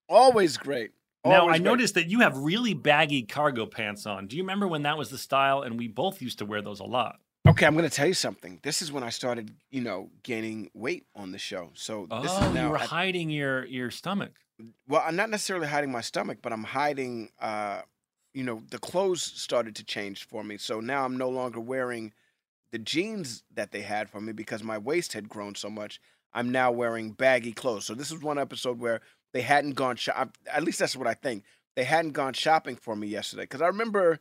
Always 0.08 0.56
great. 0.56 0.90
Now 1.24 1.46
I 1.46 1.50
great. 1.52 1.62
noticed 1.62 1.94
that 1.94 2.08
you 2.08 2.20
have 2.20 2.36
really 2.36 2.74
baggy 2.74 3.22
cargo 3.22 3.64
pants 3.64 4.06
on. 4.06 4.26
Do 4.26 4.36
you 4.36 4.42
remember 4.42 4.66
when 4.66 4.82
that 4.82 4.98
was 4.98 5.08
the 5.08 5.18
style? 5.18 5.62
And 5.62 5.78
we 5.78 5.86
both 5.86 6.20
used 6.20 6.38
to 6.40 6.44
wear 6.44 6.62
those 6.62 6.80
a 6.80 6.84
lot. 6.84 7.20
Okay, 7.46 7.66
I'm 7.66 7.74
going 7.74 7.88
to 7.88 7.94
tell 7.94 8.06
you 8.06 8.14
something. 8.14 8.60
This 8.62 8.82
is 8.82 8.92
when 8.92 9.02
I 9.02 9.10
started, 9.10 9.52
you 9.70 9.80
know, 9.80 10.10
gaining 10.22 10.70
weight 10.74 11.06
on 11.16 11.32
the 11.32 11.38
show. 11.38 11.70
So 11.74 12.06
this 12.22 12.30
oh, 12.32 12.48
is 12.48 12.54
now 12.54 12.64
you 12.66 12.70
were 12.70 12.76
at- 12.76 12.88
hiding 12.88 13.30
your 13.30 13.64
your 13.66 13.90
stomach. 13.90 14.32
well, 14.86 15.02
I'm 15.04 15.16
not 15.16 15.28
necessarily 15.28 15.66
hiding 15.66 15.90
my 15.90 16.02
stomach, 16.02 16.38
but 16.40 16.52
I'm 16.52 16.64
hiding. 16.64 17.30
Uh, 17.40 17.82
you 18.32 18.44
know, 18.44 18.62
the 18.70 18.78
clothes 18.78 19.22
started 19.22 19.76
to 19.76 19.84
change 19.84 20.26
for 20.26 20.44
me. 20.44 20.56
So 20.56 20.80
now 20.80 21.04
I'm 21.04 21.18
no 21.18 21.28
longer 21.28 21.60
wearing 21.60 22.12
the 22.70 22.78
jeans 22.78 23.42
that 23.52 23.72
they 23.72 23.82
had 23.82 24.08
for 24.08 24.20
me 24.20 24.32
because 24.32 24.62
my 24.62 24.78
waist 24.78 25.12
had 25.12 25.28
grown 25.28 25.54
so 25.54 25.68
much. 25.68 26.00
I'm 26.32 26.50
now 26.50 26.70
wearing 26.70 27.10
baggy 27.10 27.52
clothes. 27.52 27.84
So 27.84 27.94
this 27.94 28.10
is 28.10 28.22
one 28.22 28.38
episode 28.38 28.78
where 28.78 29.00
they 29.34 29.42
hadn't 29.42 29.72
gone 29.72 29.96
shop. 29.96 30.38
At 30.50 30.62
least 30.62 30.78
that's 30.78 30.96
what 30.96 31.06
I 31.06 31.14
think. 31.14 31.44
They 31.74 31.84
hadn't 31.84 32.12
gone 32.12 32.34
shopping 32.34 32.76
for 32.76 32.94
me 32.96 33.08
yesterday 33.08 33.42
because 33.42 33.62
I 33.62 33.66
remember 33.66 34.20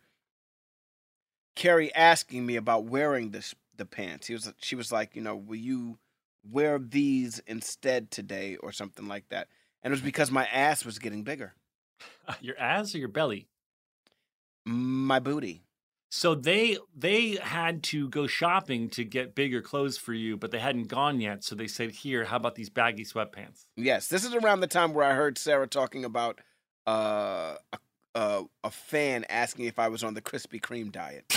Carrie 1.56 1.94
asking 1.94 2.46
me 2.46 2.56
about 2.56 2.86
wearing 2.86 3.32
this 3.32 3.56
the 3.78 3.86
pants. 3.86 4.28
He 4.28 4.34
was 4.34 4.54
she 4.62 4.76
was 4.76 4.92
like, 4.92 5.16
you 5.16 5.22
know, 5.22 5.36
will 5.36 5.56
you 5.56 5.98
wear 6.50 6.80
these 6.80 7.40
instead 7.48 8.12
today 8.12 8.58
or 8.58 8.72
something 8.72 9.08
like 9.08 9.30
that? 9.30 9.48
And 9.84 9.92
it 9.92 9.96
was 9.96 10.02
because 10.02 10.32
my 10.32 10.46
ass 10.48 10.86
was 10.86 11.00
getting 11.00 11.24
bigger. 11.24 11.54
Your 12.42 12.58
ass 12.60 12.96
or 12.96 13.00
your 13.00 13.08
belly? 13.08 13.48
My 14.66 15.20
booty. 15.20 15.64
So 16.14 16.36
they 16.36 16.78
they 16.96 17.38
had 17.42 17.84
to 17.84 18.10
go 18.10 18.28
shopping 18.28 18.90
to 18.90 19.06
get 19.06 19.34
bigger 19.34 19.62
clothes 19.62 19.98
for 19.98 20.14
you, 20.14 20.36
but 20.36 20.52
they 20.52 20.60
hadn't 20.60 20.90
gone 20.90 21.22
yet. 21.22 21.44
So 21.44 21.56
they 21.56 21.68
said, 21.68 21.92
"Here, 21.92 22.26
how 22.26 22.36
about 22.36 22.56
these 22.56 22.70
baggy 22.70 23.06
sweatpants?" 23.06 23.66
Yes, 23.78 24.08
this 24.08 24.26
is 24.26 24.36
around 24.36 24.60
the 24.60 24.68
time 24.68 24.94
where 24.94 25.06
I 25.06 25.14
heard 25.14 25.38
Sarah 25.38 25.68
talking 25.68 26.04
about 26.04 26.42
uh, 26.86 27.56
a, 27.72 27.80
a 28.16 28.44
a 28.66 28.72
fan 28.72 29.26
asking 29.30 29.66
if 29.66 29.80
I 29.80 29.88
was 29.88 30.04
on 30.04 30.14
the 30.14 30.22
Krispy 30.22 30.60
Kreme 30.60 30.92
diet. 30.92 31.34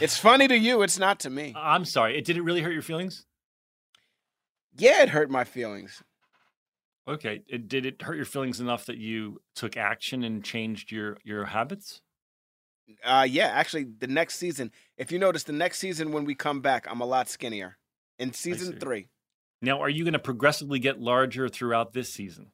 It's 0.00 0.18
funny 0.18 0.48
to 0.48 0.56
you, 0.56 0.82
it's 0.82 0.98
not 0.98 1.20
to 1.20 1.30
me. 1.30 1.54
I'm 1.56 1.84
sorry. 1.84 2.18
It 2.18 2.24
did 2.24 2.36
it 2.36 2.42
really 2.42 2.62
hurt 2.62 2.72
your 2.72 2.82
feelings? 2.82 3.24
Yeah, 4.76 5.02
it 5.02 5.08
hurt 5.10 5.30
my 5.30 5.44
feelings. 5.44 6.02
Okay. 7.08 7.42
It, 7.48 7.68
did 7.68 7.86
it 7.86 8.02
hurt 8.02 8.16
your 8.16 8.24
feelings 8.24 8.60
enough 8.60 8.86
that 8.86 8.98
you 8.98 9.40
took 9.54 9.76
action 9.76 10.24
and 10.24 10.44
changed 10.44 10.90
your 10.92 11.18
your 11.24 11.46
habits? 11.46 12.00
Uh, 13.04 13.26
yeah, 13.28 13.46
actually, 13.46 13.84
the 13.84 14.06
next 14.06 14.36
season, 14.36 14.70
if 14.96 15.10
you 15.10 15.18
notice, 15.18 15.42
the 15.42 15.52
next 15.52 15.78
season 15.78 16.12
when 16.12 16.24
we 16.24 16.36
come 16.36 16.60
back, 16.60 16.86
I'm 16.88 17.00
a 17.00 17.06
lot 17.06 17.28
skinnier. 17.28 17.78
In 18.18 18.32
season 18.32 18.78
three, 18.78 19.08
Now, 19.60 19.82
are 19.82 19.88
you 19.90 20.04
going 20.04 20.14
to 20.14 20.18
progressively 20.18 20.78
get 20.78 21.00
larger 21.00 21.48
throughout 21.48 21.92
this 21.92 22.10
season? 22.10 22.52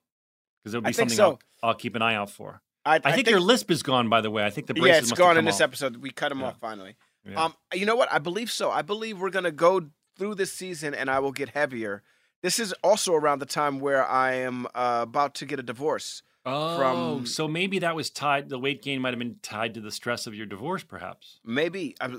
Because 0.59 0.73
there'll 0.73 0.83
be 0.83 0.89
I 0.89 0.93
something 0.93 1.17
so. 1.17 1.39
I'll, 1.63 1.69
I'll 1.71 1.75
keep 1.75 1.95
an 1.95 2.03
eye 2.03 2.15
out 2.15 2.31
for. 2.31 2.63
I, 2.85 2.99
I, 3.05 3.13
think, 3.13 3.31
your 3.31 3.39
lisp 3.39 3.71
is 3.71 3.83
gone, 3.83 4.09
by 4.09 4.23
the 4.23 4.31
way. 4.31 4.45
I 4.45 4.51
think 4.51 4.67
the 4.67 4.75
braces 4.75 4.89
yeah, 4.89 4.99
it's 4.99 5.13
gone 5.13 5.33
in 5.33 5.37
come 5.37 5.45
this 5.45 5.57
off. 5.57 5.69
episode. 5.69 5.99
We 5.99 6.11
cut 6.11 6.31
them 6.31 6.41
Yeah. 6.41 6.47
off 6.47 6.59
finally. 6.59 6.97
Yeah. 7.25 7.45
Um, 7.45 7.55
you 7.73 7.87
know 7.87 7.97
what? 7.97 8.13
I 8.13 8.19
believe 8.19 8.51
so. 8.51 8.71
I 8.71 8.83
believe 8.83 9.21
we're 9.21 9.31
gonna 9.31 9.51
go 9.53 9.89
through 10.19 10.35
this 10.37 10.53
season, 10.53 10.95
and 10.95 11.11
I 11.11 11.19
will 11.21 11.33
get 11.33 11.51
heavier. 11.51 12.03
This 12.43 12.59
is 12.59 12.73
also 12.83 13.15
around 13.15 13.39
the 13.39 13.47
time 13.47 13.79
where 13.79 14.05
I 14.05 14.33
am 14.35 14.67
uh, 14.75 15.01
about 15.03 15.35
to 15.37 15.47
get 15.47 15.61
a 15.61 15.63
divorce. 15.63 16.23
Oh, 16.45 16.77
from- 17.19 17.27
so 17.27 17.47
maybe 17.47 17.79
that 17.79 17.95
was 17.95 18.11
tied. 18.11 18.49
The 18.49 18.59
weight 18.59 18.83
gain 18.83 19.01
might 19.01 19.11
have 19.11 19.19
been 19.21 19.37
tied 19.43 19.75
to 19.75 19.81
the 19.81 19.93
stress 19.93 20.27
of 20.27 20.35
your 20.35 20.45
divorce, 20.47 20.83
perhaps. 20.83 21.39
Maybe 21.45 21.95
I, 22.01 22.13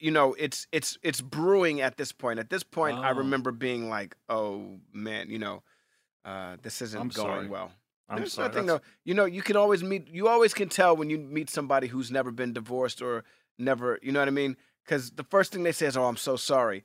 you 0.00 0.10
know, 0.10 0.34
it's 0.34 0.66
it's 0.72 0.98
it's 1.04 1.20
brewing 1.20 1.80
at 1.80 1.96
this 1.96 2.10
point. 2.10 2.40
At 2.40 2.50
this 2.50 2.64
point, 2.64 2.98
I 2.98 3.10
Oh. 3.12 3.14
remember 3.18 3.52
being 3.52 3.88
like, 3.88 4.16
"Oh 4.28 4.80
man, 4.92 5.30
you 5.30 5.38
know, 5.38 5.62
uh, 6.24 6.56
this 6.60 6.82
isn't 6.82 7.00
I'm 7.00 7.08
going 7.08 7.28
sorry. 7.28 7.48
well." 7.48 7.70
I'm 8.10 8.18
There's 8.18 8.32
sorry. 8.32 8.48
nothing 8.48 8.66
that's- 8.66 8.80
though. 8.80 8.90
You 9.04 9.14
know, 9.14 9.26
you 9.26 9.42
can 9.42 9.56
always 9.56 9.84
meet. 9.84 10.08
You 10.08 10.26
always 10.28 10.54
can 10.54 10.68
tell 10.68 10.96
when 10.96 11.08
you 11.10 11.18
meet 11.18 11.48
somebody 11.50 11.86
who's 11.88 12.10
never 12.10 12.30
been 12.32 12.52
divorced 12.52 13.00
or 13.02 13.22
never. 13.58 13.98
You 14.02 14.12
know 14.12 14.20
what 14.20 14.28
I 14.28 14.32
mean? 14.32 14.56
Because 14.84 15.10
the 15.10 15.24
first 15.24 15.52
thing 15.52 15.62
they 15.62 15.72
say 15.72 15.86
is, 15.86 15.96
"Oh, 15.96 16.04
I'm 16.04 16.16
so 16.16 16.36
sorry." 16.36 16.84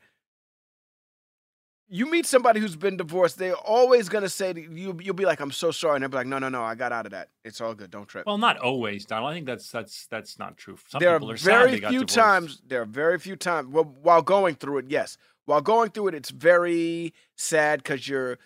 You 1.90 2.10
meet 2.10 2.26
somebody 2.26 2.60
who's 2.60 2.76
been 2.76 2.98
divorced, 2.98 3.38
they're 3.38 3.54
always 3.54 4.10
gonna 4.10 4.30
say 4.30 4.52
to 4.52 4.62
you. 4.62 4.98
You'll 5.00 5.14
be 5.14 5.26
like, 5.26 5.40
"I'm 5.40 5.52
so 5.52 5.70
sorry," 5.70 5.96
and 5.96 6.04
they'll 6.04 6.10
be 6.10 6.18
like, 6.18 6.28
"No, 6.28 6.40
no, 6.40 6.50
no, 6.50 6.64
I 6.64 6.76
got 6.76 6.92
out 6.92 7.06
of 7.06 7.12
that. 7.12 7.30
It's 7.44 7.62
all 7.62 7.76
good. 7.76 7.92
Don't 7.92 8.08
trip." 8.08 8.26
Well, 8.26 8.38
not 8.38 8.58
always, 8.58 9.06
Donald. 9.06 9.32
I 9.32 9.36
think 9.36 9.46
that's 9.46 9.70
that's 9.70 10.08
that's 10.08 10.40
not 10.40 10.58
true. 10.58 10.78
Some 10.88 11.00
there 11.00 11.14
people 11.20 11.32
are 11.32 11.34
are 11.36 11.38
sad 11.38 11.52
very 11.52 11.80
they 11.80 11.88
few 11.90 12.06
times. 12.06 12.62
There 12.66 12.82
are 12.82 12.86
very 12.86 13.20
few 13.20 13.36
times. 13.36 13.68
Well, 13.68 13.84
while 13.84 14.22
going 14.22 14.56
through 14.56 14.80
it, 14.80 14.86
yes. 14.90 15.18
While 15.46 15.62
going 15.62 15.92
through 15.92 16.08
it, 16.10 16.16
it's 16.16 16.32
very 16.32 17.14
sad 17.36 17.84
because 17.84 18.08
you're 18.08 18.40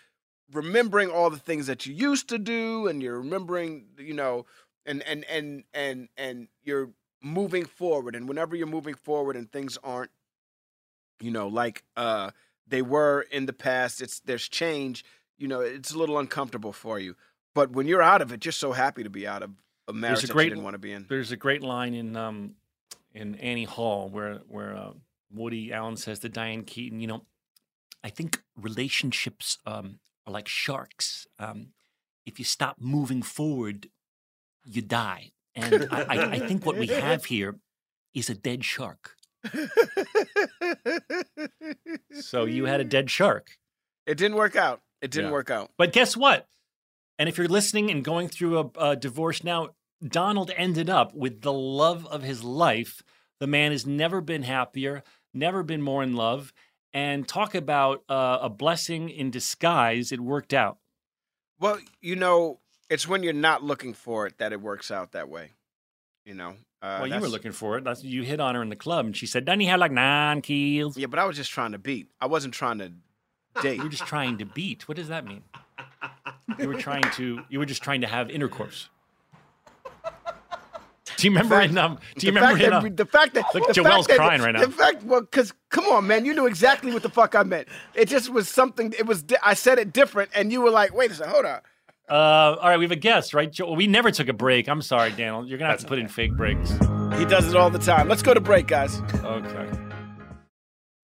remembering 0.52 1.10
all 1.10 1.30
the 1.30 1.38
things 1.38 1.68
that 1.68 1.86
you 1.86 1.94
used 1.94 2.28
to 2.30 2.38
do, 2.38 2.88
and 2.88 3.02
you're 3.02 3.20
remembering, 3.20 3.86
you 3.98 4.14
know, 4.14 4.46
and 4.86 5.04
and 5.04 5.24
and 5.26 5.64
and 5.74 6.10
and 6.18 6.48
you're 6.64 6.90
moving 7.22 7.66
forward. 7.66 8.16
And 8.16 8.28
whenever 8.28 8.56
you're 8.56 8.68
moving 8.68 8.96
forward 8.96 9.36
and 9.36 9.52
things 9.52 9.78
aren't 9.84 10.12
you 11.20 11.32
know, 11.32 11.48
like 11.48 11.84
uh, 11.96 12.32
they 12.68 12.82
were 12.82 13.22
in 13.32 13.46
the 13.46 13.54
past. 13.54 14.02
It's 14.02 14.20
there's 14.22 14.48
change. 14.48 15.04
You 15.38 15.48
know, 15.48 15.62
it's 15.62 15.92
a 15.92 15.98
little 15.98 16.18
uncomfortable 16.20 16.74
for 16.74 17.00
you. 17.00 17.16
But 17.54 17.72
when 17.72 17.88
you're 17.88 18.02
out 18.02 18.22
of 18.22 18.32
it, 18.32 18.46
you're 18.46 18.52
so 18.52 18.72
happy 18.72 19.04
to 19.04 19.10
be 19.10 19.28
out 19.28 19.44
of 19.44 19.52
a 19.88 19.94
marriage 19.94 20.24
a 20.24 20.28
that 20.28 20.34
great 20.34 20.46
you 20.46 20.50
didn't 20.52 20.64
want 20.64 20.76
to 20.76 20.80
be 20.80 20.92
in. 20.92 21.06
There's 21.08 21.32
a 21.32 21.38
great 21.38 21.64
line 21.64 21.94
in 21.94 22.16
um 22.16 22.56
in 23.14 23.36
Annie 23.36 23.64
Hall 23.64 24.10
where 24.10 24.42
where 24.48 24.76
uh, 24.76 24.92
Woody 25.34 25.74
Allen 25.74 25.98
says 25.98 26.20
to 26.20 26.30
Diane 26.30 26.64
Keaton, 26.64 27.00
you 27.00 27.08
know, 27.08 27.24
I 28.04 28.10
think 28.10 28.42
relationships 28.56 29.58
um, 29.66 30.00
are 30.26 30.34
like 30.34 30.48
sharks. 30.48 31.28
Um, 31.40 31.70
if 32.26 32.40
you 32.40 32.46
stop 32.46 32.78
moving 32.80 33.22
forward, 33.22 33.90
you 34.66 34.82
die. 34.82 35.32
And 35.58 35.88
I, 35.92 36.02
I, 36.04 36.32
I 36.34 36.40
think 36.40 36.66
what 36.66 36.78
we 36.78 36.88
have 36.88 37.26
here 37.34 37.56
is 38.14 38.30
a 38.30 38.36
dead 38.36 38.64
shark. 38.64 39.16
So 42.12 42.46
you 42.46 42.66
had 42.66 42.80
a 42.80 42.84
dead 42.84 43.10
shark. 43.10 43.52
It 44.06 44.18
didn't 44.18 44.38
work 44.38 44.56
out. 44.56 44.82
It 45.02 45.12
didn't 45.12 45.28
Yeah. 45.28 45.34
work 45.34 45.50
out. 45.50 45.72
But 45.78 45.94
guess 45.94 46.16
what? 46.18 46.48
And 47.20 47.28
if 47.28 47.38
you're 47.38 47.48
listening 47.48 47.90
and 47.92 48.04
going 48.04 48.28
through 48.28 48.60
a, 48.60 48.90
a 48.92 48.96
divorce 48.96 49.44
now, 49.44 49.70
Donald 50.06 50.52
ended 50.56 50.90
up 50.90 51.14
with 51.14 51.42
the 51.42 51.54
love 51.54 52.06
of 52.08 52.24
his 52.24 52.44
life. 52.44 53.02
The 53.40 53.48
man 53.48 53.72
has 53.72 53.86
never 53.86 54.22
been 54.22 54.44
happier, 54.44 55.04
never 55.34 55.64
been 55.64 55.82
more 55.82 56.04
in 56.04 56.16
love. 56.16 56.54
And 56.94 57.28
talk 57.28 57.54
about 57.54 58.04
uh, 58.10 58.40
a 58.42 58.50
blessing 58.50 59.10
in 59.10 59.30
disguise. 59.30 60.12
It 60.12 60.20
worked 60.20 60.54
out. 60.54 60.78
Well, 61.60 61.80
you 62.02 62.16
know, 62.16 62.60
it's 62.90 63.08
when 63.08 63.24
you're 63.24 63.34
not 63.34 63.64
looking 63.64 63.94
for 63.94 64.28
it 64.28 64.38
that 64.38 64.54
it 64.54 64.62
works 64.62 64.92
out 64.92 65.12
that 65.14 65.30
way. 65.30 65.52
You 66.26 66.34
know. 66.34 66.56
Uh, 66.82 67.00
well, 67.02 67.08
you 67.08 67.20
were 67.20 67.28
looking 67.28 67.52
for 67.54 67.78
it. 67.78 67.84
That's, 67.84 68.04
you 68.04 68.22
hit 68.22 68.40
on 68.40 68.54
her 68.54 68.62
in 68.62 68.70
the 68.70 68.76
club, 68.76 69.06
and 69.08 69.18
she 69.18 69.26
said, 69.26 69.46
"Doesn't 69.46 69.62
he 69.62 69.66
have 69.68 69.80
like 69.80 69.92
nine 69.92 70.42
kills?" 70.42 70.96
Yeah, 70.98 71.08
but 71.08 71.18
I 71.20 71.26
was 71.26 71.36
just 71.36 71.50
trying 71.52 71.72
to 71.72 71.80
beat. 71.80 72.10
I 72.22 72.28
wasn't 72.28 72.54
trying 72.54 72.78
to 72.80 72.92
date. 73.62 73.78
You 73.78 73.84
were 73.84 73.90
just 73.90 74.06
trying 74.06 74.38
to 74.38 74.46
beat. 74.46 74.88
What 74.88 74.98
does 74.98 75.08
that 75.08 75.26
mean? 75.26 75.44
You 76.60 76.68
were 76.68 76.76
trying 76.76 77.10
to. 77.14 77.42
You 77.50 77.60
were 77.60 77.66
just 77.66 77.82
trying 77.82 78.02
to 78.02 78.08
have 78.08 78.30
intercourse. 78.30 78.90
Do 81.16 81.26
you 81.26 81.32
remember 81.32 81.60
in 81.62 81.76
um? 81.80 81.98
Do 82.16 82.28
you 82.28 82.32
the 82.32 82.40
remember 82.40 82.58
fact 82.60 82.64
in 82.64 82.70
that, 82.70 82.84
um, 82.86 82.96
the 82.96 83.06
fact 83.06 83.34
that 83.34 83.46
Look, 83.56 83.68
the 83.68 83.74
Joelle's 83.74 84.06
fact 84.06 84.08
that- 84.10 84.18
crying 84.18 84.42
right 84.42 84.52
now. 84.52 84.62
The 84.66 84.72
fact, 84.72 85.04
well, 85.04 85.22
because 85.22 85.52
come 85.70 85.86
on, 85.86 86.06
man, 86.06 86.26
you 86.26 86.34
knew 86.36 86.46
exactly 86.46 86.94
what 86.94 87.02
the 87.02 87.10
fuck 87.10 87.34
I 87.34 87.42
meant. 87.44 87.68
It 87.96 88.08
just 88.08 88.30
was 88.30 88.48
something. 88.48 88.94
It 88.98 89.08
was. 89.08 89.24
I 89.42 89.56
said 89.56 89.80
it 89.80 89.94
different, 89.94 90.30
and 90.36 90.52
you 90.52 90.62
were 90.62 90.70
like, 90.70 90.94
"Wait 90.94 91.10
a 91.10 91.16
second, 91.16 91.34
hold 91.34 91.46
on." 91.46 91.62
Uh, 92.10 92.56
all 92.62 92.70
right, 92.70 92.78
we 92.78 92.86
have 92.86 92.92
a 92.92 92.96
guest, 92.96 93.34
right? 93.34 93.52
Joel? 93.52 93.76
We 93.76 93.88
never 93.88 94.12
took 94.12 94.30
a 94.30 94.34
break. 94.34 94.70
I'm 94.70 94.82
sorry, 94.82 95.12
Daniel. 95.12 95.46
You're 95.46 95.58
gonna 95.58 95.72
have 95.72 95.82
to 95.82 95.88
put 95.88 96.00
in 96.00 96.08
fake 96.08 96.36
breaks. 96.38 96.72
He 97.18 97.26
does 97.26 97.48
it 97.50 97.56
all 97.56 97.70
the 97.70 97.80
time. 97.80 98.08
Let's 98.08 98.22
go 98.22 98.34
to 98.34 98.40
break, 98.40 98.68
guys. 98.68 99.02
Okay. 99.24 99.70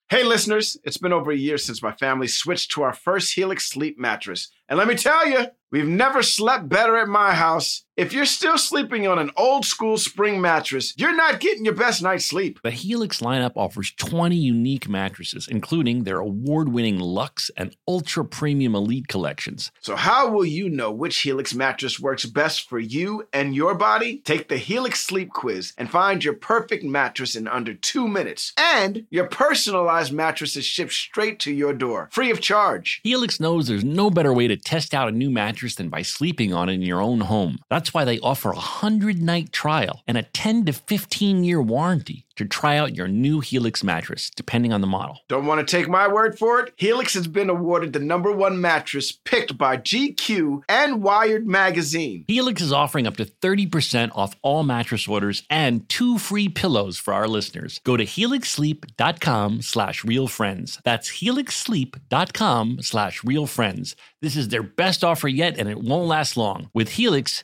Hey, 0.09 0.23
listeners, 0.23 0.77
it's 0.83 0.97
been 0.97 1.11
over 1.11 1.31
a 1.31 1.35
year 1.35 1.57
since 1.57 1.81
my 1.81 1.91
family 1.93 2.27
switched 2.27 2.71
to 2.73 2.83
our 2.83 2.93
first 2.93 3.33
Helix 3.33 3.67
sleep 3.67 3.97
mattress. 3.97 4.49
And 4.69 4.77
let 4.77 4.87
me 4.87 4.95
tell 4.95 5.27
you, 5.27 5.47
we've 5.71 5.87
never 5.87 6.21
slept 6.21 6.69
better 6.69 6.97
at 6.97 7.07
my 7.07 7.33
house. 7.33 7.83
If 7.95 8.11
you're 8.11 8.25
still 8.25 8.57
sleeping 8.57 9.07
on 9.07 9.19
an 9.19 9.29
old 9.37 9.65
school 9.65 9.99
spring 9.99 10.41
mattress, 10.41 10.95
you're 10.97 11.15
not 11.15 11.39
getting 11.39 11.63
your 11.63 11.75
best 11.75 12.01
night's 12.01 12.25
sleep. 12.25 12.59
The 12.63 12.71
Helix 12.71 13.21
lineup 13.21 13.51
offers 13.55 13.91
20 13.97 14.35
unique 14.35 14.89
mattresses, 14.89 15.47
including 15.47 16.03
their 16.03 16.17
award 16.17 16.69
winning 16.69 16.97
Lux 16.97 17.51
and 17.55 17.75
Ultra 17.87 18.25
Premium 18.25 18.73
Elite 18.73 19.07
collections. 19.07 19.71
So, 19.79 19.95
how 19.95 20.31
will 20.31 20.43
you 20.43 20.69
know 20.69 20.91
which 20.91 21.19
Helix 21.19 21.53
mattress 21.53 21.99
works 21.99 22.25
best 22.25 22.67
for 22.67 22.79
you 22.79 23.27
and 23.31 23.55
your 23.55 23.75
body? 23.75 24.23
Take 24.25 24.49
the 24.49 24.57
Helix 24.57 25.01
Sleep 25.01 25.29
Quiz 25.29 25.73
and 25.77 25.87
find 25.87 26.23
your 26.23 26.33
perfect 26.33 26.83
mattress 26.83 27.35
in 27.35 27.47
under 27.47 27.75
two 27.75 28.07
minutes. 28.07 28.53
And 28.57 29.05
your 29.11 29.27
personalized 29.27 30.11
mattress 30.11 30.55
is 30.55 30.65
shipped 30.65 30.93
straight 30.93 31.37
to 31.41 31.53
your 31.53 31.73
door, 31.75 32.09
free 32.11 32.31
of 32.31 32.41
charge. 32.41 33.01
Helix 33.03 33.39
knows 33.39 33.67
there's 33.67 33.83
no 33.83 34.09
better 34.09 34.33
way 34.33 34.47
to 34.47 34.57
test 34.57 34.95
out 34.95 35.09
a 35.09 35.11
new 35.11 35.29
mattress 35.29 35.75
than 35.75 35.89
by 35.89 36.01
sleeping 36.01 36.55
on 36.55 36.69
it 36.69 36.73
in 36.73 36.81
your 36.81 36.99
own 36.99 37.19
home. 37.19 37.59
That's 37.69 37.82
why 37.91 38.05
they 38.05 38.19
offer 38.19 38.51
a 38.51 38.55
100 38.55 39.19
night 39.19 39.51
trial 39.51 40.03
and 40.07 40.15
a 40.15 40.21
10 40.21 40.65
to 40.65 40.73
15 40.73 41.43
year 41.43 41.59
warranty 41.59 42.25
to 42.35 42.45
try 42.45 42.77
out 42.77 42.95
your 42.95 43.07
new 43.07 43.39
Helix 43.39 43.83
mattress, 43.83 44.29
depending 44.35 44.73
on 44.73 44.81
the 44.81 44.87
model. 44.87 45.19
Don't 45.27 45.45
want 45.45 45.65
to 45.65 45.77
take 45.77 45.87
my 45.87 46.07
word 46.07 46.37
for 46.37 46.59
it? 46.59 46.73
Helix 46.77 47.13
has 47.13 47.27
been 47.27 47.49
awarded 47.49 47.93
the 47.93 47.99
number 47.99 48.31
one 48.31 48.59
mattress 48.59 49.11
picked 49.11 49.57
by 49.57 49.77
GQ 49.77 50.63
and 50.67 51.03
Wired 51.03 51.47
Magazine. 51.47 52.25
Helix 52.27 52.61
is 52.61 52.73
offering 52.73 53.07
up 53.07 53.17
to 53.17 53.25
30% 53.25 54.11
off 54.15 54.35
all 54.41 54.63
mattress 54.63 55.07
orders 55.07 55.43
and 55.49 55.87
two 55.89 56.17
free 56.17 56.49
pillows 56.49 56.97
for 56.97 57.13
our 57.13 57.27
listeners. 57.27 57.79
Go 57.83 57.97
to 57.97 58.05
helixsleep.com 58.05 59.61
slash 59.61 60.03
real 60.03 60.27
friends. 60.27 60.79
That's 60.83 61.21
helixsleep.com 61.21 62.81
slash 62.81 63.23
real 63.23 63.47
friends. 63.47 63.95
This 64.21 64.35
is 64.35 64.49
their 64.49 64.63
best 64.63 65.03
offer 65.03 65.27
yet, 65.27 65.57
and 65.57 65.69
it 65.69 65.79
won't 65.79 66.07
last 66.07 66.37
long. 66.37 66.69
With 66.73 66.89
Helix, 66.89 67.43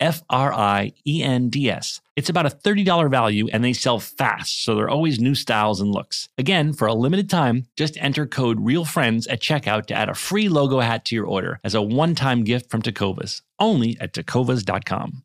F 0.00 0.22
R 0.30 0.52
I 0.52 0.92
E 1.06 1.22
N 1.22 1.48
D 1.48 1.70
S. 1.70 2.00
It's 2.16 2.28
about 2.28 2.46
a 2.46 2.50
$30 2.50 3.10
value 3.10 3.48
and 3.52 3.62
they 3.62 3.72
sell 3.72 3.98
fast, 3.98 4.64
so 4.64 4.74
there 4.74 4.86
are 4.86 4.90
always 4.90 5.20
new 5.20 5.34
styles 5.34 5.80
and 5.80 5.92
looks. 5.92 6.28
Again, 6.36 6.72
for 6.72 6.88
a 6.88 6.94
limited 6.94 7.30
time, 7.30 7.66
just 7.76 7.96
enter 7.98 8.26
code 8.26 8.58
REALFRIENDS 8.58 9.26
at 9.30 9.40
checkout 9.40 9.86
to 9.86 9.94
add 9.94 10.08
a 10.08 10.14
free 10.14 10.48
logo 10.48 10.80
hat 10.80 11.04
to 11.06 11.14
your 11.14 11.26
order 11.26 11.60
as 11.62 11.74
a 11.74 11.82
one 11.82 12.14
time 12.14 12.44
gift 12.44 12.70
from 12.70 12.82
Tecovas. 12.82 13.42
Only 13.58 13.96
at 14.00 14.12
tecovas.com. 14.12 15.22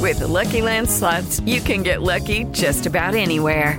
With 0.00 0.18
the 0.18 0.28
Lucky 0.28 0.60
Land 0.60 0.90
slots, 0.90 1.40
you 1.40 1.60
can 1.60 1.82
get 1.82 2.02
lucky 2.02 2.44
just 2.52 2.84
about 2.86 3.14
anywhere. 3.14 3.78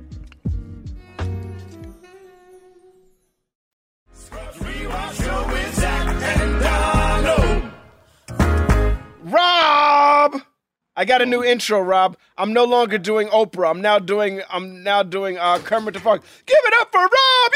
I 10.95 11.05
got 11.05 11.21
a 11.21 11.25
new 11.25 11.43
intro, 11.43 11.79
Rob. 11.79 12.17
I'm 12.37 12.51
no 12.53 12.65
longer 12.65 12.97
doing 12.97 13.27
Oprah. 13.29 13.69
I'm 13.69 13.81
now 13.81 13.97
doing 13.99 14.41
I'm 14.49 14.83
now 14.83 15.03
doing 15.03 15.37
uh, 15.37 15.59
Kermit 15.59 15.93
the 15.93 15.99
Frog. 16.01 16.21
Give 16.45 16.57
it 16.65 16.73
up 16.81 16.91
for 16.91 16.99
Rob! 17.01 17.51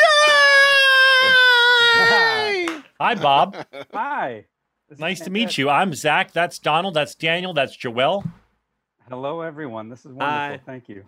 Yay! 1.97 2.81
Hi, 2.99 3.15
Bob. 3.15 3.57
Hi. 3.93 4.45
nice 4.97 5.19
to 5.21 5.29
meet 5.29 5.57
you. 5.57 5.69
I'm 5.69 5.93
Zach. 5.93 6.31
That's 6.31 6.59
Donald. 6.59 6.93
That's 6.93 7.13
Daniel. 7.15 7.53
That's 7.53 7.75
Joelle. 7.75 8.25
Hello, 9.09 9.41
everyone. 9.41 9.89
This 9.89 9.99
is 9.99 10.13
wonderful. 10.13 10.25
Hi. 10.27 10.59
Thank 10.65 10.87
you. 10.87 11.03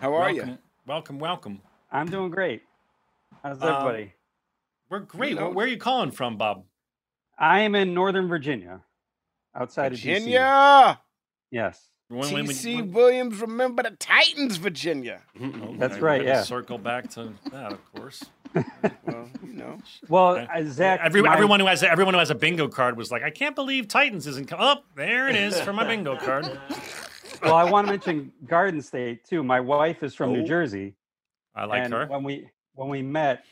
How 0.00 0.14
are 0.14 0.30
you? 0.30 0.56
Welcome, 0.86 1.18
welcome. 1.18 1.60
I'm 1.90 2.06
doing 2.08 2.30
great. 2.30 2.62
How's 3.42 3.60
Um, 3.60 3.68
everybody? 3.68 4.12
We're 4.88 5.00
great. 5.00 5.30
You 5.30 5.34
know- 5.36 5.42
Where, 5.46 5.50
where 5.50 5.66
are 5.66 5.68
you 5.68 5.78
calling 5.78 6.12
from, 6.12 6.36
Bob? 6.38 6.64
I 7.38 7.60
am 7.60 7.74
in 7.74 7.92
Northern 7.92 8.28
Virginia, 8.28 8.82
outside 9.54 9.92
of 9.92 9.98
Virginia! 9.98 11.00
Yes. 11.52 11.88
T.C. 12.10 12.82
Williams, 12.82 13.40
remember 13.40 13.82
the 13.84 13.92
Titans, 13.92 14.56
Virginia. 14.56 15.22
That's 15.78 15.98
right, 15.98 16.22
yeah. 16.24 16.42
Circle 16.42 16.78
back 16.78 17.08
to 17.10 17.32
that, 17.50 17.72
of 17.72 17.94
course. 17.94 18.24
well, 18.54 19.28
you 19.42 19.52
know. 19.54 19.78
Well, 20.08 20.46
uh, 20.52 20.64
Zach, 20.64 21.00
Every, 21.02 21.22
my- 21.22 21.32
everyone 21.32 21.60
who 21.60 21.66
has 21.66 21.82
everyone 21.82 22.12
who 22.12 22.18
has 22.20 22.30
a 22.30 22.34
bingo 22.34 22.68
card 22.68 22.98
was 22.98 23.10
like, 23.10 23.22
I 23.22 23.30
can't 23.30 23.54
believe 23.54 23.88
Titans 23.88 24.26
isn't. 24.26 24.48
Co- 24.48 24.56
oh, 24.58 24.76
there 24.94 25.28
it 25.28 25.36
is 25.36 25.58
for 25.60 25.72
my 25.72 25.86
bingo 25.86 26.16
card. 26.18 26.44
well, 27.42 27.54
I 27.54 27.64
want 27.64 27.86
to 27.86 27.92
mention 27.92 28.30
Garden 28.46 28.82
State 28.82 29.24
too. 29.24 29.42
My 29.42 29.60
wife 29.60 30.02
is 30.02 30.14
from 30.14 30.30
Oh. 30.30 30.34
New 30.34 30.44
Jersey. 30.44 30.94
I 31.54 31.64
like 31.64 31.84
and 31.84 31.92
her. 31.94 32.06
When 32.08 32.24
we 32.24 32.46
when 32.74 32.90
we 32.90 33.00
met, 33.00 33.44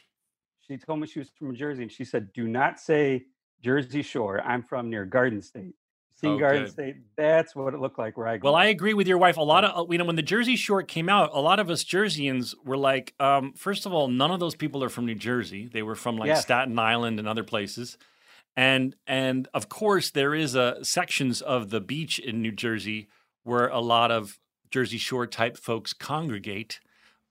she 0.67 0.77
told 0.77 1.01
me 1.01 1.07
she 1.07 1.19
was 1.21 1.31
from 1.39 1.49
New 1.53 1.57
Jersey, 1.57 1.83
and 1.85 1.91
she 1.93 2.05
said, 2.05 2.31
"Do 2.35 2.47
not 2.47 2.79
say 2.79 3.25
Jersey 3.63 4.03
Shore. 4.03 4.43
I'm 4.45 4.63
from 4.63 4.91
near 4.91 5.07
Garden 5.07 5.41
State. 5.41 5.75
Seen 6.21 6.33
Oh, 6.33 6.39
Garden 6.39 6.65
good. 6.65 6.73
State? 6.73 6.97
That's 7.17 7.57
what 7.57 7.73
it 7.73 7.81
looked 7.81 7.99
like 7.99 8.19
where 8.19 8.29
I 8.29 8.37
grew 8.37 8.51
Well. 8.51 8.57
I 8.57 8.67
agree 8.67 8.93
with 8.95 9.09
your 9.09 9.19
wife. 9.19 9.37
A 9.37 9.43
lot 9.43 9.65
of 9.65 9.91
you 9.91 9.99
know 9.99 10.05
when 10.05 10.17
the 10.17 10.23
Jersey 10.23 10.57
Shore 10.57 10.83
came 10.83 11.09
out, 11.09 11.31
a 11.33 11.41
lot 11.41 11.59
of 11.59 11.71
us 11.71 11.83
Jerseyans 11.83 12.55
were 12.65 12.77
like, 12.77 13.15
um, 13.19 13.55
first 13.55 13.87
of 13.87 13.93
all, 13.95 14.09
none 14.09 14.31
of 14.31 14.39
those 14.41 14.55
people 14.55 14.85
are 14.85 14.89
from 14.91 15.07
New 15.07 15.15
Jersey. 15.15 15.69
They 15.73 15.83
were 15.83 15.95
from 15.95 16.17
like. 16.17 16.37
Staten 16.37 16.79
Island 16.79 17.19
and 17.19 17.27
other 17.27 17.45
places. 17.45 17.97
And 18.57 18.97
and 19.07 19.49
of 19.55 19.69
course 19.69 20.11
there 20.11 20.35
is 20.35 20.55
a 20.55 20.85
sections 20.85 21.41
of 21.41 21.71
the 21.71 21.81
beach 21.81 22.19
in 22.19 22.43
New 22.43 22.53
Jersey 22.53 23.09
where 23.45 23.69
a 23.69 23.81
lot 23.81 24.11
of 24.11 24.39
Jersey 24.71 24.99
Shore 24.99 25.27
type 25.27 25.57
folks 25.57 25.93
congregate, 25.93 26.81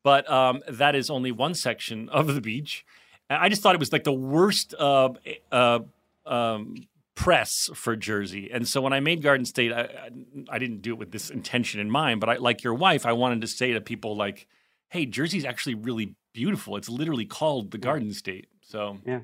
but 0.03 0.29
um, 0.29 0.61
that 0.67 0.95
is 0.95 1.09
only 1.09 1.31
one 1.31 1.53
section 1.53 2.09
of 2.09 2.33
the 2.33 2.41
beach. 2.41 2.85
I 3.29 3.47
just 3.49 3.61
thought 3.61 3.75
it 3.75 3.79
was 3.79 3.91
like 3.93 4.05
the 4.05 4.11
worst 4.11 4.73
uh, 4.79 5.09
uh, 5.51 5.79
um, 6.25 6.75
press 7.19 7.69
for 7.73 7.97
Jersey. 7.97 8.49
And 8.49 8.65
so 8.65 8.79
when 8.79 8.93
I 8.93 9.01
made 9.01 9.21
Garden 9.21 9.45
State, 9.45 9.73
I, 9.73 10.09
I, 10.49 10.57
didn't 10.57 10.81
do 10.81 10.93
it 10.93 10.97
with 10.97 11.11
this 11.11 11.29
intention 11.29 11.81
in 11.81 11.91
mind, 11.91 12.21
but 12.21 12.29
I, 12.29 12.37
like 12.37 12.63
your 12.63 12.73
wife, 12.73 13.05
I 13.05 13.11
wanted 13.11 13.41
to 13.41 13.47
say 13.47 13.73
to 13.73 13.81
people 13.81 14.15
like, 14.15 14.47
"Hey, 14.87 15.05
Jersey's 15.05 15.43
actually 15.43 15.75
really 15.75 16.15
beautiful. 16.33 16.77
It's 16.77 16.87
literally 16.87 17.25
called 17.25 17.71
the 17.71 17.77
Garden 17.77 18.13
State." 18.13 18.47
So 18.61 18.99
yeah. 19.05 19.19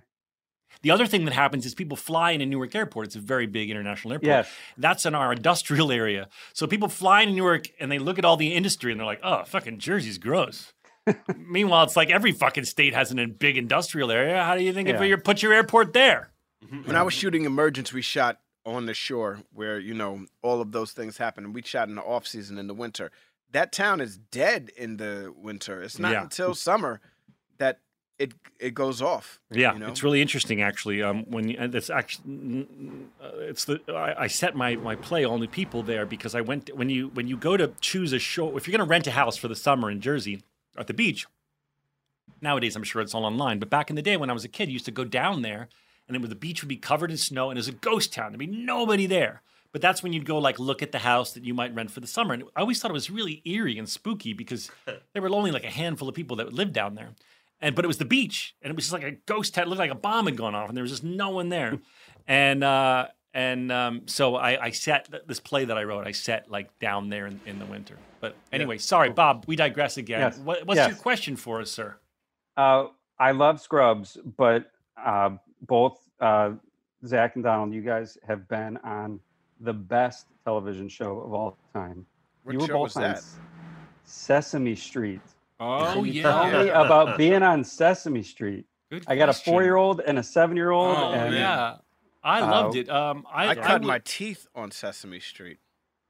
The 0.82 0.92
other 0.92 1.08
thing 1.08 1.24
that 1.24 1.34
happens 1.34 1.66
is 1.66 1.74
people 1.74 1.96
fly 1.96 2.32
into 2.32 2.46
Newark 2.46 2.76
Airport. 2.76 3.08
It's 3.08 3.16
a 3.16 3.20
very 3.20 3.48
big 3.48 3.70
international 3.70 4.12
airport. 4.12 4.28
Yes. 4.28 4.52
That's 4.78 5.06
in 5.06 5.16
our 5.16 5.32
industrial 5.32 5.90
area. 5.90 6.28
So 6.52 6.68
people 6.68 6.90
fly 6.90 7.22
into 7.22 7.36
Newark 7.36 7.68
and 7.80 7.90
they 7.90 7.98
look 7.98 8.20
at 8.20 8.26
all 8.26 8.36
the 8.36 8.54
industry 8.54 8.92
and 8.92 9.00
they're 9.00 9.08
like, 9.08 9.22
oh, 9.24 9.46
fucking 9.46 9.80
Jersey's 9.80 10.18
gross. 10.18 10.74
Meanwhile, 11.38 11.86
it's 11.86 11.96
like 11.96 12.10
every 12.10 12.34
fucking 12.34 12.66
state 12.66 12.94
has 12.94 13.10
a 13.10 13.26
big 13.26 13.58
industrial 13.58 14.12
area. 14.12 14.44
How 14.44 14.58
do 14.58 14.64
you 14.64 14.74
think 14.74 14.90
if 14.90 15.00
you 15.00 15.16
put 15.18 15.42
your 15.42 15.54
airport 15.54 15.94
there? 15.94 16.34
When 16.86 16.96
I 16.96 17.04
was 17.04 17.14
shooting 17.14 17.46
Emergence, 17.46 17.94
we 17.94 18.02
shot 18.02 18.40
on 18.66 18.86
the 18.86 18.94
shore 18.94 19.40
where, 19.54 19.80
you 19.80 19.94
know, 19.94 20.26
all 20.42 20.62
of 20.62 20.72
those 20.72 20.92
things 20.92 21.18
happen. 21.18 21.46
And 21.46 21.54
We 21.54 21.62
shot 21.62 21.88
in 21.88 21.96
the 21.96 22.02
off 22.02 22.26
season 22.28 22.58
in 22.58 22.68
the 22.68 22.74
winter. 22.74 23.12
That 23.52 23.72
town 23.72 24.02
is 24.02 24.18
dead 24.18 24.72
in 24.76 24.98
the 24.98 25.34
winter. 25.36 25.82
It's 25.84 26.00
not 26.00 26.12
Yeah. 26.12 26.24
until 26.24 26.56
summer 26.56 27.00
that 27.58 27.80
it 28.18 28.34
it 28.60 28.74
goes 28.74 29.02
off. 29.02 29.40
Yeah, 29.52 29.74
you 29.74 29.80
know? 29.80 29.88
it's 29.88 30.02
really 30.02 30.22
interesting 30.22 30.62
actually. 30.62 31.04
Um, 31.04 31.26
when 31.30 31.50
you, 31.50 31.58
and 31.60 31.76
it's 31.76 31.90
actually 31.90 32.66
uh, 33.22 33.30
it's 33.40 33.66
the 33.66 33.82
I, 33.90 34.24
I 34.24 34.28
set 34.28 34.56
my 34.56 34.76
my 34.78 34.96
play 34.96 35.26
only 35.26 35.48
people 35.48 35.84
there 35.84 36.06
because 36.06 36.34
I 36.34 36.42
went 36.42 36.70
when 36.76 36.90
you 36.90 37.10
when 37.10 37.28
you 37.28 37.38
go 37.38 37.58
to 37.58 37.74
choose 37.82 38.14
a 38.14 38.20
show 38.20 38.56
if 38.58 38.68
you're 38.68 38.78
going 38.78 38.88
to 38.88 38.90
rent 38.90 39.06
a 39.08 39.12
house 39.12 39.36
for 39.38 39.48
the 39.48 39.56
summer 39.56 39.92
in 39.92 40.00
Jersey 40.02 40.44
at 40.78 40.88
the 40.88 40.94
beach. 40.94 41.26
Nowadays, 42.42 42.76
I'm 42.76 42.84
sure 42.84 43.02
it's 43.02 43.14
all 43.14 43.26
online, 43.26 43.60
but 43.60 43.70
back 43.70 43.90
in 43.90 43.96
the 43.96 44.02
day 44.02 44.18
when 44.18 44.30
I 44.30 44.34
was 44.34 44.44
a 44.44 44.50
kid, 44.50 44.70
I 44.70 44.72
used 44.72 44.86
to 44.86 44.92
go 44.92 45.04
down 45.06 45.42
there, 45.42 45.68
and 46.08 46.16
it 46.16 46.22
was, 46.22 46.30
the 46.30 46.36
beach 46.36 46.62
would 46.62 46.70
be 46.70 46.78
covered 46.78 47.12
in 47.12 47.18
snow, 47.18 47.50
and 47.50 47.58
it 47.58 47.60
was 47.60 47.68
a 47.68 47.74
ghost 47.74 48.14
town. 48.14 48.32
There'd 48.32 48.40
be 48.40 48.48
nobody 48.48 49.06
there. 49.06 49.42
But 49.72 49.82
that's 49.82 50.02
when 50.02 50.14
you'd 50.14 50.26
go 50.26 50.38
like 50.38 50.58
look 50.58 50.82
at 50.82 50.94
the 50.94 51.00
house 51.00 51.34
that 51.34 51.44
you 51.44 51.54
might 51.54 51.76
rent 51.76 51.92
for 51.92 52.00
the 52.00 52.08
summer. 52.08 52.34
And 52.34 52.44
I 52.56 52.62
always 52.62 52.80
thought 52.80 52.92
it 52.92 52.94
was 52.94 53.10
really 53.10 53.42
eerie 53.44 53.78
and 53.78 53.90
spooky 53.90 54.32
because 54.32 54.72
there 54.86 55.22
were 55.22 55.30
only 55.30 55.52
like 55.52 55.66
a 55.66 55.70
handful 55.70 56.08
of 56.08 56.16
people 56.16 56.38
that 56.38 56.54
lived 56.54 56.72
down 56.72 56.96
there. 56.96 57.10
And 57.60 57.76
but 57.76 57.84
it 57.84 57.88
was 57.88 57.98
the 57.98 58.06
beach, 58.06 58.56
and 58.62 58.70
it 58.72 58.76
was 58.76 58.86
just 58.86 58.94
like 58.94 59.04
a 59.04 59.12
ghost 59.26 59.54
town. 59.54 59.66
It 59.66 59.70
looked 59.70 59.80
like 59.80 59.92
a 59.92 59.96
bomb 59.96 60.26
had 60.28 60.38
gone 60.38 60.56
off, 60.56 60.70
and 60.70 60.78
there 60.78 60.82
was 60.84 60.92
just 60.92 61.04
no 61.04 61.30
one 61.32 61.50
there. 61.50 61.80
and 62.28 62.64
uh, 62.64 63.08
and 63.34 63.70
um, 63.72 64.04
so 64.06 64.36
I, 64.38 64.66
I 64.66 64.70
set 64.72 65.10
this 65.28 65.40
play 65.42 65.66
that 65.66 65.78
I 65.78 65.84
wrote. 65.84 66.08
I 66.08 66.12
set 66.12 66.50
like 66.50 66.78
down 66.80 67.10
there 67.10 67.28
in, 67.28 67.40
in 67.46 67.60
the 67.60 67.66
winter. 67.66 67.98
But 68.22 68.36
anyway, 68.54 68.78
sorry, 68.78 69.10
Bob. 69.10 69.44
We 69.48 69.56
digress 69.58 69.98
again. 69.98 70.20
Yes. 70.22 70.38
What, 70.38 70.66
what's 70.66 70.78
Yes. 70.78 70.90
your 70.90 70.98
question 70.98 71.36
for 71.36 71.60
us, 71.60 71.70
sir? 71.70 71.96
Uh, 72.56 72.88
I 73.20 73.32
love 73.32 73.60
Scrubs, 73.60 74.18
but 74.38 74.72
uh, 74.98 75.32
both 75.68 76.00
uh, 76.20 76.52
Zach 77.06 77.36
and 77.36 77.44
Donald, 77.44 77.74
you 77.74 77.82
guys 77.82 78.18
have 78.28 78.48
been 78.48 78.78
on 78.78 79.20
the 79.60 79.74
best 79.74 80.28
television 80.44 80.90
show 80.90 81.20
of 81.20 81.34
all 81.34 81.58
time. 81.74 82.06
What 82.44 82.54
you 82.54 82.60
were 82.60 82.68
show 82.68 82.74
both 82.74 82.82
was 82.84 82.98
on 82.98 83.04
that? 83.04 83.24
Sesame 84.04 84.76
Street. 84.76 85.22
Oh 85.60 85.94
Can 85.94 86.06
you 86.06 86.12
yeah. 86.12 86.24
Tell 86.24 86.64
me 86.64 86.70
about 86.70 87.18
being 87.18 87.44
on 87.44 87.64
Sesame 87.64 88.24
Street. 88.24 88.66
Good 88.92 89.04
I 89.08 89.16
got 89.16 89.30
a 89.30 89.34
four-year-old 89.34 90.02
and 90.02 90.20
a 90.20 90.24
seven-year-old. 90.24 90.98
Oh 90.98 91.14
and, 91.14 91.34
yeah, 91.34 91.78
I 92.24 92.42
uh, 92.42 92.52
loved 92.52 92.76
it. 92.76 92.90
Um, 92.90 93.26
I, 93.32 93.50
I 93.50 93.56
cut 93.56 93.82
would- 93.82 93.88
my 93.88 94.00
teeth 94.00 94.48
on 94.54 94.72
Sesame 94.72 95.20
Street. 95.20 95.58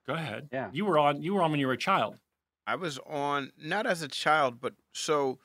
Go 0.07 0.13
ahead. 0.13 0.49
Yeah. 0.51 0.69
You 0.71 0.85
were 0.85 0.99
on. 0.99 1.21
You 1.21 1.33
were 1.33 1.41
on 1.41 1.51
when 1.51 1.59
you 1.59 1.67
were 1.67 1.73
a 1.73 1.77
child. 1.77 2.17
I 2.67 2.75
was 2.75 2.99
on 3.07 3.51
not 3.61 3.85
as 3.85 4.01
a 4.01 4.07
child, 4.07 4.59
but 4.59 4.73
so 4.91 5.39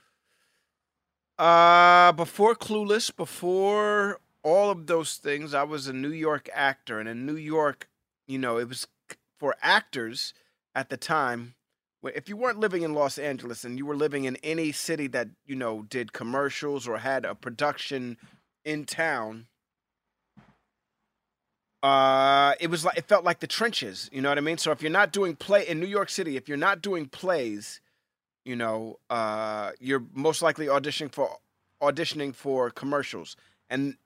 uh 1.40 2.12
before 2.12 2.54
Clueless, 2.54 3.14
before 3.16 4.20
all 4.42 4.70
of 4.70 4.86
those 4.86 5.16
things, 5.16 5.54
I 5.54 5.64
was 5.64 5.86
a 5.86 5.92
New 5.92 6.12
York 6.12 6.48
actor, 6.54 7.00
and 7.00 7.08
in 7.08 7.26
New 7.26 7.36
York, 7.36 7.88
you 8.28 8.38
know, 8.38 8.58
it 8.58 8.68
was 8.68 8.86
for 9.38 9.56
actors 9.62 10.34
at 10.74 10.90
the 10.90 10.96
time. 10.96 11.54
If 12.02 12.28
you 12.28 12.36
weren't 12.36 12.60
living 12.60 12.82
in 12.82 12.94
Los 12.94 13.18
Angeles 13.18 13.64
and 13.64 13.78
you 13.78 13.86
were 13.86 13.96
living 13.96 14.24
in 14.24 14.36
any 14.36 14.72
city 14.72 15.06
that 15.08 15.28
you 15.46 15.56
know 15.56 15.82
did 15.82 16.12
commercials 16.12 16.86
or 16.86 16.98
had 16.98 17.24
a 17.24 17.34
production 17.34 18.18
in 18.64 18.84
town, 18.84 19.46
uh 21.82 22.54
it 22.60 22.68
was 22.68 22.84
like 22.84 22.98
it 22.98 23.06
felt 23.08 23.24
like 23.24 23.40
the 23.40 23.46
trenches 23.46 24.10
you 24.12 24.20
know 24.20 24.28
what 24.28 24.36
i 24.36 24.42
mean 24.42 24.58
so 24.58 24.70
if 24.70 24.82
you're 24.82 24.90
not 24.90 25.12
doing 25.12 25.34
play 25.34 25.66
in 25.66 25.80
new 25.80 25.86
york 25.86 26.10
city 26.10 26.36
if 26.36 26.46
you're 26.46 26.58
not 26.58 26.82
doing 26.82 27.06
plays 27.06 27.80
you 28.44 28.56
know 28.56 28.98
uh 29.10 29.70
you're 29.80 30.04
most 30.14 30.42
likely 30.42 30.66
auditioning 30.66 31.12
for 31.12 31.36
auditioning 31.82 32.34
for 32.34 32.70
commercials. 32.70 33.36
And 33.68 33.96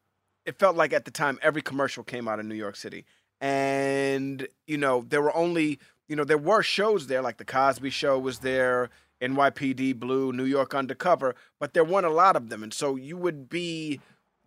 it 0.45 0.59
felt 0.59 0.77
like 0.77 0.93
at 0.93 1.05
the 1.05 1.11
time 1.11 1.39
every 1.43 1.63
commercial 1.63 2.05
came 2.05 2.29
out 2.29 2.39
of 2.39 2.47
new 2.47 2.55
york 2.55 2.77
city. 2.77 3.05
And 3.41 4.47
you 4.67 4.79
know 4.79 5.05
there 5.09 5.23
were 5.23 5.35
only 5.35 5.79
you 6.09 6.17
know 6.17 6.25
there 6.25 6.39
were 6.39 6.63
shows 6.63 7.07
there 7.07 7.23
like 7.23 7.39
the 7.39 7.45
cosby 7.45 7.91
show 7.91 8.19
was 8.19 8.41
there 8.41 8.91
nypd 9.23 9.99
blue 9.99 10.33
new 10.33 10.45
york 10.45 10.75
undercover 10.75 11.35
but 11.59 11.73
there 11.73 11.85
weren't 11.85 12.07
a 12.07 12.11
lot 12.11 12.37
of 12.37 12.49
them. 12.49 12.63
And 12.63 12.75
so 12.75 12.97
you 12.97 13.17
would 13.17 13.49
be 13.49 14.01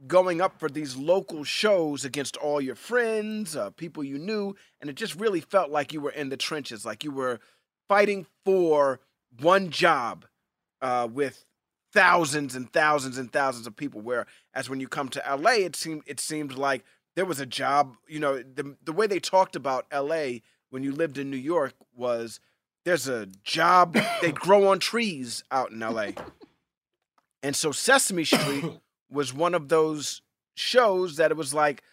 going 0.05 0.41
up 0.41 0.59
for 0.59 0.69
these 0.69 0.95
local 0.95 1.43
shows 1.43 2.05
against 2.05 2.37
all 2.37 2.61
your 2.61 2.75
friends, 2.75 3.55
uh, 3.55 3.71
people 3.71 4.03
you 4.03 4.19
knew, 4.19 4.55
and 4.79 4.89
it 4.89 4.95
just 4.95 5.15
really 5.15 5.41
felt 5.41 5.71
like 5.71 5.91
you 5.91 6.01
were 6.01 6.11
in 6.11 6.29
the 6.29 6.37
trenches, 6.37 6.85
like 6.85 7.03
you 7.03 7.11
were 7.11 7.39
fighting 7.87 8.27
for 8.45 8.99
one 9.39 9.69
job 9.69 10.25
uh, 10.81 11.07
with 11.11 11.45
thousands 11.93 12.55
and 12.55 12.71
thousands 12.71 13.17
and 13.17 13.31
thousands 13.31 13.67
of 13.67 13.75
people. 13.75 14.01
Whereas 14.01 14.69
when 14.69 14.79
you 14.79 14.87
come 14.87 15.09
to 15.09 15.23
LA, 15.27 15.51
it 15.51 15.75
seemed 15.75 16.03
it 16.05 16.19
seemed 16.19 16.57
like 16.57 16.83
there 17.15 17.25
was 17.25 17.39
a 17.39 17.45
job. 17.45 17.95
You 18.07 18.19
know, 18.19 18.37
the 18.37 18.75
the 18.83 18.93
way 18.93 19.07
they 19.07 19.19
talked 19.19 19.55
about 19.55 19.85
LA 19.93 20.39
when 20.69 20.83
you 20.83 20.91
lived 20.91 21.17
in 21.17 21.31
New 21.31 21.37
York 21.37 21.73
was 21.95 22.39
there's 22.85 23.07
a 23.07 23.25
job. 23.43 23.97
they 24.21 24.31
grow 24.33 24.67
on 24.69 24.79
trees 24.79 25.43
out 25.51 25.71
in 25.71 25.79
LA. 25.79 26.11
And 27.43 27.55
so 27.55 27.71
Sesame 27.71 28.23
Street 28.23 28.65
was 29.09 29.33
one 29.33 29.53
of 29.53 29.69
those 29.69 30.21
shows 30.55 31.17
that 31.17 31.31
it 31.31 31.37
was 31.37 31.53
like, 31.53 31.83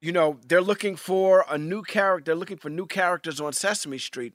you 0.00 0.12
know, 0.12 0.38
they're 0.46 0.60
looking 0.62 0.96
for 0.96 1.44
a 1.48 1.58
new 1.58 1.82
character, 1.82 2.30
they're 2.30 2.38
looking 2.38 2.56
for 2.56 2.70
new 2.70 2.86
characters 2.86 3.40
on 3.40 3.52
Sesame 3.52 3.98
Street, 3.98 4.34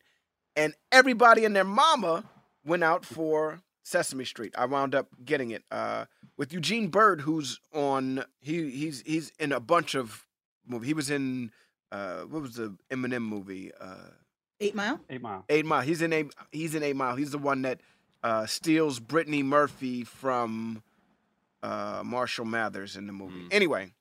and 0.56 0.74
everybody 0.92 1.46
and 1.46 1.56
their 1.56 1.64
mama 1.64 2.24
went 2.66 2.84
out 2.84 3.06
for 3.06 3.62
Sesame 3.84 4.26
Street. 4.26 4.54
I 4.58 4.66
wound 4.66 4.96
up 4.96 5.08
getting 5.24 5.52
it 5.52 5.64
uh, 5.72 6.06
with 6.38 6.54
Eugene 6.54 6.88
Byrd, 6.88 7.22
who's 7.22 7.60
on. 7.74 8.24
He 8.40 8.70
he's 8.72 9.04
he's 9.06 9.32
in 9.40 9.52
a 9.52 9.60
bunch 9.60 9.96
of 9.96 10.26
movies. 10.68 10.88
He 10.88 10.94
was 10.94 11.10
in 11.10 11.52
uh, 11.92 12.22
what 12.22 12.42
was 12.42 12.56
the 12.56 12.76
Eminem 12.90 13.22
movie? 13.22 13.72
Uh, 13.80 14.10
Eight 14.60 14.76
Mile. 14.76 15.00
Eight 15.10 15.22
Mile. 15.22 15.46
Eight 15.50 15.66
Mile. 15.66 15.82
He's 15.82 16.02
in 16.02 16.14
eight. 16.14 16.34
He's 16.52 16.76
in 16.76 16.84
Eight 16.84 16.96
Mile. 16.96 17.16
He's 17.16 17.32
the 17.32 17.38
one 17.38 17.62
that 17.64 17.80
uh, 18.24 18.46
steals 18.46 19.00
Brittany 19.00 19.44
Murphy 19.44 20.04
from 20.04 20.82
uh, 21.62 22.02
Marshall 22.06 22.46
Mathers 22.46 22.96
in 22.96 23.06
the 23.08 23.14
movie. 23.14 23.48
Anyway, 23.52 23.92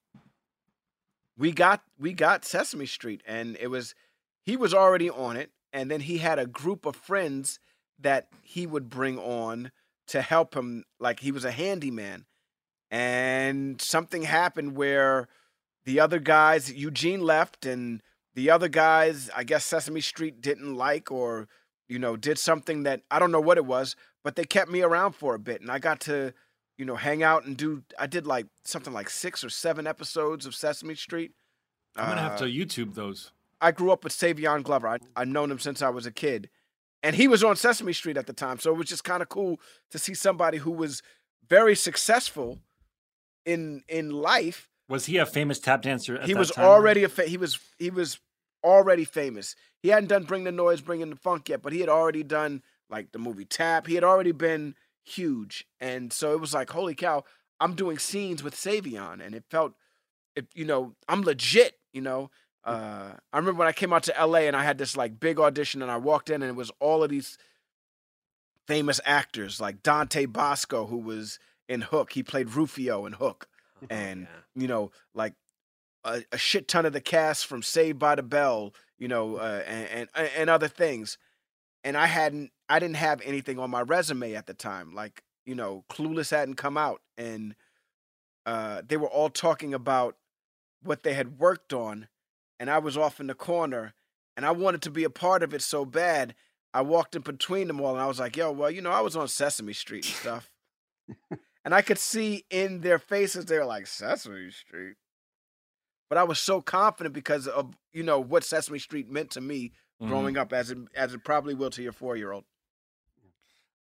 we 1.36 1.52
got 1.52 1.82
we 1.98 2.12
got 2.12 2.44
Sesame 2.44 2.86
Street, 2.86 3.22
and 3.26 3.56
it 3.60 3.68
was 3.68 3.94
he 4.42 4.56
was 4.56 4.72
already 4.72 5.10
on 5.10 5.36
it, 5.36 5.50
and 5.74 5.90
then 5.90 6.00
he 6.00 6.18
had 6.18 6.38
a 6.38 6.46
group 6.46 6.86
of 6.86 6.96
friends 6.96 7.58
that 7.98 8.28
he 8.42 8.66
would 8.66 8.88
bring 8.88 9.18
on 9.18 9.70
to 10.06 10.22
help 10.22 10.54
him. 10.54 10.84
Like 10.98 11.20
he 11.20 11.30
was 11.32 11.44
a 11.44 11.50
handyman, 11.50 12.24
and 12.90 13.80
something 13.80 14.22
happened 14.22 14.76
where 14.76 15.28
the 15.84 16.00
other 16.00 16.18
guys, 16.18 16.72
Eugene 16.72 17.20
left, 17.20 17.66
and 17.66 18.00
the 18.34 18.50
other 18.50 18.68
guys, 18.68 19.30
I 19.36 19.44
guess 19.44 19.64
Sesame 19.64 20.00
Street 20.00 20.40
didn't 20.40 20.74
like, 20.76 21.10
or 21.10 21.48
you 21.88 21.98
know, 21.98 22.16
did 22.16 22.38
something 22.38 22.84
that 22.84 23.02
I 23.10 23.18
don't 23.18 23.30
know 23.32 23.40
what 23.40 23.58
it 23.58 23.66
was, 23.66 23.94
but 24.22 24.36
they 24.36 24.44
kept 24.44 24.70
me 24.70 24.80
around 24.80 25.12
for 25.12 25.34
a 25.34 25.38
bit, 25.38 25.60
and 25.60 25.70
I 25.70 25.78
got 25.78 26.00
to, 26.02 26.32
you 26.78 26.84
know, 26.84 26.96
hang 26.96 27.22
out 27.22 27.44
and 27.44 27.56
do. 27.56 27.82
I 27.98 28.06
did 28.06 28.26
like 28.26 28.46
something 28.64 28.92
like 28.92 29.10
six 29.10 29.44
or 29.44 29.50
seven 29.50 29.86
episodes 29.86 30.46
of 30.46 30.54
Sesame 30.54 30.94
Street. 30.94 31.32
I'm 31.96 32.08
gonna 32.08 32.22
have 32.22 32.38
to 32.38 32.44
Uh, 32.44 32.48
YouTube 32.48 32.94
those. 32.94 33.32
I 33.60 33.70
grew 33.70 33.90
up 33.90 34.04
with 34.04 34.12
Savion 34.12 34.62
Glover. 34.62 34.88
I 34.88 34.98
I've 35.16 35.28
known 35.28 35.50
him 35.50 35.58
since 35.58 35.82
I 35.82 35.88
was 35.88 36.06
a 36.06 36.12
kid, 36.12 36.50
and 37.02 37.16
he 37.16 37.28
was 37.28 37.44
on 37.44 37.56
Sesame 37.56 37.92
Street 37.92 38.16
at 38.16 38.26
the 38.26 38.32
time. 38.32 38.58
So 38.58 38.72
it 38.72 38.76
was 38.76 38.88
just 38.88 39.04
kind 39.04 39.22
of 39.22 39.28
cool 39.28 39.60
to 39.90 39.98
see 39.98 40.14
somebody 40.14 40.58
who 40.58 40.70
was 40.70 41.02
very 41.48 41.74
successful 41.74 42.60
in 43.44 43.82
in 43.88 44.10
life. 44.10 44.68
Was 44.88 45.06
he 45.06 45.16
a 45.16 45.26
famous 45.26 45.58
tap 45.58 45.82
dancer? 45.82 46.16
At 46.16 46.26
he 46.26 46.34
was 46.34 46.50
time? 46.50 46.64
already 46.64 47.04
a 47.04 47.08
fa- 47.08 47.26
he 47.26 47.36
was 47.36 47.58
he 47.78 47.90
was 47.90 48.18
already 48.62 49.04
famous. 49.04 49.54
He 49.82 49.90
hadn't 49.90 50.08
done 50.08 50.24
Bring 50.24 50.44
the 50.44 50.52
Noise, 50.52 50.80
Bringing 50.80 51.10
the 51.10 51.16
Funk 51.16 51.48
yet, 51.48 51.62
but 51.62 51.72
he 51.72 51.80
had 51.80 51.88
already 51.88 52.22
done 52.22 52.62
like 52.88 53.12
the 53.12 53.18
movie 53.18 53.44
Tap. 53.44 53.86
He 53.86 53.94
had 53.94 54.04
already 54.04 54.32
been 54.32 54.74
huge, 55.04 55.66
and 55.80 56.12
so 56.12 56.32
it 56.32 56.40
was 56.40 56.54
like, 56.54 56.70
holy 56.70 56.94
cow! 56.94 57.24
I'm 57.60 57.74
doing 57.74 57.98
scenes 57.98 58.42
with 58.42 58.54
Savion, 58.54 59.24
and 59.24 59.34
it 59.34 59.44
felt, 59.50 59.74
it 60.34 60.46
you 60.54 60.64
know, 60.64 60.94
I'm 61.08 61.22
legit. 61.22 61.78
You 61.92 62.00
know, 62.00 62.30
uh, 62.64 63.12
I 63.32 63.38
remember 63.38 63.58
when 63.58 63.68
I 63.68 63.72
came 63.72 63.92
out 63.92 64.04
to 64.04 64.26
LA 64.26 64.40
and 64.40 64.56
I 64.56 64.64
had 64.64 64.78
this 64.78 64.96
like 64.96 65.20
big 65.20 65.38
audition, 65.38 65.82
and 65.82 65.90
I 65.90 65.98
walked 65.98 66.30
in, 66.30 66.42
and 66.42 66.50
it 66.50 66.56
was 66.56 66.70
all 66.80 67.02
of 67.02 67.10
these 67.10 67.38
famous 68.66 69.00
actors 69.04 69.60
like 69.60 69.82
Dante 69.82 70.26
Basco, 70.26 70.86
who 70.86 70.98
was 70.98 71.38
in 71.68 71.82
Hook. 71.82 72.12
He 72.12 72.22
played 72.22 72.50
Rufio 72.50 73.06
in 73.06 73.12
Hook, 73.14 73.48
and 73.90 74.26
you 74.54 74.66
know, 74.66 74.92
like 75.14 75.34
a, 76.04 76.22
a 76.32 76.38
shit 76.38 76.68
ton 76.68 76.86
of 76.86 76.92
the 76.92 77.00
cast 77.00 77.46
from 77.46 77.62
Saved 77.62 77.98
by 77.98 78.14
the 78.14 78.22
Bell, 78.22 78.74
you 78.98 79.08
know, 79.08 79.36
uh, 79.36 79.62
and, 79.66 80.08
and 80.14 80.30
and 80.36 80.50
other 80.50 80.68
things. 80.68 81.18
And 81.86 81.98
I 81.98 82.06
hadn't, 82.06 82.50
I 82.66 82.78
didn't 82.78 82.96
have 82.96 83.20
anything 83.26 83.58
on 83.58 83.68
my 83.68 83.82
resume 83.82 84.34
at 84.34 84.46
the 84.46 84.54
time. 84.54 84.94
Like, 84.94 85.22
you 85.44 85.54
know, 85.54 85.84
Clueless 85.90 86.30
hadn't 86.30 86.54
come 86.54 86.78
out, 86.78 87.02
and 87.18 87.54
uh, 88.46 88.80
they 88.86 88.96
were 88.96 89.08
all 89.08 89.28
talking 89.28 89.74
about 89.74 90.16
what 90.82 91.02
they 91.02 91.12
had 91.12 91.38
worked 91.38 91.74
on, 91.74 92.08
and 92.64 92.70
I 92.70 92.78
was 92.78 92.96
off 92.96 93.20
in 93.20 93.26
the 93.26 93.34
corner, 93.34 93.92
and 94.38 94.46
I 94.46 94.50
wanted 94.50 94.80
to 94.82 94.90
be 94.90 95.04
a 95.04 95.10
part 95.10 95.42
of 95.42 95.52
it 95.52 95.60
so 95.60 95.84
bad. 95.84 96.34
I 96.72 96.80
walked 96.80 97.14
in 97.14 97.20
between 97.20 97.66
them 97.66 97.78
all, 97.78 97.92
and 97.92 98.00
I 98.00 98.06
was 98.06 98.18
like, 98.18 98.38
"Yo, 98.38 98.52
well, 98.52 98.70
you 98.70 98.80
know, 98.80 98.90
I 98.90 99.02
was 99.02 99.16
on 99.16 99.28
Sesame 99.28 99.74
Street 99.74 100.06
and 100.06 100.14
stuff." 100.14 100.50
and 101.62 101.74
I 101.74 101.82
could 101.82 101.98
see 101.98 102.46
in 102.48 102.80
their 102.80 102.98
faces 102.98 103.44
they 103.44 103.58
were 103.58 103.66
like 103.66 103.86
Sesame 103.86 104.50
Street. 104.50 104.94
But 106.08 106.16
I 106.16 106.24
was 106.24 106.38
so 106.38 106.62
confident 106.62 107.14
because 107.14 107.46
of 107.46 107.76
you 107.92 108.02
know 108.02 108.18
what 108.18 108.44
Sesame 108.44 108.78
Street 108.78 109.10
meant 109.10 109.28
to 109.32 109.42
me 109.42 109.72
growing 110.00 110.38
up, 110.38 110.54
as 110.54 110.70
it 110.70 110.78
as 110.96 111.12
it 111.12 111.22
probably 111.22 111.52
will 111.52 111.68
to 111.68 111.82
your 111.82 111.92
four 111.92 112.16
year 112.16 112.32
old. 112.32 112.44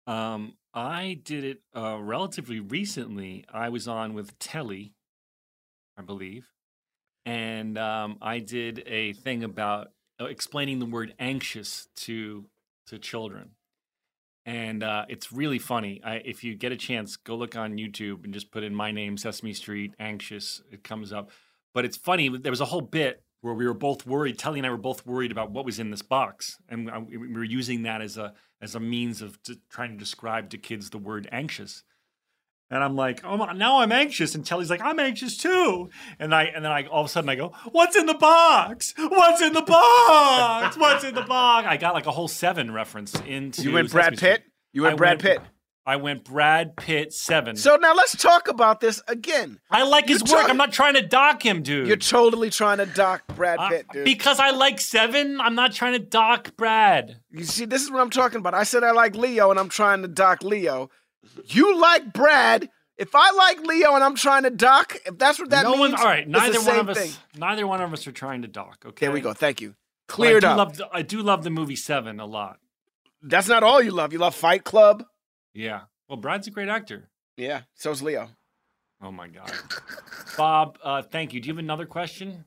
Um, 0.05 0.57
I 0.73 1.17
did 1.23 1.45
it 1.45 1.61
uh, 1.73 1.97
relatively 2.01 2.59
recently. 2.59 3.45
I 3.53 3.69
was 3.69 3.87
on 3.87 4.13
with 4.13 4.37
Telly, 4.37 4.95
I 5.97 6.01
believe, 6.01 6.49
and 7.25 7.77
um, 7.77 8.17
I 8.21 8.39
did 8.39 8.83
a 8.85 9.13
thing 9.13 9.43
about 9.43 9.87
uh, 10.21 10.25
explaining 10.25 10.79
the 10.79 10.85
word 10.85 11.13
anxious 11.19 11.87
to 11.97 12.45
to 12.87 12.99
children, 12.99 13.51
and 14.45 14.83
uh, 14.83 15.05
it's 15.09 15.31
really 15.31 15.59
funny. 15.59 16.01
I, 16.03 16.15
if 16.17 16.43
you 16.43 16.55
get 16.55 16.71
a 16.71 16.77
chance, 16.77 17.15
go 17.17 17.35
look 17.35 17.55
on 17.55 17.77
YouTube 17.77 18.23
and 18.23 18.33
just 18.33 18.51
put 18.51 18.63
in 18.63 18.75
my 18.75 18.91
name, 18.91 19.17
Sesame 19.17 19.53
Street, 19.53 19.93
anxious. 19.99 20.61
It 20.71 20.83
comes 20.83 21.11
up, 21.11 21.31
but 21.73 21.83
it's 21.85 21.97
funny. 21.97 22.29
There 22.29 22.51
was 22.51 22.61
a 22.61 22.65
whole 22.65 22.81
bit 22.81 23.23
where 23.41 23.53
we 23.53 23.65
were 23.65 23.73
both 23.73 24.05
worried. 24.05 24.37
Telly 24.39 24.59
and 24.59 24.65
I 24.65 24.69
were 24.69 24.77
both 24.77 25.05
worried 25.05 25.31
about 25.31 25.51
what 25.51 25.65
was 25.65 25.79
in 25.79 25.91
this 25.91 26.01
box, 26.01 26.57
and 26.69 26.89
I- 26.89 26.99
we 26.99 27.17
were 27.33 27.43
using 27.43 27.83
that 27.83 28.01
as 28.01 28.17
a 28.17 28.33
as 28.61 28.73
a 28.75 28.79
means 28.79 29.21
of 29.21 29.37
trying 29.69 29.91
to 29.91 29.97
describe 29.97 30.49
to 30.51 30.57
kids 30.57 30.89
the 30.89 30.97
word 30.97 31.27
anxious. 31.31 31.83
And 32.71 32.83
I'm 32.83 32.95
like, 32.95 33.21
oh, 33.23 33.37
my- 33.37 33.53
now 33.53 33.79
I'm 33.79 33.91
anxious, 33.91 34.33
and 34.33 34.43
Telly's 34.45 34.69
like, 34.71 34.81
I'm 34.81 34.99
anxious 34.99 35.37
too. 35.37 35.89
And 36.19 36.33
I 36.33 36.45
and 36.45 36.65
then 36.65 36.71
I 36.71 36.85
all 36.87 37.01
of 37.01 37.05
a 37.05 37.09
sudden 37.09 37.29
I 37.29 37.35
go, 37.35 37.53
what's 37.71 37.95
in 37.95 38.05
the 38.07 38.15
box? 38.15 38.93
What's 38.97 39.41
in 39.41 39.53
the 39.53 39.61
box? 39.61 40.77
What's 40.77 41.03
in 41.03 41.13
the 41.15 41.21
box? 41.21 41.67
I 41.69 41.77
got 41.77 41.93
like 41.93 42.05
a 42.07 42.11
whole 42.11 42.27
seven 42.27 42.71
reference 42.71 43.13
into. 43.27 43.61
You 43.63 43.71
went 43.73 43.91
Brad 43.91 44.17
Pitt? 44.17 44.43
You 44.73 44.83
went 44.83 44.93
I 44.93 44.97
Brad 44.97 45.19
Pitt? 45.19 45.39
I 45.87 45.97
went 45.97 46.23
Brad 46.23 46.75
Pitt 46.75 47.13
seven. 47.13 47.55
So 47.55 47.75
now 47.75 47.93
let's 47.93 48.15
talk 48.15 48.47
about 48.47 48.79
this 48.79 48.99
again. 49.07 49.59
I 49.69 49.83
like 49.83 50.07
his 50.07 50.23
You're 50.25 50.31
work. 50.37 50.41
talk- 50.41 50.49
I'm 50.49 50.57
not 50.57 50.73
trying 50.73 50.95
to 50.95 51.03
dock 51.03 51.45
him, 51.45 51.61
dude. 51.61 51.87
You're 51.87 51.97
totally 51.97 52.49
trying 52.49 52.79
to 52.79 52.87
dock 52.87 53.21
Brad 53.35 53.59
Uh, 53.59 53.69
Pitt, 53.69 53.85
dude. 53.93 54.05
because 54.05 54.39
I 54.39 54.49
like 54.49 54.81
seven. 54.81 55.39
I'm 55.39 55.53
not 55.53 55.73
trying 55.73 55.93
to 55.93 55.99
dock 55.99 56.57
Brad. 56.57 57.17
You 57.29 57.43
see, 57.43 57.65
this 57.65 57.83
is 57.83 57.91
what 57.91 58.01
I'm 58.01 58.09
talking 58.09 58.39
about. 58.39 58.55
I 58.55 58.63
said 58.63 58.83
I 58.83 58.91
like 58.91 59.15
Leo, 59.15 59.51
and 59.51 59.59
I'm 59.59 59.69
trying 59.69 60.01
to 60.01 60.07
dock 60.07 60.41
Leo. 60.43 60.89
You 61.45 61.79
like 61.79 62.13
Brad. 62.13 62.69
If 62.97 63.13
I 63.13 63.31
like 63.31 63.59
Leo 63.61 63.93
and 63.95 64.03
I'm 64.03 64.15
trying 64.15 64.43
to 64.43 64.49
dock, 64.49 64.95
if 65.05 65.17
that's 65.17 65.37
what 65.37 65.49
that 65.49 65.63
no 65.63 65.75
means, 65.75 65.93
one. 65.93 65.95
All 65.95 66.05
right, 66.05 66.19
it's 66.19 66.31
the 66.31 66.39
neither 66.39 66.61
one 66.61 66.79
of 66.79 66.89
us. 66.89 66.97
thing. 66.97 67.11
Neither 67.37 67.67
one 67.67 67.81
of 67.81 67.91
us 67.91 68.07
are 68.07 68.13
trying 68.13 68.43
to 68.43 68.47
dock. 68.47 68.83
Okay. 68.85 69.05
There 69.05 69.11
we 69.11 69.19
go. 69.19 69.33
Thank 69.33 69.59
you. 69.59 69.75
Cleared 70.07 70.45
I 70.45 70.47
do 70.47 70.51
up. 70.51 70.57
Love 70.57 70.77
the, 70.77 70.89
I 70.93 71.01
do 71.01 71.21
love 71.21 71.43
the 71.43 71.49
movie 71.49 71.75
Seven 71.75 72.19
a 72.19 72.25
lot. 72.25 72.59
That's 73.21 73.47
not 73.49 73.63
all 73.63 73.81
you 73.81 73.91
love. 73.91 74.13
You 74.13 74.19
love 74.19 74.35
Fight 74.35 74.63
Club. 74.63 75.03
Yeah. 75.53 75.81
Well, 76.07 76.17
Brad's 76.17 76.47
a 76.47 76.51
great 76.51 76.69
actor. 76.69 77.09
Yeah. 77.35 77.61
So's 77.73 78.01
Leo. 78.01 78.29
Oh 79.01 79.11
my 79.11 79.27
God. 79.27 79.51
Bob, 80.37 80.77
uh, 80.83 81.01
thank 81.01 81.33
you. 81.33 81.41
Do 81.41 81.47
you 81.47 81.53
have 81.53 81.59
another 81.59 81.85
question? 81.85 82.45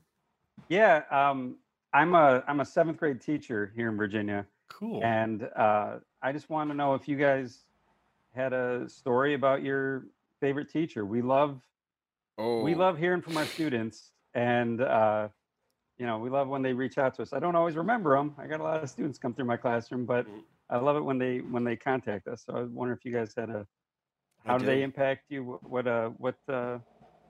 Yeah, 0.67 1.03
um, 1.11 1.57
I'm 1.93 2.13
a 2.15 2.43
I'm 2.47 2.59
a 2.59 2.65
seventh 2.65 2.97
grade 2.97 3.21
teacher 3.21 3.71
here 3.75 3.89
in 3.89 3.97
Virginia. 3.97 4.45
Cool. 4.67 5.03
And 5.03 5.47
uh, 5.55 5.97
I 6.21 6.31
just 6.31 6.49
want 6.49 6.69
to 6.69 6.75
know 6.75 6.93
if 6.95 7.07
you 7.07 7.17
guys 7.17 7.65
had 8.39 8.53
a 8.53 8.87
story 8.89 9.33
about 9.33 9.61
your 9.63 10.05
favorite 10.39 10.71
teacher. 10.71 11.05
We 11.05 11.21
love 11.21 11.59
Oh. 12.37 12.63
we 12.63 12.73
love 12.73 12.97
hearing 12.97 13.21
from 13.21 13.35
our 13.35 13.45
students, 13.45 14.11
and 14.33 14.79
uh, 14.81 15.27
you 15.97 16.05
know 16.05 16.19
we 16.19 16.29
love 16.29 16.47
when 16.47 16.61
they 16.61 16.71
reach 16.71 16.97
out 16.97 17.13
to 17.15 17.21
us. 17.21 17.33
I 17.33 17.39
don't 17.39 17.55
always 17.55 17.75
remember 17.75 18.15
them. 18.15 18.33
I 18.37 18.47
got 18.47 18.61
a 18.61 18.63
lot 18.63 18.81
of 18.81 18.89
students 18.89 19.19
come 19.19 19.33
through 19.33 19.43
my 19.45 19.57
classroom, 19.57 20.05
but 20.05 20.25
I 20.69 20.77
love 20.77 20.95
it 20.95 21.01
when 21.01 21.17
they 21.17 21.39
when 21.39 21.65
they 21.65 21.75
contact 21.75 22.27
us. 22.29 22.43
So 22.45 22.55
I 22.55 22.63
wonder 22.63 22.93
if 22.93 23.03
you 23.03 23.11
guys 23.11 23.33
had 23.35 23.49
a 23.49 23.67
how 24.45 24.57
do 24.57 24.65
they 24.65 24.83
impact 24.83 25.25
you? 25.29 25.43
What 25.43 25.69
what 25.69 25.87
uh 25.87 26.09
what 26.17 26.35
uh 26.47 26.77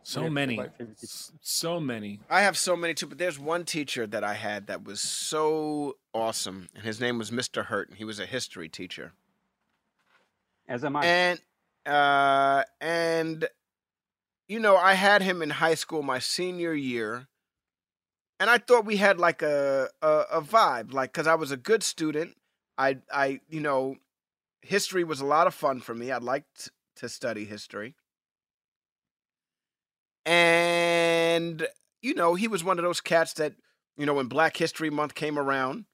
So 0.04 0.30
many. 0.30 0.56
your 0.58 0.66
favorite 0.66 0.78
teachers? 0.98 1.04
S- 1.04 1.32
So 1.42 1.80
many. 1.80 2.20
I 2.30 2.42
have 2.42 2.56
so 2.56 2.76
many 2.76 2.94
too, 2.94 3.08
but 3.08 3.18
there's 3.18 3.40
one 3.40 3.66
teacher 3.66 4.06
that 4.06 4.24
I 4.24 4.36
had 4.36 4.68
that 4.68 4.84
was 4.84 5.02
so 5.02 5.98
awesome, 6.14 6.70
and 6.76 6.84
his 6.84 7.00
name 7.00 7.18
was 7.18 7.32
Mr. 7.32 7.66
Hurt, 7.66 7.90
and 7.90 7.98
he 7.98 8.06
was 8.06 8.20
a 8.20 8.28
history 8.28 8.70
teacher. 8.70 9.14
As 10.70 10.86
am 10.86 10.96
I. 10.96 11.04
And 11.04 11.40
uh, 11.86 12.64
and 12.80 13.50
you 14.48 14.60
know, 14.60 14.78
I 14.78 14.94
had 14.94 15.24
him 15.24 15.42
in 15.42 15.50
high 15.50 15.74
school 15.74 16.04
my 16.04 16.20
senior 16.20 16.74
year, 16.74 17.28
and 18.40 18.50
I 18.50 18.60
thought 18.60 18.86
we 18.86 18.98
had 18.98 19.20
like 19.20 19.42
a 19.42 19.90
a, 20.02 20.24
a 20.34 20.42
vibe, 20.42 20.94
like 20.94 21.12
because 21.12 21.26
I 21.26 21.36
was 21.36 21.52
a 21.52 21.58
good 21.58 21.82
student. 21.82 22.36
I 22.78 23.00
I 23.12 23.42
you 23.50 23.60
know, 23.60 23.96
history 24.62 25.04
was 25.04 25.20
a 25.20 25.26
lot 25.26 25.48
of 25.48 25.56
fun 25.56 25.82
for 25.82 25.96
me. 25.96 26.12
I 26.12 26.20
liked 26.20 26.70
to 26.98 27.10
study 27.10 27.46
history, 27.46 27.96
and 30.24 31.68
you 32.04 32.14
know, 32.14 32.36
he 32.36 32.48
was 32.48 32.64
one 32.64 32.78
of 32.78 32.84
those 32.84 33.02
cats 33.02 33.34
that 33.34 33.54
you 33.98 34.06
know 34.06 34.14
when 34.14 34.28
Black 34.28 34.56
History 34.58 34.92
Month 34.92 35.16
came 35.16 35.40
around, 35.40 35.86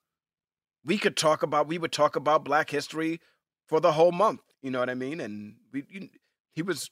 we 0.84 0.98
could 0.98 1.16
talk 1.16 1.44
about 1.44 1.66
we 1.66 1.78
would 1.78 1.94
talk 1.94 2.18
about 2.18 2.44
Black 2.44 2.72
history 2.72 3.22
for 3.70 3.80
the 3.80 3.94
whole 3.94 4.12
month. 4.12 4.42
You 4.66 4.72
know 4.72 4.80
what 4.80 4.90
I 4.90 4.96
mean? 4.96 5.20
And 5.20 5.58
we, 5.72 5.84
you, 5.92 6.10
he 6.52 6.64
was 6.64 6.90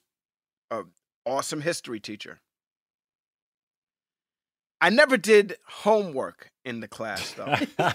an 0.70 0.84
awesome 1.26 1.60
history 1.60 1.98
teacher. 1.98 2.38
I 4.80 4.90
never 4.90 5.16
did 5.16 5.56
homework 5.66 6.52
in 6.64 6.78
the 6.78 6.86
class 6.86 7.32
though. 7.32 7.52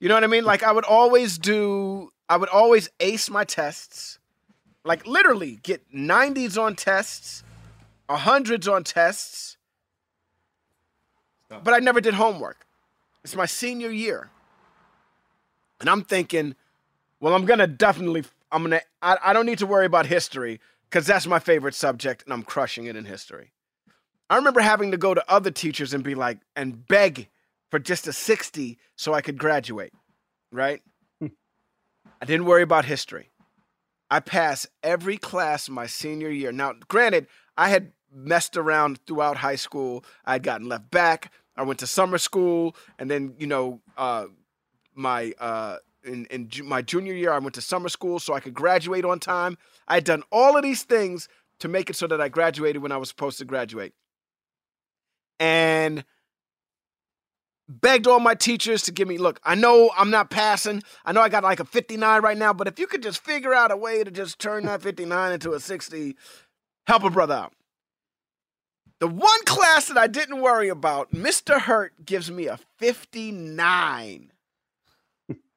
you 0.00 0.08
know 0.08 0.14
what 0.14 0.24
I 0.24 0.26
mean? 0.26 0.42
Like 0.42 0.64
I 0.64 0.72
would 0.72 0.84
always 0.84 1.38
do 1.38 2.10
I 2.28 2.38
would 2.38 2.48
always 2.48 2.90
ace 2.98 3.30
my 3.30 3.44
tests. 3.44 4.18
Like 4.84 5.06
literally 5.06 5.60
get 5.62 5.88
90s 5.94 6.60
on 6.60 6.74
tests, 6.74 7.44
100s 8.08 8.72
on 8.72 8.82
tests. 8.82 9.58
But 11.48 11.72
I 11.72 11.78
never 11.78 12.00
did 12.00 12.14
homework. 12.14 12.66
It's 13.22 13.36
my 13.36 13.46
senior 13.46 13.90
year. 13.90 14.28
And 15.78 15.88
I'm 15.88 16.02
thinking, 16.02 16.56
well, 17.20 17.32
I'm 17.32 17.44
gonna 17.44 17.68
definitely 17.68 18.24
I'm 18.52 18.62
gonna 18.62 18.80
I, 19.02 19.16
I 19.22 19.32
don't 19.32 19.46
need 19.46 19.58
to 19.58 19.66
worry 19.66 19.86
about 19.86 20.06
history, 20.06 20.60
because 20.88 21.06
that's 21.06 21.26
my 21.26 21.38
favorite 21.38 21.74
subject, 21.74 22.24
and 22.24 22.32
I'm 22.32 22.42
crushing 22.42 22.86
it 22.86 22.96
in 22.96 23.04
history. 23.04 23.52
I 24.28 24.36
remember 24.36 24.60
having 24.60 24.90
to 24.90 24.96
go 24.96 25.14
to 25.14 25.24
other 25.30 25.50
teachers 25.50 25.94
and 25.94 26.04
be 26.04 26.14
like, 26.14 26.38
and 26.54 26.86
beg 26.86 27.28
for 27.70 27.78
just 27.78 28.06
a 28.06 28.12
60 28.12 28.78
so 28.96 29.12
I 29.12 29.20
could 29.20 29.38
graduate, 29.38 29.92
right? 30.52 30.82
I 31.22 32.26
didn't 32.26 32.46
worry 32.46 32.62
about 32.62 32.84
history. 32.84 33.30
I 34.10 34.20
passed 34.20 34.66
every 34.82 35.16
class 35.16 35.68
my 35.68 35.86
senior 35.86 36.30
year. 36.30 36.52
Now, 36.52 36.74
granted, 36.88 37.28
I 37.56 37.68
had 37.68 37.92
messed 38.12 38.56
around 38.56 38.98
throughout 39.06 39.38
high 39.38 39.56
school. 39.56 40.04
I 40.24 40.34
had 40.34 40.42
gotten 40.42 40.68
left 40.68 40.90
back. 40.90 41.32
I 41.56 41.62
went 41.62 41.78
to 41.80 41.86
summer 41.86 42.18
school, 42.18 42.74
and 42.98 43.10
then 43.10 43.34
you 43.38 43.46
know, 43.46 43.80
uh, 43.96 44.26
my 44.94 45.32
uh, 45.38 45.76
in 46.04 46.26
in 46.26 46.48
ju- 46.48 46.64
my 46.64 46.82
junior 46.82 47.14
year, 47.14 47.32
I 47.32 47.38
went 47.38 47.54
to 47.54 47.60
summer 47.60 47.88
school 47.88 48.18
so 48.18 48.34
I 48.34 48.40
could 48.40 48.54
graduate 48.54 49.04
on 49.04 49.18
time. 49.20 49.58
I 49.88 49.94
had 49.94 50.04
done 50.04 50.22
all 50.30 50.56
of 50.56 50.62
these 50.62 50.82
things 50.82 51.28
to 51.60 51.68
make 51.68 51.90
it 51.90 51.96
so 51.96 52.06
that 52.06 52.20
I 52.20 52.28
graduated 52.28 52.82
when 52.82 52.92
I 52.92 52.96
was 52.96 53.08
supposed 53.08 53.38
to 53.38 53.44
graduate, 53.44 53.92
and 55.38 56.04
begged 57.70 58.06
all 58.08 58.18
my 58.18 58.34
teachers 58.34 58.82
to 58.82 58.90
give 58.90 59.06
me 59.06 59.16
look 59.16 59.38
i 59.44 59.54
know 59.54 59.92
i'm 59.96 60.10
not 60.10 60.28
passing. 60.28 60.82
I 61.04 61.12
know 61.12 61.20
i 61.20 61.28
got 61.28 61.44
like 61.44 61.60
a 61.60 61.64
59 61.64 62.20
right 62.20 62.36
now 62.36 62.52
but 62.52 62.66
if 62.66 62.80
you 62.80 62.88
could 62.88 63.02
just 63.02 63.22
figure 63.22 63.54
out 63.54 63.70
a 63.70 63.76
way 63.76 64.02
to 64.02 64.10
just 64.10 64.40
turn 64.40 64.64
that 64.66 64.82
59 64.82 65.32
into 65.32 65.52
a 65.52 65.60
60 65.60 66.16
help 66.88 67.04
a 67.04 67.10
brother 67.10 67.34
out. 67.34 67.52
The 68.98 69.06
one 69.06 69.44
class 69.44 69.86
that 69.86 69.96
i 69.96 70.08
didn't 70.08 70.40
worry 70.40 70.68
about 70.68 71.12
mr 71.12 71.60
hurt 71.60 72.04
gives 72.04 72.28
me 72.28 72.46
a 72.46 72.58
59 72.78 74.32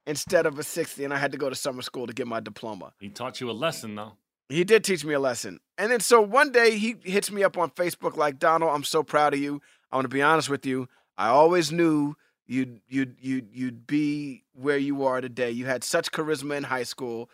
instead 0.05 0.45
of 0.45 0.59
a 0.59 0.63
60 0.63 1.03
and 1.03 1.13
i 1.13 1.17
had 1.17 1.31
to 1.31 1.37
go 1.37 1.49
to 1.49 1.55
summer 1.55 1.81
school 1.81 2.07
to 2.07 2.13
get 2.13 2.27
my 2.27 2.39
diploma 2.39 2.93
He 2.99 3.09
taught 3.09 3.39
you 3.41 3.49
a 3.49 3.53
lesson, 3.53 3.95
though. 3.95 4.13
he 4.49 4.63
did 4.63 4.83
teach 4.83 5.03
me 5.05 5.13
a 5.13 5.19
lesson. 5.19 5.59
And 5.77 5.91
then 5.91 5.99
so 6.01 6.21
one 6.21 6.51
day 6.51 6.77
he 6.77 6.95
hits 7.03 7.31
me 7.31 7.43
up 7.43 7.57
on 7.57 7.71
Facebook 7.71 8.15
like, 8.17 8.37
Donald, 8.37 8.71
I'm 8.75 8.83
so 8.83 9.01
proud 9.01 9.33
of 9.33 9.39
you. 9.39 9.61
I 9.91 9.95
want 9.95 10.05
to 10.05 10.09
be 10.09 10.21
honest 10.21 10.49
with 10.49 10.65
you. 10.65 10.87
I 11.17 11.29
always 11.29 11.71
knew 11.71 12.15
you'd 12.45 12.81
you'd 12.87 13.15
you'd 13.19 13.47
you'd 13.53 13.87
be 13.87 14.43
where 14.53 14.77
you 14.77 15.03
are 15.05 15.21
today. 15.21 15.49
You 15.49 15.65
had 15.65 15.83
such 15.83 16.11
charisma 16.11 16.57
in 16.57 16.63
high 16.63 16.83
school, 16.83 17.29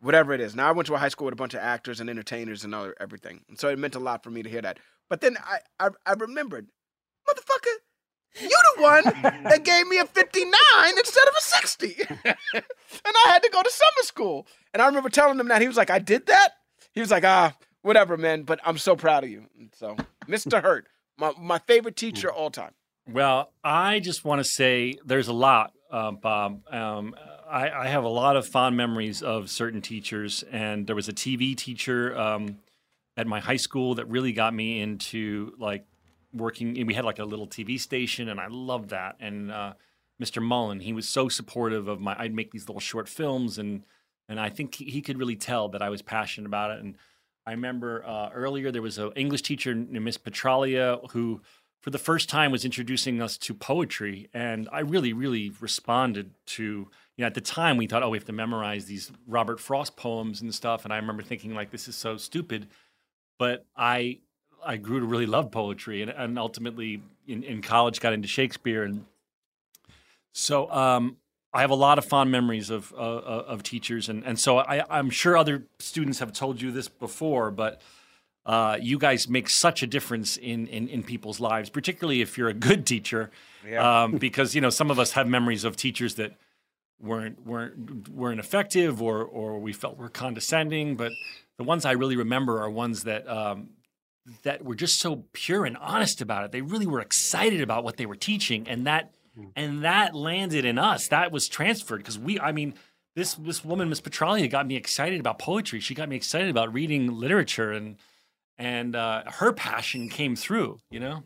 whatever 0.00 0.32
it 0.32 0.40
is. 0.40 0.54
Now 0.54 0.68
I 0.68 0.72
went 0.72 0.86
to 0.88 0.94
a 0.94 0.98
high 0.98 1.08
school 1.08 1.24
with 1.24 1.32
a 1.34 1.36
bunch 1.42 1.54
of 1.54 1.60
actors 1.60 1.98
and 2.00 2.08
entertainers 2.10 2.62
and 2.64 2.74
other 2.74 2.94
everything. 3.00 3.40
And 3.48 3.58
so 3.58 3.68
it 3.68 3.78
meant 3.78 3.94
a 3.96 4.00
lot 4.00 4.22
for 4.22 4.30
me 4.30 4.42
to 4.44 4.48
hear 4.50 4.62
that. 4.62 4.78
But 5.08 5.20
then 5.22 5.36
I 5.42 5.58
I, 5.84 5.88
I 6.06 6.12
remembered, 6.12 6.68
motherfucker, 7.28 7.74
you 8.40 8.48
the 8.76 8.82
one 8.82 9.04
that 9.44 9.64
gave 9.64 9.86
me 9.86 9.98
a 9.98 10.06
59 10.06 10.52
instead 10.98 11.28
of 11.28 11.34
a 11.36 11.40
60. 11.40 11.96
and 12.24 12.34
I 13.04 13.28
had 13.28 13.42
to 13.42 13.50
go 13.50 13.62
to 13.62 13.70
summer 13.70 14.02
school. 14.02 14.46
And 14.72 14.82
I 14.82 14.86
remember 14.86 15.08
telling 15.08 15.38
him 15.38 15.48
that. 15.48 15.60
He 15.60 15.68
was 15.68 15.76
like, 15.76 15.90
I 15.90 15.98
did 15.98 16.26
that? 16.26 16.50
He 16.92 17.00
was 17.00 17.10
like, 17.10 17.24
ah, 17.24 17.54
whatever, 17.82 18.16
man, 18.16 18.42
but 18.42 18.60
I'm 18.64 18.78
so 18.78 18.96
proud 18.96 19.24
of 19.24 19.30
you. 19.30 19.46
So, 19.74 19.96
Mr. 20.28 20.62
Hurt, 20.62 20.86
my, 21.18 21.32
my 21.38 21.58
favorite 21.58 21.96
teacher 21.96 22.30
all 22.30 22.50
time. 22.50 22.72
Well, 23.08 23.52
I 23.64 24.00
just 24.00 24.24
want 24.24 24.40
to 24.40 24.44
say 24.44 24.96
there's 25.04 25.28
a 25.28 25.32
lot, 25.32 25.72
uh, 25.90 26.12
Bob. 26.12 26.62
Um, 26.70 27.14
I, 27.50 27.70
I 27.70 27.88
have 27.88 28.04
a 28.04 28.08
lot 28.08 28.36
of 28.36 28.46
fond 28.46 28.76
memories 28.76 29.22
of 29.22 29.50
certain 29.50 29.82
teachers, 29.82 30.44
and 30.50 30.86
there 30.86 30.94
was 30.94 31.08
a 31.08 31.12
TV 31.12 31.56
teacher 31.56 32.16
um, 32.16 32.58
at 33.16 33.26
my 33.26 33.40
high 33.40 33.56
school 33.56 33.96
that 33.96 34.06
really 34.06 34.32
got 34.32 34.54
me 34.54 34.80
into 34.80 35.52
like 35.58 35.84
working. 36.32 36.78
And 36.78 36.86
we 36.86 36.94
had 36.94 37.04
like 37.04 37.18
a 37.18 37.24
little 37.24 37.46
TV 37.46 37.78
station, 37.78 38.28
and 38.28 38.40
I 38.40 38.46
loved 38.48 38.90
that. 38.90 39.16
And 39.20 39.50
uh, 39.50 39.74
Mr. 40.22 40.42
Mullen, 40.42 40.80
he 40.80 40.92
was 40.92 41.08
so 41.08 41.28
supportive 41.28 41.88
of 41.88 42.00
my. 42.00 42.16
I'd 42.18 42.34
make 42.34 42.50
these 42.50 42.68
little 42.68 42.80
short 42.80 43.08
films, 43.08 43.58
and 43.58 43.84
and 44.28 44.38
I 44.38 44.48
think 44.48 44.76
he, 44.76 45.02
could 45.02 45.18
really 45.18 45.36
tell 45.36 45.68
that 45.70 45.82
I 45.82 45.88
was 45.88 46.02
passionate 46.02 46.46
about 46.46 46.70
it. 46.70 46.80
And 46.80 46.94
I 47.46 47.50
remember 47.50 48.04
uh, 48.06 48.30
earlier 48.32 48.70
there 48.70 48.82
was 48.82 48.96
an 48.96 49.10
English 49.16 49.42
teacher 49.42 49.74
named 49.74 50.04
Miss 50.04 50.18
Petralia 50.18 51.10
who 51.10 51.40
for 51.80 51.90
the 51.90 51.98
first 51.98 52.28
time 52.28 52.52
was 52.52 52.64
introducing 52.64 53.20
us 53.22 53.36
to 53.38 53.54
poetry 53.54 54.28
and 54.32 54.68
i 54.72 54.80
really 54.80 55.12
really 55.12 55.50
responded 55.60 56.30
to 56.46 56.62
you 56.62 57.22
know 57.22 57.26
at 57.26 57.34
the 57.34 57.40
time 57.40 57.76
we 57.76 57.86
thought 57.86 58.02
oh 58.02 58.10
we 58.10 58.18
have 58.18 58.24
to 58.24 58.32
memorize 58.32 58.84
these 58.84 59.10
robert 59.26 59.58
frost 59.58 59.96
poems 59.96 60.40
and 60.40 60.54
stuff 60.54 60.84
and 60.84 60.92
i 60.92 60.96
remember 60.96 61.22
thinking 61.22 61.54
like 61.54 61.70
this 61.70 61.88
is 61.88 61.96
so 61.96 62.16
stupid 62.16 62.68
but 63.38 63.66
i 63.76 64.18
i 64.64 64.76
grew 64.76 65.00
to 65.00 65.06
really 65.06 65.26
love 65.26 65.50
poetry 65.50 66.02
and, 66.02 66.10
and 66.10 66.38
ultimately 66.38 67.02
in, 67.26 67.42
in 67.42 67.62
college 67.62 68.00
got 68.00 68.12
into 68.12 68.28
shakespeare 68.28 68.82
and 68.82 69.04
so 70.32 70.70
um 70.70 71.16
I 71.52 71.62
have 71.62 71.70
a 71.70 71.74
lot 71.74 71.98
of 71.98 72.04
fond 72.04 72.30
memories 72.30 72.70
of 72.70 72.94
uh, 72.96 73.00
of 73.00 73.64
teachers, 73.64 74.08
and 74.08 74.24
and 74.24 74.38
so 74.38 74.58
I, 74.58 74.84
I'm 74.88 75.10
sure 75.10 75.36
other 75.36 75.64
students 75.80 76.20
have 76.20 76.32
told 76.32 76.62
you 76.62 76.70
this 76.70 76.86
before, 76.88 77.50
but 77.50 77.80
uh, 78.46 78.78
you 78.80 78.98
guys 78.98 79.28
make 79.28 79.48
such 79.48 79.82
a 79.82 79.86
difference 79.86 80.36
in, 80.36 80.66
in, 80.68 80.88
in 80.88 81.02
people's 81.02 81.40
lives, 81.40 81.68
particularly 81.68 82.22
if 82.22 82.38
you're 82.38 82.48
a 82.48 82.54
good 82.54 82.86
teacher. 82.86 83.30
Yeah. 83.68 84.02
Um, 84.02 84.16
because 84.16 84.54
you 84.54 84.60
know 84.60 84.70
some 84.70 84.90
of 84.90 84.98
us 84.98 85.12
have 85.12 85.26
memories 85.26 85.64
of 85.64 85.76
teachers 85.76 86.14
that 86.14 86.36
weren't 87.00 87.44
weren't 87.46 88.08
weren't 88.08 88.40
effective 88.40 89.02
or 89.02 89.22
or 89.22 89.58
we 89.58 89.72
felt 89.72 89.98
were 89.98 90.08
condescending. 90.08 90.96
But 90.96 91.12
the 91.58 91.64
ones 91.64 91.84
I 91.84 91.92
really 91.92 92.16
remember 92.16 92.62
are 92.62 92.70
ones 92.70 93.04
that 93.04 93.28
um, 93.28 93.70
that 94.42 94.64
were 94.64 94.74
just 94.74 94.98
so 95.00 95.24
pure 95.32 95.64
and 95.64 95.76
honest 95.76 96.20
about 96.20 96.44
it. 96.44 96.52
They 96.52 96.62
really 96.62 96.86
were 96.86 97.00
excited 97.00 97.60
about 97.60 97.84
what 97.84 97.96
they 97.96 98.06
were 98.06 98.16
teaching, 98.16 98.68
and 98.68 98.86
that 98.86 99.12
and 99.56 99.84
that 99.84 100.14
landed 100.14 100.64
in 100.64 100.78
us. 100.78 101.08
That 101.08 101.32
was 101.32 101.48
transferred 101.48 101.98
because 101.98 102.18
we. 102.18 102.38
I 102.40 102.52
mean. 102.52 102.74
This, 103.16 103.34
this 103.34 103.64
woman, 103.64 103.88
Miss 103.88 104.00
Petralia, 104.00 104.48
got 104.48 104.68
me 104.68 104.76
excited 104.76 105.18
about 105.18 105.40
poetry. 105.40 105.80
She 105.80 105.96
got 105.96 106.08
me 106.08 106.14
excited 106.14 106.48
about 106.48 106.72
reading 106.72 107.18
literature, 107.18 107.72
and 107.72 107.96
and 108.56 108.94
uh, 108.94 109.24
her 109.26 109.52
passion 109.52 110.08
came 110.08 110.36
through. 110.36 110.78
You 110.90 111.00
know, 111.00 111.24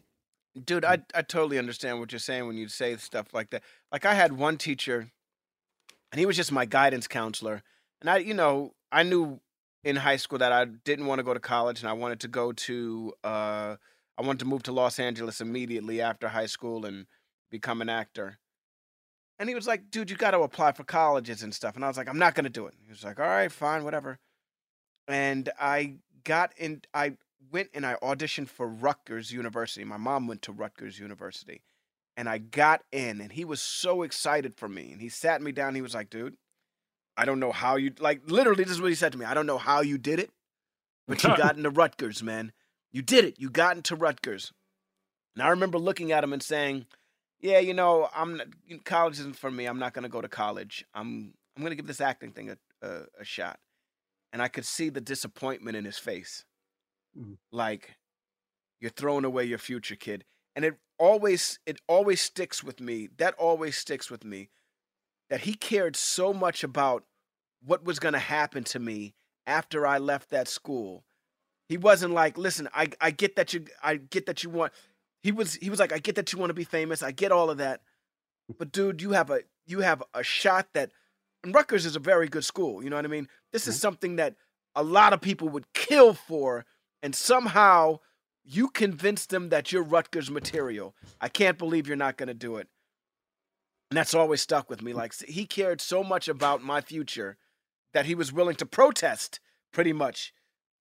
Dude, 0.63 0.85
I, 0.85 0.99
I 1.15 1.23
totally 1.23 1.59
understand 1.59 1.99
what 1.99 2.13
you're 2.13 2.21
saying 2.21 2.47
when 2.47 2.57
you 2.57 2.69
say 2.69 2.97
stuff 2.97 3.35
like 3.35 3.51
that. 3.51 3.63
Like, 3.91 4.05
I 4.05 4.15
had 4.15 4.33
one 4.33 4.57
teacher, 4.57 5.11
and 6.13 6.19
he 6.19 6.27
was 6.27 6.37
just 6.37 6.53
my 6.53 6.65
guidance 6.65 7.09
counselor. 7.09 7.63
And 8.01 8.09
I, 8.09 8.19
you 8.19 8.35
know, 8.35 8.73
I 8.93 9.03
knew 9.03 9.41
in 9.85 9.97
high 9.97 10.17
school 10.17 10.39
that 10.39 10.53
I 10.53 10.65
didn't 10.65 11.07
want 11.07 11.19
to 11.19 11.23
go 11.23 11.35
to 11.35 11.41
college 11.41 11.81
and 11.81 11.89
I 11.89 11.93
wanted 11.93 12.21
to 12.21 12.29
go 12.29 12.53
to, 12.53 13.13
uh, 13.23 13.77
I 14.17 14.23
wanted 14.23 14.41
to 14.41 14.45
move 14.47 14.63
to 14.65 14.73
Los 14.73 14.99
Angeles 14.99 15.41
immediately 15.41 16.01
after 16.01 16.29
high 16.29 16.47
school 16.47 16.87
and 16.87 17.07
become 17.51 17.83
an 17.83 17.89
actor. 17.89 18.39
And 19.39 19.49
he 19.49 19.55
was 19.55 19.67
like, 19.67 19.91
dude, 19.91 20.11
you 20.11 20.17
got 20.17 20.31
to 20.31 20.41
apply 20.41 20.73
for 20.73 20.85
colleges 20.85 21.43
and 21.43 21.53
stuff. 21.53 21.75
And 21.75 21.85
I 21.85 21.89
was 21.89 21.97
like, 21.97 22.09
I'm 22.09 22.19
not 22.19 22.35
going 22.35 22.45
to 22.45 22.51
do 22.51 22.67
it. 22.67 22.75
He 22.81 22.91
was 22.91 23.05
like, 23.05 23.19
all 23.19 23.27
right, 23.27 23.51
fine, 23.51 23.85
whatever. 23.85 24.19
And 25.09 25.51
I 25.61 25.97
got 26.23 26.53
in, 26.57 26.83
I 26.95 27.17
went 27.51 27.71
and 27.75 27.85
I 27.85 27.97
auditioned 28.03 28.49
for 28.49 28.67
Rutgers 28.67 29.33
University. 29.33 29.85
My 29.85 29.97
mom 29.97 30.27
went 30.29 30.43
to 30.43 30.53
Rutgers 30.53 30.99
University. 30.99 31.63
And 32.17 32.29
I 32.29 32.39
got 32.39 32.83
in, 32.93 33.21
and 33.21 33.33
he 33.33 33.45
was 33.45 33.61
so 33.61 34.03
excited 34.03 34.55
for 34.57 34.69
me. 34.69 34.93
And 34.93 35.01
he 35.01 35.09
sat 35.09 35.43
me 35.43 35.51
down. 35.51 35.75
He 35.75 35.83
was 35.83 35.95
like, 35.95 36.11
dude, 36.11 36.37
I 37.17 37.25
don't 37.25 37.41
know 37.41 37.53
how 37.53 37.77
you, 37.77 37.93
like, 37.99 38.23
literally, 38.27 38.65
this 38.65 38.73
is 38.73 38.81
what 38.81 38.91
he 38.91 38.95
said 38.95 39.13
to 39.13 39.19
me. 39.19 39.25
I 39.25 39.35
don't 39.35 39.47
know 39.47 39.59
how 39.59 39.81
you 39.81 39.99
did 39.99 40.19
it, 40.19 40.31
but 41.07 41.23
you 41.23 41.37
got 41.37 41.57
into 41.57 41.71
Rutgers, 41.71 42.23
man. 42.23 42.53
You 42.93 43.03
did 43.03 43.25
it. 43.25 43.37
You 43.39 43.51
got 43.51 43.77
into 43.77 43.95
Rutgers. 43.97 44.53
And 45.35 45.43
I 45.43 45.49
remember 45.49 45.79
looking 45.79 46.13
at 46.13 46.25
him 46.25 46.33
and 46.33 46.43
saying, 46.43 46.87
yeah, 47.41 47.59
you 47.59 47.75
know, 47.75 48.09
I'm 48.15 48.39
not, 48.39 48.47
college 48.85 49.19
isn't 49.21 49.37
for 49.37 49.51
me. 49.51 49.67
I'm 49.67 49.79
not 49.79 49.93
going 49.93 50.05
to 50.05 50.09
go 50.09 50.21
to 50.21 50.29
college. 50.29 50.85
I'm 50.95 51.35
I'm 51.57 51.63
going 51.63 51.71
to 51.71 51.77
give 51.77 51.87
this 51.87 52.01
acting 52.01 52.33
thing 52.33 52.51
a, 52.51 52.57
a, 52.87 53.03
a 53.21 53.25
shot. 53.25 53.59
And 54.33 54.43
I 54.43 54.49
could 54.49 54.65
see 54.65 54.89
the 54.89 55.01
disappointment 55.01 55.77
in 55.77 55.85
his 55.85 55.99
face. 55.99 56.45
Mm. 57.17 57.37
Like, 57.53 57.97
you're 58.81 58.91
throwing 58.91 59.25
away 59.25 59.45
your 59.45 59.59
future, 59.59 59.95
kid. 59.95 60.25
And 60.57 60.65
it 60.65 60.75
always 60.99 61.59
it 61.67 61.81
always 61.89 62.21
sticks 62.21 62.63
with 62.63 62.81
me. 62.81 63.09
That 63.19 63.35
always 63.35 63.77
sticks 63.77 64.11
with 64.11 64.25
me. 64.25 64.49
That 65.31 65.43
he 65.43 65.55
cared 65.55 65.97
so 65.97 66.33
much 66.33 66.63
about 66.63 67.05
what 67.65 67.85
was 67.85 67.99
going 67.99 68.13
to 68.13 68.19
happen 68.19 68.63
to 68.65 68.79
me 68.79 69.15
after 69.47 69.87
I 69.87 69.99
left 69.99 70.31
that 70.31 70.49
school. 70.49 71.05
He 71.69 71.79
wasn't 71.79 72.13
like, 72.13 72.37
listen, 72.37 72.69
I 72.75 72.89
I 73.01 73.11
get 73.11 73.37
that 73.37 73.55
you 73.55 73.67
I 73.83 73.97
get 73.97 74.27
that 74.27 74.45
you 74.45 74.51
want. 74.51 74.73
He 75.23 75.33
was 75.33 75.55
he 75.55 75.71
was 75.71 75.81
like, 75.81 75.93
I 75.93 75.99
get 75.99 76.17
that 76.17 76.33
you 76.33 76.39
want 76.39 76.51
to 76.51 76.55
be 76.55 76.65
famous. 76.65 77.03
I 77.03 77.11
get 77.11 77.33
all 77.33 77.51
of 77.51 77.59
that. 77.59 77.81
But 78.59 78.71
dude, 78.71 79.01
you 79.01 79.13
have 79.13 79.31
a 79.31 79.41
you 79.67 79.81
have 79.81 80.03
a 80.13 80.23
shot 80.23 80.69
that 80.75 80.91
and 81.45 81.55
Rutgers 81.55 81.87
is 81.87 81.95
a 81.95 82.01
very 82.01 82.29
good 82.29 82.45
school. 82.45 82.83
You 82.83 82.91
know 82.91 82.97
what 82.97 83.05
I 83.05 83.09
mean? 83.09 83.29
This 83.53 83.69
is 83.69 83.75
mm-hmm. 83.75 83.83
something 83.83 84.17
that 84.17 84.35
a 84.75 84.83
lot 84.83 85.13
of 85.13 85.21
people 85.21 85.49
would 85.51 85.73
kill 85.73 86.15
for, 86.15 86.65
and 87.03 87.15
somehow 87.15 88.01
you 88.43 88.69
convinced 88.69 89.31
them 89.31 89.51
that 89.51 89.71
you're 89.71 89.83
Rutgers 89.83 90.31
material. 90.31 90.95
I 91.21 91.29
can't 91.29 91.59
believe 91.59 91.87
you're 91.87 91.97
not 91.97 92.17
going 92.17 92.29
to 92.29 92.35
do 92.35 92.57
it. 92.57 92.69
And 93.91 93.97
that's 93.99 94.15
always 94.15 94.41
stuck 94.41 94.69
with 94.71 94.83
me. 94.83 94.93
Like 94.93 95.15
he 95.27 95.47
cared 95.47 95.81
so 95.81 96.03
much 96.03 96.29
about 96.29 96.63
my 96.63 96.81
future 96.81 97.37
that 97.93 98.07
he 98.07 98.15
was 98.15 98.33
willing 98.33 98.57
to 98.57 98.67
protest 98.67 99.41
pretty 99.73 99.93
much. 99.93 100.33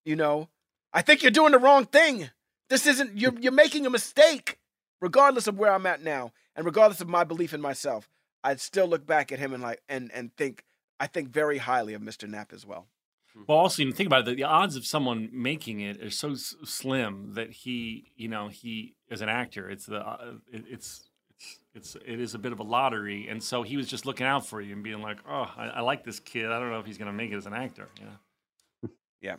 You 0.06 0.16
know, 0.16 0.50
I 0.94 1.02
think 1.02 1.22
you're 1.22 1.32
doing 1.32 1.52
the 1.52 1.60
wrong 1.60 1.86
thing. 1.86 2.30
This 2.70 2.88
isn't 2.88 3.18
you're 3.18 3.38
you're 3.40 3.52
making 3.52 3.86
a 3.86 3.90
mistake. 3.90 4.60
Regardless 5.02 5.48
of 5.48 5.58
where 5.60 5.74
I'm 5.74 5.86
at 5.86 6.02
now 6.02 6.32
and 6.56 6.66
regardless 6.66 7.02
of 7.02 7.10
my 7.10 7.26
belief 7.26 7.54
in 7.54 7.60
myself, 7.60 8.10
I'd 8.42 8.62
still 8.62 8.88
look 8.88 9.06
back 9.06 9.32
at 9.34 9.40
him 9.40 9.54
and 9.54 9.62
like 9.62 9.82
and 9.90 10.12
and 10.14 10.34
think 10.38 10.64
I 11.00 11.08
think 11.08 11.30
very 11.30 11.58
highly 11.58 11.94
of 11.94 12.02
Mr. 12.02 12.28
Knapp 12.30 12.54
as 12.54 12.66
well. 12.66 12.88
Well, 13.48 13.58
also, 13.58 13.82
you 13.82 13.92
think 13.92 14.08
about 14.08 14.22
it, 14.22 14.26
the, 14.26 14.36
the 14.36 14.44
odds 14.44 14.76
of 14.76 14.86
someone 14.86 15.30
making 15.34 15.80
it 15.80 16.02
are 16.02 16.12
so 16.12 16.32
s- 16.34 16.56
slim 16.64 17.34
that 17.34 17.52
he, 17.52 18.12
you 18.16 18.28
know, 18.28 18.48
he 18.48 18.94
as 19.10 19.22
an 19.22 19.30
actor, 19.30 19.70
it's 19.70 19.88
the, 19.88 19.98
uh, 20.08 20.34
it, 20.52 20.66
it's, 20.70 21.10
it's, 21.76 21.98
it's, 22.06 22.34
a 22.34 22.40
bit 22.40 22.52
of 22.52 22.60
a 22.60 22.64
lottery, 22.64 23.28
and 23.28 23.42
so 23.42 23.64
he 23.64 23.78
was 23.78 23.88
just 23.88 24.06
looking 24.06 24.28
out 24.28 24.46
for 24.46 24.62
you 24.62 24.74
and 24.74 24.84
being 24.84 25.02
like, 25.02 25.18
oh, 25.28 25.52
I, 25.58 25.68
I 25.76 25.82
like 25.82 26.04
this 26.04 26.20
kid. 26.20 26.46
I 26.46 26.60
don't 26.60 26.70
know 26.70 26.80
if 26.80 26.86
he's 26.86 26.98
going 26.98 27.08
to 27.08 27.14
make 27.14 27.32
it 27.32 27.36
as 27.36 27.46
an 27.46 27.54
actor. 27.54 27.90
You 28.00 28.06
know. 28.06 28.90
Yeah. 29.22 29.36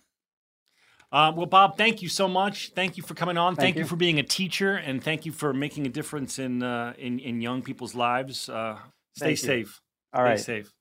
Um, 1.13 1.37
well, 1.37 1.47
Bob, 1.47 1.77
thank 1.77 2.01
you 2.03 2.09
so 2.09 2.27
much. 2.27 2.73
Thank 2.75 2.97
you 2.97 3.03
for 3.03 3.15
coming 3.15 3.37
on. 3.37 3.55
Thank, 3.55 3.61
Thank 3.61 3.77
you. 3.77 3.83
you. 3.83 3.87
for 3.87 3.97
being 3.97 4.19
a 4.19 4.23
teacher, 4.23 4.77
and 4.77 5.05
thank 5.05 5.27
you 5.27 5.31
for 5.31 5.53
making 5.53 5.87
a 5.87 5.91
difference 5.91 6.39
in 6.39 6.63
uh, 6.63 6.95
in 6.99 7.19
in 7.19 7.41
young 7.41 7.63
people's 7.63 7.95
lives. 7.95 8.49
Uh, 8.49 8.79
stay 9.15 9.27
Thank 9.27 9.31
you. 9.31 9.37
safe. 9.37 9.81
All 10.13 10.23
stay 10.23 10.29
right. 10.31 10.41
safe. 10.41 10.73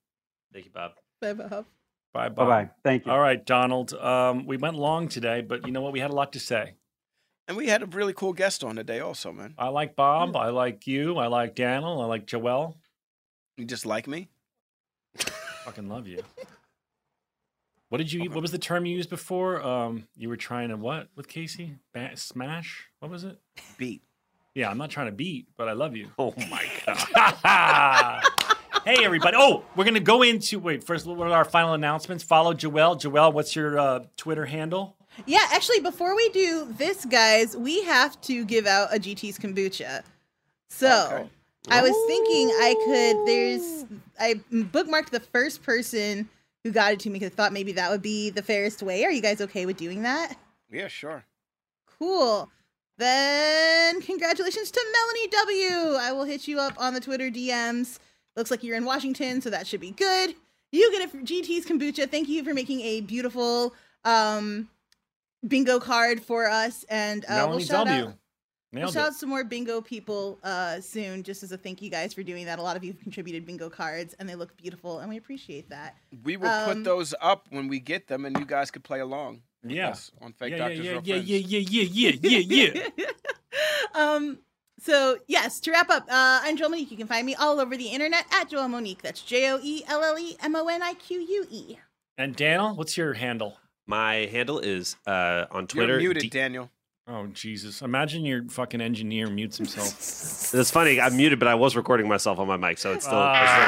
Thank 0.54 0.66
you, 0.66 0.72
Bob. 0.72 0.92
Bye, 1.22 1.34
Bob. 1.34 1.66
Bye, 2.14 2.30
Bob. 2.30 2.36
Bye-bye. 2.36 2.70
Thank 2.84 3.06
you. 3.06 3.12
All 3.12 3.20
right, 3.20 3.44
Donald. 3.46 3.94
Um, 3.94 4.46
we 4.46 4.58
went 4.58 4.76
long 4.76 5.08
today, 5.08 5.42
but 5.42 5.68
you 5.68 5.74
know 5.74 5.82
what? 5.82 5.94
We 5.94 6.00
had 6.00 6.12
a 6.12 6.16
lot 6.16 6.34
to 6.34 6.40
say. 6.40 6.76
And 7.48 7.58
we 7.58 7.68
had 7.68 7.84
a 7.84 7.86
really 7.88 8.14
cool 8.14 8.34
guest 8.34 8.64
on 8.64 8.78
today 8.78 9.00
also, 9.02 9.32
man. 9.34 9.54
I 9.58 9.68
like 9.68 9.96
Bob. 9.96 10.36
I 10.36 10.50
like 10.50 10.88
you. 10.88 11.18
I 11.18 11.28
like 11.28 11.56
Daniel. 11.56 12.02
I 12.02 12.06
like 12.06 12.26
Joelle. 12.26 12.76
You 13.58 13.66
just 13.66 13.86
like 13.86 14.08
me? 14.08 14.30
Fucking 15.66 15.90
love 15.90 16.08
you. 16.08 16.22
What 17.90 18.00
did 18.00 18.12
you? 18.12 18.30
What 18.32 18.42
was 18.42 18.52
the 18.52 18.58
term 18.58 18.86
you 18.86 18.96
used 18.96 19.10
before? 19.10 19.62
Um, 19.62 20.08
you 20.16 20.28
were 20.28 20.38
trying 20.38 20.70
to 20.70 20.78
what 20.78 21.10
with 21.16 21.28
Casey? 21.28 21.76
Ba- 21.94 22.16
smash? 22.16 22.88
What 23.00 23.12
was 23.12 23.24
it? 23.24 23.38
Beat. 23.78 24.02
Yeah, 24.56 24.70
I'm 24.70 24.78
not 24.78 24.90
trying 24.90 25.08
to 25.08 25.12
beat, 25.12 25.48
but 25.58 25.70
I 25.70 25.74
love 25.74 25.96
you. 25.96 26.10
Oh 26.18 26.34
my 26.50 26.66
god. 26.86 28.24
hey 28.86 29.06
everybody! 29.06 29.38
Oh, 29.40 29.64
we're 29.76 29.86
gonna 29.86 30.00
go 30.00 30.24
into 30.24 30.58
wait 30.60 30.84
first. 30.84 31.06
What 31.06 31.28
are 31.28 31.34
our 31.34 31.46
final 31.46 31.74
announcements? 31.74 32.24
Follow 32.24 32.54
Joelle. 32.54 33.00
Joelle, 33.00 33.32
what's 33.32 33.56
your 33.56 33.78
uh, 33.78 34.00
Twitter 34.18 34.46
handle? 34.46 34.98
Yeah, 35.26 35.46
actually, 35.52 35.80
before 35.80 36.16
we 36.16 36.30
do 36.30 36.68
this, 36.78 37.06
guys, 37.06 37.56
we 37.56 37.84
have 37.84 38.20
to 38.22 38.46
give 38.46 38.66
out 38.66 38.94
a 38.94 39.00
GT's 39.00 39.38
kombucha. 39.38 40.04
So 40.70 41.30
I 41.70 41.82
was 41.82 41.96
thinking 42.08 42.50
I 42.50 42.76
could. 42.86 43.28
There's 43.28 43.86
I 44.20 44.34
bookmarked 44.52 45.12
the 45.12 45.20
first 45.20 45.64
person 45.64 46.28
who 46.64 46.72
got 46.72 46.94
it 46.94 47.00
to 47.02 47.10
me 47.10 47.20
because 47.20 47.32
I 47.32 47.36
thought 47.36 47.54
maybe 47.54 47.74
that 47.74 47.92
would 47.92 48.02
be 48.02 48.30
the 48.30 48.42
fairest 48.42 48.82
way. 48.82 49.04
Are 49.06 49.12
you 49.12 49.22
guys 49.22 49.42
okay 49.42 49.66
with 49.66 49.78
doing 49.78 50.04
that? 50.04 50.36
Yeah, 50.72 50.88
sure. 50.88 51.24
Cool. 52.00 52.50
Then 52.98 54.02
congratulations 54.02 54.72
to 54.72 54.86
Melanie 54.94 55.28
W. 55.28 55.98
I 56.00 56.12
will 56.12 56.26
hit 56.26 56.48
you 56.48 56.60
up 56.60 56.74
on 56.78 56.94
the 56.94 57.00
Twitter 57.00 57.30
DMs. 57.30 58.00
Looks 58.36 58.52
like 58.52 58.64
you're 58.64 58.78
in 58.78 58.86
Washington, 58.86 59.42
so 59.42 59.50
that 59.50 59.68
should 59.68 59.82
be 59.82 59.92
good. 59.92 60.36
You 60.72 60.92
get 60.92 61.10
for 61.12 61.18
GT's 61.18 61.66
kombucha. 61.66 62.10
Thank 62.10 62.30
you 62.30 62.44
for 62.44 62.54
making 62.54 62.82
a 62.82 63.02
beautiful 63.02 63.74
um 64.06 64.70
bingo 65.48 65.80
card 65.80 66.22
for 66.22 66.48
us, 66.50 66.84
and 66.90 67.24
uh, 67.26 67.28
we'll 67.30 67.38
Melanie 67.48 67.64
shout 67.66 67.88
W. 67.88 68.06
out. 68.08 68.14
We'll 68.72 68.92
shout 68.92 69.08
out 69.10 69.14
some 69.14 69.30
more 69.30 69.44
bingo 69.44 69.82
people 69.82 70.40
uh, 70.44 70.80
soon, 70.82 71.22
just 71.24 71.44
as 71.44 71.52
a 71.52 71.58
thank 71.58 71.80
you 71.82 71.92
guys 71.92 72.12
for 72.14 72.24
doing 72.24 72.46
that. 72.48 72.58
A 72.58 72.62
lot 72.62 72.76
of 72.76 72.84
you 72.84 72.92
have 72.94 73.02
contributed 73.02 73.46
bingo 73.46 73.70
cards, 73.70 74.16
and 74.20 74.28
they 74.28 74.34
look 74.36 74.58
beautiful, 74.58 74.98
and 75.00 75.10
we 75.10 75.18
appreciate 75.18 75.70
that. 75.70 75.96
We 76.24 76.38
will 76.38 76.48
Um, 76.50 76.78
put 76.78 76.84
those 76.84 77.14
up 77.22 77.46
when 77.52 77.68
we 77.68 77.80
get 77.80 78.08
them, 78.08 78.26
and 78.26 78.36
you 78.38 78.46
guys 78.46 78.72
could 78.72 78.84
play 78.84 79.00
along. 79.02 79.44
Yes, 79.66 80.12
Yeah. 80.20 80.26
on 80.26 80.34
Fake 80.34 80.52
Yeah, 80.52 80.58
Doctors 80.58 80.80
yeah, 80.80 80.92
Real 80.92 81.02
yeah, 81.04 81.14
Friends. 81.16 81.30
yeah, 81.30 81.38
yeah, 81.38 81.60
yeah, 81.84 82.12
yeah, 82.22 82.40
yeah, 82.40 82.74
yeah. 82.74 82.90
um 83.96 84.40
so 84.80 85.18
yes 85.28 85.60
to 85.62 85.72
wrap 85.72 85.90
up 85.90 86.04
uh 86.10 86.40
i'm 86.44 86.58
joelle 86.58 86.70
monique 86.72 86.90
you 86.92 86.98
can 86.98 87.08
find 87.08 87.26
me 87.26 87.36
all 87.36 87.60
over 87.60 87.78
the 87.78 87.86
internet 87.88 88.26
at 88.34 88.50
joelle 88.50 88.70
monique 88.70 89.02
that's 89.04 89.22
E 89.22 89.26
j-o-e-l-l-e-m-o-n-i-q-u-e 89.28 91.78
And 92.18 92.36
Daniel, 92.36 92.76
what's 92.76 92.98
your 92.98 93.14
handle? 93.14 93.58
My 93.86 94.28
handle 94.32 94.60
is 94.60 94.96
uh, 95.06 95.46
on 95.52 95.68
Twitter. 95.68 95.94
You're 95.94 96.14
muted, 96.14 96.24
D- 96.24 96.30
Daniel. 96.30 96.70
Oh 97.06 97.28
Jesus! 97.28 97.82
Imagine 97.82 98.24
your 98.24 98.48
fucking 98.48 98.80
engineer 98.80 99.30
mutes 99.30 99.58
himself. 99.58 99.90
That's 100.52 100.72
funny. 100.72 101.02
I'm 101.02 101.18
muted, 101.18 101.38
but 101.38 101.50
I 101.50 101.56
was 101.56 101.76
recording 101.76 102.08
myself 102.08 102.40
on 102.40 102.48
my 102.48 102.56
mic, 102.56 102.78
so 102.78 102.94
it's 102.94 103.04
still. 103.06 103.20
it's 103.20 103.52
still 103.52 103.64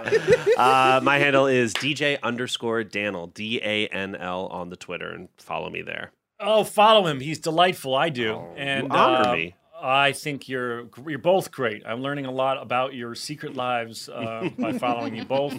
uh, 0.58 1.00
my 1.02 1.18
handle 1.18 1.46
is 1.46 1.72
DJ 1.74 2.18
underscore 2.22 2.82
Danel 2.82 3.28
D 3.28 3.60
A 3.62 3.86
N 3.88 4.16
L 4.16 4.46
on 4.48 4.70
the 4.70 4.76
Twitter, 4.76 5.10
and 5.10 5.28
follow 5.36 5.70
me 5.70 5.82
there. 5.82 6.10
Oh, 6.40 6.64
follow 6.64 7.06
him. 7.06 7.20
He's 7.20 7.38
delightful. 7.38 7.94
I 7.94 8.08
do. 8.08 8.40
and 8.56 8.90
honor 8.90 9.28
uh, 9.28 9.32
me. 9.34 9.54
I 9.82 10.12
think 10.12 10.48
you're 10.48 10.88
you're 11.06 11.18
both 11.18 11.50
great. 11.50 11.82
I'm 11.86 12.00
learning 12.02 12.26
a 12.26 12.30
lot 12.30 12.60
about 12.62 12.94
your 12.94 13.14
secret 13.14 13.54
lives 13.56 14.08
uh, 14.08 14.48
by 14.58 14.72
following 14.78 15.16
you 15.16 15.24
both. 15.24 15.54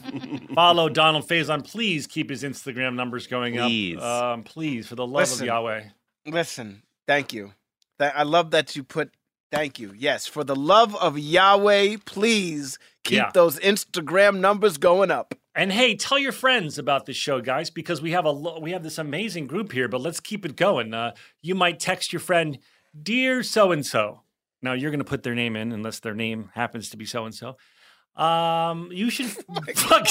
Follow 0.53 0.89
Donald 0.89 1.27
Faison. 1.27 1.63
Please 1.69 2.07
keep 2.07 2.29
his 2.29 2.43
Instagram 2.43 2.95
numbers 2.95 3.27
going 3.27 3.55
Please. 3.55 3.97
up. 3.99 4.23
Um, 4.23 4.43
please, 4.43 4.87
for 4.87 4.95
the 4.95 5.05
love 5.05 5.21
Listen. 5.29 5.43
of 5.43 5.47
Yahweh. 5.47 5.83
Listen, 6.27 6.83
thank 7.07 7.33
you. 7.33 7.53
Th- 7.99 8.11
I 8.15 8.23
love 8.23 8.51
that 8.51 8.75
you 8.75 8.83
put. 8.83 9.11
Thank 9.51 9.79
you. 9.79 9.93
Yes, 9.97 10.27
for 10.27 10.43
the 10.45 10.55
love 10.55 10.95
of 10.95 11.19
Yahweh, 11.19 11.97
please 12.05 12.79
keep 13.03 13.17
Yeah. 13.17 13.31
those 13.33 13.59
Instagram 13.59 14.39
numbers 14.39 14.77
going 14.77 15.11
up. 15.11 15.35
And 15.53 15.73
hey, 15.73 15.95
tell 15.95 16.17
your 16.17 16.31
friends 16.31 16.77
about 16.77 17.05
this 17.05 17.17
show, 17.17 17.41
guys, 17.41 17.69
because 17.69 18.01
we 18.01 18.11
have 18.11 18.23
a 18.23 18.31
lo- 18.31 18.59
we 18.61 18.71
have 18.71 18.83
this 18.83 18.97
amazing 18.97 19.47
group 19.47 19.73
here. 19.73 19.89
But 19.89 19.99
let's 19.99 20.21
keep 20.21 20.45
it 20.45 20.55
going. 20.55 20.93
Uh, 20.93 21.11
you 21.41 21.53
might 21.55 21.81
text 21.81 22.13
your 22.13 22.21
friend, 22.21 22.59
"Dear 22.99 23.43
so 23.43 23.71
and 23.71 23.85
so." 23.85 24.21
Now 24.61 24.73
you're 24.73 24.91
going 24.91 24.99
to 24.99 25.05
put 25.05 25.23
their 25.23 25.35
name 25.35 25.55
in, 25.55 25.71
unless 25.71 25.99
their 25.99 26.13
name 26.13 26.51
happens 26.53 26.89
to 26.91 26.97
be 26.97 27.05
so 27.05 27.25
and 27.25 27.33
so. 27.33 27.57
Um, 28.15 28.89
you 28.91 29.09
should 29.09 29.25
fuck, 29.75 30.07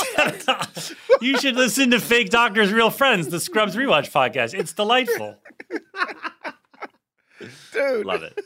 you 1.20 1.38
should 1.38 1.56
listen 1.56 1.90
to 1.90 2.00
Fake 2.00 2.30
Doctors 2.30 2.72
Real 2.72 2.90
Friends, 2.90 3.28
the 3.28 3.38
Scrubs 3.38 3.76
Rewatch 3.76 4.10
podcast. 4.10 4.58
It's 4.58 4.72
delightful. 4.72 5.36
Dude. 7.72 8.06
Love 8.06 8.22
it. 8.22 8.38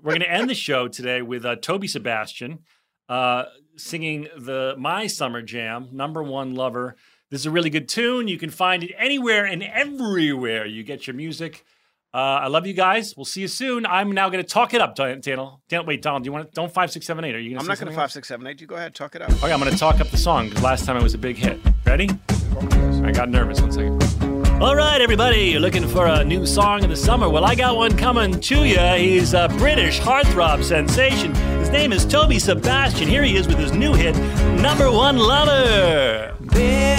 We're 0.00 0.12
going 0.12 0.22
to 0.22 0.30
end 0.30 0.50
the 0.50 0.54
show 0.54 0.88
today 0.88 1.22
with 1.22 1.44
uh, 1.44 1.56
Toby 1.56 1.86
Sebastian 1.86 2.60
uh, 3.08 3.44
singing 3.76 4.28
the 4.36 4.74
My 4.78 5.06
Summer 5.06 5.42
Jam, 5.42 5.88
Number 5.92 6.22
One 6.22 6.54
Lover. 6.54 6.96
This 7.30 7.40
is 7.40 7.46
a 7.46 7.50
really 7.50 7.70
good 7.70 7.88
tune. 7.88 8.28
You 8.28 8.38
can 8.38 8.50
find 8.50 8.82
it 8.82 8.92
anywhere 8.96 9.44
and 9.44 9.62
everywhere 9.62 10.66
you 10.66 10.82
get 10.82 11.06
your 11.06 11.14
music. 11.14 11.64
Uh, 12.14 12.18
I 12.44 12.48
love 12.48 12.66
you 12.66 12.74
guys. 12.74 13.14
We'll 13.16 13.24
see 13.24 13.40
you 13.40 13.48
soon. 13.48 13.86
I'm 13.86 14.12
now 14.12 14.28
going 14.28 14.44
to 14.44 14.48
talk 14.48 14.74
it 14.74 14.82
up, 14.82 14.94
Dan- 14.94 15.20
Daniel. 15.22 15.62
Dan, 15.68 15.86
wait, 15.86 16.02
Donald, 16.02 16.24
do 16.24 16.28
you 16.28 16.32
want 16.32 16.46
to? 16.46 16.54
Don't 16.54 16.72
five 16.72 16.90
six 16.92 17.06
seven 17.06 17.24
eight. 17.24 17.34
Are 17.34 17.40
you 17.40 17.50
going 17.50 17.60
I'm 17.60 17.66
not 17.66 17.78
going 17.78 17.88
to 17.90 17.94
five, 17.96 18.12
six, 18.12 18.28
seven, 18.28 18.46
eight. 18.46 18.60
You 18.60 18.66
go 18.66 18.74
ahead, 18.74 18.94
talk 18.94 19.14
it 19.14 19.22
up. 19.22 19.30
Okay, 19.30 19.50
I'm 19.50 19.58
going 19.60 19.72
to 19.72 19.78
talk 19.78 19.98
up 20.00 20.08
the 20.08 20.18
song 20.18 20.48
because 20.50 20.62
last 20.62 20.84
time 20.84 20.96
it 20.98 21.02
was 21.02 21.14
a 21.14 21.18
big 21.18 21.36
hit. 21.36 21.58
Ready? 21.86 22.10
I 23.02 23.12
got 23.12 23.30
nervous. 23.30 23.60
One 23.62 23.72
second. 23.72 24.02
All 24.62 24.76
right, 24.76 25.00
everybody, 25.00 25.46
you're 25.46 25.60
looking 25.60 25.88
for 25.88 26.06
a 26.06 26.22
new 26.22 26.46
song 26.46 26.84
of 26.84 26.90
the 26.90 26.96
summer. 26.96 27.28
Well, 27.28 27.44
I 27.44 27.54
got 27.56 27.76
one 27.76 27.96
coming 27.96 28.38
to 28.40 28.64
you. 28.64 28.78
He's 28.78 29.32
a 29.34 29.48
British 29.58 29.98
heartthrob 29.98 30.62
sensation. 30.62 31.34
His 31.58 31.70
name 31.70 31.92
is 31.92 32.04
Toby 32.04 32.38
Sebastian. 32.38 33.08
Here 33.08 33.24
he 33.24 33.36
is 33.36 33.48
with 33.48 33.58
his 33.58 33.72
new 33.72 33.94
hit, 33.94 34.16
Number 34.60 34.88
One 34.92 35.16
Lover. 35.16 36.36
Babe, 36.52 36.98